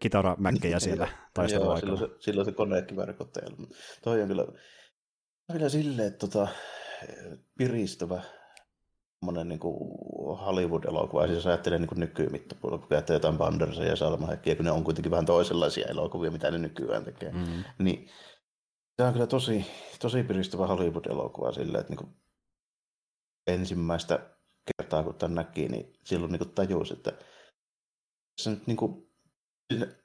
kitaramäkkejä 0.00 0.80
siellä 0.90 1.04
Joo, 1.04 1.16
taisteluaikana. 1.34 1.96
silloin 1.96 2.12
se, 2.18 2.24
silloin 2.24 2.44
se 2.44 2.52
koneekivääri 2.52 3.14
koteella. 3.14 3.56
Toi 4.02 4.22
on 4.22 4.28
kyllä 4.28 4.46
Vielä 5.52 5.68
silleen, 5.68 6.08
että 6.08 6.18
tota, 6.18 6.48
piristävä 7.58 8.22
monen 9.20 9.48
niin 9.48 9.60
Hollywood-elokuva, 10.46 11.26
siis 11.26 11.36
jos 11.36 11.46
ajattelee 11.46 11.78
niin 11.78 11.88
nykymittapuolella, 11.96 12.86
kun 12.86 12.96
ajattelee 12.96 13.16
jotain 13.16 13.38
Bandersia 13.38 13.84
ja 13.84 13.96
Salmahekkiä, 13.96 14.56
kun 14.56 14.64
ne 14.64 14.70
on 14.70 14.84
kuitenkin 14.84 15.10
vähän 15.10 15.26
toisenlaisia 15.26 15.86
elokuvia, 15.86 16.30
mitä 16.30 16.50
ne 16.50 16.58
nykyään 16.58 17.04
tekee, 17.04 17.32
mm. 17.32 17.64
niin 17.78 18.08
se 18.96 19.06
on 19.06 19.12
kyllä 19.12 19.26
tosi, 19.26 19.66
tosi 20.00 20.22
piristävä 20.22 20.66
Hollywood-elokuva 20.66 21.52
silleen, 21.52 21.80
että 21.80 21.92
niin 21.92 21.98
kuin 21.98 22.16
ensimmäistä 23.46 24.30
kertaa, 24.76 25.02
kun 25.02 25.14
tämän 25.14 25.34
näki, 25.34 25.68
niin 25.68 25.92
silloin 26.04 26.32
niin 26.32 26.50
tajusi, 26.54 26.94
että 26.94 27.12
se 28.40 28.50
nyt 28.50 28.66
niin 28.66 28.76
kuin, 28.76 29.10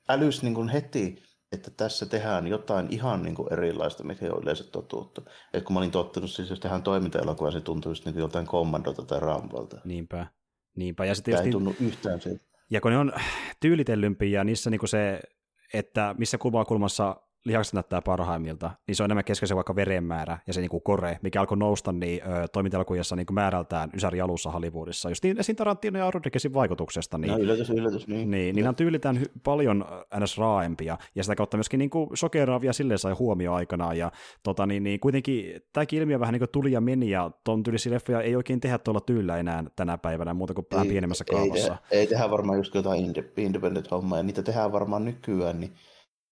älys 0.10 0.44
niin 0.44 0.54
kuin 0.54 0.70
heti, 0.70 1.24
että 1.52 1.72
tässä 1.72 2.06
tehdään 2.06 2.48
jotain 2.48 2.88
ihan 2.90 3.24
niin 3.24 3.36
kuin 3.36 3.54
erilaista, 3.54 4.04
mikä 4.04 4.34
on 4.34 4.44
yleensä 4.44 4.64
totuttu. 4.64 5.22
Et 5.54 5.64
kun 5.64 5.74
mä 5.74 5.80
olin 5.80 5.92
tottunut, 5.92 6.32
siis 6.32 6.50
jos 6.50 6.60
tehdään 6.60 6.84
toimintaelokuvaa, 6.84 7.52
se 7.52 7.62
tuntuu 7.62 7.92
just 7.92 8.06
niin 8.06 8.18
jotain 8.18 8.48
kommandota 8.48 9.06
tai 9.06 9.20
rambolta. 9.20 9.82
Niinpä. 9.86 10.28
Niinpä. 10.76 11.06
Ja 11.06 11.16
sitten 11.16 11.34
Tämä 11.34 11.46
ei 11.46 11.52
tunnu 11.52 11.76
yhtään 11.80 12.22
siitä. 12.22 12.46
Ja 12.70 12.82
kun 12.82 12.92
ne 12.92 12.98
on 12.98 13.14
tyylitellympiä 13.60 14.40
ja 14.40 14.44
niissä 14.44 14.70
niin 14.70 14.80
kuin 14.80 14.90
se, 14.90 15.20
että 15.74 16.16
missä 16.18 16.38
kulmassa 16.68 17.16
lihakset 17.46 17.74
näyttää 17.74 18.02
parhaimmilta, 18.02 18.72
niin 18.88 18.96
se 18.96 19.04
on 19.04 19.08
enemmän 19.08 19.24
keskeisen 19.24 19.56
vaikka 19.56 19.76
veren 19.76 20.04
määrä 20.04 20.38
ja 20.48 20.54
se 20.54 20.62
niin 20.62 20.70
kuin 20.70 20.84
kore, 20.84 21.20
mikä 21.22 21.40
alkoi 21.40 21.58
nousta 21.58 21.92
niin, 21.92 22.22
toimintalkujassa 22.54 23.16
niin 23.16 23.26
määrältään 23.32 23.90
ysäri 23.96 24.22
alussa 24.22 24.52
Hollywoodissa. 24.52 25.10
Just 25.10 25.24
niin 25.24 25.40
esiin 25.40 25.56
Tarantino 25.56 26.00
ja 26.00 26.12
Rodriguezin 26.12 26.54
vaikutuksesta. 26.54 27.18
Niin, 27.18 27.32
no, 27.32 27.38
yllätys, 27.38 27.70
yllätys. 27.70 28.08
Niin, 28.08 28.32
niin, 28.32 28.56
niin 28.56 28.68
on 28.68 28.76
tyylitään 28.76 29.18
hy- 29.18 29.32
paljon 29.44 29.86
ns. 30.20 30.38
raaempia 30.38 30.98
ja 31.16 31.24
sitä 31.24 31.36
kautta 31.36 31.58
myöskin 31.58 31.78
niin 31.78 31.90
kuin 31.90 32.10
sokeraavia 32.14 32.74
silleen 32.74 33.00
sai 33.00 33.14
huomio 33.14 33.54
aikanaan. 33.54 33.98
Ja 33.98 34.12
tota, 34.44 34.66
niin, 34.66 34.84
niin 34.84 35.00
kuitenkin 35.00 35.62
tämäkin 35.74 36.00
ilmiö 36.00 36.20
vähän 36.20 36.34
niin 36.34 36.40
kuin 36.40 36.50
tuli 36.52 36.72
ja 36.72 36.82
meni 36.82 37.10
ja 37.10 37.32
ton 37.44 37.64
tyylisiä 37.64 37.94
leffoja 37.94 38.22
ei 38.22 38.36
oikein 38.36 38.60
tehdä 38.60 38.78
tuolla 38.78 39.02
tyylillä 39.02 39.38
enää 39.38 39.64
tänä 39.76 39.98
päivänä 39.98 40.34
muuta 40.34 40.54
kuin 40.54 40.68
vähän 40.72 40.88
pienemmässä 40.88 41.24
kaavassa. 41.32 41.74
Ei, 41.74 41.80
tehdä, 41.80 41.80
ei 41.92 42.08
tehdä 42.08 42.32
varmaan 42.32 42.58
just 42.58 42.76
jotain 42.76 43.16
independent 43.38 43.92
hommaa 43.92 44.20
ja 44.20 44.24
niitä 44.24 44.44
tehdään 44.44 44.72
varmaan 44.72 45.06
nykyään, 45.06 45.60
niin 45.60 45.74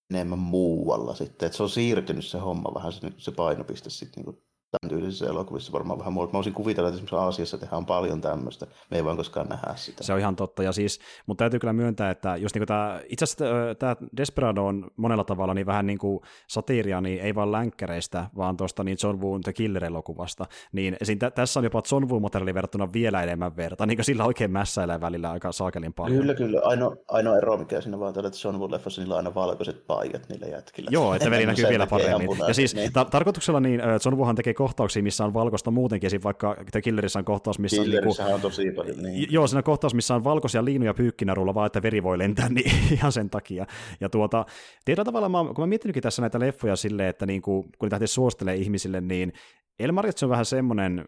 enemmän 0.09 0.39
muualla 0.39 1.15
sitten. 1.15 1.45
Että 1.45 1.57
se 1.57 1.63
on 1.63 1.69
siirtynyt 1.69 2.25
se 2.25 2.37
homma 2.37 2.73
vähän 2.73 2.93
se, 2.93 3.11
se 3.17 3.31
painopiste 3.31 3.89
sitten 3.89 4.23
niin 4.23 4.42
tämän 4.81 4.89
tyylisissä 4.89 5.25
elokuvissa 5.25 5.71
varmaan 5.71 5.99
vähän 5.99 6.13
muuta. 6.13 6.33
Mä 6.33 6.37
olisin 6.37 6.53
kuvitella, 6.53 6.89
että 6.89 6.95
esimerkiksi 6.95 7.15
Aasiassa 7.15 7.57
tehdään 7.57 7.85
paljon 7.85 8.21
tämmöistä. 8.21 8.67
Me 8.91 8.97
ei 8.97 9.05
vaan 9.05 9.17
koskaan 9.17 9.47
nähdä 9.47 9.73
sitä. 9.75 10.03
Se 10.03 10.13
on 10.13 10.19
ihan 10.19 10.35
totta. 10.35 10.63
Ja 10.63 10.71
siis, 10.71 10.99
mutta 11.25 11.41
täytyy 11.41 11.59
kyllä 11.59 11.73
myöntää, 11.73 12.09
että 12.09 12.35
just 12.35 12.55
niin 12.55 12.67
tämä, 12.67 12.99
itse 13.09 13.23
asiassa 13.23 13.45
tämä 13.79 13.95
Desperado 14.17 14.65
on 14.65 14.91
monella 14.97 15.23
tavalla 15.23 15.53
niin 15.53 15.65
vähän 15.65 15.87
niin 15.87 15.97
kuin 15.97 16.19
satiiria, 16.47 17.01
niin 17.01 17.21
ei 17.21 17.35
vaan 17.35 17.51
länkkäreistä, 17.51 18.25
vaan 18.37 18.57
tuosta 18.57 18.83
niin 18.83 18.97
John 19.03 19.21
Woon 19.21 19.41
The 19.41 19.53
Killer-elokuvasta. 19.53 20.45
Niin 20.71 20.97
siinä, 21.03 21.31
tässä 21.31 21.59
on 21.59 21.63
jopa 21.63 21.81
John 21.91 22.09
Woo-materiaali 22.09 22.53
verrattuna 22.53 22.93
vielä 22.93 23.23
enemmän 23.23 23.55
verta, 23.57 23.85
niin 23.93 23.97
kuin 23.97 24.05
sillä 24.05 24.25
oikein 24.25 24.51
mässäilee 24.51 25.01
välillä 25.01 25.31
aika 25.31 25.51
saakelin 25.51 25.93
paljon. 25.93 26.19
Kyllä, 26.19 26.33
kyllä. 26.33 26.61
Ainoa, 26.63 26.95
ainoa 27.07 27.37
ero, 27.37 27.57
mikä 27.57 27.81
siinä 27.81 27.99
vaan 27.99 28.09
että 28.09 28.37
John 28.43 28.57
Woon-leffassa 28.57 29.01
niillä 29.01 29.13
on 29.13 29.17
aina 29.17 29.35
valkoiset 29.35 29.87
paikat 29.87 30.29
niillä 30.29 30.47
jätkillä. 30.47 30.89
Joo, 30.91 31.13
että 31.13 31.31
veri 31.31 31.45
näkyy 31.53 31.69
vielä 31.69 31.87
paremmin. 31.87 32.29
Ja 32.47 32.53
siis 32.53 32.75
niin. 32.75 32.93
ta- 32.93 33.05
tarkoituksella 33.05 33.59
niin 33.59 33.81
John 34.05 34.17
Woohan 34.17 34.35
tekee 34.35 34.53
kohtauksia, 34.63 35.03
missä 35.03 35.25
on 35.25 35.33
valkoista 35.33 35.71
muutenkin, 35.71 36.07
esim. 36.07 36.21
vaikka 36.23 36.55
The 36.71 36.81
Killerissa 36.81 37.19
on 37.19 37.25
kohtaus, 37.25 37.59
missä 37.59 37.81
on, 37.81 37.89
niinku, 37.89 38.15
on 38.33 38.41
tosi 38.41 38.71
paljon. 38.71 38.97
Niin. 38.97 39.27
Joo, 39.31 39.47
siinä 39.47 39.59
on 39.59 39.63
kohtaus, 39.63 39.93
missä 39.93 40.15
on 40.15 40.23
valkoisia 40.23 40.65
liinuja 40.65 40.93
pyykkinarulla, 40.93 41.53
vaan 41.53 41.67
että 41.67 41.81
veri 41.81 42.03
voi 42.03 42.17
lentää 42.17 42.49
niin 42.49 42.71
ihan 42.97 43.11
sen 43.11 43.29
takia. 43.29 43.65
Ja 44.01 44.09
tuota, 44.09 44.45
tietyllä 44.85 45.05
tavalla, 45.05 45.29
mä, 45.29 45.37
kun 45.37 45.63
mä 45.63 45.67
miettinytkin 45.67 46.03
tässä 46.03 46.21
näitä 46.21 46.39
leffoja 46.39 46.75
silleen, 46.75 47.09
että 47.09 47.25
niinku, 47.25 47.63
kun 47.79 47.89
niitä 47.91 48.07
suostelee 48.07 48.55
ihmisille, 48.55 49.01
niin 49.01 49.33
El 49.79 49.89
on 50.23 50.29
vähän 50.29 50.45
semmoinen 50.45 51.05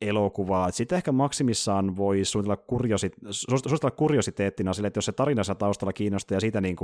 elokuva. 0.00 0.70
Sitten 0.70 0.96
ehkä 0.96 1.12
maksimissaan 1.12 1.96
voi 1.96 2.24
suositella, 2.24 2.56
kuriosi, 2.56 3.10
suositella 3.30 3.90
kuriositeettina 3.90 4.72
sille, 4.72 4.86
että 4.86 4.98
jos 4.98 5.04
se 5.04 5.12
tarina 5.12 5.44
saa 5.44 5.54
taustalla 5.54 5.92
kiinnostaa 5.92 6.36
ja 6.36 6.40
siitä 6.40 6.60
niin 6.60 6.76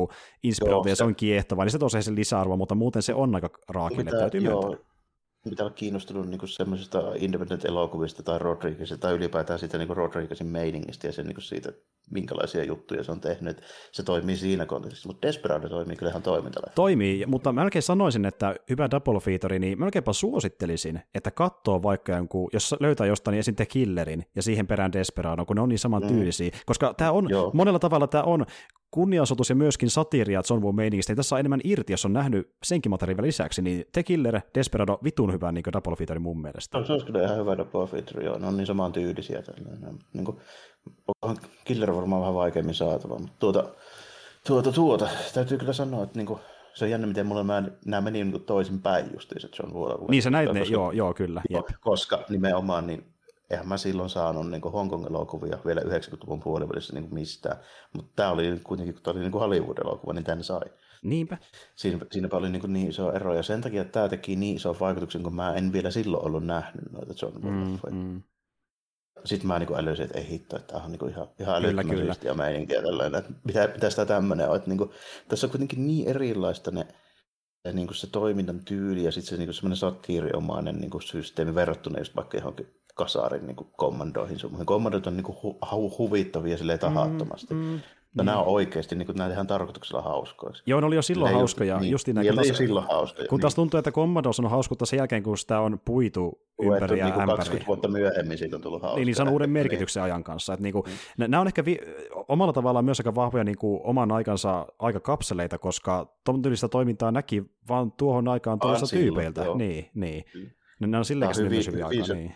inspiroituu 0.43 0.89
ja 0.89 0.97
se 0.97 1.05
on 1.05 1.15
kiehtova, 1.15 1.65
niin 1.65 1.73
se 1.73 1.79
tosiaan 1.79 2.03
sen 2.03 2.17
lisäarvoa, 2.17 2.57
mutta 2.57 2.75
muuten 2.75 3.03
se 3.03 3.15
on 3.15 3.35
aika 3.35 3.51
raakille, 3.69 4.11
täytyy 4.11 4.41
joo, 4.41 4.61
myöntää 4.69 4.98
pitää 5.51 5.67
olla 5.67 5.75
kiinnostunut 5.75 6.29
niin 6.29 6.49
semmoisista 6.49 7.03
independent-elokuvista 7.17 8.23
tai 8.23 8.39
Rodriguezista 8.39 8.99
tai 8.99 9.15
ylipäätään 9.15 9.59
siitä 9.59 9.79
niin 9.79 9.97
Rodriguezin 9.97 10.47
meiningistä 10.47 11.07
ja 11.07 11.13
sen, 11.13 11.27
niin 11.27 11.43
siitä, 11.43 11.73
minkälaisia 12.11 12.65
juttuja 12.65 13.05
se 13.05 13.13
on 13.13 13.21
tehnyt. 13.21 13.63
Se 13.93 14.03
toimii 14.03 14.37
siinä 14.37 14.67
kontekstissa, 14.67 15.09
mutta 15.09 15.27
Desperado 15.27 15.69
toimii 15.69 15.97
kyllä 15.97 16.11
ihan 16.11 16.23
toimintalle. 16.23 16.73
Toimii, 16.75 17.27
mutta 17.27 17.53
mä 17.53 17.61
melkein 17.61 17.83
sanoisin, 17.83 18.25
että 18.25 18.55
hyvä 18.71 18.91
double 18.91 19.21
feature, 19.21 19.59
niin 19.59 19.81
melkeinpä 19.81 20.13
suosittelisin, 20.13 21.01
että 21.15 21.31
katsoo 21.31 21.83
vaikka 21.83 22.13
jonkun, 22.13 22.51
jos 22.53 22.75
löytää 22.81 23.07
jostain 23.07 23.33
niin 23.33 23.41
esim. 23.41 23.55
The 23.55 23.67
Killerin 23.67 24.25
ja 24.37 24.43
siihen 24.43 24.67
perään 24.67 24.93
Desperado, 24.93 25.47
kun 25.47 25.57
ne 25.57 25.63
on 25.63 25.69
niin 25.69 25.79
saman 25.79 26.03
mm. 26.03 26.09
tyylisiä, 26.09 26.51
koska 26.67 26.95
tämä 26.95 27.13
on, 27.13 27.31
Joo. 27.31 27.51
monella 27.55 27.79
tavalla 27.79 28.07
tämä 28.07 28.25
on 28.25 28.47
kunniasoitus 28.91 29.51
ja 29.51 29.57
myöskin 29.57 29.91
satiiria 29.91 30.43
John 30.51 30.63
Woo 30.63 30.73
meiningistä, 30.73 31.11
niin 31.11 31.17
tässä 31.17 31.35
on 31.35 31.41
enemmän 31.41 31.61
irti, 31.65 31.93
jos 31.93 32.05
on 32.05 32.13
nähnyt 32.13 32.53
senkin 32.63 32.91
materiaalin 32.91 33.27
lisäksi, 33.27 33.63
niin 33.63 33.85
The 33.93 34.03
Killer, 34.03 34.41
Desperado, 34.55 34.99
vitun 35.05 35.33
hyvä 35.33 35.53
niin 35.53 35.65
double 35.73 35.97
feature 35.97 36.19
mun 36.19 36.43
mielestä. 36.43 36.79
No, 36.79 36.85
se 36.85 36.93
olisi 36.93 37.07
kyllä 37.07 37.25
ihan 37.25 37.37
hyvä 37.37 37.57
double 37.57 37.87
feature, 37.87 38.25
joo. 38.25 38.39
Ne 38.39 38.47
on 38.47 38.57
niin 38.57 38.67
saman 38.67 38.93
tyylisiä. 38.93 39.43
Niin 40.13 40.25
kuin, 40.25 40.37
Killer 41.65 41.95
varmaan 41.95 42.21
vähän 42.21 42.35
vaikeammin 42.35 42.75
saatava, 42.75 43.19
mutta 43.19 43.37
tuota, 43.39 43.65
tuota, 44.47 44.73
tuota, 44.73 45.09
täytyy 45.35 45.59
kyllä 45.59 45.73
sanoa, 45.73 46.05
että 46.05 46.19
niin 46.19 46.27
kuin, 46.27 46.41
se 46.75 46.85
on 46.85 46.91
jännä, 46.91 47.07
miten 47.07 47.27
mulla 47.27 47.45
mä, 47.45 47.63
nämä 47.85 48.01
meni 48.01 48.25
niin 48.25 48.45
toisin 48.45 48.83
päin 48.83 49.07
justiin 49.13 49.41
se 49.41 49.49
John 49.59 49.75
Woo. 49.75 50.07
Niin 50.11 50.23
sä 50.23 50.31
näit 50.31 50.53
ne, 50.53 50.63
joo, 50.63 50.93
joo, 50.93 51.15
kyllä. 51.15 51.43
Jep. 51.51 51.67
Koska 51.81 52.25
nimenomaan 52.29 52.87
niin 52.87 53.18
eihän 53.51 53.69
mä 53.69 53.77
silloin 53.77 54.11
saanut 54.11 54.51
niin 54.51 54.63
Hongkong-elokuvia 54.63 55.59
vielä 55.67 55.81
90-luvun 55.81 56.41
puolivälissä 56.41 56.93
niin 56.95 57.15
mistään, 57.15 57.57
mutta 57.93 58.13
tämä 58.17 58.31
oli 58.31 58.61
kuitenkin, 58.65 58.95
kun 58.95 59.03
tämä 59.03 59.13
oli 59.13 59.21
niin 59.21 59.33
Hollywood-elokuva, 59.33 60.13
niin 60.13 60.25
tämän 60.25 60.45
sai. 60.45 60.71
Niinpä. 61.03 61.39
Siinä, 61.77 62.07
siinäpä 62.13 62.37
oli 62.37 62.51
niin, 62.51 62.73
niin 62.73 62.89
iso 62.89 63.13
ero, 63.13 63.35
ja 63.35 63.43
sen 63.43 63.61
takia 63.61 63.83
että 63.83 63.93
tämä 63.93 64.09
teki 64.09 64.37
niin 64.37 64.57
iso 64.57 64.77
vaikutuksen, 64.81 65.23
kun 65.23 65.35
mä 65.35 65.55
en 65.55 65.73
vielä 65.73 65.91
silloin 65.91 66.27
ollut 66.27 66.45
nähnyt 66.45 66.93
noita 66.93 67.15
John 67.23 67.41
mm, 67.43 67.79
mm. 67.91 68.23
Sitten 69.25 69.49
mä 69.49 69.59
niin 69.59 69.77
älysin, 69.77 70.05
että 70.05 70.19
ei 70.19 70.29
hitto, 70.29 70.57
että 70.57 70.73
tämä 70.73 70.85
on 70.85 70.93
niin 70.93 71.11
ihan, 71.11 71.29
ihan 71.41 71.57
älyttömän 71.57 72.17
ja 72.23 72.35
meininkiä 72.35 72.83
tällainen, 72.83 73.19
että 73.19 73.33
mitä, 73.45 73.69
mitä 73.75 73.91
sitä 73.91 74.07
tämmöinen 74.07 74.51
on. 74.51 74.57
Että 74.57 74.69
niin 74.69 74.79
kuin, 74.79 74.91
tässä 75.29 75.47
on 75.47 75.51
kuitenkin 75.51 75.87
niin 75.87 76.09
erilaista 76.09 76.71
ne, 76.71 76.87
niin 77.73 77.87
kuin 77.87 77.97
se 77.97 78.07
toiminnan 78.07 78.65
tyyli 78.65 79.05
ja 79.05 79.13
sitten 79.13 79.39
se 79.39 79.45
niin 79.45 79.55
semmoinen 79.55 79.77
satiiriomainen 79.77 80.77
niin 80.77 80.91
kuin 80.91 81.03
systeemi 81.03 81.55
verrattuna 81.55 81.99
just 81.99 82.17
vaikka 82.17 82.37
johonkin 82.37 82.75
kasarin 82.99 83.47
niin 83.47 83.57
kuin 83.57 83.69
kommandoihin. 83.77 84.39
Kommandot 84.65 85.07
on 85.07 85.17
niin 85.17 85.25
kuin 85.25 85.39
hu- 85.39 85.99
huvittavia 85.99 86.59
silleen 86.59 86.79
tahattomasti. 86.79 87.55
Mm, 87.55 87.61
mm. 87.61 87.81
No, 88.15 88.23
niin. 88.23 88.27
nämä 88.27 88.39
on 88.39 88.47
oikeasti, 88.47 88.95
niin 88.95 89.07
kuin, 89.07 89.17
nämä 89.17 89.31
ihan 89.31 89.47
tarkoituksella 89.47 90.03
hauskoja. 90.03 90.53
Joo, 90.67 90.81
ne 90.81 90.87
oli 90.87 90.95
jo 90.95 91.03
silloin 91.03 91.33
ne 91.33 91.39
hauskoja. 91.39 91.79
Niin, 91.79 91.91
just 91.91 92.07
niin, 92.07 92.39
oli 92.39 92.55
silloin 92.55 92.87
hauskoja. 92.87 93.29
Kun 93.29 93.41
taas 93.41 93.53
niin. 93.53 93.57
tuntuu, 93.57 93.79
että 93.79 93.93
Commandos 93.93 94.41
on 94.41 94.51
hauskuutta 94.51 94.87
sen 94.87 94.97
jälkeen, 94.97 95.23
kun 95.23 95.39
sitä 95.39 95.61
on 95.61 95.81
puitu 95.85 96.41
ympäri 96.63 96.99
ja 96.99 97.05
niin 97.05 97.37
20 97.37 97.67
vuotta 97.67 97.89
myöhemmin 97.89 98.39
siitä 98.39 98.57
on 98.57 98.63
tullut 98.63 98.83
hauskaa. 98.83 98.97
Niin, 98.97 99.07
niin 99.07 99.17
se 99.17 99.23
on 99.23 99.29
uuden 99.29 99.51
merkityksen 99.51 100.01
niin. 100.01 100.05
ajan 100.13 100.25
kanssa. 100.25 100.53
Että 100.53 100.63
niin 100.63 100.73
kuin, 100.73 100.85
mm. 101.19 101.25
Nämä 101.29 101.41
on 101.41 101.47
ehkä 101.47 101.65
vi- 101.65 101.81
omalla 102.29 102.53
tavallaan 102.53 102.85
myös 102.85 103.01
aika 103.01 103.15
vahvoja 103.15 103.45
niin 103.45 103.59
kuin, 103.59 103.81
oman 103.85 104.13
aikansa 104.13 104.67
aikakapseleita, 104.79 105.59
koska 105.59 106.15
tuon 106.25 106.43
tyylistä 106.43 106.69
toimintaa 106.69 107.13
näki 107.13 107.43
vaan 107.69 107.93
tuohon 107.93 108.29
aikaan 108.29 108.59
toisista 108.59 108.97
tyypeiltä. 108.97 109.45
Joo. 109.45 109.57
Niin, 109.57 109.91
niin. 109.95 110.25
Mm. 110.35 110.51
Nämä 110.81 110.99
on 110.99 111.05
silleen 111.05 111.31
hyvin, 111.37 111.67
hyvin, 111.67 111.87
hyvin. 111.89 112.17
Niin. 112.17 112.35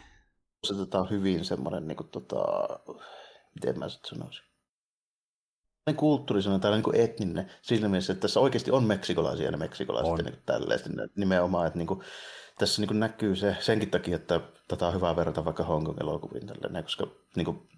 On 0.94 1.10
hyvin 1.10 1.44
semmoinen, 1.44 1.88
niin 1.88 1.96
kuin, 1.96 2.08
tota, 2.08 2.44
miten 3.54 3.78
mä 3.78 3.88
sitten 3.88 4.08
sanoisin, 4.10 4.44
kulttuurisena 5.96 6.58
tai 6.58 6.70
niin 6.70 6.94
etninen 6.94 7.50
siinä 7.62 7.88
mielessä, 7.88 8.12
että 8.12 8.20
tässä 8.20 8.40
oikeasti 8.40 8.70
on 8.70 8.84
meksikolaisia 8.84 9.50
ja 9.50 9.56
meksikolaiset 9.56 10.24
niin 10.24 10.42
tälleen 10.46 10.80
nimenomaan, 11.16 11.66
että 11.66 11.78
niin 11.78 11.86
kuin, 11.86 12.00
tässä 12.58 12.82
niin 12.82 12.88
kuin 12.88 13.00
näkyy 13.00 13.36
se 13.36 13.56
senkin 13.60 13.90
takia, 13.90 14.16
että 14.16 14.40
tätä 14.68 14.86
on 14.86 14.94
hyvä 14.94 15.16
verrata 15.16 15.44
vaikka 15.44 15.64
Hongkong-elokuviin 15.64 16.46
tälleen, 16.46 16.84
koska 16.84 17.06
niin 17.36 17.44
kuin, 17.44 17.68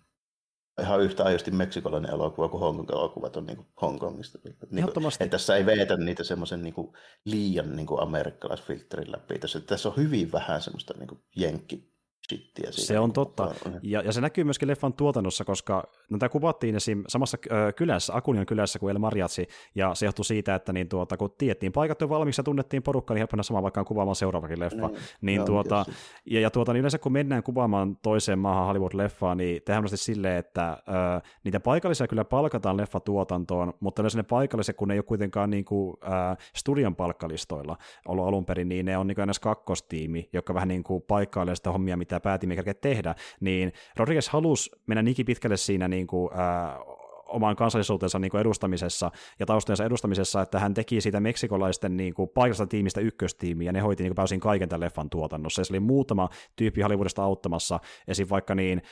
ihan 0.81 1.01
yhtä 1.01 1.25
ajosti 1.25 1.51
meksikolainen 1.51 2.11
elokuva 2.11 2.49
kuin 2.49 2.61
Hongkong-elokuvat 2.61 3.37
on 3.37 3.47
niin 3.47 3.57
kuin 3.57 3.69
Hongkongista. 3.83 4.39
Niin 4.45 4.57
kuin, 4.93 5.07
että 5.07 5.27
tässä 5.29 5.57
ei 5.57 5.67
veetä 5.67 5.97
niitä 5.97 6.25
semmoisen 6.25 6.63
niin 6.63 6.75
kuin 6.75 6.93
liian 7.25 7.77
niin 7.77 7.87
kuin 7.87 8.03
amerikkalaisfilterin 8.03 9.13
läpi. 9.13 9.39
Tässä, 9.39 9.61
tässä 9.61 9.89
on 9.89 9.97
hyvin 9.97 10.33
vähän 10.33 10.63
semmoista 10.63 10.95
niin 10.99 11.09
kuin 11.09 11.23
jenkki 11.37 11.94
shittiä. 12.29 12.69
Se 12.71 12.99
on 12.99 13.13
totta. 13.13 13.55
Ja, 13.83 14.03
ja, 14.03 14.13
se 14.13 14.21
näkyy 14.21 14.45
myöskin 14.45 14.69
leffan 14.69 14.93
tuotannossa, 14.93 15.45
koska 15.45 15.85
no, 16.11 16.19
tämä 16.19 16.29
kuvattiin 16.29 16.77
esim. 16.77 17.05
samassa 17.09 17.39
kylässä, 17.77 18.17
Akunion 18.17 18.47
kylässä 18.47 18.79
kuin 18.79 18.91
El 18.91 18.99
Mariachi, 18.99 19.47
ja 19.75 19.95
se 19.95 20.07
johtui 20.07 20.25
siitä, 20.25 20.55
että 20.55 20.73
niin, 20.73 20.89
tuota, 20.89 21.17
kun 21.17 21.35
tiettiin 21.39 21.73
paikat 21.73 22.01
jo 22.01 22.09
valmiiksi 22.09 22.41
ja 22.41 22.45
tunnettiin 22.45 22.83
porukka, 22.83 23.15
niin 23.15 23.19
helppona 23.19 23.43
samaan 23.43 23.63
vaikka 23.63 23.85
kuvaamaan 23.85 24.17
seuraavakin 24.17 24.61
leffa. 24.61 24.89
Niin, 24.89 24.99
niin, 25.21 25.45
tuota, 25.45 25.85
ja, 26.27 26.41
ja 26.41 26.51
tuota, 26.51 26.73
niin 26.73 26.81
yleensä 26.81 26.99
kun 26.99 27.13
mennään 27.13 27.43
kuvaamaan 27.43 27.97
toiseen 27.97 28.39
maahan 28.39 28.67
Hollywood-leffaa, 28.67 29.35
niin 29.35 29.63
tehdään 29.63 29.89
silleen, 29.95 30.39
että 30.39 30.71
äh, 30.71 31.23
niitä 31.45 31.61
paikallisia 31.61 32.09
kyllä 32.09 32.25
palkataan 32.25 32.77
leffatuotantoon, 32.77 33.73
mutta 33.81 34.03
yleensä 34.03 34.19
ne 34.19 34.23
paikalliset, 34.23 34.77
kun 34.77 34.89
ne 34.89 34.95
ei 34.95 34.99
ole 34.99 35.05
kuitenkaan 35.05 35.51
niin 35.51 35.65
kuin, 35.65 35.97
äh, 36.05 36.37
studion 36.57 36.97
palkkalistoilla 36.97 37.77
ollut 38.09 38.27
alun 38.27 38.45
perin, 38.45 38.69
niin 38.69 38.87
ne 38.87 38.99
on 38.99 39.07
niin 39.07 39.15
kuin 39.15 39.29
kakkostiimi, 39.41 40.29
joka 40.33 40.55
vähän 40.55 40.69
niin 40.69 40.83
kuin 40.83 41.03
paikkailee 41.03 41.57
sitä 41.57 41.73
hommia, 41.73 41.97
mitä 41.97 42.14
päätimme 42.21 42.57
tehdä, 42.81 43.15
niin 43.41 43.73
Rodriguez 43.97 44.29
halusi 44.29 44.71
mennä 44.87 45.03
niinkin 45.03 45.27
pitkälle 45.27 45.57
siinä 45.57 45.89
niin 45.89 46.07
kuin, 46.07 46.31
äh, 46.33 47.04
oman 47.35 47.57
kansallisuutensa 47.57 48.19
niin 48.19 48.31
kuin 48.31 48.41
edustamisessa 48.41 49.11
ja 49.39 49.47
taustojensa 49.47 49.85
edustamisessa, 49.85 50.43
että 50.43 50.59
hän 50.59 50.75
teki 50.75 51.01
siitä 51.01 51.21
meksikolaisten 51.21 51.97
niin 51.97 52.15
kuin, 52.15 52.31
paikasta 52.35 52.67
tiimistä 52.67 53.01
ykköstiimiä, 53.01 53.69
ja 53.69 53.73
ne 53.73 53.81
hoiti 53.81 54.03
niin 54.03 54.11
kuin, 54.11 54.17
pääosin 54.17 54.41
kaiken 54.41 54.69
tämän 54.69 54.81
leffan 54.81 55.11
tuotannossa. 55.11 55.61
Ja 55.61 55.65
se 55.65 55.73
oli 55.73 55.81
muutama 55.81 56.29
tyyppi 56.57 56.81
Hollywoodista 56.81 57.23
auttamassa, 57.23 57.81
esim. 58.09 58.27
vaikka 58.31 58.55
niin 58.55 58.83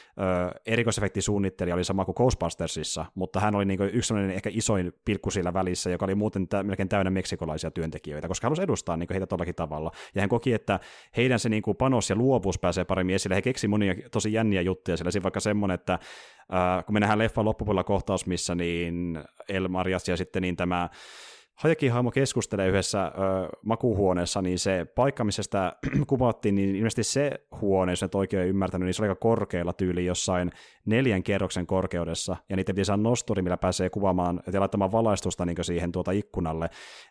erikoisefektisuunnittelija 0.66 1.74
oli 1.74 1.84
sama 1.84 2.04
kuin 2.04 2.14
Ghostbustersissa, 2.14 3.06
mutta 3.14 3.40
hän 3.40 3.54
oli 3.54 3.64
niin 3.64 3.78
kuin, 3.78 3.90
yksi 3.92 4.14
ehkä 4.34 4.50
isoin 4.52 4.92
pilkku 5.04 5.30
sillä 5.30 5.52
välissä, 5.54 5.90
joka 5.90 6.04
oli 6.04 6.14
muuten 6.14 6.48
tä- 6.48 6.62
melkein 6.62 6.88
täynnä 6.88 7.10
meksikolaisia 7.10 7.70
työntekijöitä, 7.70 8.28
koska 8.28 8.44
hän 8.44 8.50
halusi 8.50 8.62
edustaa 8.62 8.96
niin 8.96 9.06
kuin, 9.06 9.14
heitä 9.14 9.26
tollakin 9.26 9.54
tavalla. 9.54 9.90
Ja 10.14 10.22
hän 10.22 10.28
koki, 10.28 10.52
että 10.52 10.80
heidän 11.16 11.38
se 11.38 11.48
niin 11.48 11.62
kuin, 11.62 11.76
panos 11.76 12.10
ja 12.10 12.16
luovuus 12.16 12.58
pääsee 12.58 12.84
paremmin 12.84 13.14
esille. 13.14 13.34
He 13.34 13.42
keksi 13.42 13.68
monia 13.68 13.94
tosi 14.10 14.32
jänniä 14.32 14.60
juttuja, 14.60 14.96
sillä 14.96 15.22
vaikka 15.22 15.40
semmoinen, 15.40 15.74
että 15.74 15.98
äh, 16.54 16.84
kun 16.84 16.94
me 16.94 17.00
nähdään 17.00 17.18
leffan 17.18 17.44
loppupuolella 17.44 17.84
kohtaus, 17.84 18.26
missä 18.26 18.54
niin 18.54 19.24
El 19.48 19.68
Marias 19.68 20.08
ja 20.08 20.16
sitten 20.16 20.42
niin 20.42 20.56
tämä 20.56 20.88
Hajakin 21.54 21.92
hahmo 21.92 22.10
keskustelee 22.10 22.68
yhdessä 22.68 23.04
ö, 23.04 23.10
makuhuoneessa, 23.64 24.42
niin 24.42 24.58
se 24.58 24.86
paikka, 24.94 25.24
missä 25.24 25.42
sitä 25.42 25.76
kuvattiin, 26.06 26.54
niin 26.54 26.76
ilmeisesti 26.76 27.04
se 27.04 27.30
huone, 27.60 27.92
jos 27.92 28.02
et 28.02 28.14
oikein 28.14 28.48
ymmärtänyt, 28.48 28.86
niin 28.86 28.94
se 28.94 29.02
oli 29.02 29.08
aika 29.08 29.20
korkealla 29.20 29.72
tyyli 29.72 30.06
jossain 30.06 30.50
neljän 30.84 31.22
kerroksen 31.22 31.66
korkeudessa, 31.66 32.36
ja 32.48 32.56
niitä 32.56 32.74
piti 32.74 32.84
saada 32.84 33.02
nosturi, 33.02 33.42
millä 33.42 33.56
pääsee 33.56 33.90
kuvaamaan 33.90 34.40
ja 34.52 34.60
laittamaan 34.60 34.92
valaistusta 34.92 35.46
niin 35.46 35.64
siihen 35.64 35.92
tuota 35.92 36.10
ikkunalle. 36.10 36.68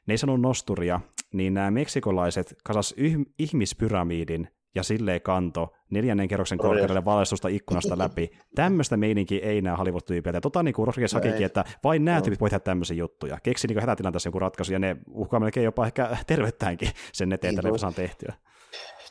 Ne 0.08 0.14
ei 0.14 0.18
sanonut 0.18 0.42
nosturia, 0.42 1.00
niin 1.34 1.54
nämä 1.54 1.72
meksikolaiset 1.72 2.56
kasas 2.64 2.94
yh- 2.98 3.26
ihmispyramiidin 3.40 4.48
ja 4.76 4.84
silleen 4.84 5.22
kanto 5.22 5.74
neljännen 5.90 6.28
kerroksen 6.28 6.58
korkeudelle 6.58 7.06
valaistusta 7.06 7.48
ikkunasta 7.48 7.98
läpi. 7.98 8.32
Tämmöistä 8.56 8.98
meininkiä 8.98 9.40
ei 9.44 9.62
näe 9.62 9.76
Hollywood-tyypiltä. 9.76 10.38
Ja 10.38 10.42
tota 10.42 10.64
niin 10.64 10.74
kuin 10.74 10.88
Rodriguez 10.88 11.14
hakikin, 11.14 11.46
että 11.46 11.66
vain 11.84 12.06
nämä 12.06 12.18
no. 12.18 12.24
tyypit 12.24 12.40
voi 12.42 12.50
tehdä 12.50 12.60
tämmöisiä 12.60 12.98
juttuja. 12.98 13.40
Keksi 13.44 13.68
niin 13.68 13.80
hätätilanteessa 13.80 14.28
joku 14.28 14.40
ratkaisu, 14.40 14.74
ja 14.74 14.80
ne 14.80 14.98
uhkaa 15.10 15.40
melkein 15.40 15.64
jopa 15.64 15.86
ehkä 15.86 16.18
tervettäänkin 16.28 16.90
sen 17.14 17.34
eteen, 17.34 17.56
että 17.60 17.88
ne 17.88 17.94
tehtyä. 17.96 18.34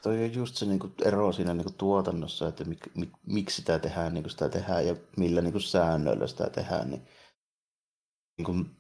Toi 0.03 0.25
on 0.25 0.35
just 0.35 0.57
se 0.57 0.67
niin 0.67 0.79
kuin, 0.79 0.93
ero 1.05 1.33
siinä 1.33 1.55
niin 1.55 1.65
kuin, 1.65 1.75
tuotannossa, 1.75 2.49
että 2.49 2.65
mik, 2.65 2.79
mik, 2.95 3.11
miksi 3.27 3.57
sitä 3.57 3.79
tehdään, 3.79 4.15
niin 4.15 4.23
kuin 4.23 4.31
sitä 4.31 4.49
tehdään 4.49 4.87
ja 4.87 4.97
millä 5.17 5.41
niin 5.41 5.53
kuin, 5.53 5.63
säännöillä 5.63 6.27
sitä 6.27 6.51
tehdään. 6.51 6.91
Niin, 6.91 7.03
niin 8.39 8.45
kuin, 8.45 8.71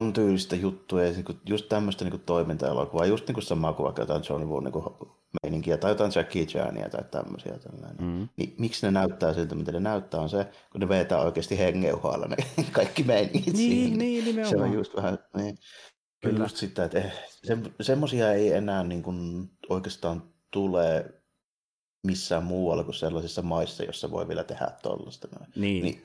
on 0.00 0.12
tyylistä 0.12 0.56
juttuja 0.56 1.06
ja 1.06 1.12
niin 1.12 1.24
kuin, 1.24 1.40
just 1.46 1.68
tämmöistä 1.68 2.04
niin 2.04 2.20
toiminta-elokuvaa, 2.20 3.06
just 3.06 3.26
niin 3.26 3.34
kuin 3.34 3.44
samaa 3.44 3.72
kuin 3.72 3.84
vaikka 3.84 4.02
jotain 4.02 4.22
Johnny 4.28 4.48
Woo 4.48 4.60
niin 4.60 4.72
kuin, 4.72 4.84
meininkiä 5.42 5.76
tai 5.76 5.90
jotain 5.90 6.12
Jackie 6.14 6.46
Chania 6.46 6.88
tai 6.88 7.04
tämmöisiä. 7.10 7.58
Tällainen. 7.58 8.06
Mm. 8.06 8.28
Niin, 8.36 8.54
miksi 8.58 8.86
ne 8.86 8.90
näyttää 8.90 9.34
siltä, 9.34 9.54
mitä 9.54 9.72
ne 9.72 9.80
näyttää, 9.80 10.20
on 10.20 10.28
se, 10.28 10.46
kun 10.72 10.80
ne 10.80 10.88
vetää 10.88 11.20
oikeasti 11.20 11.58
hengeuhalla 11.58 12.26
ne 12.26 12.36
kaikki 12.72 13.02
meiningit 13.02 13.46
niin, 13.46 13.56
siihen. 13.56 13.98
Niin, 13.98 14.24
nimenomaan. 14.24 14.50
Se 14.50 14.64
on 14.64 14.72
just 14.72 14.96
vähän, 14.96 15.18
niin. 15.36 15.58
Kyllä. 16.22 16.44
Just 16.44 16.56
sitä, 16.56 16.84
että 16.84 16.98
eh, 16.98 17.12
se, 17.28 17.58
semmoisia 17.80 18.32
ei 18.32 18.52
enää 18.52 18.84
niin 18.84 19.02
kuin 19.02 19.50
oikeastaan 19.68 20.22
tule 20.50 21.14
missään 22.06 22.44
muualla 22.44 22.84
kuin 22.84 22.94
sellaisissa 22.94 23.42
maissa, 23.42 23.84
jossa 23.84 24.10
voi 24.10 24.28
vielä 24.28 24.44
tehdä 24.44 24.70
tuollaista. 24.82 25.28
Niin. 25.56 25.84
niin 25.84 26.04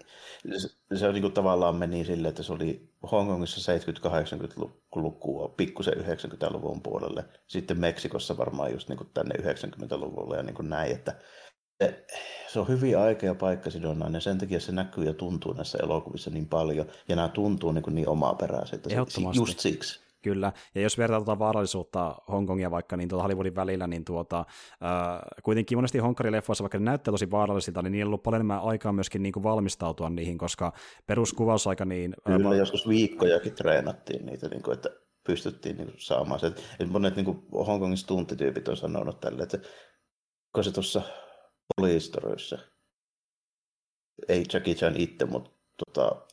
se, 0.58 0.70
se 0.96 1.08
on 1.08 1.14
niin 1.14 1.22
kuin 1.22 1.34
tavallaan 1.34 1.76
meni 1.76 2.06
silleen, 2.06 2.30
että 2.30 2.44
se 2.44 2.54
oli 2.54 2.90
Hongkongissa 3.12 3.74
70-80-lukua, 3.74 5.54
pikkusen 5.58 5.94
90-luvun 5.94 6.82
puolelle, 6.82 7.26
sitten 7.48 7.80
Meksikossa 7.80 8.38
varmaan 8.38 8.72
just 8.72 8.90
niin 8.90 8.98
kuin 8.98 9.10
tänne 9.14 9.36
90-luvulle 9.36 10.38
ja 10.38 10.44
niin 10.44 10.56
kuin 10.56 10.70
näin, 10.70 10.92
että 10.92 11.16
se, 12.48 12.60
on 12.60 12.68
hyvin 12.68 12.98
aika 12.98 13.26
ja 13.26 13.36
paikkasidonnainen, 13.36 14.18
ja 14.18 14.22
sen 14.22 14.38
takia 14.38 14.60
se 14.60 14.72
näkyy 14.72 15.04
ja 15.04 15.14
tuntuu 15.14 15.54
näissä 15.54 15.78
elokuvissa 15.84 16.30
niin 16.30 16.48
paljon, 16.48 16.88
ja 17.08 17.16
nämä 17.16 17.30
tuntuu 17.30 17.72
niin, 17.72 17.84
kuin 17.84 17.96
niin 17.96 18.10
omaperäiseltä. 18.10 18.90
Just 19.36 19.60
siksi. 19.60 20.00
Kyllä, 20.22 20.54
ja 20.76 20.82
jos 20.82 20.98
vertaa 20.98 21.20
tuota 21.20 21.40
vaarallisuutta 21.40 22.16
Hongkongia 22.32 22.72
vaikka 22.72 22.98
niin 22.98 23.10
tuota 23.10 23.24
Hollywoodin 23.24 23.56
välillä, 23.56 23.88
niin 23.88 24.06
tuota, 24.06 24.40
äh, 24.40 25.20
kuitenkin 25.44 25.78
monesti 25.78 25.98
Hongkari-leffoissa, 25.98 26.64
vaikka 26.64 26.78
ne 26.78 26.86
näyttää 26.86 27.12
tosi 27.12 27.32
vaarallisilta, 27.32 27.82
niin 27.82 27.92
niillä 27.92 28.10
on 28.10 28.10
ollut 28.10 28.24
paljon 28.24 28.38
enemmän 28.38 28.62
aikaa 28.62 28.94
myöskin 28.94 29.24
niin 29.24 29.34
kuin 29.34 29.44
valmistautua 29.44 30.10
niihin, 30.10 30.38
koska 30.38 30.74
peruskuvausaika 31.08 31.86
niin... 31.86 32.14
Kyllä, 32.26 32.50
äh, 32.50 32.58
joskus 32.58 32.88
viikkojakin 32.88 33.56
treenattiin 33.56 34.26
niitä, 34.26 34.48
niin 34.48 34.64
kuin, 34.64 34.74
että 34.74 34.90
pystyttiin 35.24 35.78
niin 35.78 35.88
kuin, 35.88 36.00
saamaan 36.00 36.40
se. 36.40 36.48
Että 36.48 36.62
monet 36.92 37.16
niin 37.16 37.26
kuin 37.26 37.44
Hongkongin 37.68 38.08
tunttityypit 38.08 38.68
on 38.68 38.78
sanonut 38.78 39.20
tälle, 39.20 39.44
että 39.44 39.58
kun 40.56 40.64
se 40.64 40.72
tuossa 40.72 41.02
poliistorissa, 41.76 42.58
ei 44.28 44.44
Jackie 44.54 44.76
Chan 44.76 44.96
itse, 44.98 45.26
mutta 45.26 45.52
tota, 45.86 46.28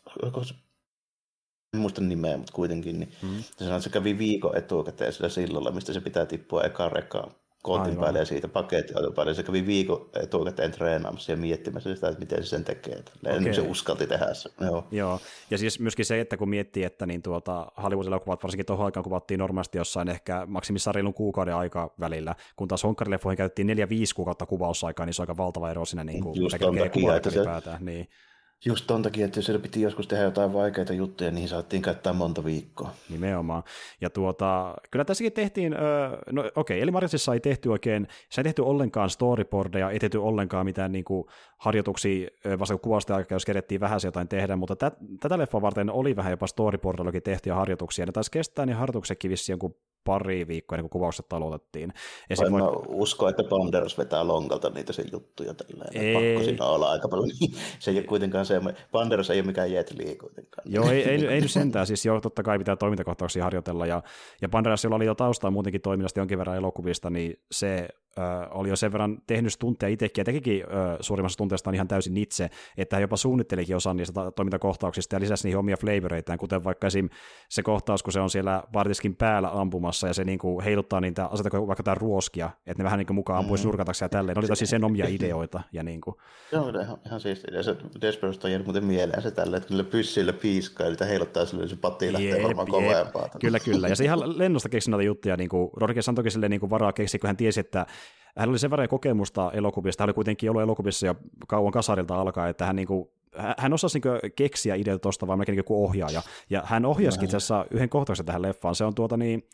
en 1.75 1.81
muista 1.81 2.01
nimeä, 2.01 2.37
mutta 2.37 2.53
kuitenkin, 2.53 3.01
niin 3.01 3.13
mm. 3.23 3.43
se, 3.43 3.65
sanoi, 3.65 3.83
se 3.83 3.91
kävi 3.91 4.19
viikon 4.19 4.57
etukäteen 4.57 5.13
sillä 5.13 5.29
sillalla, 5.29 5.71
mistä 5.71 5.93
se 5.93 6.01
pitää 6.01 6.27
tippua 6.27 6.63
ekaan 6.63 6.93
rekaan 6.93 7.31
kootin 7.63 7.97
päälle 7.97 8.19
ja 8.19 8.25
siitä 8.25 8.49
pakettiauton 8.49 9.15
päälle. 9.15 9.35
Se 9.35 9.43
kävi 9.43 9.67
viikon 9.67 10.11
etukäteen 10.23 10.73
treenaamassa 10.73 11.33
ja 11.33 11.37
miettimässä 11.37 11.95
sitä, 11.95 12.09
että 12.09 12.21
miten 12.21 12.43
se 12.43 12.49
sen 12.49 12.65
tekee. 12.65 13.03
Okay. 13.27 13.55
Se 13.55 13.61
uskalti 13.61 14.07
tehdä 14.07 14.35
se. 14.35 14.51
Joo. 14.61 14.85
Joo. 14.91 15.21
Ja 15.51 15.59
siis 15.59 15.81
myöskin 15.81 16.05
se, 16.05 16.21
että 16.21 16.37
kun 16.37 16.49
miettii, 16.49 16.85
että 16.85 17.07
niin 17.07 17.23
tuota, 17.23 17.73
Hollywood-elokuvat 17.83 18.43
varsinkin 18.43 18.67
tuohon 18.67 18.87
aikaan 18.87 19.05
kuvattiin 19.05 19.41
normaalisti 19.41 19.79
jossain 19.79 20.09
ehkä 20.09 20.47
maksimissaan 20.47 20.95
reilun 20.95 21.15
kuukauden 21.15 21.55
aika 21.55 21.95
välillä, 22.01 22.35
kun 22.57 22.69
taas 22.69 22.85
Honkkarileffoihin 22.85 23.37
käytettiin 23.37 23.69
4-5 23.69 23.73
kuukautta 24.17 24.47
kuvausaikaa, 24.47 25.07
niin 25.07 25.15
se 25.15 25.23
on 25.23 25.25
aika 25.25 25.37
valtava 25.37 25.71
ero 25.71 25.85
siinä 25.85 26.05
niin 26.05 26.23
kuin, 26.23 26.41
Just 26.41 26.63
on 26.63 26.77
takia, 26.77 27.17
että 27.17 27.31
se, 27.31 27.41
niin. 27.81 28.09
Just 28.65 28.87
ton 28.87 29.03
takia, 29.03 29.27
että 29.27 29.39
jos 29.39 29.63
piti 29.63 29.81
joskus 29.81 30.07
tehdä 30.07 30.25
jotain 30.25 30.53
vaikeita 30.53 30.93
juttuja, 30.93 31.31
niin 31.31 31.49
saatiin 31.49 31.83
käyttää 31.83 32.13
monta 32.13 32.45
viikkoa. 32.45 32.91
Nimenomaan. 33.11 33.63
Ja 34.01 34.11
tuota, 34.11 34.75
kyllä 34.91 35.05
tässäkin 35.05 35.33
tehtiin, 35.33 35.77
no 36.33 36.41
okei, 36.41 36.53
okay, 36.57 36.81
eli 36.81 36.91
Marisissa 36.91 37.35
ei 37.35 37.41
tehty 37.41 37.69
oikein, 37.69 38.09
se 38.31 38.41
ei 38.41 38.45
tehty 38.45 38.63
ollenkaan 38.63 39.11
storyboardeja, 39.11 39.91
ei 39.91 39.99
tehty 39.99 40.19
ollenkaan 40.19 40.67
mitään 40.67 40.93
niin 40.93 41.05
kuin, 41.05 41.25
harjoituksia, 41.59 42.29
vasta 42.59 42.75
kun 42.75 42.81
kuvasta 42.81 43.17
aikaa, 43.17 43.37
jos 43.37 43.45
kerettiin 43.45 43.81
vähän 43.81 44.01
jotain 44.05 44.29
tehdä, 44.29 44.57
mutta 44.57 44.77
tä, 44.77 44.93
tätä 45.21 45.39
leffaa 45.39 45.63
varten 45.63 45.91
oli 45.91 46.17
vähän 46.17 46.31
jopa 46.31 46.47
storyboardillakin 46.47 47.23
tehtyjä 47.23 47.55
harjoituksia, 47.55 48.07
ne 48.07 48.13
taisi 48.13 48.31
kestää 48.31 48.67
niin 48.67 48.77
harjoituksetkin 48.77 49.31
vissiin 49.31 49.53
jonkun 49.53 49.77
pari 50.09 50.49
viikkoa 50.49 50.77
ennen 50.77 50.83
kuin 50.83 50.91
kuvaukset 51.01 51.33
aloitettiin. 51.33 51.93
Ja 52.31 52.37
voi... 52.51 52.61
usko, 52.87 53.29
että 53.29 53.45
Banderas 53.45 53.99
vetää 53.99 54.27
lonkalta 54.27 54.71
niitä 54.71 54.93
sen 54.93 55.05
juttuja 55.13 55.55
tälleen. 55.55 55.97
Ei. 55.97 56.15
Pakko 56.15 56.45
siinä 56.45 56.65
olla 56.65 56.91
aika 56.91 57.09
paljon. 57.09 57.31
se 57.79 57.91
ei 57.91 57.99
ole 57.99 58.07
kuitenkaan 58.07 58.47
se, 58.47 58.61
Banderas 58.93 59.31
ei 59.31 59.41
ole 59.41 59.47
mikään 59.47 59.73
Jet 59.73 59.91
Li 59.91 60.17
kuitenkaan. 60.17 60.73
Joo, 60.73 60.91
ei, 60.91 61.03
ei, 61.03 61.27
ei, 61.27 61.41
nyt 61.41 61.51
sentään. 61.61 61.87
Siis 61.87 62.07
joo, 62.07 62.21
totta 62.21 62.43
kai 62.43 62.59
pitää 62.59 62.77
toimintakohtauksia 62.77 63.45
harjoitella. 63.45 63.87
Ja, 63.87 64.03
ja 64.43 64.49
Banderas, 64.49 64.85
jolla 64.85 64.97
oli 64.97 65.07
jo 65.07 65.15
taustaa 65.15 65.51
muutenkin 65.51 65.81
toiminnasta 65.81 66.21
jonkin 66.21 66.39
verran 66.39 66.57
elokuvista, 66.57 67.11
niin 67.11 67.41
se 67.51 67.89
oli 68.51 68.69
jo 68.69 68.77
sen 68.77 68.93
verran 68.93 69.19
tehnyt 69.27 69.53
tunteja 69.59 69.93
itsekin 69.93 70.21
ja 70.21 70.25
tekikin 70.25 70.65
suurimmassa 71.01 71.37
tunteestaan 71.37 71.75
ihan 71.75 71.89
täysin 71.89 72.17
itse, 72.17 72.51
että 72.77 72.97
hän 72.97 73.03
jopa 73.03 73.17
suunnittelikin 73.17 73.77
osan 73.77 73.97
niistä 73.97 74.31
toimintakohtauksista 74.37 75.17
ja 75.17 75.21
lisäsi 75.21 75.45
niihin 75.45 75.59
omia 75.59 75.77
flavoreitaan, 75.77 76.39
kuten 76.39 76.65
vaikka 76.65 76.87
esim. 76.87 77.09
se 77.49 77.63
kohtaus, 77.63 78.03
kun 78.03 78.13
se 78.13 78.21
on 78.21 78.31
siellä 78.31 78.63
Bartiskin 78.73 79.17
päällä 79.17 79.51
ampumassa 79.53 80.07
ja 80.07 80.15
se 80.15 80.25
niin 80.25 80.39
kuin 80.39 80.65
heiluttaa 80.65 81.01
niitä 81.01 81.27
asetako 81.27 81.67
vaikka 81.67 81.81
jotain 81.81 81.97
ruoskia, 81.97 82.51
että 82.67 82.83
ne 82.83 82.85
vähän 82.85 82.99
niin 82.99 83.07
kuin 83.07 83.15
mukaan 83.15 83.39
ampuisi 83.39 83.65
mm. 83.65 83.69
nurkataksi 83.69 84.05
ja 84.05 84.09
tälleen. 84.09 84.35
Ne 84.35 84.39
oli 84.39 84.49
tosi 84.49 84.67
sen 84.67 84.85
omia 84.85 85.07
ideoita. 85.19 85.61
Ja 85.73 85.83
niin 85.83 86.01
kuin. 86.01 86.17
Joo, 86.53 86.69
ihan, 86.69 86.99
ihan 87.07 87.21
siistiä. 87.21 87.63
Se 87.63 87.77
Desperos 88.01 88.45
on 88.45 88.51
jäänyt 88.51 88.67
muuten 88.67 88.85
mieleen 88.85 89.23
se 89.23 89.31
tälle, 89.31 89.57
että 89.57 89.69
niillä 89.69 89.85
pyssyillä 89.85 90.33
piiskaa, 90.33 90.87
eli 90.87 90.97
heiluttaa 91.09 91.47
sille 91.47 91.69
se 91.69 91.77
patti 91.77 92.13
lähtee 92.13 92.31
jep, 92.31 92.43
varmaan 92.43 92.69
kovempaa. 92.69 93.29
Kyllä, 93.41 93.61
kyllä. 93.61 93.89
Ja 93.89 93.97
se 93.97 94.05
ihan 94.05 94.39
lennosta 94.39 94.69
keksi 94.69 94.91
näitä 94.91 95.03
juttuja. 95.03 95.37
Niin 95.37 95.49
kuin, 95.49 95.71
Rodriguez 95.77 96.09
toki 96.15 96.31
sille 96.31 96.49
niin 96.49 96.61
kuin 96.61 96.71
varaa 96.71 96.93
keksi, 96.93 97.19
kun 97.19 97.29
hän 97.29 97.37
tiesi, 97.37 97.61
että 97.61 97.87
hän 98.37 98.49
oli 98.49 98.59
sen 98.59 98.71
verran 98.71 98.89
kokemusta 98.89 99.51
elokuvista, 99.53 100.03
hän 100.03 100.09
oli 100.09 100.15
kuitenkin 100.15 100.51
ollut 100.51 100.63
elokuvissa 100.63 101.07
jo 101.07 101.15
kauan 101.49 101.73
kasarilta 101.73 102.21
alkaa, 102.21 102.49
että 102.49 102.67
hän 102.67 102.77
niin 102.77 102.89
kuin 102.89 103.09
hän 103.59 103.73
osasi 103.73 103.99
niin 103.99 104.33
keksiä 104.37 104.75
ideoita 104.75 105.03
tuosta 105.03 105.27
vaan 105.27 105.39
melkein 105.39 105.57
niin 105.57 105.65
kuin 105.65 105.85
ohjaaja, 105.85 106.23
ja 106.51 106.63
hän 106.65 106.85
ohjasikin 106.85 107.25
itse 107.25 107.37
asiassa 107.37 107.67
yhden 107.71 107.89
kohtauksen 107.89 108.27
tähän 108.27 108.43
leffaan, 108.43 108.75
se 108.75 108.85
on 108.85 108.95
tuota 108.95 109.17
niin, 109.17 109.49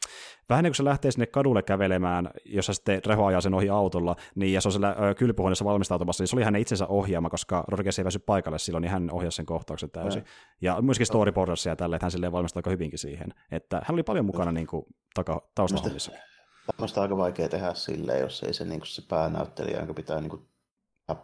vähän 0.49 0.62
niin 0.62 0.70
kuin 0.70 0.77
se 0.77 0.85
lähtee 0.85 1.11
sinne 1.11 1.27
kadulle 1.27 1.62
kävelemään, 1.62 2.31
jossa 2.45 2.75
sitten 2.75 3.01
Reho 3.07 3.27
ajaa 3.27 3.41
sen 3.41 3.55
ohi 3.55 3.68
autolla, 3.68 4.16
niin 4.35 4.53
ja 4.53 4.61
se 4.61 4.68
on 4.68 4.72
siellä 4.72 4.97
kylpyhuoneessa 5.18 5.64
valmistautumassa, 5.64 6.22
niin 6.22 6.29
se 6.29 6.37
oli 6.37 6.45
hänen 6.45 6.62
itsensä 6.62 6.87
ohjaama, 6.87 7.31
koska 7.31 7.64
Rodriguez 7.68 7.99
ei 7.99 8.05
väsy 8.05 8.18
paikalle 8.18 8.59
silloin, 8.59 8.83
niin 8.83 8.93
hän 8.93 9.11
ohjasi 9.12 9.37
sen 9.37 9.47
kohtauksen 9.47 9.91
täysin. 9.91 10.25
Ja, 10.61 10.75
ja 10.75 10.83
myöskin 10.83 11.07
storyboardersia 11.07 11.72
ja 11.72 11.77
tälle, 11.77 11.97
että 11.97 12.07
hän 12.07 12.11
silleen 12.11 12.33
valmistui 12.33 12.59
aika 12.59 12.70
hyvinkin 12.70 12.99
siihen, 12.99 13.35
että 13.51 13.77
hän 13.85 13.95
oli 13.95 14.03
paljon 14.03 14.25
mukana 14.25 14.53
niin 14.53 14.66
kuin, 14.66 14.87
taka, 15.14 15.43
taustahommissa. 15.55 16.12
Tämmöistä 16.66 17.02
aika 17.02 17.16
vaikea 17.16 17.48
tehdä 17.48 17.74
silleen, 17.74 18.20
jos 18.20 18.42
ei 18.42 18.54
se, 18.54 18.64
niin 18.64 18.80
kuin 18.80 18.88
se 18.88 19.02
päänäyttelijä, 19.08 19.78
jonka 19.78 19.94
pitää 19.94 20.20
niin 20.20 20.30
kuin, 20.30 20.48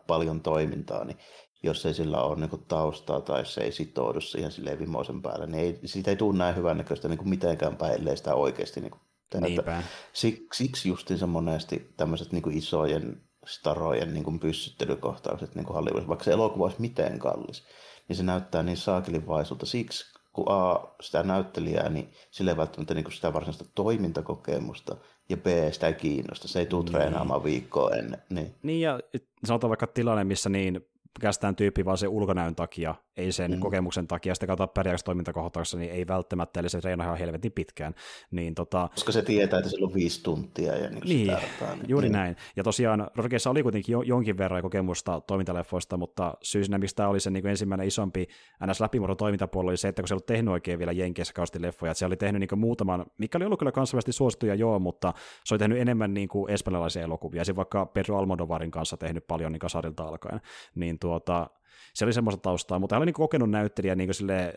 paljon 0.06 0.40
toimintaa, 0.40 1.04
niin 1.04 1.18
jos 1.62 1.86
ei 1.86 1.94
sillä 1.94 2.22
ole 2.22 2.36
niin 2.36 2.50
kuin, 2.50 2.64
taustaa 2.64 3.20
tai 3.20 3.46
se 3.46 3.60
ei 3.60 3.72
sitoudu 3.72 4.20
siihen 4.20 4.52
silleen 4.52 4.78
vimoisen 4.78 5.22
päälle, 5.22 5.46
niin 5.46 5.64
ei, 5.64 5.80
siitä 5.84 6.10
ei 6.10 6.16
tule 6.16 6.38
näin 6.38 6.56
hyvännäköistä 6.56 7.08
niin 7.08 7.18
kuin 7.18 7.28
mitenkään 7.28 7.76
päin, 7.76 7.94
ellei 7.94 8.16
sitä 8.16 8.34
oikeasti 8.34 8.80
niin 8.80 8.90
kuin, 8.90 9.00
tehdä. 9.30 9.82
Siksi, 10.12 10.64
siksi 10.64 10.88
justiinsa 10.88 11.26
monesti 11.26 11.94
tämmöiset 11.96 12.32
niin 12.32 12.42
kuin 12.42 12.58
isojen 12.58 13.22
starojen 13.46 14.14
niin 14.14 14.24
kuin 14.24 14.40
pyssyttelykohtaukset 14.40 15.54
niin 15.54 15.64
kuin 15.64 15.74
Hollywoodissa, 15.74 16.08
vaikka 16.08 16.24
se 16.24 16.32
elokuva 16.32 16.64
olisi 16.64 16.80
miten 16.80 17.18
kallis, 17.18 17.64
niin 18.08 18.16
se 18.16 18.22
näyttää 18.22 18.62
niin 18.62 18.76
saakelin 18.76 19.26
vaisulta. 19.26 19.66
Siksi 19.66 20.04
kun 20.32 20.44
A, 20.48 20.94
sitä 21.00 21.22
näyttelijää, 21.22 21.88
niin 21.88 22.12
sille 22.30 22.50
ei 22.50 22.56
välttämättä 22.56 22.94
niin 22.94 23.04
kuin 23.04 23.14
sitä 23.14 23.32
varsinaista 23.32 23.64
toimintakokemusta, 23.74 24.96
ja 25.30 25.36
B, 25.36 25.46
sitä 25.72 25.86
ei 25.86 25.94
kiinnosta. 25.94 26.48
Se 26.48 26.58
ei 26.58 26.66
tule 26.66 26.84
niin. 26.84 26.92
treenaamaan 26.92 27.44
viikkoa 27.44 27.90
ennen. 27.90 28.22
Niin. 28.30 28.54
niin, 28.62 28.80
ja 28.80 29.00
sanotaan 29.44 29.68
vaikka 29.68 29.86
tilanne, 29.86 30.24
missä 30.24 30.48
niin 30.48 30.80
pelkästään 31.20 31.56
tyyppi 31.56 31.84
vaan 31.84 31.98
se 31.98 32.08
ulkonäön 32.08 32.54
takia, 32.54 32.94
ei 33.16 33.32
sen 33.32 33.50
mm. 33.50 33.60
kokemuksen 33.60 34.06
takia, 34.06 34.34
sitten 34.34 34.46
katsotaan 34.46 34.74
pärjääkö 34.74 35.02
toimintakohtauksessa, 35.04 35.78
niin 35.78 35.90
ei 35.90 36.06
välttämättä, 36.06 36.60
eli 36.60 36.68
se 36.68 36.80
treenaa 36.80 37.06
ihan 37.06 37.18
helvetin 37.18 37.52
pitkään. 37.52 37.94
Niin, 38.30 38.54
tota... 38.54 38.88
Koska 38.94 39.12
se 39.12 39.22
tietää, 39.22 39.58
että 39.58 39.70
sillä 39.70 39.86
on 39.86 39.94
viisi 39.94 40.22
tuntia 40.22 40.76
ja 40.76 40.90
niin, 40.90 41.02
niin, 41.04 41.26
tarvitaan, 41.26 41.78
niin 41.78 41.88
juuri 41.88 42.08
niin. 42.08 42.12
näin. 42.12 42.36
Ja 42.56 42.62
tosiaan 42.62 43.10
Rodriguezissa 43.16 43.50
oli 43.50 43.62
kuitenkin 43.62 43.96
jonkin 44.04 44.38
verran 44.38 44.62
kokemusta 44.62 45.20
toimintaleffoista, 45.20 45.96
mutta 45.96 46.34
syynä, 46.42 46.78
mistä 46.78 46.96
tämä 46.96 47.08
oli 47.08 47.20
se 47.20 47.30
niin 47.30 47.46
ensimmäinen 47.46 47.86
isompi 47.86 48.26
ns. 48.66 48.80
läpimurron 48.80 49.16
toimintapuoli, 49.16 49.68
oli 49.68 49.76
se, 49.76 49.88
että 49.88 50.02
kun 50.02 50.08
se 50.08 50.14
ollut 50.14 50.26
tehnyt 50.26 50.52
oikein 50.52 50.78
vielä 50.78 50.92
Jenkeissä 50.92 51.34
kausti 51.34 51.62
leffoja, 51.62 51.90
että 51.90 51.98
se 51.98 52.06
oli 52.06 52.16
tehnyt 52.16 52.40
niin 52.40 52.58
muutaman, 52.58 53.06
mikä 53.18 53.38
oli 53.38 53.44
ollut 53.44 53.58
kyllä 53.58 53.72
kansainvälisesti 53.72 54.12
suosittuja 54.12 54.54
joo, 54.54 54.78
mutta 54.78 55.12
se 55.44 55.54
oli 55.54 55.58
tehnyt 55.58 55.78
enemmän 55.78 56.14
niin 56.14 56.28
kuin 56.28 56.50
espanjalaisia 56.50 57.02
elokuvia, 57.02 57.42
ja 57.46 57.56
vaikka 57.56 57.86
Pedro 57.86 58.18
Almodovarin 58.18 58.70
kanssa 58.70 58.96
tehnyt 58.96 59.26
paljon 59.26 59.52
niin 59.52 59.60
kasarilta 59.60 60.04
alkaen, 60.04 60.40
niin 60.74 60.98
tuota, 60.98 61.50
se 61.94 62.04
oli 62.04 62.12
semmoista 62.12 62.40
taustaa, 62.40 62.78
mutta 62.78 62.94
hän 62.94 63.00
oli 63.00 63.06
niin 63.06 63.14
kokenut 63.14 63.50
näyttelijä 63.50 63.94
niin 63.94 64.14
sille, 64.14 64.54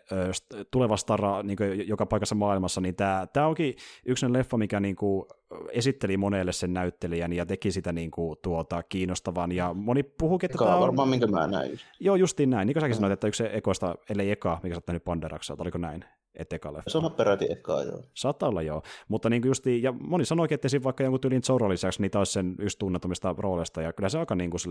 tuleva 0.72 0.98
stara 0.98 1.44
niin 1.44 1.88
joka 1.88 2.06
paikassa 2.06 2.36
maailmassa, 2.36 2.82
niin 2.82 2.96
tämä, 2.96 3.28
tämä 3.34 3.48
onkin 3.48 3.76
yksi 4.06 4.34
leffa, 4.34 4.58
mikä 4.58 4.80
niin 4.80 4.96
kuin 4.96 5.26
esitteli 5.72 6.18
monelle 6.18 6.52
sen 6.52 6.74
näyttelijän 6.74 7.34
ja 7.34 7.46
teki 7.46 7.72
sitä 7.72 7.94
niin 7.94 8.12
kuin, 8.12 8.38
tuota, 8.42 8.84
kiinnostavan, 8.84 9.52
ja 9.52 9.74
moni 9.74 10.04
puhuukin, 10.04 10.48
että 10.48 10.58
tämä 10.58 10.76
on... 10.76 10.82
varmaan, 10.82 11.10
minkä 11.10 11.28
mä 11.28 11.48
näin. 11.48 11.80
Joo, 12.00 12.16
justiin 12.16 12.50
näin. 12.50 12.66
Niin 12.66 12.74
kuin 12.74 12.82
säkin 12.82 12.96
mm. 12.96 12.98
sanoit, 12.98 13.14
että 13.14 13.28
yksi 13.28 13.44
ekoista, 13.52 13.96
ellei 14.10 14.32
eka, 14.32 14.60
mikä 14.64 14.76
sä 14.76 14.78
oot 14.78 14.88
nähnyt 14.88 15.04
Panderakselta, 15.04 15.64
oliko 15.64 15.78
näin? 15.78 16.06
Et 16.36 16.54
eka 16.54 16.74
leffa. 16.74 16.90
Se 16.90 16.98
on 16.98 17.12
peräti 17.12 17.52
ekaa, 17.52 17.84
joo. 17.84 18.04
Saattaa 18.14 18.50
olla, 18.50 18.62
joo. 18.62 18.82
Mutta 19.08 19.30
niin 19.30 19.42
justiin, 19.46 19.84
ja 19.84 19.92
moni 19.92 20.26
sanoikin, 20.26 20.56
että 20.56 20.66
esim. 20.66 20.84
vaikka 20.84 21.04
jonkun 21.04 21.20
tyylin 21.20 21.44
Zorro 21.44 21.70
lisäksi, 21.70 22.02
niin 22.02 22.12
taas 22.12 22.34
sen 22.34 22.56
yksi 22.60 22.80
tunnetumista 22.80 23.36
rooleista, 23.38 23.82
ja 23.82 23.94
kyllä 23.94 24.10
se 24.10 24.20
aika 24.20 24.36
niin 24.36 24.50
kuin 24.50 24.62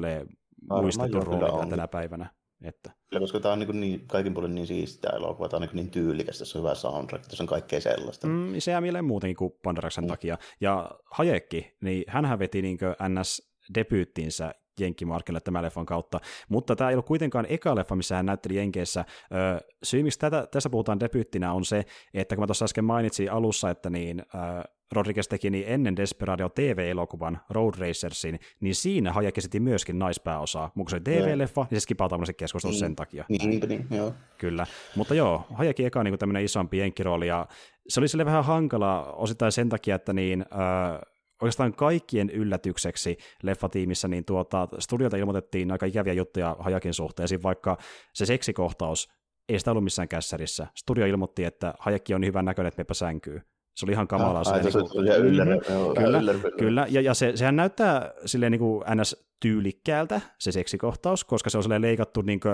muistettu 0.69 1.21
rooli 1.21 1.71
tänä 1.71 1.89
päivänä. 1.89 2.31
Että. 2.65 2.91
Kyllä, 3.09 3.21
koska 3.21 3.41
tämä 3.41 3.53
on 3.53 3.59
niin, 3.59 3.81
niin 3.81 4.07
kaikin 4.07 4.35
puolin 4.35 4.55
niin 4.55 4.67
siistiä 4.67 5.11
elokuva, 5.11 5.49
tämä 5.49 5.59
on 5.59 5.69
niin, 5.69 5.77
niin 5.77 5.91
tyylikäs, 5.91 6.39
tässä 6.39 6.59
on 6.59 6.65
hyvä 6.65 6.75
soundtrack, 6.75 7.27
tässä 7.27 7.43
on 7.43 7.49
kaikkea 7.49 7.81
sellaista. 7.81 8.27
Mm, 8.27 8.55
se 8.59 8.71
jää 8.71 8.81
mieleen 8.81 9.05
muutenkin 9.05 9.37
kuin 9.37 9.53
Pandaraksen 9.63 10.05
mm. 10.05 10.09
takia. 10.09 10.39
Ja 10.61 10.91
Hayekki, 11.11 11.77
niin 11.81 12.05
hän 12.09 12.39
veti 12.39 12.63
niin 12.63 12.79
NS-debyyttinsä 13.09 14.55
jenkkimarkkinoille 14.81 15.41
tämän 15.41 15.63
leffan 15.63 15.87
kautta, 15.87 16.21
mutta 16.49 16.77
tämä 16.77 16.91
ei 16.91 16.97
ole 16.97 17.03
kuitenkaan 17.03 17.47
eka 17.49 17.77
leffa, 17.77 17.97
missä 17.97 18.17
hän 18.17 18.27
näytteli 18.27 18.57
Jenkeissä. 18.57 19.05
Öö, 19.35 19.59
syy, 19.83 20.03
miksi 20.03 20.19
tätä, 20.19 20.49
tässä 20.51 20.71
puhutaan 20.71 21.01
debyyttinä, 21.01 21.53
on 21.53 21.65
se, 21.65 21.85
että 22.15 22.37
kun 22.37 22.43
mä 22.43 22.47
tuossa 22.47 22.65
äsken 22.65 22.85
mainitsin 22.85 23.33
alussa, 23.33 23.71
että 23.71 23.91
niin, 23.91 24.21
öö, 24.35 24.41
Rodriguez 24.93 25.29
teki 25.29 25.51
niin 25.51 25.65
ennen 25.67 25.97
Desperado 25.97 26.49
TV-elokuvan 26.49 27.41
Road 27.51 27.75
Racersin, 27.79 28.41
niin 28.61 28.75
siinä 28.75 29.13
Hayek 29.13 29.39
esitti 29.39 29.61
myöskin 29.61 29.99
naispääosaa. 29.99 30.71
Muun 30.75 30.91
se 30.91 31.01
TV-leffa, 31.01 31.67
niin 31.71 31.81
se 31.81 31.83
skipataan 31.83 32.27
se 32.27 32.33
keskustelu 32.33 32.71
niin, 32.71 32.81
sen 32.81 32.97
takia. 32.97 33.25
Niin, 33.29 33.51
niin, 33.51 33.69
niin, 33.69 33.87
joo. 33.91 34.13
Kyllä, 34.39 34.67
mutta 34.97 35.15
joo, 35.15 35.47
Hayekin 35.55 35.87
eka 35.87 36.05
niin 36.05 36.19
tämmöinen 36.19 36.45
isompi 36.45 36.79
jenkkirooli, 36.79 37.27
ja 37.27 37.47
se 37.89 38.01
oli 38.01 38.09
sille 38.09 38.25
vähän 38.25 38.45
hankala 38.45 39.13
osittain 39.13 39.53
sen 39.53 39.69
takia, 39.69 39.95
että 39.95 40.13
niin, 40.13 40.41
äh, 40.41 41.01
oikeastaan 41.43 41.75
kaikkien 41.75 42.31
yllätykseksi 42.31 43.17
leffatiimissä, 43.43 44.09
niin 44.09 44.25
tuota, 44.25 44.69
studiolta 44.79 45.17
ilmoitettiin 45.17 45.73
aika 45.73 45.87
ikäviä 45.87 46.13
juttuja 46.13 46.57
Hajakin 46.59 46.95
suhteen, 46.95 47.29
vaikka 47.43 47.79
se 48.15 48.27
seksikohtaus 48.27 49.09
ei 49.49 49.59
sitä 49.59 49.71
ollut 49.71 49.85
missään 49.85 50.09
kässärissä. 50.09 50.67
Studio 50.77 51.07
ilmoitti, 51.07 51.45
että 51.45 51.75
Hajakki 51.79 52.15
on 52.15 52.21
niin 52.21 52.29
hyvän 52.29 52.45
näköinen, 52.45 52.69
että 52.69 52.81
mepä 52.81 52.95
sänkyy. 52.95 53.41
Se 53.75 53.87
oli 53.87 53.93
ihan 53.93 54.09
kamalaa. 54.09 54.43
Ah, 54.47 54.63
se, 54.63 54.63
niin 54.63 54.73
kuin, 54.73 54.85
mm, 54.85 55.95
kyllä, 56.05 56.35
kyllä, 56.59 56.87
ja, 56.89 57.01
ja 57.01 57.15
se, 57.15 57.33
sehän 57.35 57.57
näyttää 57.57 58.13
silleen 58.27 58.53
niin 58.53 58.61
kuin 58.61 58.85
ns. 58.95 59.27
tyylikkäältä, 59.41 60.21
se 60.39 60.53
seksikkohtaus, 60.53 61.25
koska 61.25 61.51
se 61.51 61.59
on 61.59 61.65
leikattu 61.83 62.23
niin 62.23 62.41
kuin, 62.41 62.53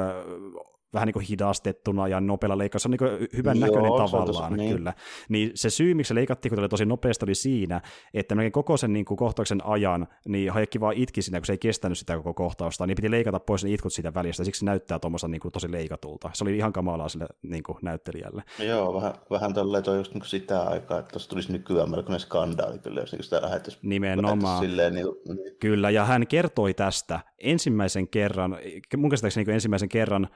vähän 0.93 1.07
niin 1.07 1.13
kuin 1.13 1.25
hidastettuna 1.25 2.09
ja 2.09 2.21
nopealla 2.21 2.59
leikkaus, 2.59 2.83
se 2.83 2.89
on 2.89 2.91
niin 2.91 3.29
hyvän 3.37 3.57
Joo, 3.57 3.67
näköinen 3.67 3.93
tavallaan, 3.93 4.53
niin. 4.53 4.77
kyllä. 4.77 4.95
Niin 5.29 5.51
se 5.55 5.71
syy, 5.71 5.95
miksi 5.95 6.09
se 6.09 6.15
leikattiin, 6.15 6.51
kun 6.51 6.59
oli 6.59 6.69
tosi 6.69 6.85
nopeasti, 6.85 7.25
oli 7.25 7.35
siinä, 7.35 7.81
että 8.15 8.35
melkein 8.35 8.53
koko 8.53 8.77
sen 8.77 8.93
niin 8.93 9.05
kuin 9.05 9.19
kohtauksen 9.19 9.67
ajan, 9.67 10.09
niin 10.29 10.53
Hayekki 10.53 10.81
vaan 10.81 10.95
itki 10.95 11.23
siinä, 11.23 11.41
kun 11.41 11.47
se 11.47 11.53
ei 11.53 11.59
kestänyt 11.59 11.99
sitä 11.99 12.17
koko 12.17 12.35
kohtausta, 12.35 12.87
niin 12.87 12.97
piti 12.97 13.11
leikata 13.11 13.41
pois 13.41 13.65
ne 13.65 13.71
itkut 13.71 13.93
siitä 13.93 14.15
välistä, 14.15 14.45
siksi 14.45 14.59
se 14.59 14.65
näyttää 14.65 14.99
tuommoista 14.99 15.29
niin 15.29 15.41
kuin 15.41 15.53
tosi 15.53 15.73
leikatulta. 15.73 16.31
Se 16.33 16.45
oli 16.45 16.57
ihan 16.57 16.73
kamalaa 16.73 17.09
sille 17.09 17.27
niin 17.43 17.63
kuin 17.63 17.79
näyttelijälle. 17.83 18.43
Joo, 18.59 18.95
vähän, 18.95 19.15
vähän 19.31 19.55
tolleen 19.55 19.85
toi 19.85 19.97
just 19.97 20.13
niin 20.15 20.21
kuin 20.21 20.29
sitä 20.29 20.63
aikaa, 20.63 20.99
että 20.99 21.13
tuossa 21.13 21.31
tulisi 21.31 21.53
nykyään 21.53 21.91
melkoinen 21.91 22.21
skandaali 22.21 22.79
kyllä, 22.79 23.01
jos 23.01 23.13
niin 23.13 23.25
sitä 23.25 23.43
lähettäisiin 23.43 23.89
Nimenomaan. 23.89 24.65
Silleen, 24.65 24.95
niin, 24.95 25.07
niin. 25.07 25.57
Kyllä, 25.61 25.91
ja 25.91 26.05
hän 26.05 26.27
kertoi 26.27 26.75
tästä 26.75 27.21
ensimmäisen 27.39 28.09
kerran, 28.09 28.57
mun 28.97 29.11
käsittääkseni 29.11 29.45
niin 29.45 29.55
ensimmäisen 29.55 29.89
kerran 29.89 30.29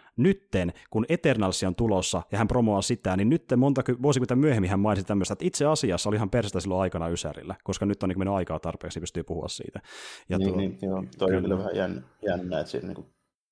nytten, 0.42 0.72
kun 0.90 1.06
Eternals 1.08 1.62
on 1.62 1.74
tulossa 1.74 2.22
ja 2.32 2.38
hän 2.38 2.48
promoaa 2.48 2.82
sitä, 2.82 3.16
niin 3.16 3.28
nyt 3.28 3.44
monta 3.56 3.82
vuosikymmentä 4.02 4.36
myöhemmin 4.36 4.70
hän 4.70 4.80
mainitsi 4.80 5.06
tämmöistä, 5.06 5.32
että 5.32 5.44
itse 5.44 5.66
asiassa 5.66 6.08
oli 6.08 6.16
ihan 6.16 6.30
persestä 6.30 6.60
silloin 6.60 6.80
aikana 6.80 7.08
Ysärillä, 7.08 7.54
koska 7.64 7.86
nyt 7.86 8.02
on 8.02 8.08
niin 8.08 8.18
mennyt 8.18 8.34
aikaa 8.34 8.58
tarpeeksi, 8.58 8.96
niin 8.96 9.02
pystyy 9.02 9.22
puhua 9.22 9.48
siitä. 9.48 9.80
Ja 10.28 10.38
niin, 10.38 10.48
tuo, 10.48 10.56
niin, 10.56 10.78
joo, 10.82 11.04
toi 11.18 11.28
kyllä. 11.28 11.38
on 11.38 11.42
kyllä 11.42 11.58
vähän 11.58 11.76
jännä, 11.76 12.02
jännä 12.26 12.60
että 12.60 12.70
siinä 12.70 12.88
niin 12.88 13.06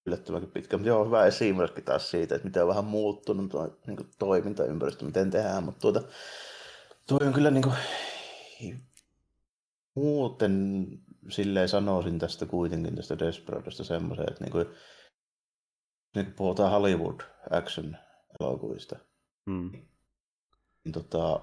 yllättävänkin 0.07 0.51
pitkä, 0.51 0.76
mutta 0.76 0.88
joo, 0.88 1.05
hyvä 1.05 1.26
esimerkki 1.26 1.82
taas 1.82 2.11
siitä, 2.11 2.34
että 2.34 2.49
miten 2.49 2.62
on 2.62 2.68
vähän 2.68 2.84
muuttunut 2.84 3.51
tuo 3.51 3.76
niin 3.86 4.11
toimintaympäristö, 4.18 5.05
miten 5.05 5.30
tehdään, 5.30 5.64
mutta 5.64 5.80
tuota, 5.80 6.03
tuo 7.07 7.18
on 7.26 7.32
kyllä 7.32 7.51
niin 7.51 7.62
kuin, 7.62 7.74
muuten 9.95 10.86
silleen 11.28 11.68
sanoisin 11.68 12.18
tästä 12.18 12.47
kuitenkin 12.47 12.97
tästä 12.97 13.18
Desperadosta 13.18 13.84
semmoisen, 13.84 14.26
että 14.30 14.45
niin 14.45 14.53
kuin, 14.53 14.66
nyt 16.16 16.36
puhutaan 16.36 16.70
Hollywood 16.70 17.20
action-elokuvista, 17.50 18.98
mm. 19.46 19.70
niin 20.84 20.92
tota, 20.92 21.40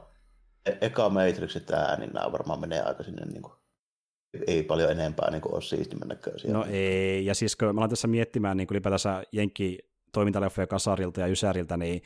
e- 0.65 0.77
eka 0.81 1.09
Matrixit 1.09 1.71
ääni, 1.71 2.05
niin 2.05 2.13
nämä 2.13 2.31
varmaan 2.31 2.59
menee 2.59 2.81
aika 2.81 3.03
sinne 3.03 3.25
niin 3.25 3.41
kuin, 3.41 3.53
ei 4.47 4.63
paljon 4.63 4.91
enempää 4.91 5.31
niin 5.31 5.41
kuin 5.41 5.53
ole 5.53 5.61
siistimän 5.61 6.07
näköisiä. 6.07 6.53
No 6.53 6.65
ei, 6.69 7.25
ja 7.25 7.35
siis 7.35 7.55
kun 7.55 7.75
mä 7.75 7.81
olen 7.81 7.89
tässä 7.89 8.07
miettimään 8.07 8.57
niin 8.57 8.67
kuin 8.67 8.75
ylipäätänsä 8.75 9.23
Jenkki 9.31 9.79
toimintaleffoja 10.13 10.67
Kasarilta 10.67 11.21
ja 11.21 11.27
Ysäriltä, 11.27 11.77
niin 11.77 12.01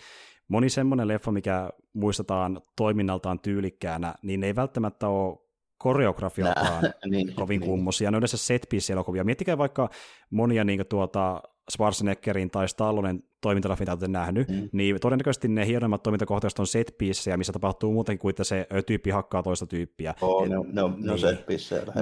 moni 0.48 0.70
semmoinen 0.70 1.08
leffa, 1.08 1.32
mikä 1.32 1.70
muistetaan 1.94 2.62
toiminnaltaan 2.76 3.40
tyylikkäänä, 3.40 4.16
niin 4.22 4.44
ei 4.44 4.56
välttämättä 4.56 5.08
ole 5.08 5.38
koreografialtaan 5.78 6.84
niin, 7.12 7.36
kovin 7.36 7.60
niin. 7.60 7.70
kummosia. 7.70 8.12
Ne 8.12 8.18
on 8.18 8.20
yleensä 8.20 8.38
set 8.38 8.68
elokuvia 8.92 9.24
Miettikää 9.24 9.58
vaikka 9.58 9.90
monia 10.30 10.64
niin 10.64 10.86
tuota, 10.90 11.42
Schwarzeneggerin 11.72 12.52
tai 12.52 12.70
Stallonen 12.70 13.24
toimintalaffit 13.42 13.90
olette 13.90 14.08
nähnyt, 14.08 14.48
mm. 14.48 14.70
niin 14.72 15.00
todennäköisesti 15.00 15.48
ne 15.48 15.68
hienoimmat 15.68 16.04
toimintakohtaiset 16.04 16.60
on 16.60 16.68
set 16.68 16.96
missä 17.38 17.54
tapahtuu 17.54 17.94
muutenkin 17.94 18.20
kuin, 18.20 18.30
että 18.30 18.44
se 18.44 18.68
tyyppi 18.86 19.10
hakkaa 19.10 19.44
toista 19.44 19.66
tyyppiä. 19.66 20.14
Oh, 20.22 20.48
ne, 20.48 20.58
on, 20.58 20.66
ne 20.72 20.84
on, 20.84 20.96
ne 21.00 21.12
on 21.12 21.20
set 21.20 21.46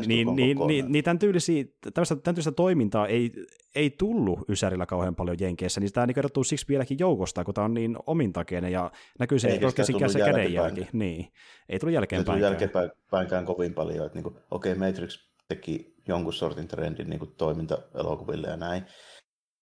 niin, 0.06 0.36
niin, 0.36 0.58
niin, 0.68 0.92
niin 0.92 1.04
tämän, 1.04 1.20
tyylisiä, 1.20 1.66
tämmöistä, 1.94 2.16
tämän 2.16 2.36
tyylistä 2.36 2.52
toimintaa 2.52 3.08
ei, 3.08 3.32
ei 3.76 3.90
tullut 3.90 4.50
Ysärillä 4.50 4.86
kauhean 4.86 5.16
paljon 5.16 5.38
Jenkeissä, 5.40 5.82
niin 5.82 5.94
tämä 5.94 6.08
niin 6.08 6.20
erottuu 6.20 6.44
siksi 6.44 6.66
vieläkin 6.70 7.00
joukosta, 7.00 7.44
kun 7.44 7.54
tämä 7.54 7.66
on 7.66 7.74
niin 7.74 7.98
omintakeinen 8.06 8.72
ja 8.72 8.92
näkyy 9.20 9.40
se 9.40 9.60
oikeasti 9.64 9.94
se 10.08 10.20
kädenjälki. 10.20 10.88
Niin, 10.94 11.32
ei 11.70 11.80
tullut 11.80 11.94
jälkeenpäin. 11.94 12.44
Ei 12.44 12.50
tullut 12.50 12.62
jälkeenpäinkään 12.62 13.46
kovin 13.46 13.74
paljon, 13.74 14.06
että 14.06 14.20
niin 14.20 14.28
okei, 14.52 14.72
okay, 14.74 14.88
Matrix 14.88 15.30
teki 15.48 15.96
jonkun 16.08 16.34
sortin 16.34 16.68
trendin 16.68 17.10
niin 17.10 17.34
toiminta-elokuville 17.38 18.48
ja 18.48 18.58
näin, 18.58 18.84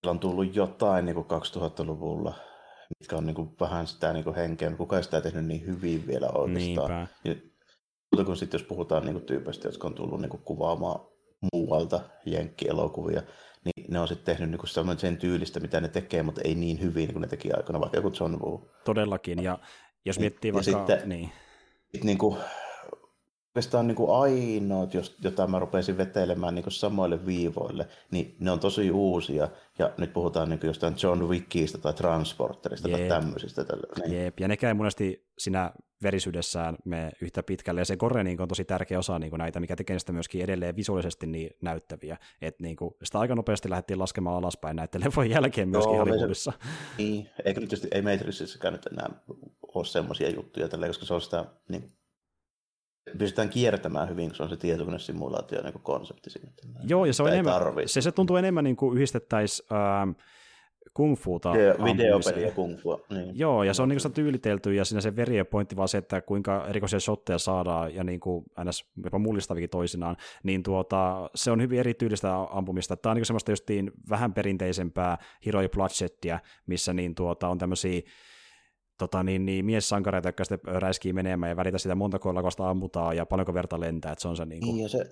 on 0.06 0.18
tullut 0.18 0.56
jotain 0.56 1.04
niin 1.04 1.14
kuin 1.14 1.26
2000-luvulla, 1.26 2.34
mitkä 2.98 3.16
on 3.16 3.26
niin 3.26 3.34
kuin 3.34 3.50
vähän 3.60 3.86
sitä 3.86 4.12
niin 4.12 4.24
kuin 4.24 4.36
henkeä, 4.36 4.70
kuka 4.70 4.96
ei 4.96 5.02
sitä 5.02 5.20
tehnyt 5.20 5.46
niin 5.46 5.66
hyvin 5.66 6.06
vielä 6.06 6.28
oikeastaan. 6.34 7.08
Mutta 8.12 8.24
kun 8.24 8.36
sitten 8.36 8.58
jos 8.58 8.66
puhutaan 8.68 9.04
niin 9.04 9.14
kuin 9.14 9.24
tyypeistä, 9.24 9.68
jotka 9.68 9.86
on 9.86 9.94
tullut 9.94 10.20
niin 10.20 10.30
kuin 10.30 10.42
kuvaamaan 10.42 11.00
muualta 11.52 12.00
jenkkielokuvia, 12.26 13.22
niin 13.64 13.92
ne 13.92 14.00
on 14.00 14.08
sitten 14.08 14.36
tehnyt 14.36 14.50
niin 14.50 14.58
kuin 14.58 14.98
sen 14.98 15.16
tyylistä, 15.16 15.60
mitä 15.60 15.80
ne 15.80 15.88
tekee, 15.88 16.22
mutta 16.22 16.40
ei 16.44 16.54
niin 16.54 16.80
hyvin 16.80 17.12
kuin 17.12 17.20
ne 17.20 17.28
teki 17.28 17.52
aikana, 17.52 17.80
vaikka 17.80 17.98
joku 17.98 18.12
John 18.20 18.40
Woo. 18.40 18.70
Todellakin, 18.84 19.42
ja 19.42 19.58
jos 20.04 20.18
miettii 20.18 20.48
ja, 20.48 20.54
vaikka... 20.54 20.78
Sitten, 20.78 21.08
niin. 21.08 21.32
niin 22.04 22.18
kuin, 22.18 22.36
oikeastaan 23.58 23.86
niin 23.86 23.96
kuin 23.96 24.10
ainoat, 24.10 24.90
jota 25.22 25.46
mä 25.46 25.58
rupesin 25.58 25.98
vetelemään 25.98 26.54
niin 26.54 26.62
kuin 26.62 26.72
samoille 26.72 27.26
viivoille, 27.26 27.88
niin 28.10 28.36
ne 28.40 28.50
on 28.50 28.60
tosi 28.60 28.90
uusia. 28.90 29.48
Ja 29.78 29.90
nyt 29.98 30.12
puhutaan 30.12 30.48
niin 30.48 30.60
kuin 30.60 30.68
jostain 30.68 30.94
John 31.02 31.22
Wickistä 31.22 31.78
tai 31.78 31.92
Transporterista 31.92 32.88
Jeep. 32.88 33.08
tai 33.08 33.20
tämmöisistä. 33.20 33.64
Niin. 34.02 34.12
Jeep. 34.12 34.40
Ja 34.40 34.48
nekään 34.48 34.76
monesti 34.76 35.28
siinä 35.38 35.72
verisyydessään 36.02 36.76
me 36.84 37.10
yhtä 37.22 37.42
pitkälle. 37.42 37.80
Ja 37.80 37.84
se 37.84 37.96
kore 37.96 38.24
niin 38.24 38.40
on 38.40 38.48
tosi 38.48 38.64
tärkeä 38.64 38.98
osa 38.98 39.18
niin 39.18 39.30
kuin 39.30 39.38
näitä, 39.38 39.60
mikä 39.60 39.76
tekee 39.76 39.98
sitä 39.98 40.12
myöskin 40.12 40.42
edelleen 40.42 40.76
visuaalisesti 40.76 41.26
niin 41.26 41.50
näyttäviä. 41.62 42.16
Et 42.42 42.60
niin 42.60 42.76
kuin, 42.76 42.94
sitä 43.02 43.18
aika 43.18 43.34
nopeasti 43.34 43.70
lähdettiin 43.70 43.98
laskemaan 43.98 44.36
alaspäin 44.36 44.76
näiden 44.76 45.00
levojen 45.00 45.30
jälkeen 45.30 45.68
myöskin 45.68 45.94
Joo, 45.94 46.04
Hollywoodissa. 46.04 46.52
Niin, 46.98 47.30
eikä 47.44 47.60
nyt 47.60 47.68
tietysti 47.68 47.88
ei 47.92 48.02
Matrixissakaan 48.02 48.72
nyt 48.74 48.86
enää 48.86 49.10
ole 49.74 49.84
semmoisia 49.84 50.30
juttuja, 50.30 50.68
tälle, 50.68 50.86
koska 50.86 51.06
se 51.06 51.14
on 51.14 51.20
sitä 51.20 51.44
niin 51.68 51.97
pystytään 53.18 53.48
kiertämään 53.48 54.08
hyvin, 54.08 54.28
kun 54.28 54.36
se 54.36 54.42
on 54.42 54.48
se 54.48 54.56
tietokonesimulaatio 54.56 55.62
niin 55.62 55.74
konsepti 55.82 56.30
siinä. 56.30 56.50
Joo, 56.84 57.04
ja 57.04 57.12
se, 57.12 57.22
on 57.22 57.32
enemmän, 57.32 57.62
se, 57.86 58.00
se 58.00 58.12
tuntuu 58.12 58.36
enemmän 58.36 58.64
niin 58.64 58.76
kuin 58.76 58.96
yhdistettäisiin 58.96 59.68
äh, 59.72 60.24
kung 60.94 61.16
fuuta 61.16 61.52
Videopeli 61.84 62.42
ja 62.42 62.52
kung 62.52 62.78
fu. 62.78 63.00
Niin. 63.10 63.38
Joo, 63.38 63.62
ja 63.62 63.74
se 63.74 63.82
on 63.82 63.88
niin 63.88 63.98
kuin 64.02 64.12
tyylitelty, 64.12 64.74
ja 64.74 64.84
siinä 64.84 65.00
se 65.00 65.16
veriä 65.16 65.44
pointti 65.44 65.76
vaan 65.76 65.88
se, 65.88 65.98
että 65.98 66.20
kuinka 66.20 66.66
erikoisia 66.68 67.00
shotteja 67.00 67.38
saadaan, 67.38 67.94
ja 67.94 68.04
niin 68.04 68.20
kuin 68.20 68.44
ns. 68.64 68.90
jopa 69.04 69.18
mullistavikin 69.18 69.70
toisinaan, 69.70 70.16
niin 70.42 70.62
tuota, 70.62 71.30
se 71.34 71.50
on 71.50 71.62
hyvin 71.62 71.78
erityylistä 71.78 72.34
ampumista. 72.50 72.96
Tämä 72.96 73.10
on 73.10 73.16
niin 73.16 73.26
semmoista 73.26 73.52
justiin 73.52 73.90
vähän 74.10 74.34
perinteisempää 74.34 75.18
Hero 75.46 75.68
Bloodshedia, 75.68 76.40
missä 76.66 76.92
niin 76.92 77.14
tuota, 77.14 77.48
on 77.48 77.58
tämmöisiä 77.58 78.00
tota, 78.98 79.22
niin, 79.22 79.46
niin, 79.46 79.64
miessankareita, 79.64 80.28
jotka 80.28 80.44
sitten 80.44 80.82
räiskii 80.82 81.12
menemään 81.12 81.50
ja 81.50 81.56
välitä 81.56 81.78
sitä 81.78 81.94
montako 81.94 82.22
kollakosta 82.22 82.70
ammutaan 82.70 83.16
ja 83.16 83.26
paljonko 83.26 83.54
verta 83.54 83.80
lentää, 83.80 84.12
että 84.12 84.22
se 84.22 84.28
on 84.28 84.36
se 84.36 84.44
niin 84.44 84.60
kuin... 84.60 84.74
Niin, 84.74 84.82
ja 84.82 84.88
se, 84.88 85.10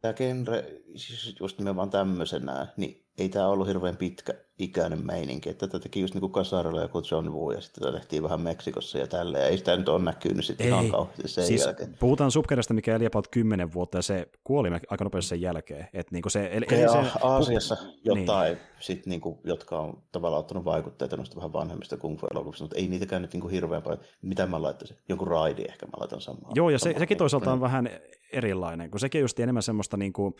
tämä 0.00 0.12
genre, 0.12 0.64
siis 0.96 1.36
just 1.40 1.58
nimenomaan 1.58 1.90
tämmöisenä, 1.90 2.66
niin 2.76 3.06
ei 3.18 3.28
tämä 3.28 3.48
ollut 3.48 3.68
hirveän 3.68 3.96
pitkä 3.96 4.34
ikäinen 4.58 5.06
meininki, 5.06 5.50
että 5.50 5.66
tätä 5.66 5.82
teki 5.82 6.00
just 6.00 6.14
niin 6.14 6.20
kuin 6.20 6.32
Kasarilla 6.32 6.82
joku 6.82 7.02
John 7.10 7.28
Woo 7.28 7.50
ja 7.50 7.60
sitten 7.60 7.84
tätä 7.84 7.98
tehtiin 7.98 8.22
vähän 8.22 8.40
Meksikossa 8.40 8.98
ja 8.98 9.06
tälle 9.06 9.38
ja 9.38 9.46
ei 9.46 9.58
sitä 9.58 9.76
nyt 9.76 9.88
ole 9.88 10.04
näkynyt 10.04 10.44
sitten 10.44 10.66
ihan 10.66 10.90
kauheasti 10.90 11.28
sen 11.28 11.46
siis 11.46 11.64
jälkeen. 11.64 11.96
Puhutaan 12.00 12.30
Subkerasta, 12.30 12.74
mikä 12.74 12.96
eli 12.96 13.06
about 13.06 13.28
10 13.28 13.72
vuotta 13.72 13.98
ja 13.98 14.02
se 14.02 14.28
kuoli 14.44 14.70
aika 14.90 15.04
nopeasti 15.04 15.28
sen 15.28 15.40
jälkeen. 15.40 15.88
Että 15.92 16.12
niin 16.12 16.22
kuin 16.22 16.30
se, 16.30 16.48
eli, 16.52 16.66
eli 16.70 16.88
se, 16.88 17.10
Aasiassa 17.22 17.74
pu- 17.74 17.98
jotain, 18.04 18.52
niin. 18.52 18.66
sit 18.80 19.06
niin 19.06 19.20
kuin, 19.20 19.38
jotka 19.44 19.78
on 19.78 20.02
tavallaan 20.12 20.40
ottanut 20.40 20.64
vaikutteita 20.64 21.16
noista 21.16 21.36
vähän 21.36 21.52
vanhemmista 21.52 21.96
kung 21.96 22.20
fu 22.20 22.26
elokuvista, 22.30 22.64
mutta 22.64 22.76
ei 22.76 22.88
niitäkään 22.88 23.22
nyt 23.22 23.32
niin 23.32 23.40
kuin 23.40 23.52
hirveän 23.52 23.82
paljon. 23.82 24.00
Mitä 24.22 24.46
mä 24.46 24.62
laittaisin? 24.62 24.96
Jonkun 25.08 25.28
raidi 25.28 25.64
ehkä 25.68 25.86
mä 25.86 25.92
laitan 25.96 26.20
samaa. 26.20 26.52
Joo, 26.54 26.70
ja 26.70 26.78
se, 26.78 26.94
sekin 26.98 27.18
toisaalta 27.18 27.52
on 27.52 27.60
vähän 27.60 27.90
erilainen, 28.32 28.90
kun 28.90 29.00
sekin 29.00 29.18
on 29.18 29.24
just 29.24 29.40
enemmän 29.40 29.62
semmoista 29.62 29.96
niin 29.96 30.12
kuin, 30.12 30.34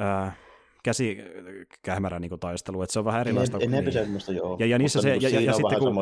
äh, 0.00 0.38
käsikähmärä 0.84 2.18
niin 2.18 2.40
taistelu, 2.40 2.82
että 2.82 2.92
se 2.92 2.98
on 2.98 3.04
vähän 3.04 3.20
erilaista. 3.20 3.58
En, 3.60 3.74
en 3.74 3.84
niin. 3.84 3.92
semmoista, 3.92 4.32
joo. 4.32 4.56
Ja, 4.60 4.66
ja, 4.66 4.78
niissä 4.78 5.02
se, 5.02 5.10
niin 5.10 5.22
ja, 5.22 5.28
ja, 5.28 5.40
ja 5.40 5.52
sitten 5.52 5.78
kun, 5.78 5.94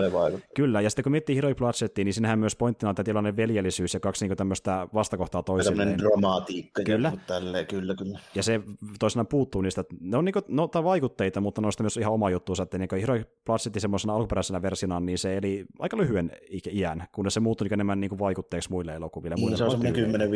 kyllä, 0.55 0.81
ja 0.81 0.91
sitten 0.91 1.03
kun 1.03 1.13
miettii 1.13 1.37
Hero 1.37 1.55
Bladsettia, 1.55 2.05
niin 2.05 2.15
siinähän 2.15 2.39
myös 2.39 2.57
pointtina 2.57 2.91
on 2.91 2.95
tämä 2.95 3.05
tilanne 3.05 3.37
veljellisyys 3.37 3.95
ja 3.95 4.01
kaksi 4.01 4.29
niin 4.29 4.37
tämmöistä 4.37 4.89
vastakohtaa 4.95 5.43
toisilleen. 5.43 5.89
Tämmöinen 5.89 6.11
dramatiikka. 6.11 6.83
Kyllä. 6.83 7.13
Tälleen, 7.27 7.67
kyllä, 7.67 7.95
kyllä. 7.95 8.19
Ja 8.35 8.43
se 8.43 8.61
toisinaan 8.99 9.27
puuttuu 9.27 9.61
niistä, 9.61 9.85
ne 10.01 10.17
on, 10.17 10.25
niin 10.25 10.33
kuin, 10.33 10.45
no, 10.49 10.71
vaikutteita, 10.85 11.41
mutta 11.41 11.61
noista 11.61 11.83
myös 11.83 11.97
ihan 11.97 12.13
oma 12.13 12.31
juttu, 12.31 12.53
että 12.63 12.79
niin 12.79 12.89
Hero 13.01 13.15
Bladsetti 13.45 13.81
semmoisena 13.81 14.15
alkuperäisenä 14.15 14.63
versiona, 14.63 15.01
niin 15.01 15.19
se 15.19 15.37
eli 15.37 15.65
aika 15.79 15.97
lyhyen 15.97 16.33
iän, 16.73 17.05
kunnes 17.13 17.35
se 17.35 17.41
muuttui 17.41 17.65
niin 17.65 17.73
enemmän 17.73 18.01
niin 18.01 18.19
vaikutteeksi 18.19 18.71
muille 18.71 18.95
elokuville. 18.95 19.37
Niin, 19.37 19.57
se 19.57 19.65
on 19.65 19.71
semmoinen 19.71 20.31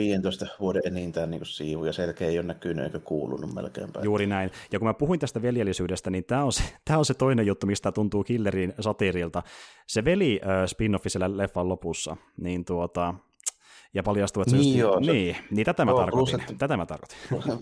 10-15 0.44 0.48
vuoden 0.60 0.82
enintään 0.84 1.30
niin 1.30 1.46
siivu, 1.46 1.84
ja 1.84 1.92
selkeä 1.92 2.28
ei 2.28 2.38
ole 2.38 2.46
näkynyt 2.46 2.84
eikä 2.84 2.98
kuulunut 2.98 3.54
melkeinpä. 3.54 4.00
Juuri 4.02 4.26
näin. 4.26 4.35
Ja 4.72 4.78
kun 4.78 4.88
mä 4.88 4.94
puhuin 4.94 5.20
tästä 5.20 5.42
veljellisyydestä, 5.42 6.10
niin 6.10 6.24
tämä 6.24 6.44
on, 6.44 6.52
se, 6.52 6.62
tämä 6.84 6.98
on 6.98 7.04
se 7.04 7.14
toinen 7.14 7.46
juttu, 7.46 7.66
mistä 7.66 7.92
tuntuu 7.92 8.24
Killerin 8.24 8.74
satiirilta. 8.80 9.42
Se 9.86 10.04
veli 10.04 10.40
äh, 10.42 10.64
spin-offi 10.64 11.08
siellä 11.08 11.36
leffan 11.36 11.68
lopussa, 11.68 12.16
niin 12.36 12.64
tuota, 12.64 13.14
ja 13.94 14.02
paljastuu, 14.02 14.42
että 14.42 14.50
se 14.50 14.56
niin, 14.56 14.78
just, 14.78 14.90
joo, 14.90 15.00
niin, 15.00 15.36
niin 15.50 15.64
tätä 15.64 15.84
mä 15.84 15.90
joo, 15.90 16.00
tarkoitin. 16.00 16.34
Plus, 16.34 16.42
että, 16.42 16.54
tätä 16.58 16.76
mä 16.76 16.86
tarkoitin. 16.86 17.18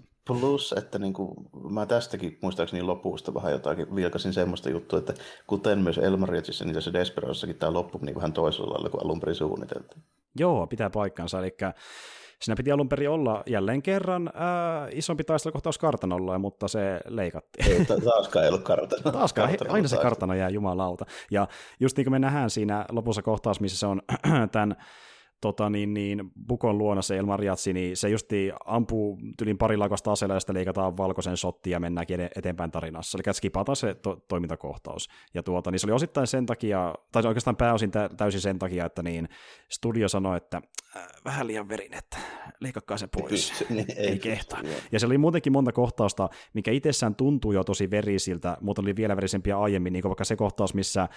Plus, 0.27 0.75
että 0.79 0.99
niin 0.99 1.13
kuin, 1.13 1.35
mä 1.71 1.87
tästäkin 1.87 2.39
muistaakseni 2.43 2.83
lopusta 2.83 3.35
vähän 3.35 3.53
jotakin 3.53 3.95
vilkasin 3.95 4.33
semmoista 4.33 4.71
juttua, 4.71 4.99
että 4.99 5.15
kuten 5.47 5.79
myös 5.79 5.99
Elmarietsissa, 5.99 6.65
niin 6.65 6.75
tässä 6.75 6.93
Desperadossakin 6.93 7.57
tämä 7.57 7.73
loppu 7.73 7.99
niin 8.03 8.17
vähän 8.17 8.33
toisella 8.33 8.75
lailla 8.75 8.89
kuin 8.89 9.05
alun 9.05 9.21
perin 9.21 9.35
suunniteltiin. 9.35 10.03
Joo, 10.39 10.67
pitää 10.67 10.91
paikkansa, 10.91 11.39
eli 11.39 11.57
Siinä 12.41 12.57
piti 12.57 12.73
alun 12.73 12.89
perin 12.89 13.11
olla 13.11 13.43
jälleen 13.47 13.83
kerran 13.83 14.31
ää, 14.35 14.89
isompi 14.93 15.25
taistelukohtaus 15.25 15.79
kartanolla, 15.79 16.39
mutta 16.39 16.69
se 16.69 17.01
leikattiin. 17.09 17.73
Ei, 17.73 17.85
taaskaan 18.05 18.45
ei 18.45 18.49
ollut 18.49 18.63
kartano. 18.63 19.13
Taaskaan, 19.13 19.49
kartano, 19.49 19.73
aina 19.73 19.89
se 19.89 19.97
kartano 19.97 20.35
jää 20.35 20.49
jumalauta. 20.49 21.07
Ja 21.31 21.49
just 21.81 21.97
niin 21.97 22.05
kuin 22.05 22.13
me 22.13 22.19
nähdään 22.19 22.51
siinä 22.51 22.87
lopussa 22.91 23.23
kohtaus, 23.23 23.61
missä 23.61 23.79
se 23.79 23.87
on 23.87 24.03
tämän 24.53 24.77
tota, 25.45 25.71
niin, 25.71 25.95
niin, 25.95 26.31
Bukon 26.47 26.79
luona 26.79 27.03
se 27.03 27.17
Elmar 27.17 27.45
Jatsi, 27.45 27.73
niin 27.73 27.97
se 27.97 28.09
justi 28.09 28.53
ampuu 28.65 29.19
tylin 29.39 29.59
pari 29.59 29.77
lakosta 29.77 30.13
aseella 30.13 30.35
ja 30.35 30.41
sitten 30.41 30.55
leikataan 30.55 30.97
valkoisen 30.97 31.37
shotti 31.37 31.71
ja 31.71 31.81
mennäänkin 31.81 32.21
eteenpäin 32.21 32.71
tarinassa. 32.71 33.19
Eli 33.19 33.35
skipataan 33.35 33.77
se 33.77 33.95
to- 33.95 34.25
toimintakohtaus. 34.29 35.09
Ja 35.35 35.43
tuota, 35.43 35.71
niin 35.71 35.79
se 35.79 35.87
oli 35.87 35.93
osittain 35.93 36.27
sen 36.27 36.47
takia, 36.47 36.95
tai 37.13 37.23
oikeastaan 37.27 37.57
pääosin 37.57 37.91
täysin 38.17 38.41
sen 38.41 38.59
takia, 38.59 38.87
että 38.87 39.03
niin 39.03 39.29
studio 39.71 40.09
sanoi, 40.09 40.37
että 40.37 40.61
äh, 40.97 41.07
vähän 41.25 41.47
liian 41.47 41.69
verin, 41.69 41.95
että 41.95 42.19
leikakkaa 42.61 42.97
se 42.99 43.07
pois. 43.07 43.65
Ei, 43.97 44.19
kehtaa. 44.19 44.61
Ja 44.93 45.01
se 45.01 45.07
oli 45.07 45.19
muutenkin 45.19 45.53
monta 45.53 45.73
kohtausta, 45.73 46.29
mikä 46.55 46.71
itsessään 46.71 47.15
tuntuu 47.15 47.53
jo 47.53 47.65
tosi 47.65 47.91
verisiltä, 47.91 48.57
mutta 48.61 48.83
oli 48.83 48.97
vielä 48.97 49.17
verisempiä 49.17 49.59
aiemmin, 49.59 49.93
niin 49.93 50.03
kuin 50.03 50.11
vaikka 50.11 50.25
se 50.25 50.37
kohtaus, 50.37 50.75
missä 50.75 51.03
äh, 51.03 51.09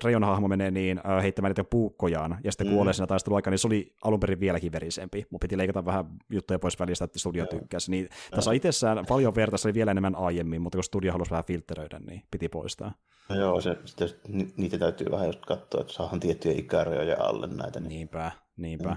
Trejon 0.00 0.24
hahmo 0.24 0.48
menee 0.48 0.70
niin 0.70 1.00
äh, 1.06 1.22
heittämään 1.22 1.50
niitä 1.50 1.64
puukkojaan, 1.64 2.38
ja 2.44 2.52
sitten 2.52 2.66
mm. 2.66 2.72
kuolee 2.72 2.92
siinä 2.92 3.06
taistelun 3.32 3.52
niin 3.52 3.58
se 3.58 3.66
oli 3.66 3.94
alun 4.04 4.20
perin 4.20 4.40
vieläkin 4.40 4.72
verisempi. 4.72 5.26
Mun 5.30 5.40
piti 5.40 5.58
leikata 5.58 5.84
vähän 5.84 6.04
juttuja 6.30 6.58
pois 6.58 6.78
välistä, 6.78 7.04
että 7.04 7.18
studio 7.18 7.46
tykkäsi. 7.46 7.90
Niin 7.90 8.08
tässä 8.30 8.50
on 8.50 8.56
itsessään 8.56 9.06
paljon 9.08 9.34
verta, 9.34 9.56
se 9.56 9.68
oli 9.68 9.74
vielä 9.74 9.90
enemmän 9.90 10.16
aiemmin, 10.16 10.62
mutta 10.62 10.76
kun 10.76 10.84
studio 10.84 11.12
halusi 11.12 11.30
vähän 11.30 11.44
filtteröidä, 11.44 11.98
niin 11.98 12.22
piti 12.30 12.48
poistaa. 12.48 12.92
No 13.28 13.36
joo, 13.36 13.60
se, 13.60 13.76
sitten, 13.84 14.08
niitä 14.56 14.78
täytyy 14.78 15.06
vähän 15.10 15.26
just 15.26 15.46
katsoa, 15.46 15.80
että 15.80 15.92
saahan 15.92 16.20
tiettyjä 16.20 16.54
ikärajoja 16.58 17.16
alle 17.20 17.46
näitä. 17.46 17.80
Niin... 17.80 17.88
Niinpä, 17.88 18.32
niinpä. 18.56 18.88
Mm. 18.88 18.96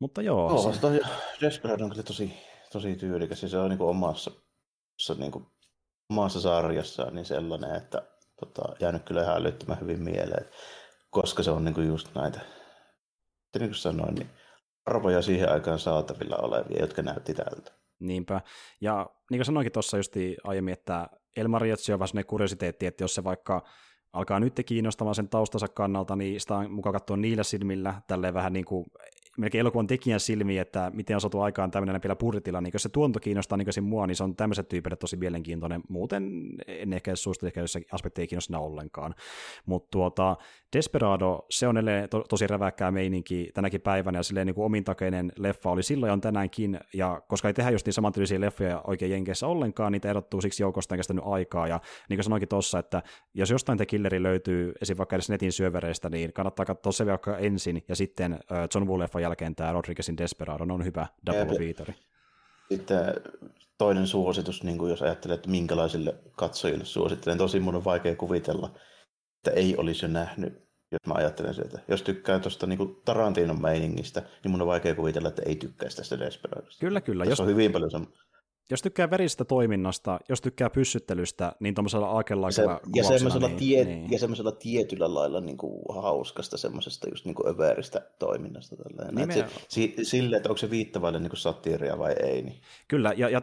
Mutta 0.00 0.22
joo. 0.22 0.50
Joo, 0.50 0.72
se... 0.72 0.80
toi 0.80 1.00
Desperado 1.40 1.84
on 1.84 1.90
kyllä 1.90 2.02
tosi, 2.02 2.32
tosi 2.72 2.96
tyylikäs 2.96 3.42
ja 3.42 3.48
se 3.48 3.58
on 3.58 3.68
niin 3.68 3.78
kuin 3.78 3.90
omassa, 3.90 4.30
niin 5.18 5.32
kuin, 5.32 5.46
omassa 6.10 6.40
sarjassaan 6.40 7.14
niin 7.14 7.24
sellainen, 7.24 7.74
että 7.74 8.02
tota, 8.40 8.62
jäänyt 8.80 9.02
kyllä 9.02 9.22
ihan 9.22 9.36
älyttömän 9.36 9.80
hyvin 9.80 10.02
mieleen, 10.02 10.46
koska 11.10 11.42
se 11.42 11.50
on 11.50 11.64
niin 11.64 11.74
kuin 11.74 11.86
just 11.88 12.14
näitä 12.14 12.40
niin 13.58 13.70
kuin 13.70 13.74
sanoin, 13.74 14.14
niin 14.14 14.30
arvoja 14.86 15.22
siihen 15.22 15.52
aikaan 15.52 15.78
saatavilla 15.78 16.36
olevia, 16.36 16.80
jotka 16.80 17.02
näytti 17.02 17.34
tältä. 17.34 17.72
Niinpä. 18.00 18.40
Ja 18.80 19.10
niin 19.30 19.38
kuin 19.38 19.46
sanoinkin 19.46 19.72
tuossa 19.72 19.96
just 19.96 20.14
aiemmin, 20.44 20.72
että 20.72 21.08
El 21.36 21.48
Mariachi 21.48 21.92
on 21.92 21.98
vähän 21.98 22.24
kuriositeetti, 22.26 22.86
että 22.86 23.04
jos 23.04 23.14
se 23.14 23.24
vaikka 23.24 23.64
alkaa 24.12 24.40
nyt 24.40 24.60
kiinnostamaan 24.66 25.14
sen 25.14 25.28
taustansa 25.28 25.68
kannalta, 25.68 26.16
niin 26.16 26.40
sitä 26.40 26.56
on 26.56 26.70
mukaan 26.70 26.92
katsoa 26.92 27.16
niillä 27.16 27.42
silmillä, 27.42 28.02
tälleen 28.06 28.34
vähän 28.34 28.52
niin 28.52 28.64
kuin 28.64 28.86
melkein 29.36 29.60
elokuvan 29.60 29.86
tekijän 29.86 30.20
silmiin, 30.20 30.60
että 30.60 30.90
miten 30.94 31.16
on 31.16 31.20
saatu 31.20 31.40
aikaan 31.40 31.70
tämmöinen 31.70 32.02
vielä 32.02 32.16
budjetilla, 32.16 32.60
niin 32.60 32.70
jos 32.72 32.82
se 32.82 32.88
tuonto 32.88 33.20
kiinnostaa 33.20 33.58
niin 33.58 33.84
mua, 33.84 34.06
niin 34.06 34.16
se 34.16 34.24
on 34.24 34.36
tämmöiset 34.36 34.68
tyypille 34.68 34.96
tosi 34.96 35.16
mielenkiintoinen. 35.16 35.82
Muuten 35.88 36.48
en 36.66 36.92
ehkä 36.92 37.16
suosittele, 37.16 37.48
ehkä 37.48 37.60
jos 37.60 37.78
aspekti 37.92 38.20
ei 38.20 38.26
kiinnosta 38.26 38.58
ollenkaan. 38.58 39.14
Mutta 39.66 39.88
tuota, 39.90 40.36
Desperado, 40.76 41.46
se 41.50 41.68
on 41.68 41.76
to, 42.10 42.24
tosi 42.28 42.46
räväkkää 42.46 42.90
meininki 42.90 43.50
tänäkin 43.54 43.80
päivänä, 43.80 44.18
ja 44.18 44.22
silleen 44.22 44.46
niin 44.46 44.54
kuin 44.54 44.64
omintakeinen 44.64 45.32
leffa 45.38 45.70
oli 45.70 45.82
silloin 45.82 46.08
ja 46.08 46.12
on 46.12 46.20
tänäänkin, 46.20 46.80
ja 46.94 47.22
koska 47.28 47.48
ei 47.48 47.54
tehdä 47.54 47.70
just 47.70 47.86
niin 47.86 47.94
samantyylisiä 47.94 48.40
leffoja 48.40 48.82
oikein 48.86 49.10
Jenkeissä 49.12 49.46
ollenkaan, 49.46 49.92
niitä 49.92 50.10
erottuu 50.10 50.40
siksi 50.40 50.62
joukosta 50.62 50.96
kestänyt 50.96 51.24
aikaa, 51.26 51.68
ja 51.68 51.80
niin 52.08 52.16
kuin 52.16 52.24
sanoinkin 52.24 52.48
tuossa, 52.48 52.78
että 52.78 53.02
jos 53.34 53.50
jostain 53.50 53.78
te 53.78 53.86
killeri 53.86 54.22
löytyy 54.22 54.72
esim. 54.80 54.96
vaikka 54.98 55.16
edes 55.16 55.30
netin 55.30 55.52
syövereistä, 55.52 56.10
niin 56.10 56.32
kannattaa 56.32 56.66
katsoa 56.66 56.92
se 56.92 57.06
vaikka 57.06 57.38
ensin, 57.38 57.84
ja 57.88 57.96
sitten 57.96 58.38
John 58.74 58.88
Woo-leffa 58.88 59.20
jälkeen 59.26 59.54
tämä 59.54 59.72
Rodriguezin 59.72 60.16
Desperado 60.16 60.74
on 60.74 60.84
hyvä 60.84 61.06
double 61.26 61.58
featuri. 61.58 61.94
Sitten 62.68 62.98
toinen 63.78 64.06
suositus, 64.06 64.62
niin 64.62 64.78
kuin 64.78 64.90
jos 64.90 65.02
ajattelee, 65.02 65.34
että 65.34 65.50
minkälaisille 65.50 66.14
katsojille 66.36 66.84
suosittelen. 66.84 67.38
Tosi 67.38 67.60
mun 67.60 67.74
on 67.74 67.84
vaikea 67.84 68.16
kuvitella, 68.16 68.70
että 69.36 69.50
ei 69.50 69.76
olisi 69.76 70.04
jo 70.04 70.12
nähnyt, 70.12 70.52
jos 70.92 71.06
mä 71.06 71.14
ajattelen 71.14 71.54
sieltä. 71.54 71.78
Jos 71.88 72.02
tykkää 72.02 72.38
tuosta 72.38 72.66
niin 72.66 73.00
Tarantinon 73.04 73.62
meiningistä, 73.62 74.22
niin 74.42 74.50
mun 74.50 74.62
on 74.62 74.66
vaikea 74.66 74.94
kuvitella, 74.94 75.28
että 75.28 75.42
ei 75.46 75.56
tykkäisi 75.56 75.96
tästä 75.96 76.18
Desperadosta. 76.18 76.80
Kyllä, 76.80 77.00
kyllä. 77.00 77.24
Tässä 77.24 77.32
jos... 77.32 77.40
on 77.40 77.46
hyvin 77.46 77.72
paljon 77.72 77.90
sem- 77.90 78.12
jos 78.70 78.82
tykkää 78.82 79.10
verisestä 79.10 79.44
toiminnasta, 79.44 80.20
jos 80.28 80.40
tykkää 80.40 80.70
pyssyttelystä, 80.70 81.52
niin 81.60 81.74
tuollaisella 81.74 82.08
aakelaisella 82.08 82.80
ja, 82.94 83.04
semmoisella 83.04 83.48
niin, 83.48 83.58
tie, 83.58 83.84
niin. 83.84 84.12
ja 84.12 84.18
semmoisella 84.18 84.52
tietyllä 84.52 85.14
lailla 85.14 85.40
niin 85.40 85.56
kuin 85.56 85.82
hauskasta, 86.02 86.56
semmoisesta 86.56 87.08
just 87.10 87.24
niin 87.24 87.34
kuin 87.34 87.48
överistä 87.48 88.00
toiminnasta. 88.18 88.76
Tällainen. 88.76 89.32
Se, 89.32 89.46
si, 89.68 89.94
sille, 90.02 90.36
että 90.36 90.48
onko 90.48 90.58
se 90.58 90.70
viittavaille 90.70 91.20
niin 91.20 91.36
satiiria 91.36 91.98
vai 91.98 92.12
ei. 92.12 92.42
Niin. 92.42 92.60
Kyllä, 92.88 93.12
ja, 93.16 93.28
ja 93.28 93.42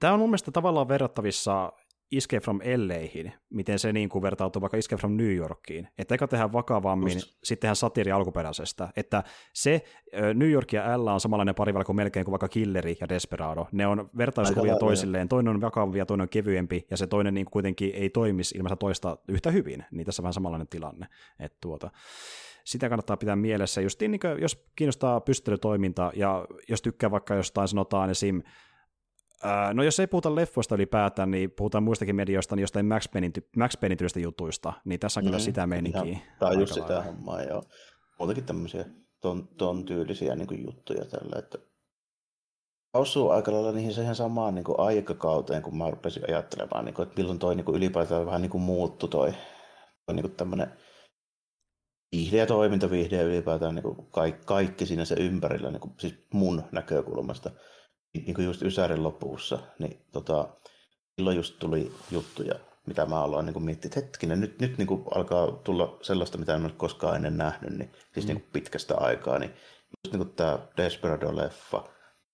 tämä 0.00 0.12
on 0.12 0.18
mun 0.18 0.28
mielestä 0.28 0.50
tavallaan 0.50 0.88
verrattavissa 0.88 1.72
Escape 2.16 2.40
from 2.40 2.60
LAihin, 2.86 3.32
miten 3.50 3.78
se 3.78 3.92
niin 3.92 4.08
kuin 4.08 4.22
vertautuu 4.22 4.62
vaikka 4.62 4.76
Escape 4.76 5.00
from 5.00 5.16
New 5.16 5.34
Yorkiin. 5.34 5.88
Että 5.98 6.14
eka 6.14 6.28
tehdään 6.28 6.52
vakavammin, 6.52 7.12
Just. 7.12 7.36
sitten 7.42 7.60
tehdään 7.60 7.76
satiiri 7.76 8.12
alkuperäisestä. 8.12 8.88
Että 8.96 9.22
se 9.52 9.84
New 10.34 10.50
York 10.50 10.72
ja 10.72 11.04
L 11.04 11.06
on 11.06 11.20
samanlainen 11.20 11.54
pariväli 11.54 11.84
kuin 11.84 11.96
melkein 11.96 12.24
kuin 12.24 12.32
vaikka 12.32 12.48
Killeri 12.48 12.96
ja 13.00 13.08
Desperado. 13.08 13.66
Ne 13.72 13.86
on 13.86 14.10
vertaiskuvia 14.16 14.72
Aika 14.72 14.80
toisilleen. 14.80 15.20
Lailla. 15.20 15.28
Toinen 15.28 15.54
on 15.54 15.60
vakavia, 15.60 16.06
toinen 16.06 16.22
on 16.22 16.28
kevyempi, 16.28 16.86
ja 16.90 16.96
se 16.96 17.06
toinen 17.06 17.34
niin 17.34 17.46
kuitenkin 17.50 17.90
ei 17.94 18.10
toimisi 18.10 18.58
ilman 18.58 18.78
toista 18.78 19.18
yhtä 19.28 19.50
hyvin. 19.50 19.84
Niin 19.90 20.06
tässä 20.06 20.22
on 20.22 20.24
vähän 20.24 20.34
samanlainen 20.34 20.68
tilanne. 20.68 21.06
Että 21.40 21.58
tuota, 21.60 21.90
sitä 22.64 22.88
kannattaa 22.88 23.16
pitää 23.16 23.36
mielessä. 23.36 23.80
Just 23.80 24.00
niin, 24.00 24.10
niin 24.10 24.20
jos 24.40 24.66
kiinnostaa 24.76 25.20
pystyttelytoiminta, 25.20 26.12
ja 26.14 26.46
jos 26.68 26.82
tykkää 26.82 27.10
vaikka 27.10 27.34
jostain 27.34 27.68
sanotaan 27.68 28.10
esim 28.10 28.42
no 29.74 29.82
jos 29.82 30.00
ei 30.00 30.06
puhuta 30.06 30.34
leffoista 30.34 30.74
ylipäätään, 30.74 31.30
niin 31.30 31.50
puhutaan 31.50 31.84
muistakin 31.84 32.16
medioista, 32.16 32.56
niin 32.56 32.62
jostain 32.62 32.86
Max 32.86 33.10
Paynein, 33.12 33.32
Max 33.56 33.80
Paynein 33.80 34.22
jutuista, 34.22 34.72
niin 34.84 35.00
tässä 35.00 35.20
on 35.20 35.24
mm, 35.24 35.26
kyllä 35.26 35.38
sitä 35.38 35.66
meininkiä. 35.66 36.18
Tämä 36.38 36.50
on 36.50 36.60
just 36.60 36.74
sitä 36.74 37.02
hommaa, 37.02 37.42
joo. 37.42 37.62
Muutenkin 38.18 38.44
tämmöisiä 38.44 38.84
ton, 39.20 39.48
ton 39.48 39.84
tyylisiä 39.84 40.36
niin 40.36 40.46
kuin 40.48 40.64
juttuja 40.64 41.04
tällä, 41.04 41.38
että 41.38 41.58
osuu 42.94 43.30
aika 43.30 43.52
lailla 43.52 43.72
niihin 43.72 43.94
siihen 43.94 44.14
samaan 44.14 44.54
niin 44.54 44.64
kuin 44.64 44.80
aikakauteen, 44.80 45.62
kun 45.62 45.78
mä 45.78 45.90
rupesin 45.90 46.22
ajattelemaan, 46.28 46.84
niin 46.84 46.94
kuin, 46.94 47.06
että 47.08 47.20
milloin 47.20 47.38
toi 47.38 47.54
niin 47.54 47.64
kuin 47.64 47.76
ylipäätään 47.76 48.26
vähän 48.26 48.42
niin 48.42 48.50
kuin 48.50 48.62
muuttui 48.62 49.08
toi, 49.08 49.32
toi 50.06 50.14
niin 50.14 50.22
kuin 50.22 50.36
tämmöinen 50.36 50.72
viihde 52.12 52.36
ja 52.36 52.46
toiminta, 52.46 52.90
viihde 52.90 53.16
ja 53.16 53.22
ylipäätään 53.22 53.74
niin 53.74 53.82
kuin 53.82 54.06
kaikki, 54.10 54.46
kaikki 54.46 54.86
siinä 54.86 55.04
se 55.04 55.14
ympärillä, 55.14 55.70
niin 55.70 55.80
kuin, 55.80 55.94
siis 55.98 56.14
mun 56.32 56.62
näkökulmasta– 56.72 57.50
niin 58.24 58.34
kuin 58.34 58.44
just 58.44 58.62
Ysärin 58.62 59.02
lopussa, 59.02 59.58
niin 59.78 60.00
tota, 60.12 60.48
silloin 61.16 61.36
just 61.36 61.58
tuli 61.58 61.92
juttuja, 62.10 62.54
mitä 62.86 63.06
mä 63.06 63.22
aloin 63.22 63.46
niin 63.46 63.62
miettiä, 63.62 63.88
että 63.88 64.00
hetkinen, 64.00 64.40
nyt, 64.40 64.60
nyt 64.60 64.78
niin 64.78 64.86
kuin 64.86 65.04
alkaa 65.14 65.52
tulla 65.52 65.98
sellaista, 66.02 66.38
mitä 66.38 66.54
en 66.54 66.64
ole 66.64 66.72
koskaan 66.76 67.16
ennen 67.16 67.36
nähnyt, 67.36 67.78
niin, 67.78 67.90
siis 68.14 68.26
mm. 68.26 68.28
niin 68.28 68.40
kuin 68.40 68.50
pitkästä 68.52 68.94
aikaa, 68.96 69.38
niin 69.38 69.50
just 69.50 70.12
niin 70.12 70.26
kuin 70.26 70.36
tämä 70.36 70.58
Desperado-leffa, 70.76 71.88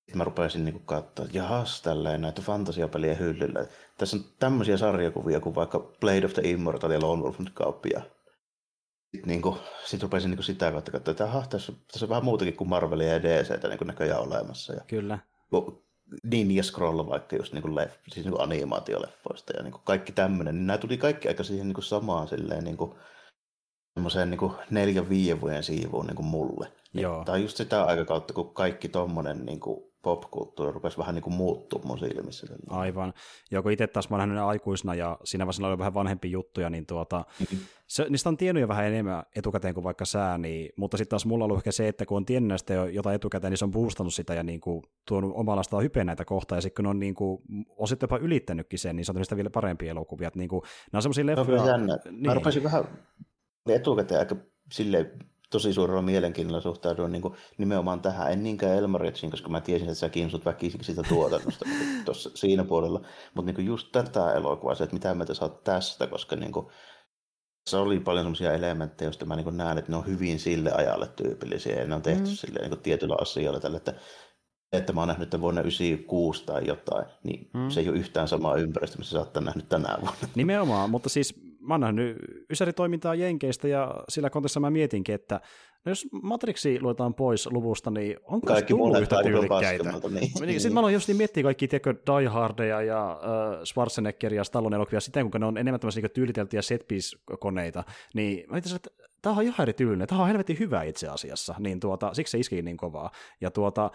sitten 0.05 0.19
mä 0.19 0.24
rupesin 0.24 0.65
niin 0.65 0.82
katsoa, 0.86 1.24
että 1.24 1.39
jahas, 1.39 1.82
tälleen 1.82 2.20
näitä 2.20 2.43
fantasiapelien 2.43 3.19
hyllyllä. 3.19 3.66
Tässä 3.98 4.16
on 4.16 4.24
tämmöisiä 4.39 4.77
sarjakuvia 4.77 5.40
kuin 5.40 5.55
vaikka 5.55 5.78
Blade 6.01 6.27
of 6.27 6.32
the 6.32 6.43
Immortal 6.44 6.90
ja 6.90 7.01
Lone 7.01 7.23
Wolf 7.23 7.39
Kauppia. 7.55 8.01
Sitten 9.15 9.28
niin 9.28 9.43
kuin, 9.43 9.56
sit 9.85 10.02
rupesin 10.02 10.31
niin 10.31 10.36
kuin 10.36 10.44
sitä 10.44 10.73
kautta 10.73 10.90
katsoa, 10.90 11.12
että 11.12 11.24
aha, 11.24 11.47
tässä, 11.51 11.73
tässä 11.93 12.05
on 12.06 12.09
vähän 12.09 12.24
muutakin 12.24 12.56
kuin 12.56 12.69
Marvelia 12.69 13.12
ja 13.12 13.23
DCtä 13.23 13.69
niin 13.69 13.78
kuin 13.78 13.89
näköjään 13.89 14.20
olemassa. 14.20 14.73
Ja 14.73 14.81
Kyllä 14.86 15.19
Ninja 16.25 16.62
Scroll 16.62 17.07
vaikka 17.07 17.37
just 17.37 17.53
niin 17.53 17.75
leff, 17.75 17.97
siis 18.09 18.27
niin 18.27 18.41
animaatioleffoista 18.41 19.53
ja 19.57 19.62
niin 19.62 19.75
kaikki 19.85 20.12
tämmöinen, 20.12 20.55
niin 20.55 20.66
nämä 20.66 20.79
tuli 20.79 20.99
kaikki 20.99 21.29
aika 21.29 21.45
siihen 21.45 21.69
niin 21.69 21.83
samaan 21.83 22.29
silleen 22.29 22.65
niin 22.65 22.77
kuin, 22.77 22.95
semmoiseen 23.95 24.31
niin 24.31 24.53
neljän 24.71 25.09
viiden 25.09 25.41
vuoden 25.41 25.62
siivuun 25.62 26.07
niin 26.07 26.16
kuin 26.16 26.27
mulle. 26.27 26.73
Joo. 26.95 27.25
Tämä 27.25 27.37
on 27.37 27.43
just 27.43 27.57
sitä 27.57 27.85
aikakautta, 27.85 28.35
kun 28.35 28.55
kaikki 28.55 28.89
tommonen 28.89 29.47
niin 29.47 29.61
kuin 29.61 29.94
popkulttuuri 30.05 30.72
rupesi 30.72 30.98
vähän 30.98 31.14
niin 31.14 31.22
kuin 31.22 31.35
muuttua 31.35 31.81
mun 31.85 31.98
silmissä. 31.98 32.47
Aivan. 32.70 33.12
Ja 33.51 33.62
kun 33.62 33.72
itse 33.72 33.86
taas 33.86 34.10
mä 34.10 34.16
olen 34.16 34.39
aikuisena 34.39 34.94
ja 34.94 35.18
siinä 35.24 35.47
vaiheessa 35.47 35.68
oli 35.68 35.78
vähän 35.78 35.94
vanhempi 35.94 36.31
juttuja, 36.31 36.70
niin 36.70 36.86
tuota, 36.86 37.24
mm-hmm. 37.40 37.59
se, 37.86 38.06
niistä 38.09 38.28
on 38.28 38.36
tiennyt 38.36 38.60
jo 38.60 38.68
vähän 38.68 38.86
enemmän 38.86 39.22
etukäteen 39.36 39.74
kuin 39.74 39.85
vaikka 39.85 40.05
sää, 40.05 40.39
niin, 40.39 40.72
mutta 40.76 40.97
sitten 40.97 41.10
taas 41.10 41.26
mulla 41.26 41.44
on 41.44 41.51
ollut 41.51 41.60
ehkä 41.60 41.72
se, 41.72 41.89
että 41.89 42.06
kun 42.06 42.16
on 42.16 42.24
tiennyt 42.24 42.48
näistä 42.48 42.74
jo 42.74 42.85
jotain 42.85 43.14
etukäteen, 43.14 43.51
niin 43.51 43.59
se 43.59 43.64
on 43.64 43.70
boostannut 43.70 44.14
sitä 44.14 44.35
ja 44.35 44.43
niin 44.43 44.60
kuin 44.60 44.82
tuonut 45.09 45.32
omanlaista 45.35 45.81
hypeä 45.81 46.05
näitä 46.05 46.24
kohtaa, 46.24 46.59
ja 46.59 46.62
sitten 46.62 46.85
kun 46.85 46.90
on 46.90 46.98
niin 46.98 47.14
kuin, 47.14 47.43
osittain 47.76 48.09
jopa 48.09 48.24
ylittänytkin 48.24 48.78
sen, 48.78 48.97
niin 48.97 49.05
se 49.05 49.12
on 49.12 49.16
niistä 49.16 49.36
vielä 49.36 49.51
parempia 49.51 49.90
elokuvia. 49.90 50.28
Että 50.28 50.39
niin 50.39 50.48
kuin, 50.48 50.62
nämä 50.93 50.98
on 50.98 51.02
semmoisia 51.02 51.26
leffoja... 51.26 51.76
No. 51.78 51.98
Niin. 52.10 52.26
Mä 52.26 52.35
rupesin 52.35 52.62
vähän 52.62 52.85
etukäteen 53.68 54.20
aika 54.20 54.36
silleen 54.72 55.18
tosi 55.51 55.73
suurella 55.73 56.03
mielenkiinnolla 56.03 56.61
suhtauduin 56.61 57.12
niin 57.12 57.23
kuin 57.23 57.35
nimenomaan 57.59 58.01
tähän. 58.01 58.33
En 58.33 58.43
niinkään 58.43 58.77
Elmaritsiin, 58.77 59.31
koska 59.31 59.49
mä 59.49 59.61
tiesin, 59.61 59.89
että 59.89 59.99
sä 59.99 60.09
kiinnostut 60.09 60.45
väkisinkin 60.45 60.87
siitä 60.87 61.03
tuotannosta 61.09 61.65
tuossa, 62.05 62.31
siinä 62.35 62.65
puolella. 62.65 63.01
Mutta 63.35 63.53
niin 63.53 63.66
just 63.66 63.89
tätä 63.93 64.33
elokuvaa, 64.33 64.75
se, 64.75 64.85
että 64.85 64.97
mitä 64.97 65.15
mieltä 65.15 65.35
sä 65.35 65.45
oot 65.45 65.65
tästä, 65.65 66.07
koska 66.07 66.37
niin 66.37 66.53
kuin, 66.53 66.66
se 67.71 67.77
oli 67.77 68.01
paljon 68.01 68.25
sellaisia 68.25 68.53
elementtejä, 68.53 69.07
joista 69.07 69.27
mä 69.27 69.37
niin 69.37 69.57
näen, 69.57 69.79
että 69.79 69.93
ne 69.93 69.97
on 69.97 70.07
hyvin 70.07 70.39
sille 70.39 70.73
ajalle 70.73 71.09
tyypillisiä 71.16 71.81
ja 71.81 71.87
ne 71.87 71.95
on 71.95 72.03
tehty 72.03 72.29
mm. 72.29 72.37
sille 72.37 72.69
niin 72.69 72.81
tietyllä 72.81 73.16
asioilla 73.21 73.61
tällä, 73.61 73.77
että 73.77 73.95
että 74.73 74.93
mä 74.93 75.01
oon 75.01 75.09
nähnyt 75.09 75.31
tämän 75.31 75.43
vuonna 75.43 75.61
96 75.61 76.45
tai 76.45 76.66
jotain, 76.66 77.07
niin 77.23 77.51
mm. 77.55 77.71
se 77.71 77.81
ei 77.81 77.89
ole 77.89 77.99
yhtään 77.99 78.29
samaa 78.29 78.57
ympäristöä, 78.57 78.99
missä 78.99 79.12
sä 79.12 79.19
oot 79.19 79.45
nähnyt 79.45 79.69
tänä 79.69 79.97
vuonna. 80.01 80.29
Nimenomaan, 80.35 80.91
mutta 80.91 81.09
siis 81.09 81.35
mä 81.66 81.74
oon 81.74 81.81
nähnyt 81.81 82.16
ysäritoimintaa 82.51 83.15
Jenkeistä 83.15 83.69
ja 83.69 83.95
sillä 84.09 84.31
kontessa 84.31 84.61
mä 84.61 84.70
mietinkin, 84.70 85.15
että 85.15 85.41
no 85.85 85.91
jos 85.91 86.07
Matrixi 86.23 86.81
luetaan 86.81 87.15
pois 87.15 87.47
luvusta, 87.47 87.91
niin 87.91 88.16
onko 88.24 88.47
kaikki 88.47 88.73
se 88.73 88.78
tullut 88.78 89.01
yhtä 89.01 89.23
tyylikkäitä? 89.23 89.93
Niin. 90.11 90.32
niin. 90.41 90.61
Sitten 90.61 90.74
mä 90.74 90.81
aloin 90.81 90.95
just 90.95 91.09
niin 91.09 91.16
miettiä 91.16 91.43
kaikki 91.43 91.69
tiedätkö, 91.69 91.95
Die 91.95 92.28
Hardeja 92.28 92.82
ja 92.82 93.11
äh, 93.11 93.62
Schwarzeneggeria 93.65 94.41
ja 94.41 94.45
Stallone 94.45 94.77
elokuvia 94.77 95.01
siten, 95.01 95.31
kun 95.31 95.41
ne 95.41 95.47
on 95.47 95.59
enemmän 95.59 95.81
tämmöisiä 95.81 96.03
niin 96.03 96.11
tyyliteltyjä 96.11 96.62
set 96.62 96.86
koneita 97.41 97.85
niin 98.15 98.45
mä 98.51 98.59
että 98.59 98.91
tämä 99.23 99.36
on 99.36 99.43
ihan 99.43 99.62
eri 99.62 99.73
tyylinen, 99.73 100.09
tämä 100.09 100.20
on 100.20 100.28
helvetin 100.28 100.59
hyvä 100.59 100.82
itse 100.82 101.09
asiassa, 101.09 101.55
niin 101.59 101.81
tuota, 101.81 102.15
siksi 102.15 102.31
se 102.31 102.39
iski 102.39 102.62
niin 102.62 102.77
kovaa. 102.77 103.11
Ja 103.41 103.51
tuota, 103.51 103.91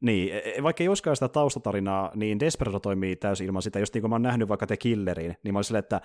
niin, 0.00 0.34
e, 0.34 0.38
e, 0.38 0.62
vaikka 0.62 0.84
ei 0.84 0.88
olisikaan 0.88 1.16
sitä 1.16 1.28
taustatarinaa, 1.28 2.12
niin 2.14 2.40
Desperado 2.40 2.80
toimii 2.80 3.16
täysin 3.16 3.46
ilman 3.46 3.62
sitä. 3.62 3.78
Just 3.78 3.94
niin 3.94 4.02
kuin 4.02 4.10
mä 4.10 4.14
oon 4.14 4.22
nähnyt 4.22 4.48
vaikka 4.48 4.66
The 4.66 4.76
Killerin, 4.76 5.36
niin 5.44 5.54
mä 5.54 5.58
olin 5.58 5.64
silleen, 5.64 5.84
että 5.84 6.00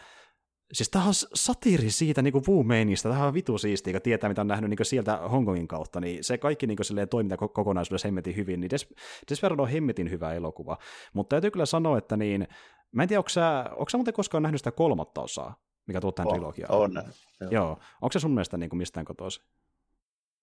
Siis 0.74 0.90
tämä 0.90 1.06
on 1.06 1.14
satiiri 1.34 1.92
siitä 1.92 2.22
niin 2.22 2.34
Wu 2.48 2.64
Mainista, 2.64 3.10
tämä 3.10 3.28
on 3.28 3.34
vitu 3.34 3.58
siistiä, 3.58 3.94
kun 3.94 4.02
tietää, 4.02 4.30
mitä 4.30 4.42
on 4.42 4.48
nähnyt 4.48 4.70
niin 4.70 4.86
sieltä 4.86 5.18
Hongkongin 5.18 5.68
kautta, 5.68 6.00
niin 6.00 6.24
se 6.24 6.38
kaikki 6.38 6.68
niin 6.68 6.78
silleen 6.82 7.10
toiminta 7.10 7.38
kokonaisuudessa 7.38 8.08
hemmetin 8.08 8.36
hyvin, 8.36 8.62
niin 8.62 8.72
Des- 8.72 9.62
on 9.62 9.70
hemmetin 9.70 10.12
hyvä 10.12 10.34
elokuva. 10.34 10.78
Mutta 11.14 11.34
täytyy 11.34 11.52
kyllä 11.52 11.66
sanoa, 11.66 11.98
että 11.98 12.18
niin, 12.18 12.48
mä 12.92 13.04
en 13.04 13.10
tiedä, 13.10 13.20
onko 13.20 13.30
sä, 13.30 13.66
onko 13.72 13.90
sä 13.90 13.98
muuten 13.98 14.14
koskaan 14.14 14.44
nähnyt 14.44 14.62
sitä 14.62 14.72
kolmatta 14.72 15.22
osaa, 15.22 15.56
mikä 15.88 16.02
tuo 16.02 16.12
tähän 16.12 16.30
trilogiaan? 16.30 16.76
On. 16.76 17.04
Joo. 17.42 17.52
joo. 17.52 17.80
Onko 18.02 18.12
se 18.12 18.20
sun 18.20 18.32
mielestä 18.32 18.58
niin 18.58 18.70
kuin 18.70 18.78
mistään 18.78 19.06
kotoisin? 19.06 19.44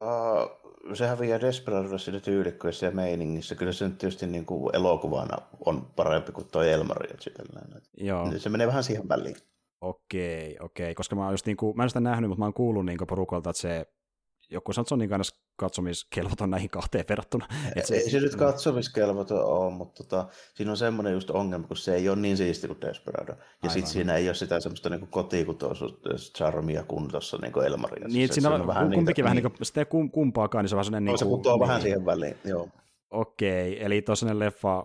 Uh, 0.03 0.95
sehän 0.95 1.19
vie 1.21 1.41
Desperadossa 1.41 1.99
siinä 1.99 2.21
tyylikkyessä 2.21 2.87
ja 2.87 2.93
meiningissä. 2.93 3.55
Kyllä 3.55 3.73
se 3.73 3.89
nyt 3.89 3.99
tietysti 3.99 4.27
niin 4.27 4.47
kuin 4.47 4.77
elokuvana 4.77 5.37
on 5.67 5.87
parempi 5.97 6.33
kuin 6.33 6.49
tuo 6.53 6.63
Elmari. 6.63 7.09
Joo. 7.97 8.33
Se 8.39 8.49
menee 8.49 8.67
vähän 8.67 8.85
siihen 8.85 9.09
väliin. 9.09 9.37
Okei, 9.83 10.57
okei, 10.61 10.95
koska 10.95 11.17
mä, 11.17 11.31
just 11.31 11.47
niin 11.47 11.57
kuin, 11.57 11.77
mä 11.77 11.83
en 11.83 11.91
sitä 11.91 12.01
nähnyt, 12.01 12.29
mutta 12.29 12.39
mä 12.39 12.45
oon 12.45 12.55
kuullut 12.55 12.87
niin 12.87 12.99
porukalta, 13.09 13.51
että 13.51 13.63
se 13.63 13.87
joku 14.51 14.73
sanoo, 14.73 14.83
että 14.83 14.89
se 14.89 14.95
on 14.95 14.99
niin 14.99 15.13
aina 15.13 15.25
katsomiskelvoton 15.57 16.51
näihin 16.55 16.71
kahteen 16.71 17.05
verrattuna. 17.09 17.49
Et 17.77 17.87
se, 17.87 17.95
ei 17.95 18.11
se 18.11 18.21
nyt 18.21 18.37
katsomiskelvoton 18.37 19.45
ole, 19.45 19.71
mutta 19.71 20.05
tota, 20.05 20.29
siinä 20.55 20.71
on 20.71 20.77
semmoinen 20.77 21.13
just 21.13 21.31
ongelma, 21.31 21.67
kun 21.67 21.77
se 21.77 21.95
ei 21.95 22.09
ole 22.09 22.19
niin 22.19 22.37
siisti 22.37 22.67
kuin 22.67 22.81
Desperado. 22.81 23.33
Ja 23.63 23.71
sitten 23.71 23.93
siinä 23.93 24.17
ei 24.17 24.29
ole 24.29 24.35
sitä 24.35 24.61
semmoista 24.61 24.91
niin 24.91 25.09
kotikutoisuus-charmia 25.09 26.85
kuin 26.89 27.09
tuossa 27.11 27.39
niin 27.43 27.65
Elmaria. 27.67 28.09
Niin, 28.09 28.25
että 28.25 28.35
siinä 28.35 28.51
on, 28.51 28.61
on 28.61 28.67
vähän 28.67 28.91
kumpikin 28.91 29.07
niitä, 29.07 29.25
vähän 29.25 29.37
niin 29.37 29.53
kuin, 29.53 29.67
sitä 29.67 29.81
ei 29.81 30.11
kumpaakaan, 30.13 30.65
niin 30.65 30.69
se 30.69 30.75
on 30.75 30.77
vähän 30.77 30.85
sellainen... 30.85 31.05
Niin 31.05 31.13
kuin, 31.13 31.19
se 31.19 31.25
putoaa 31.25 31.57
niin, 31.57 31.69
vähän 31.69 31.83
siihen 31.83 32.07
väliin, 32.07 32.37
joo. 32.45 32.69
Okei, 33.11 33.85
eli 33.85 34.03
tuossa 34.03 34.39
leffa 34.39 34.85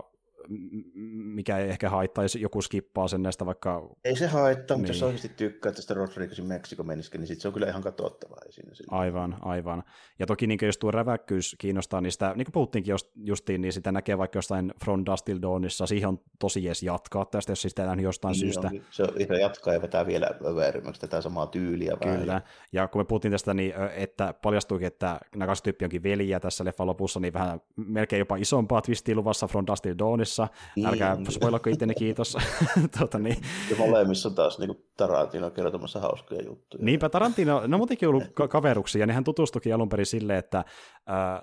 mikä 1.14 1.58
ei 1.58 1.70
ehkä 1.70 1.90
haittaisi, 1.90 2.42
joku 2.42 2.62
skippaa 2.62 3.08
sen 3.08 3.24
näistä 3.24 3.46
vaikka... 3.46 3.90
Ei 4.06 4.16
se 4.16 4.28
haittaa, 4.28 4.78
niin. 4.78 4.82
mutta 4.82 4.90
jos 4.90 5.02
niin. 5.02 5.06
oikeasti 5.06 5.30
tykkää 5.30 5.72
tästä 5.72 5.94
Rodriguezin 5.94 6.46
Meksiko 6.46 6.84
meniski, 6.84 7.18
niin 7.18 7.28
sit 7.28 7.42
se 7.42 7.48
on 7.48 7.54
kyllä 7.54 7.68
ihan 7.68 7.82
katsottavaa. 7.82 8.38
Siinä, 8.50 8.74
siinä. 8.74 8.98
Aivan, 8.98 9.38
aivan. 9.42 9.84
Ja 10.20 10.26
toki 10.26 10.48
niin 10.48 10.60
jos 10.62 10.78
tuo 10.78 10.92
räväkkyys 10.92 11.56
kiinnostaa, 11.60 12.02
niin 12.02 12.12
sitä, 12.12 12.34
niin 12.36 12.46
kuin 12.46 12.54
puhuttiinkin 12.54 12.92
just, 12.92 13.12
justiin, 13.16 13.62
niin 13.62 13.74
sitä 13.74 13.92
näkee 13.92 14.18
vaikka 14.18 14.38
jostain 14.38 14.74
From 14.84 15.04
Dust 15.06 15.26
Till 15.26 15.42
Dawnissa, 15.42 15.88
siihen 15.88 16.10
on 16.10 16.20
tosi 16.40 16.64
jees 16.64 16.84
jatkaa 16.84 17.26
tästä, 17.26 17.52
jos 17.52 17.62
sitä 17.62 17.86
nähnyt 17.86 18.04
jostain 18.04 18.32
niin 18.32 18.40
syystä. 18.40 18.68
On, 18.68 18.82
se 18.92 19.04
on 19.04 19.10
ihan 19.22 19.40
jatkaa 19.40 19.74
ja 19.74 19.82
vetää 19.82 20.08
vielä 20.08 20.30
överimmäksi 20.46 21.02
tätä 21.02 21.22
samaa 21.22 21.48
tyyliä. 21.48 21.98
Kyllä, 22.04 22.28
vähän. 22.28 22.42
ja 22.72 22.88
kun 22.88 23.02
me 23.02 23.06
puhuttiin 23.06 23.32
tästä, 23.32 23.54
niin 23.54 23.74
että 23.96 24.34
paljastuikin, 24.42 24.88
että 24.88 25.20
nämä 25.36 25.48
kaksi 25.48 25.64
tyyppiä 25.64 25.86
onkin 25.86 26.04
veliä 26.04 26.40
tässä 26.40 26.66
leffan 26.66 26.88
lopussa, 26.88 27.20
niin 27.20 27.34
vähän 27.34 27.62
melkein 27.76 28.20
jopa 28.20 28.36
isompaa 28.36 28.82
twistiä 28.82 29.16
luvassa 29.16 29.48
From 29.48 29.68
Dust 29.68 29.82
Till 29.82 29.96
Dawnissa, 30.00 30.37
molemmissa. 30.42 30.72
Niin. 30.76 30.88
Älkää 30.88 31.18
spoilako 31.30 31.70
itteni, 31.70 31.96
kiitos. 31.96 32.38
tuota, 32.98 33.20
niin. 33.20 33.38
Ja 33.70 33.76
molemmissa 33.76 34.30
taas 34.30 34.60
niin 34.60 34.76
Tarantino 34.98 35.50
kertomassa 35.50 36.00
hauskoja 36.00 36.42
juttuja. 36.42 36.84
Niinpä 36.84 37.10
Tarantino, 37.10 37.68
ne 37.68 37.76
on 37.76 37.80
muutenkin 37.80 38.10
ollut 38.10 38.24
kaveruksi, 38.50 39.00
ja 39.00 39.06
nehän 39.06 39.24
tutustukin 39.24 39.76
alun 39.76 39.90
perin 39.90 40.06
silleen, 40.06 40.40
että 40.40 40.58
äh, 40.58 40.66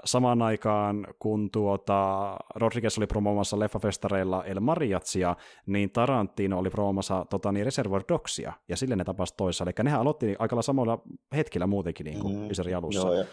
samaan 0.05 0.43
aikaan 0.43 1.07
kun 1.19 1.51
tuota, 1.51 2.37
Rodriguez 2.55 2.99
oli 2.99 3.07
promoomassa 3.07 3.59
leffafestareilla 3.59 4.45
El 4.45 4.61
Mariatsia, 4.61 5.37
niin 5.67 5.91
Tarantino 5.91 6.59
oli 6.59 6.71
promoomassa 6.71 7.27
tota, 7.31 7.53
niin 7.53 7.65
Reservoir 7.65 8.03
Dogsia, 8.09 8.53
ja 8.69 8.77
sille 8.77 8.97
ne 8.97 9.05
tapasivat 9.05 9.37
toissa. 9.37 9.65
Eli 9.65 9.73
nehän 9.83 10.01
aloitti 10.01 10.37
aika 10.39 10.63
samalla 10.63 11.03
hetkellä 11.37 11.67
muutenkin 11.67 12.05
niin 12.05 12.21
kuin 12.21 12.37
mm, 12.37 12.77
alussa. 12.77 13.09
Joo, 13.09 13.15
ja 13.15 13.25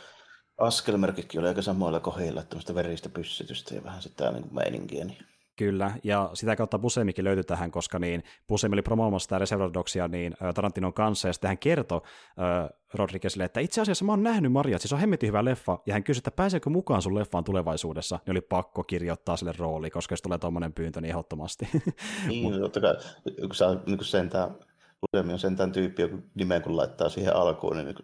askelmerkitkin 0.62 1.40
oli 1.40 1.48
aika 1.48 1.62
samoilla 1.62 2.00
kohdilla, 2.00 2.44
tämmöistä 2.44 2.76
veristä 2.76 3.10
pyssytystä 3.10 3.76
ja 3.76 3.84
vähän 3.84 4.02
sitä 4.02 4.32
niin 4.32 4.44
kuin 4.44 4.56
meininkiä. 4.56 5.06
Niin. 5.06 5.18
Kyllä, 5.56 5.92
ja 6.04 6.30
sitä 6.34 6.56
kautta 6.56 6.80
Busemikin 6.80 7.26
löytyi 7.26 7.44
tähän, 7.44 7.72
koska 7.72 8.00
niin 8.00 8.24
Busemi 8.48 8.74
oli 8.74 8.82
promoomassa 8.82 9.26
sitä 9.26 9.40
Reservoir 9.40 9.74
Dogsia 9.74 10.08
niin 10.08 10.36
Tarantinon 10.56 10.94
kanssa, 10.94 11.28
ja 11.28 11.34
sitten 11.34 11.48
hän 11.48 11.58
kertoi 11.58 12.02
äh, 12.04 12.70
Rodriguezille, 12.94 13.44
että 13.44 13.60
itse 13.60 13.82
asiassa 13.82 14.06
mä 14.06 14.12
oon 14.12 14.24
nähnyt 14.24 14.52
Maria, 14.52 14.76
että 14.76 14.88
se 14.88 14.96
on 14.96 15.02
hemmetin 15.02 15.28
hyvä 15.28 15.46
leffa, 15.46 15.80
ja 15.86 15.94
hän 15.94 16.04
kysyi, 16.04 16.20
että 16.20 16.32
pääseekö 16.32 16.70
mukaan 16.70 17.02
sun 17.02 17.16
leffaan 17.16 17.44
tulevaisuudessa, 17.44 18.20
niin 18.26 18.32
oli 18.32 18.42
pakko 18.42 18.84
kirjoittaa 18.84 19.38
sille 19.38 19.54
rooli, 19.58 19.90
koska 19.90 20.14
jos 20.14 20.22
tulee 20.22 20.38
tuommoinen 20.38 20.74
pyyntö, 20.74 21.02
niin 21.02 21.10
ehdottomasti. 21.10 21.68
Niin, 22.28 22.60
totta 22.62 22.82
kai, 22.82 22.96
kun 23.42 23.56
sä 23.56 23.66
niin 23.86 24.06
sentään, 24.06 24.56
Busemi 25.02 25.34
on 25.34 25.40
sentään 25.40 25.72
tyyppi, 25.72 26.02
joku 26.02 26.18
nimen 26.36 26.62
kun 26.62 26.78
laittaa 26.78 27.10
siihen 27.10 27.36
alkuun, 27.36 27.78
niin 27.78 27.96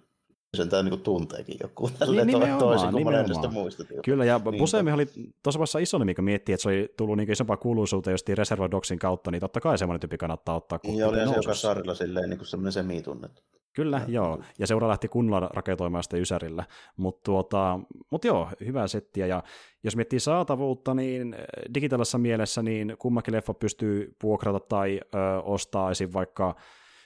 sen 0.54 0.70
tämä 0.70 0.84
niin 0.84 1.02
tunteekin 1.02 1.58
joku. 1.62 1.90
Tälleen 2.00 2.28
niin, 2.28 2.58
toisin 2.60 2.92
kuin 2.92 3.06
nimenomaan. 3.06 3.54
muista. 3.54 3.84
Kyllä, 4.06 4.26
ja 4.26 4.42
niin, 4.46 4.60
Busemi 4.60 4.92
oli 4.92 5.06
tuossa 5.44 5.60
vaiheessa 5.60 5.80
iso 5.80 5.98
nimi, 5.98 6.16
kun 6.16 6.24
miettii, 6.24 6.54
että 6.54 6.64
se 6.64 6.70
oli 6.70 6.94
tullut 6.98 7.18
niin 7.18 7.32
isompaa 7.32 7.58
kuuluisuutta 7.58 8.12
just 8.12 8.30
Reservoir 8.30 8.72
Dogsin 8.72 9.00
kautta, 9.00 9.32
niin 9.32 9.42
totta 9.42 9.62
kai 9.62 9.78
semmoinen 9.78 10.00
tyyppi 10.00 10.18
kannattaa 10.18 10.56
ottaa. 10.56 10.80
Niin, 10.84 11.06
oli 11.06 11.18
se 11.28 11.36
joka 11.36 11.54
sarjalla 11.54 11.94
silleen 11.94 12.30
niin 12.30 12.38
kuin 12.38 12.48
semmoinen 12.48 12.72
semi-tunnettu. 12.72 13.42
Kyllä, 13.78 13.98
ja, 13.98 14.14
joo. 14.14 14.42
Ja 14.60 14.68
seura 14.68 14.88
lähti 14.88 15.08
kunnolla 15.08 15.50
raketoimaan 15.54 16.04
sitä 16.04 16.18
Ysärillä. 16.18 16.64
Mutta 16.98 17.22
tuota, 17.24 17.80
mut 18.10 18.26
joo, 18.26 18.50
hyvää 18.66 18.88
settiä. 18.88 19.28
Ja 19.28 19.44
jos 19.84 19.96
miettii 19.96 20.20
saatavuutta, 20.20 20.94
niin 20.94 21.36
digitaalisessa 21.74 22.18
mielessä 22.18 22.64
niin 22.64 22.96
kummakin 23.00 23.34
leffa 23.34 23.54
pystyy 23.54 24.16
vuokrata 24.24 24.60
tai 24.60 25.00
ö, 25.16 25.42
ostaa 25.44 25.92
esim. 25.92 26.10
vaikka 26.14 26.56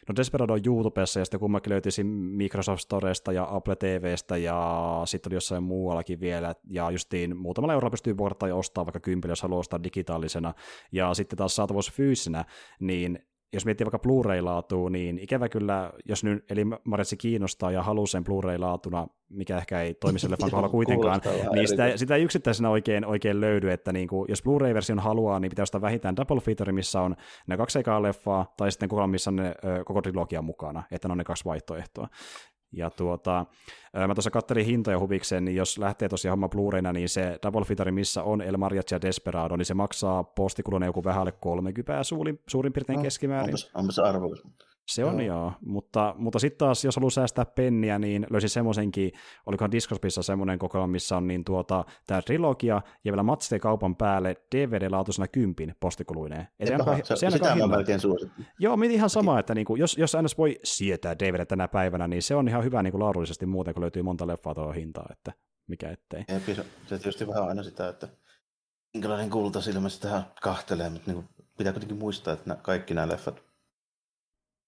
No 0.09 0.15
Desperado 0.15 0.53
on 0.53 0.61
YouTubessa 0.65 1.19
ja 1.19 1.25
sitten 1.25 1.39
kummakin 1.39 1.71
löytyisi 1.71 2.03
Microsoft 2.03 2.81
Storesta 2.81 3.31
ja 3.31 3.47
Apple 3.49 3.75
TVstä 3.75 4.37
ja 4.37 5.01
sitten 5.05 5.29
oli 5.29 5.35
jossain 5.35 5.63
muuallakin 5.63 6.19
vielä. 6.19 6.55
Ja 6.69 6.91
justiin 6.91 7.37
muutamalla 7.37 7.73
eurolla 7.73 7.91
pystyy 7.91 8.17
vuokrata 8.17 8.47
ja 8.47 8.55
ostaa 8.55 8.85
vaikka 8.85 8.99
kympillä, 8.99 9.31
jos 9.31 9.41
haluaa 9.41 9.59
ostaa 9.59 9.83
digitaalisena. 9.83 10.53
Ja 10.91 11.13
sitten 11.13 11.37
taas 11.37 11.55
saatavuus 11.55 11.91
fyysisenä, 11.91 12.45
niin 12.79 13.30
jos 13.53 13.65
miettii 13.65 13.85
vaikka 13.85 13.99
Blu-ray-laatua, 13.99 14.89
niin 14.89 15.19
ikävä 15.19 15.49
kyllä, 15.49 15.91
jos 16.05 16.23
nyt 16.23 16.45
eli 16.49 16.65
Maretsi 16.83 17.17
kiinnostaa 17.17 17.71
ja 17.71 17.83
haluaa 17.83 18.07
sen 18.07 18.23
Blu-ray-laatuna, 18.23 19.07
mikä 19.29 19.57
ehkä 19.57 19.81
ei 19.81 19.93
toimi 19.93 20.19
sille 20.19 20.35
kohdalla 20.41 20.69
kuitenkaan, 20.79 21.21
niin 21.53 21.67
sitä, 21.67 21.97
sitä 21.97 22.15
ei 22.15 22.23
yksittäisenä 22.23 22.69
oikein, 22.69 23.05
oikein 23.05 23.41
löydy, 23.41 23.71
että 23.71 23.93
niin 23.93 24.07
kuin, 24.07 24.25
jos 24.29 24.43
Blu-ray-version 24.43 24.99
haluaa, 24.99 25.39
niin 25.39 25.49
pitää 25.49 25.63
ostaa 25.63 25.81
vähintään 25.81 26.15
double 26.15 26.39
feature, 26.39 26.71
missä 26.71 27.01
on 27.01 27.15
ne 27.47 27.57
kaksi 27.57 27.79
ekaa 27.79 28.01
leffaa, 28.01 28.53
tai 28.57 28.71
sitten 28.71 28.89
kokonaan, 28.89 29.09
missä 29.09 29.29
on 29.29 29.35
ne, 29.35 29.55
koko 29.85 30.01
trilogia 30.01 30.41
mukana, 30.41 30.83
että 30.91 31.07
ne 31.07 31.11
on 31.11 31.17
ne 31.17 31.23
kaksi 31.23 31.45
vaihtoehtoa. 31.45 32.07
Ja 32.71 32.89
tuota, 32.89 33.45
mä 34.07 34.15
tuossa 34.15 34.31
kattelin 34.31 34.65
hintoja 34.65 34.99
huvikseen, 34.99 35.45
niin 35.45 35.55
jos 35.55 35.77
lähtee 35.77 36.09
tosiaan 36.09 36.33
homma 36.33 36.47
Blu-rayna, 36.47 36.93
niin 36.93 37.09
se 37.09 37.39
Double 37.43 37.65
Feature, 37.65 37.91
missä 37.91 38.23
on 38.23 38.41
El 38.41 38.57
Mariachi 38.57 38.95
ja 38.95 39.01
Desperado, 39.01 39.55
niin 39.55 39.65
se 39.65 39.73
maksaa 39.73 40.23
postikuluna 40.23 40.85
joku 40.85 41.03
vähän 41.03 41.21
alle 41.21 41.31
30 41.31 42.03
suurin, 42.03 42.39
suurin 42.47 42.73
piirtein 42.73 42.97
no, 42.97 43.03
keskimäärin. 43.03 43.49
Onpas, 43.49 43.71
onpas 43.75 43.99
arvokas. 43.99 44.43
Se 44.87 45.05
on 45.05 45.21
joo, 45.21 45.37
joo. 45.37 45.53
mutta, 45.65 46.15
mutta 46.17 46.39
sitten 46.39 46.57
taas, 46.57 46.85
jos 46.85 46.95
haluaa 46.95 47.09
säästää 47.09 47.45
penniä, 47.45 47.99
niin 47.99 48.27
löysi 48.29 48.49
semmoisenkin, 48.49 49.11
olikohan 49.45 49.71
Discospissa 49.71 50.23
semmoinen 50.23 50.59
kokoelma, 50.59 50.87
missä 50.87 51.17
on 51.17 51.27
niin 51.27 51.43
tuota, 51.43 51.85
tämä 52.07 52.21
trilogia 52.21 52.81
ja 53.03 53.11
vielä 53.11 53.23
Matsite 53.23 53.59
kaupan 53.59 53.95
päälle 53.95 54.35
DVD-laatuisena 54.55 55.27
kympin 55.27 55.75
postikuluineen. 55.79 56.47
se, 56.63 56.75
se, 57.03 57.15
se, 57.15 57.31
sitä 57.31 57.55
mä 57.55 57.67
melkein 57.67 57.99
suosittu. 57.99 58.41
Joo, 58.59 58.77
mietin 58.77 58.95
ihan 58.95 59.09
sama, 59.09 59.39
että 59.39 59.55
niin 59.55 59.65
kuin, 59.65 59.79
jos, 59.79 59.97
jos 59.97 60.15
aina 60.15 60.27
voi 60.37 60.59
sietää 60.63 61.19
DVD 61.19 61.45
tänä 61.45 61.67
päivänä, 61.67 62.07
niin 62.07 62.21
se 62.21 62.35
on 62.35 62.47
ihan 62.47 62.63
hyvä 62.63 62.83
niin 62.83 62.91
kuin 62.91 63.03
laadullisesti 63.03 63.45
muuten, 63.45 63.73
kun 63.73 63.81
löytyy 63.81 64.03
monta 64.03 64.27
leffaa 64.27 64.55
tuohon 64.55 64.75
hintaa, 64.75 65.05
että 65.11 65.33
mikä 65.67 65.89
ettei. 65.89 66.25
Ja 66.27 66.39
se 66.87 66.97
tietysti 66.97 67.27
vähän 67.27 67.47
aina 67.47 67.63
sitä, 67.63 67.89
että 67.89 68.07
minkälainen 68.93 69.29
kultasilmä 69.29 69.89
sitä 69.89 70.23
kahtelee, 70.41 70.89
mutta 70.89 71.11
niin 71.11 71.15
kuin, 71.15 71.45
pitää 71.57 71.73
kuitenkin 71.73 71.97
muistaa, 71.97 72.33
että 72.33 72.55
kaikki 72.55 72.93
nämä 72.93 73.07
leffat 73.07 73.50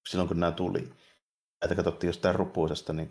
silloin 0.09 0.27
kun 0.27 0.39
nämä 0.39 0.51
tuli. 0.51 0.89
Näitä 1.61 1.75
katsottiin 1.75 2.09
jostain 2.09 2.35
rupuisesta 2.35 2.93
niin 2.93 3.09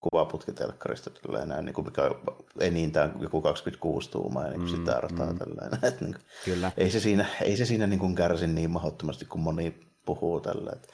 kuvaputkitelkkarista, 0.00 1.10
tällainen, 1.10 1.64
niin 1.64 1.74
kuin 1.74 1.84
mikä 1.84 2.02
on 2.02 2.20
enintään 2.60 3.14
joku 3.20 3.42
26 3.42 4.10
tuumaa, 4.10 4.44
niin 4.44 4.60
kuin 4.60 4.70
mm, 4.70 4.76
sitä 4.76 5.00
rataa 5.00 5.32
mm. 5.32 5.38
tällainen. 5.38 5.78
Että, 5.88 6.04
niin 6.04 6.14
kuin, 6.14 6.24
Kyllä. 6.44 6.72
Ei 6.76 6.90
se 6.90 7.00
siinä, 7.00 7.26
ei 7.42 7.56
se 7.56 7.64
siinä 7.64 7.86
niin 7.86 8.00
kuin 8.00 8.14
kärsi 8.14 8.46
niin 8.46 8.70
mahdottomasti 8.70 9.24
kuin 9.24 9.42
moni 9.42 9.90
puhuu 10.06 10.40
tällä. 10.40 10.70
Että, 10.72 10.88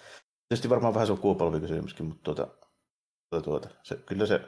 tietysti 0.48 0.70
varmaan 0.70 0.94
vähän 0.94 1.06
sukupolvikysymyskin, 1.06 2.06
mutta 2.06 2.22
tuota, 2.22 2.48
tuota, 3.30 3.44
tuota, 3.44 3.68
se, 3.82 3.96
kyllä 3.96 4.26
se 4.26 4.40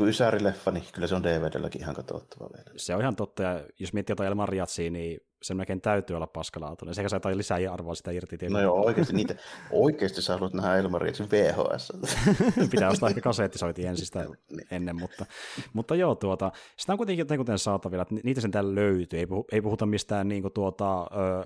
Ysäri-leffa, 0.00 0.70
niin 0.70 0.84
kyllä 0.92 1.06
se 1.06 1.14
on 1.14 1.22
DVDlläkin 1.22 1.80
ihan 1.80 1.94
katsottava 1.94 2.50
vielä. 2.56 2.72
Se 2.76 2.94
on 2.94 3.00
ihan 3.00 3.16
totta, 3.16 3.42
ja 3.42 3.60
jos 3.78 3.92
miettii 3.92 4.12
jotain 4.12 4.28
Elman 4.28 4.48
Riatsia, 4.48 4.90
niin 4.90 5.20
se 5.42 5.54
melkein 5.54 5.80
täytyy 5.80 6.16
olla 6.16 6.26
paskalaatuinen. 6.26 6.94
Sekä 6.94 7.08
saa 7.08 7.16
jotain 7.16 7.38
lisää 7.38 7.58
arvoa 7.72 7.94
sitä 7.94 8.10
irti. 8.10 8.38
Tietysti. 8.38 8.54
No 8.54 8.60
joo, 8.60 8.84
oikeasti, 8.86 9.12
niitä, 9.12 9.34
oikeasti 9.70 10.22
sä 10.22 10.32
haluat 10.32 10.54
nähdä 10.54 10.76
Elman 10.76 11.00
Riatsin 11.00 11.30
VHS. 11.30 11.92
Pitää 12.70 12.90
ostaa 12.90 13.08
ehkä 13.08 13.20
kasettisoiti 13.20 13.86
ensin 13.86 14.06
sitä 14.06 14.24
niin. 14.24 14.66
ennen, 14.70 14.96
mutta, 14.96 15.26
mutta 15.72 15.94
joo, 15.94 16.14
tuota, 16.14 16.52
sitä 16.76 16.92
on 16.92 16.96
kuitenkin 16.96 17.38
kuten 17.38 17.58
saatavilla, 17.58 18.02
että 18.02 18.14
niitä 18.24 18.40
sen 18.40 18.50
täällä 18.50 18.74
löytyy. 18.74 19.18
Ei, 19.18 19.26
ei 19.52 19.62
puhuta 19.62 19.86
mistään 19.86 20.28
niin 20.28 20.42
kuin, 20.42 20.54
tuota, 20.54 21.02
ö, 21.02 21.44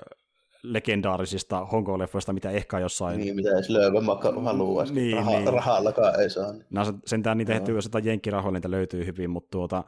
legendaarisista 0.64 1.66
Hongkong-leffoista, 1.72 2.32
mitä 2.32 2.50
ehkä 2.50 2.78
jossain... 2.78 3.20
Niin, 3.20 3.36
mitä 3.36 3.50
edes 3.50 3.70
Lööven 3.70 4.04
haluaa, 4.44 4.84
niin, 4.84 5.16
Raha, 5.16 5.30
niin. 5.30 5.52
rahallakaan 5.52 6.20
ei 6.20 6.30
saa. 6.30 6.54
No, 6.70 6.82
sentään 7.06 7.38
niitä 7.38 7.52
tehty, 7.52 7.72
jos 7.72 7.84
jotain 7.84 8.04
jenkkirahoilla 8.04 8.58
niitä 8.58 8.70
löytyy 8.70 9.06
hyvin, 9.06 9.30
mutta, 9.30 9.50
tuota, 9.50 9.84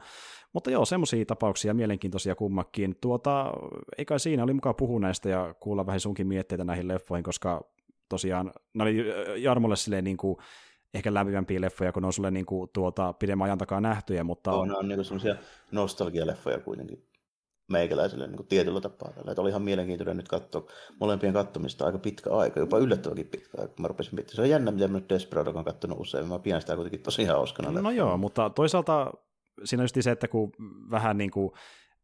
mutta 0.53 0.71
joo, 0.71 0.85
semmoisia 0.85 1.25
tapauksia 1.25 1.73
mielenkiintoisia 1.73 2.35
kummakin. 2.35 2.95
Tuota, 3.01 3.53
eikä 3.97 4.17
siinä 4.17 4.43
oli 4.43 4.53
mukaan 4.53 4.75
puhua 4.75 4.99
näistä 4.99 5.29
ja 5.29 5.55
kuulla 5.59 5.85
vähän 5.85 5.99
sunkin 5.99 6.27
mietteitä 6.27 6.63
näihin 6.63 6.87
leffoihin, 6.87 7.23
koska 7.23 7.61
tosiaan 8.09 8.51
ne 8.73 8.83
oli 8.83 9.05
Jarmolle 9.37 9.75
silleen 9.75 10.03
niin 10.03 10.17
kuin, 10.17 10.37
ehkä 10.93 11.13
lämpimämpiä 11.13 11.61
leffoja, 11.61 11.91
kun 11.91 12.03
ne 12.03 12.07
on 12.07 12.13
sulle 12.13 12.31
niin 12.31 12.45
kuin, 12.45 12.69
tuota, 12.73 13.13
pidemmän 13.13 13.45
ajan 13.45 13.57
takaa 13.57 13.81
nähtyjä, 13.81 14.23
mutta... 14.23 14.51
On, 14.51 14.75
on 14.75 14.87
niin 14.87 15.05
semmoisia 15.05 15.35
nostalgialeffoja 15.71 16.59
kuitenkin 16.59 17.03
meikäläiselle 17.67 18.27
niin 18.27 18.37
kuin 18.37 18.47
tietyllä 18.47 18.81
tapaa. 18.81 19.11
Tällä. 19.13 19.31
Että 19.31 19.41
oli 19.41 19.49
ihan 19.49 19.61
mielenkiintoinen 19.61 20.17
nyt 20.17 20.27
katsoa 20.27 20.67
molempien 20.99 21.33
kattomista 21.33 21.85
aika 21.85 21.97
pitkä 21.97 22.29
aika, 22.29 22.59
jopa 22.59 22.77
yllättävänkin 22.77 23.27
pitkä 23.27 23.61
aika. 23.61 23.73
Mä 23.79 23.87
rupesin 23.87 24.15
miettimään. 24.15 24.35
Se 24.35 24.41
on 24.41 24.49
jännä, 24.49 24.71
mitä 24.71 24.87
mä 24.87 24.97
nyt 24.97 25.09
Desperado 25.09 25.51
on 25.55 25.65
katsonut 25.65 25.99
usein. 25.99 26.27
Mä 26.27 26.39
pidän 26.39 26.61
sitä 26.61 26.75
kuitenkin 26.75 27.01
tosi 27.01 27.25
hauskana. 27.25 27.81
No 27.81 27.91
joo, 27.91 28.17
mutta 28.17 28.49
toisaalta 28.49 29.13
siinä 29.63 29.81
on 29.81 29.83
just 29.83 29.97
se, 29.99 30.11
että 30.11 30.27
kun 30.27 30.51
vähän 30.91 31.17
niin 31.17 31.31
kuin 31.31 31.51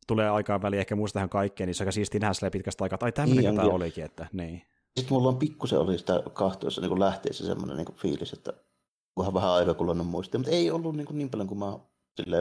tulee 0.07 0.30
aikaan 0.30 0.61
väliin, 0.61 0.80
ehkä 0.80 0.95
muista 0.95 1.14
tähän 1.14 1.30
kaikkeen, 1.30 1.68
niin 1.68 1.76
se 1.76 1.84
on 1.84 1.85
aika 1.85 1.91
siistiä 1.91 2.19
nähdä 2.19 2.52
pitkästä 2.52 2.84
aikaa, 2.84 2.95
että 2.95 3.06
ai 3.06 3.11
tämmöinen 3.11 3.45
niin, 3.45 3.56
tämä 3.56 3.68
olikin, 3.68 4.03
että 4.03 4.27
niin. 4.34 4.61
Sitten 4.98 5.14
mulla 5.14 5.30
on 5.30 5.38
pikkusen 5.38 5.80
oli 5.80 5.98
sitä 5.98 6.23
kahtoissa 6.34 6.81
niin 6.81 6.99
lähteessä 6.99 7.45
semmoinen 7.45 7.77
niin 7.77 7.95
fiilis, 7.95 8.34
että 8.34 8.53
kunhan 9.15 9.34
vähän 9.34 9.49
aika 9.49 9.73
kulunut 9.73 10.07
muistia, 10.07 10.40
mutta 10.40 10.52
ei 10.52 10.72
ollut 10.72 10.95
niin, 10.95 11.06
kuin 11.06 11.18
niin 11.18 11.30
paljon 11.30 11.48
kuin 11.48 11.60
mä 11.60 11.80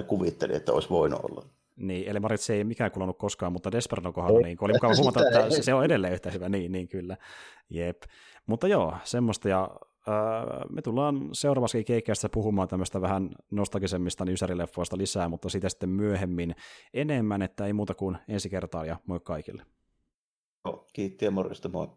kuvittelin, 0.07 0.57
että 0.57 0.73
olisi 0.73 0.90
voinut 0.90 1.20
olla. 1.23 1.44
Niin, 1.77 2.09
eli 2.09 2.20
Marit 2.20 2.40
se 2.40 2.55
ei 2.55 2.65
mikään 2.65 2.90
kulunut 2.90 3.19
koskaan, 3.19 3.53
mutta 3.53 3.73
Desperadon 3.73 4.12
kohdalla 4.12 4.40
niin, 4.40 4.59
oli 4.61 4.73
mukava 4.73 4.94
huomata, 4.99 5.27
että 5.27 5.44
ei. 5.44 5.62
se 5.62 5.74
on 5.74 5.85
edelleen 5.85 6.12
yhtä 6.12 6.31
hyvä, 6.31 6.49
niin, 6.49 6.73
niin 6.73 6.89
kyllä. 6.89 7.16
Jep. 7.70 8.03
Mutta 8.47 8.69
joo, 8.69 8.97
semmoista, 9.05 9.49
ja 9.49 9.70
äh, 10.09 10.70
me 10.70 10.82
tullaan 10.82 11.28
seuraavassa 11.32 11.82
keikkäistä 11.86 12.28
puhumaan 12.28 12.69
tämmöistä 12.69 13.01
vähän 13.01 13.31
nostalgisemmista 13.51 14.24
ysärileffoista 14.31 14.99
lisää, 14.99 15.28
mutta 15.28 15.49
sitä 15.49 15.69
sitten 15.69 15.89
myöhemmin 15.89 16.55
enemmän, 16.94 17.43
että 17.43 17.66
ei 17.66 17.73
muuta 17.73 17.94
kuin 17.94 18.16
ensi 18.28 18.51
kertaa 18.51 18.85
ja 18.85 18.97
moi 19.07 19.20
kaikille. 19.20 19.62
Kiitti 20.93 21.24
ja 21.24 21.31
morjesta, 21.31 21.69
moi. 21.69 21.89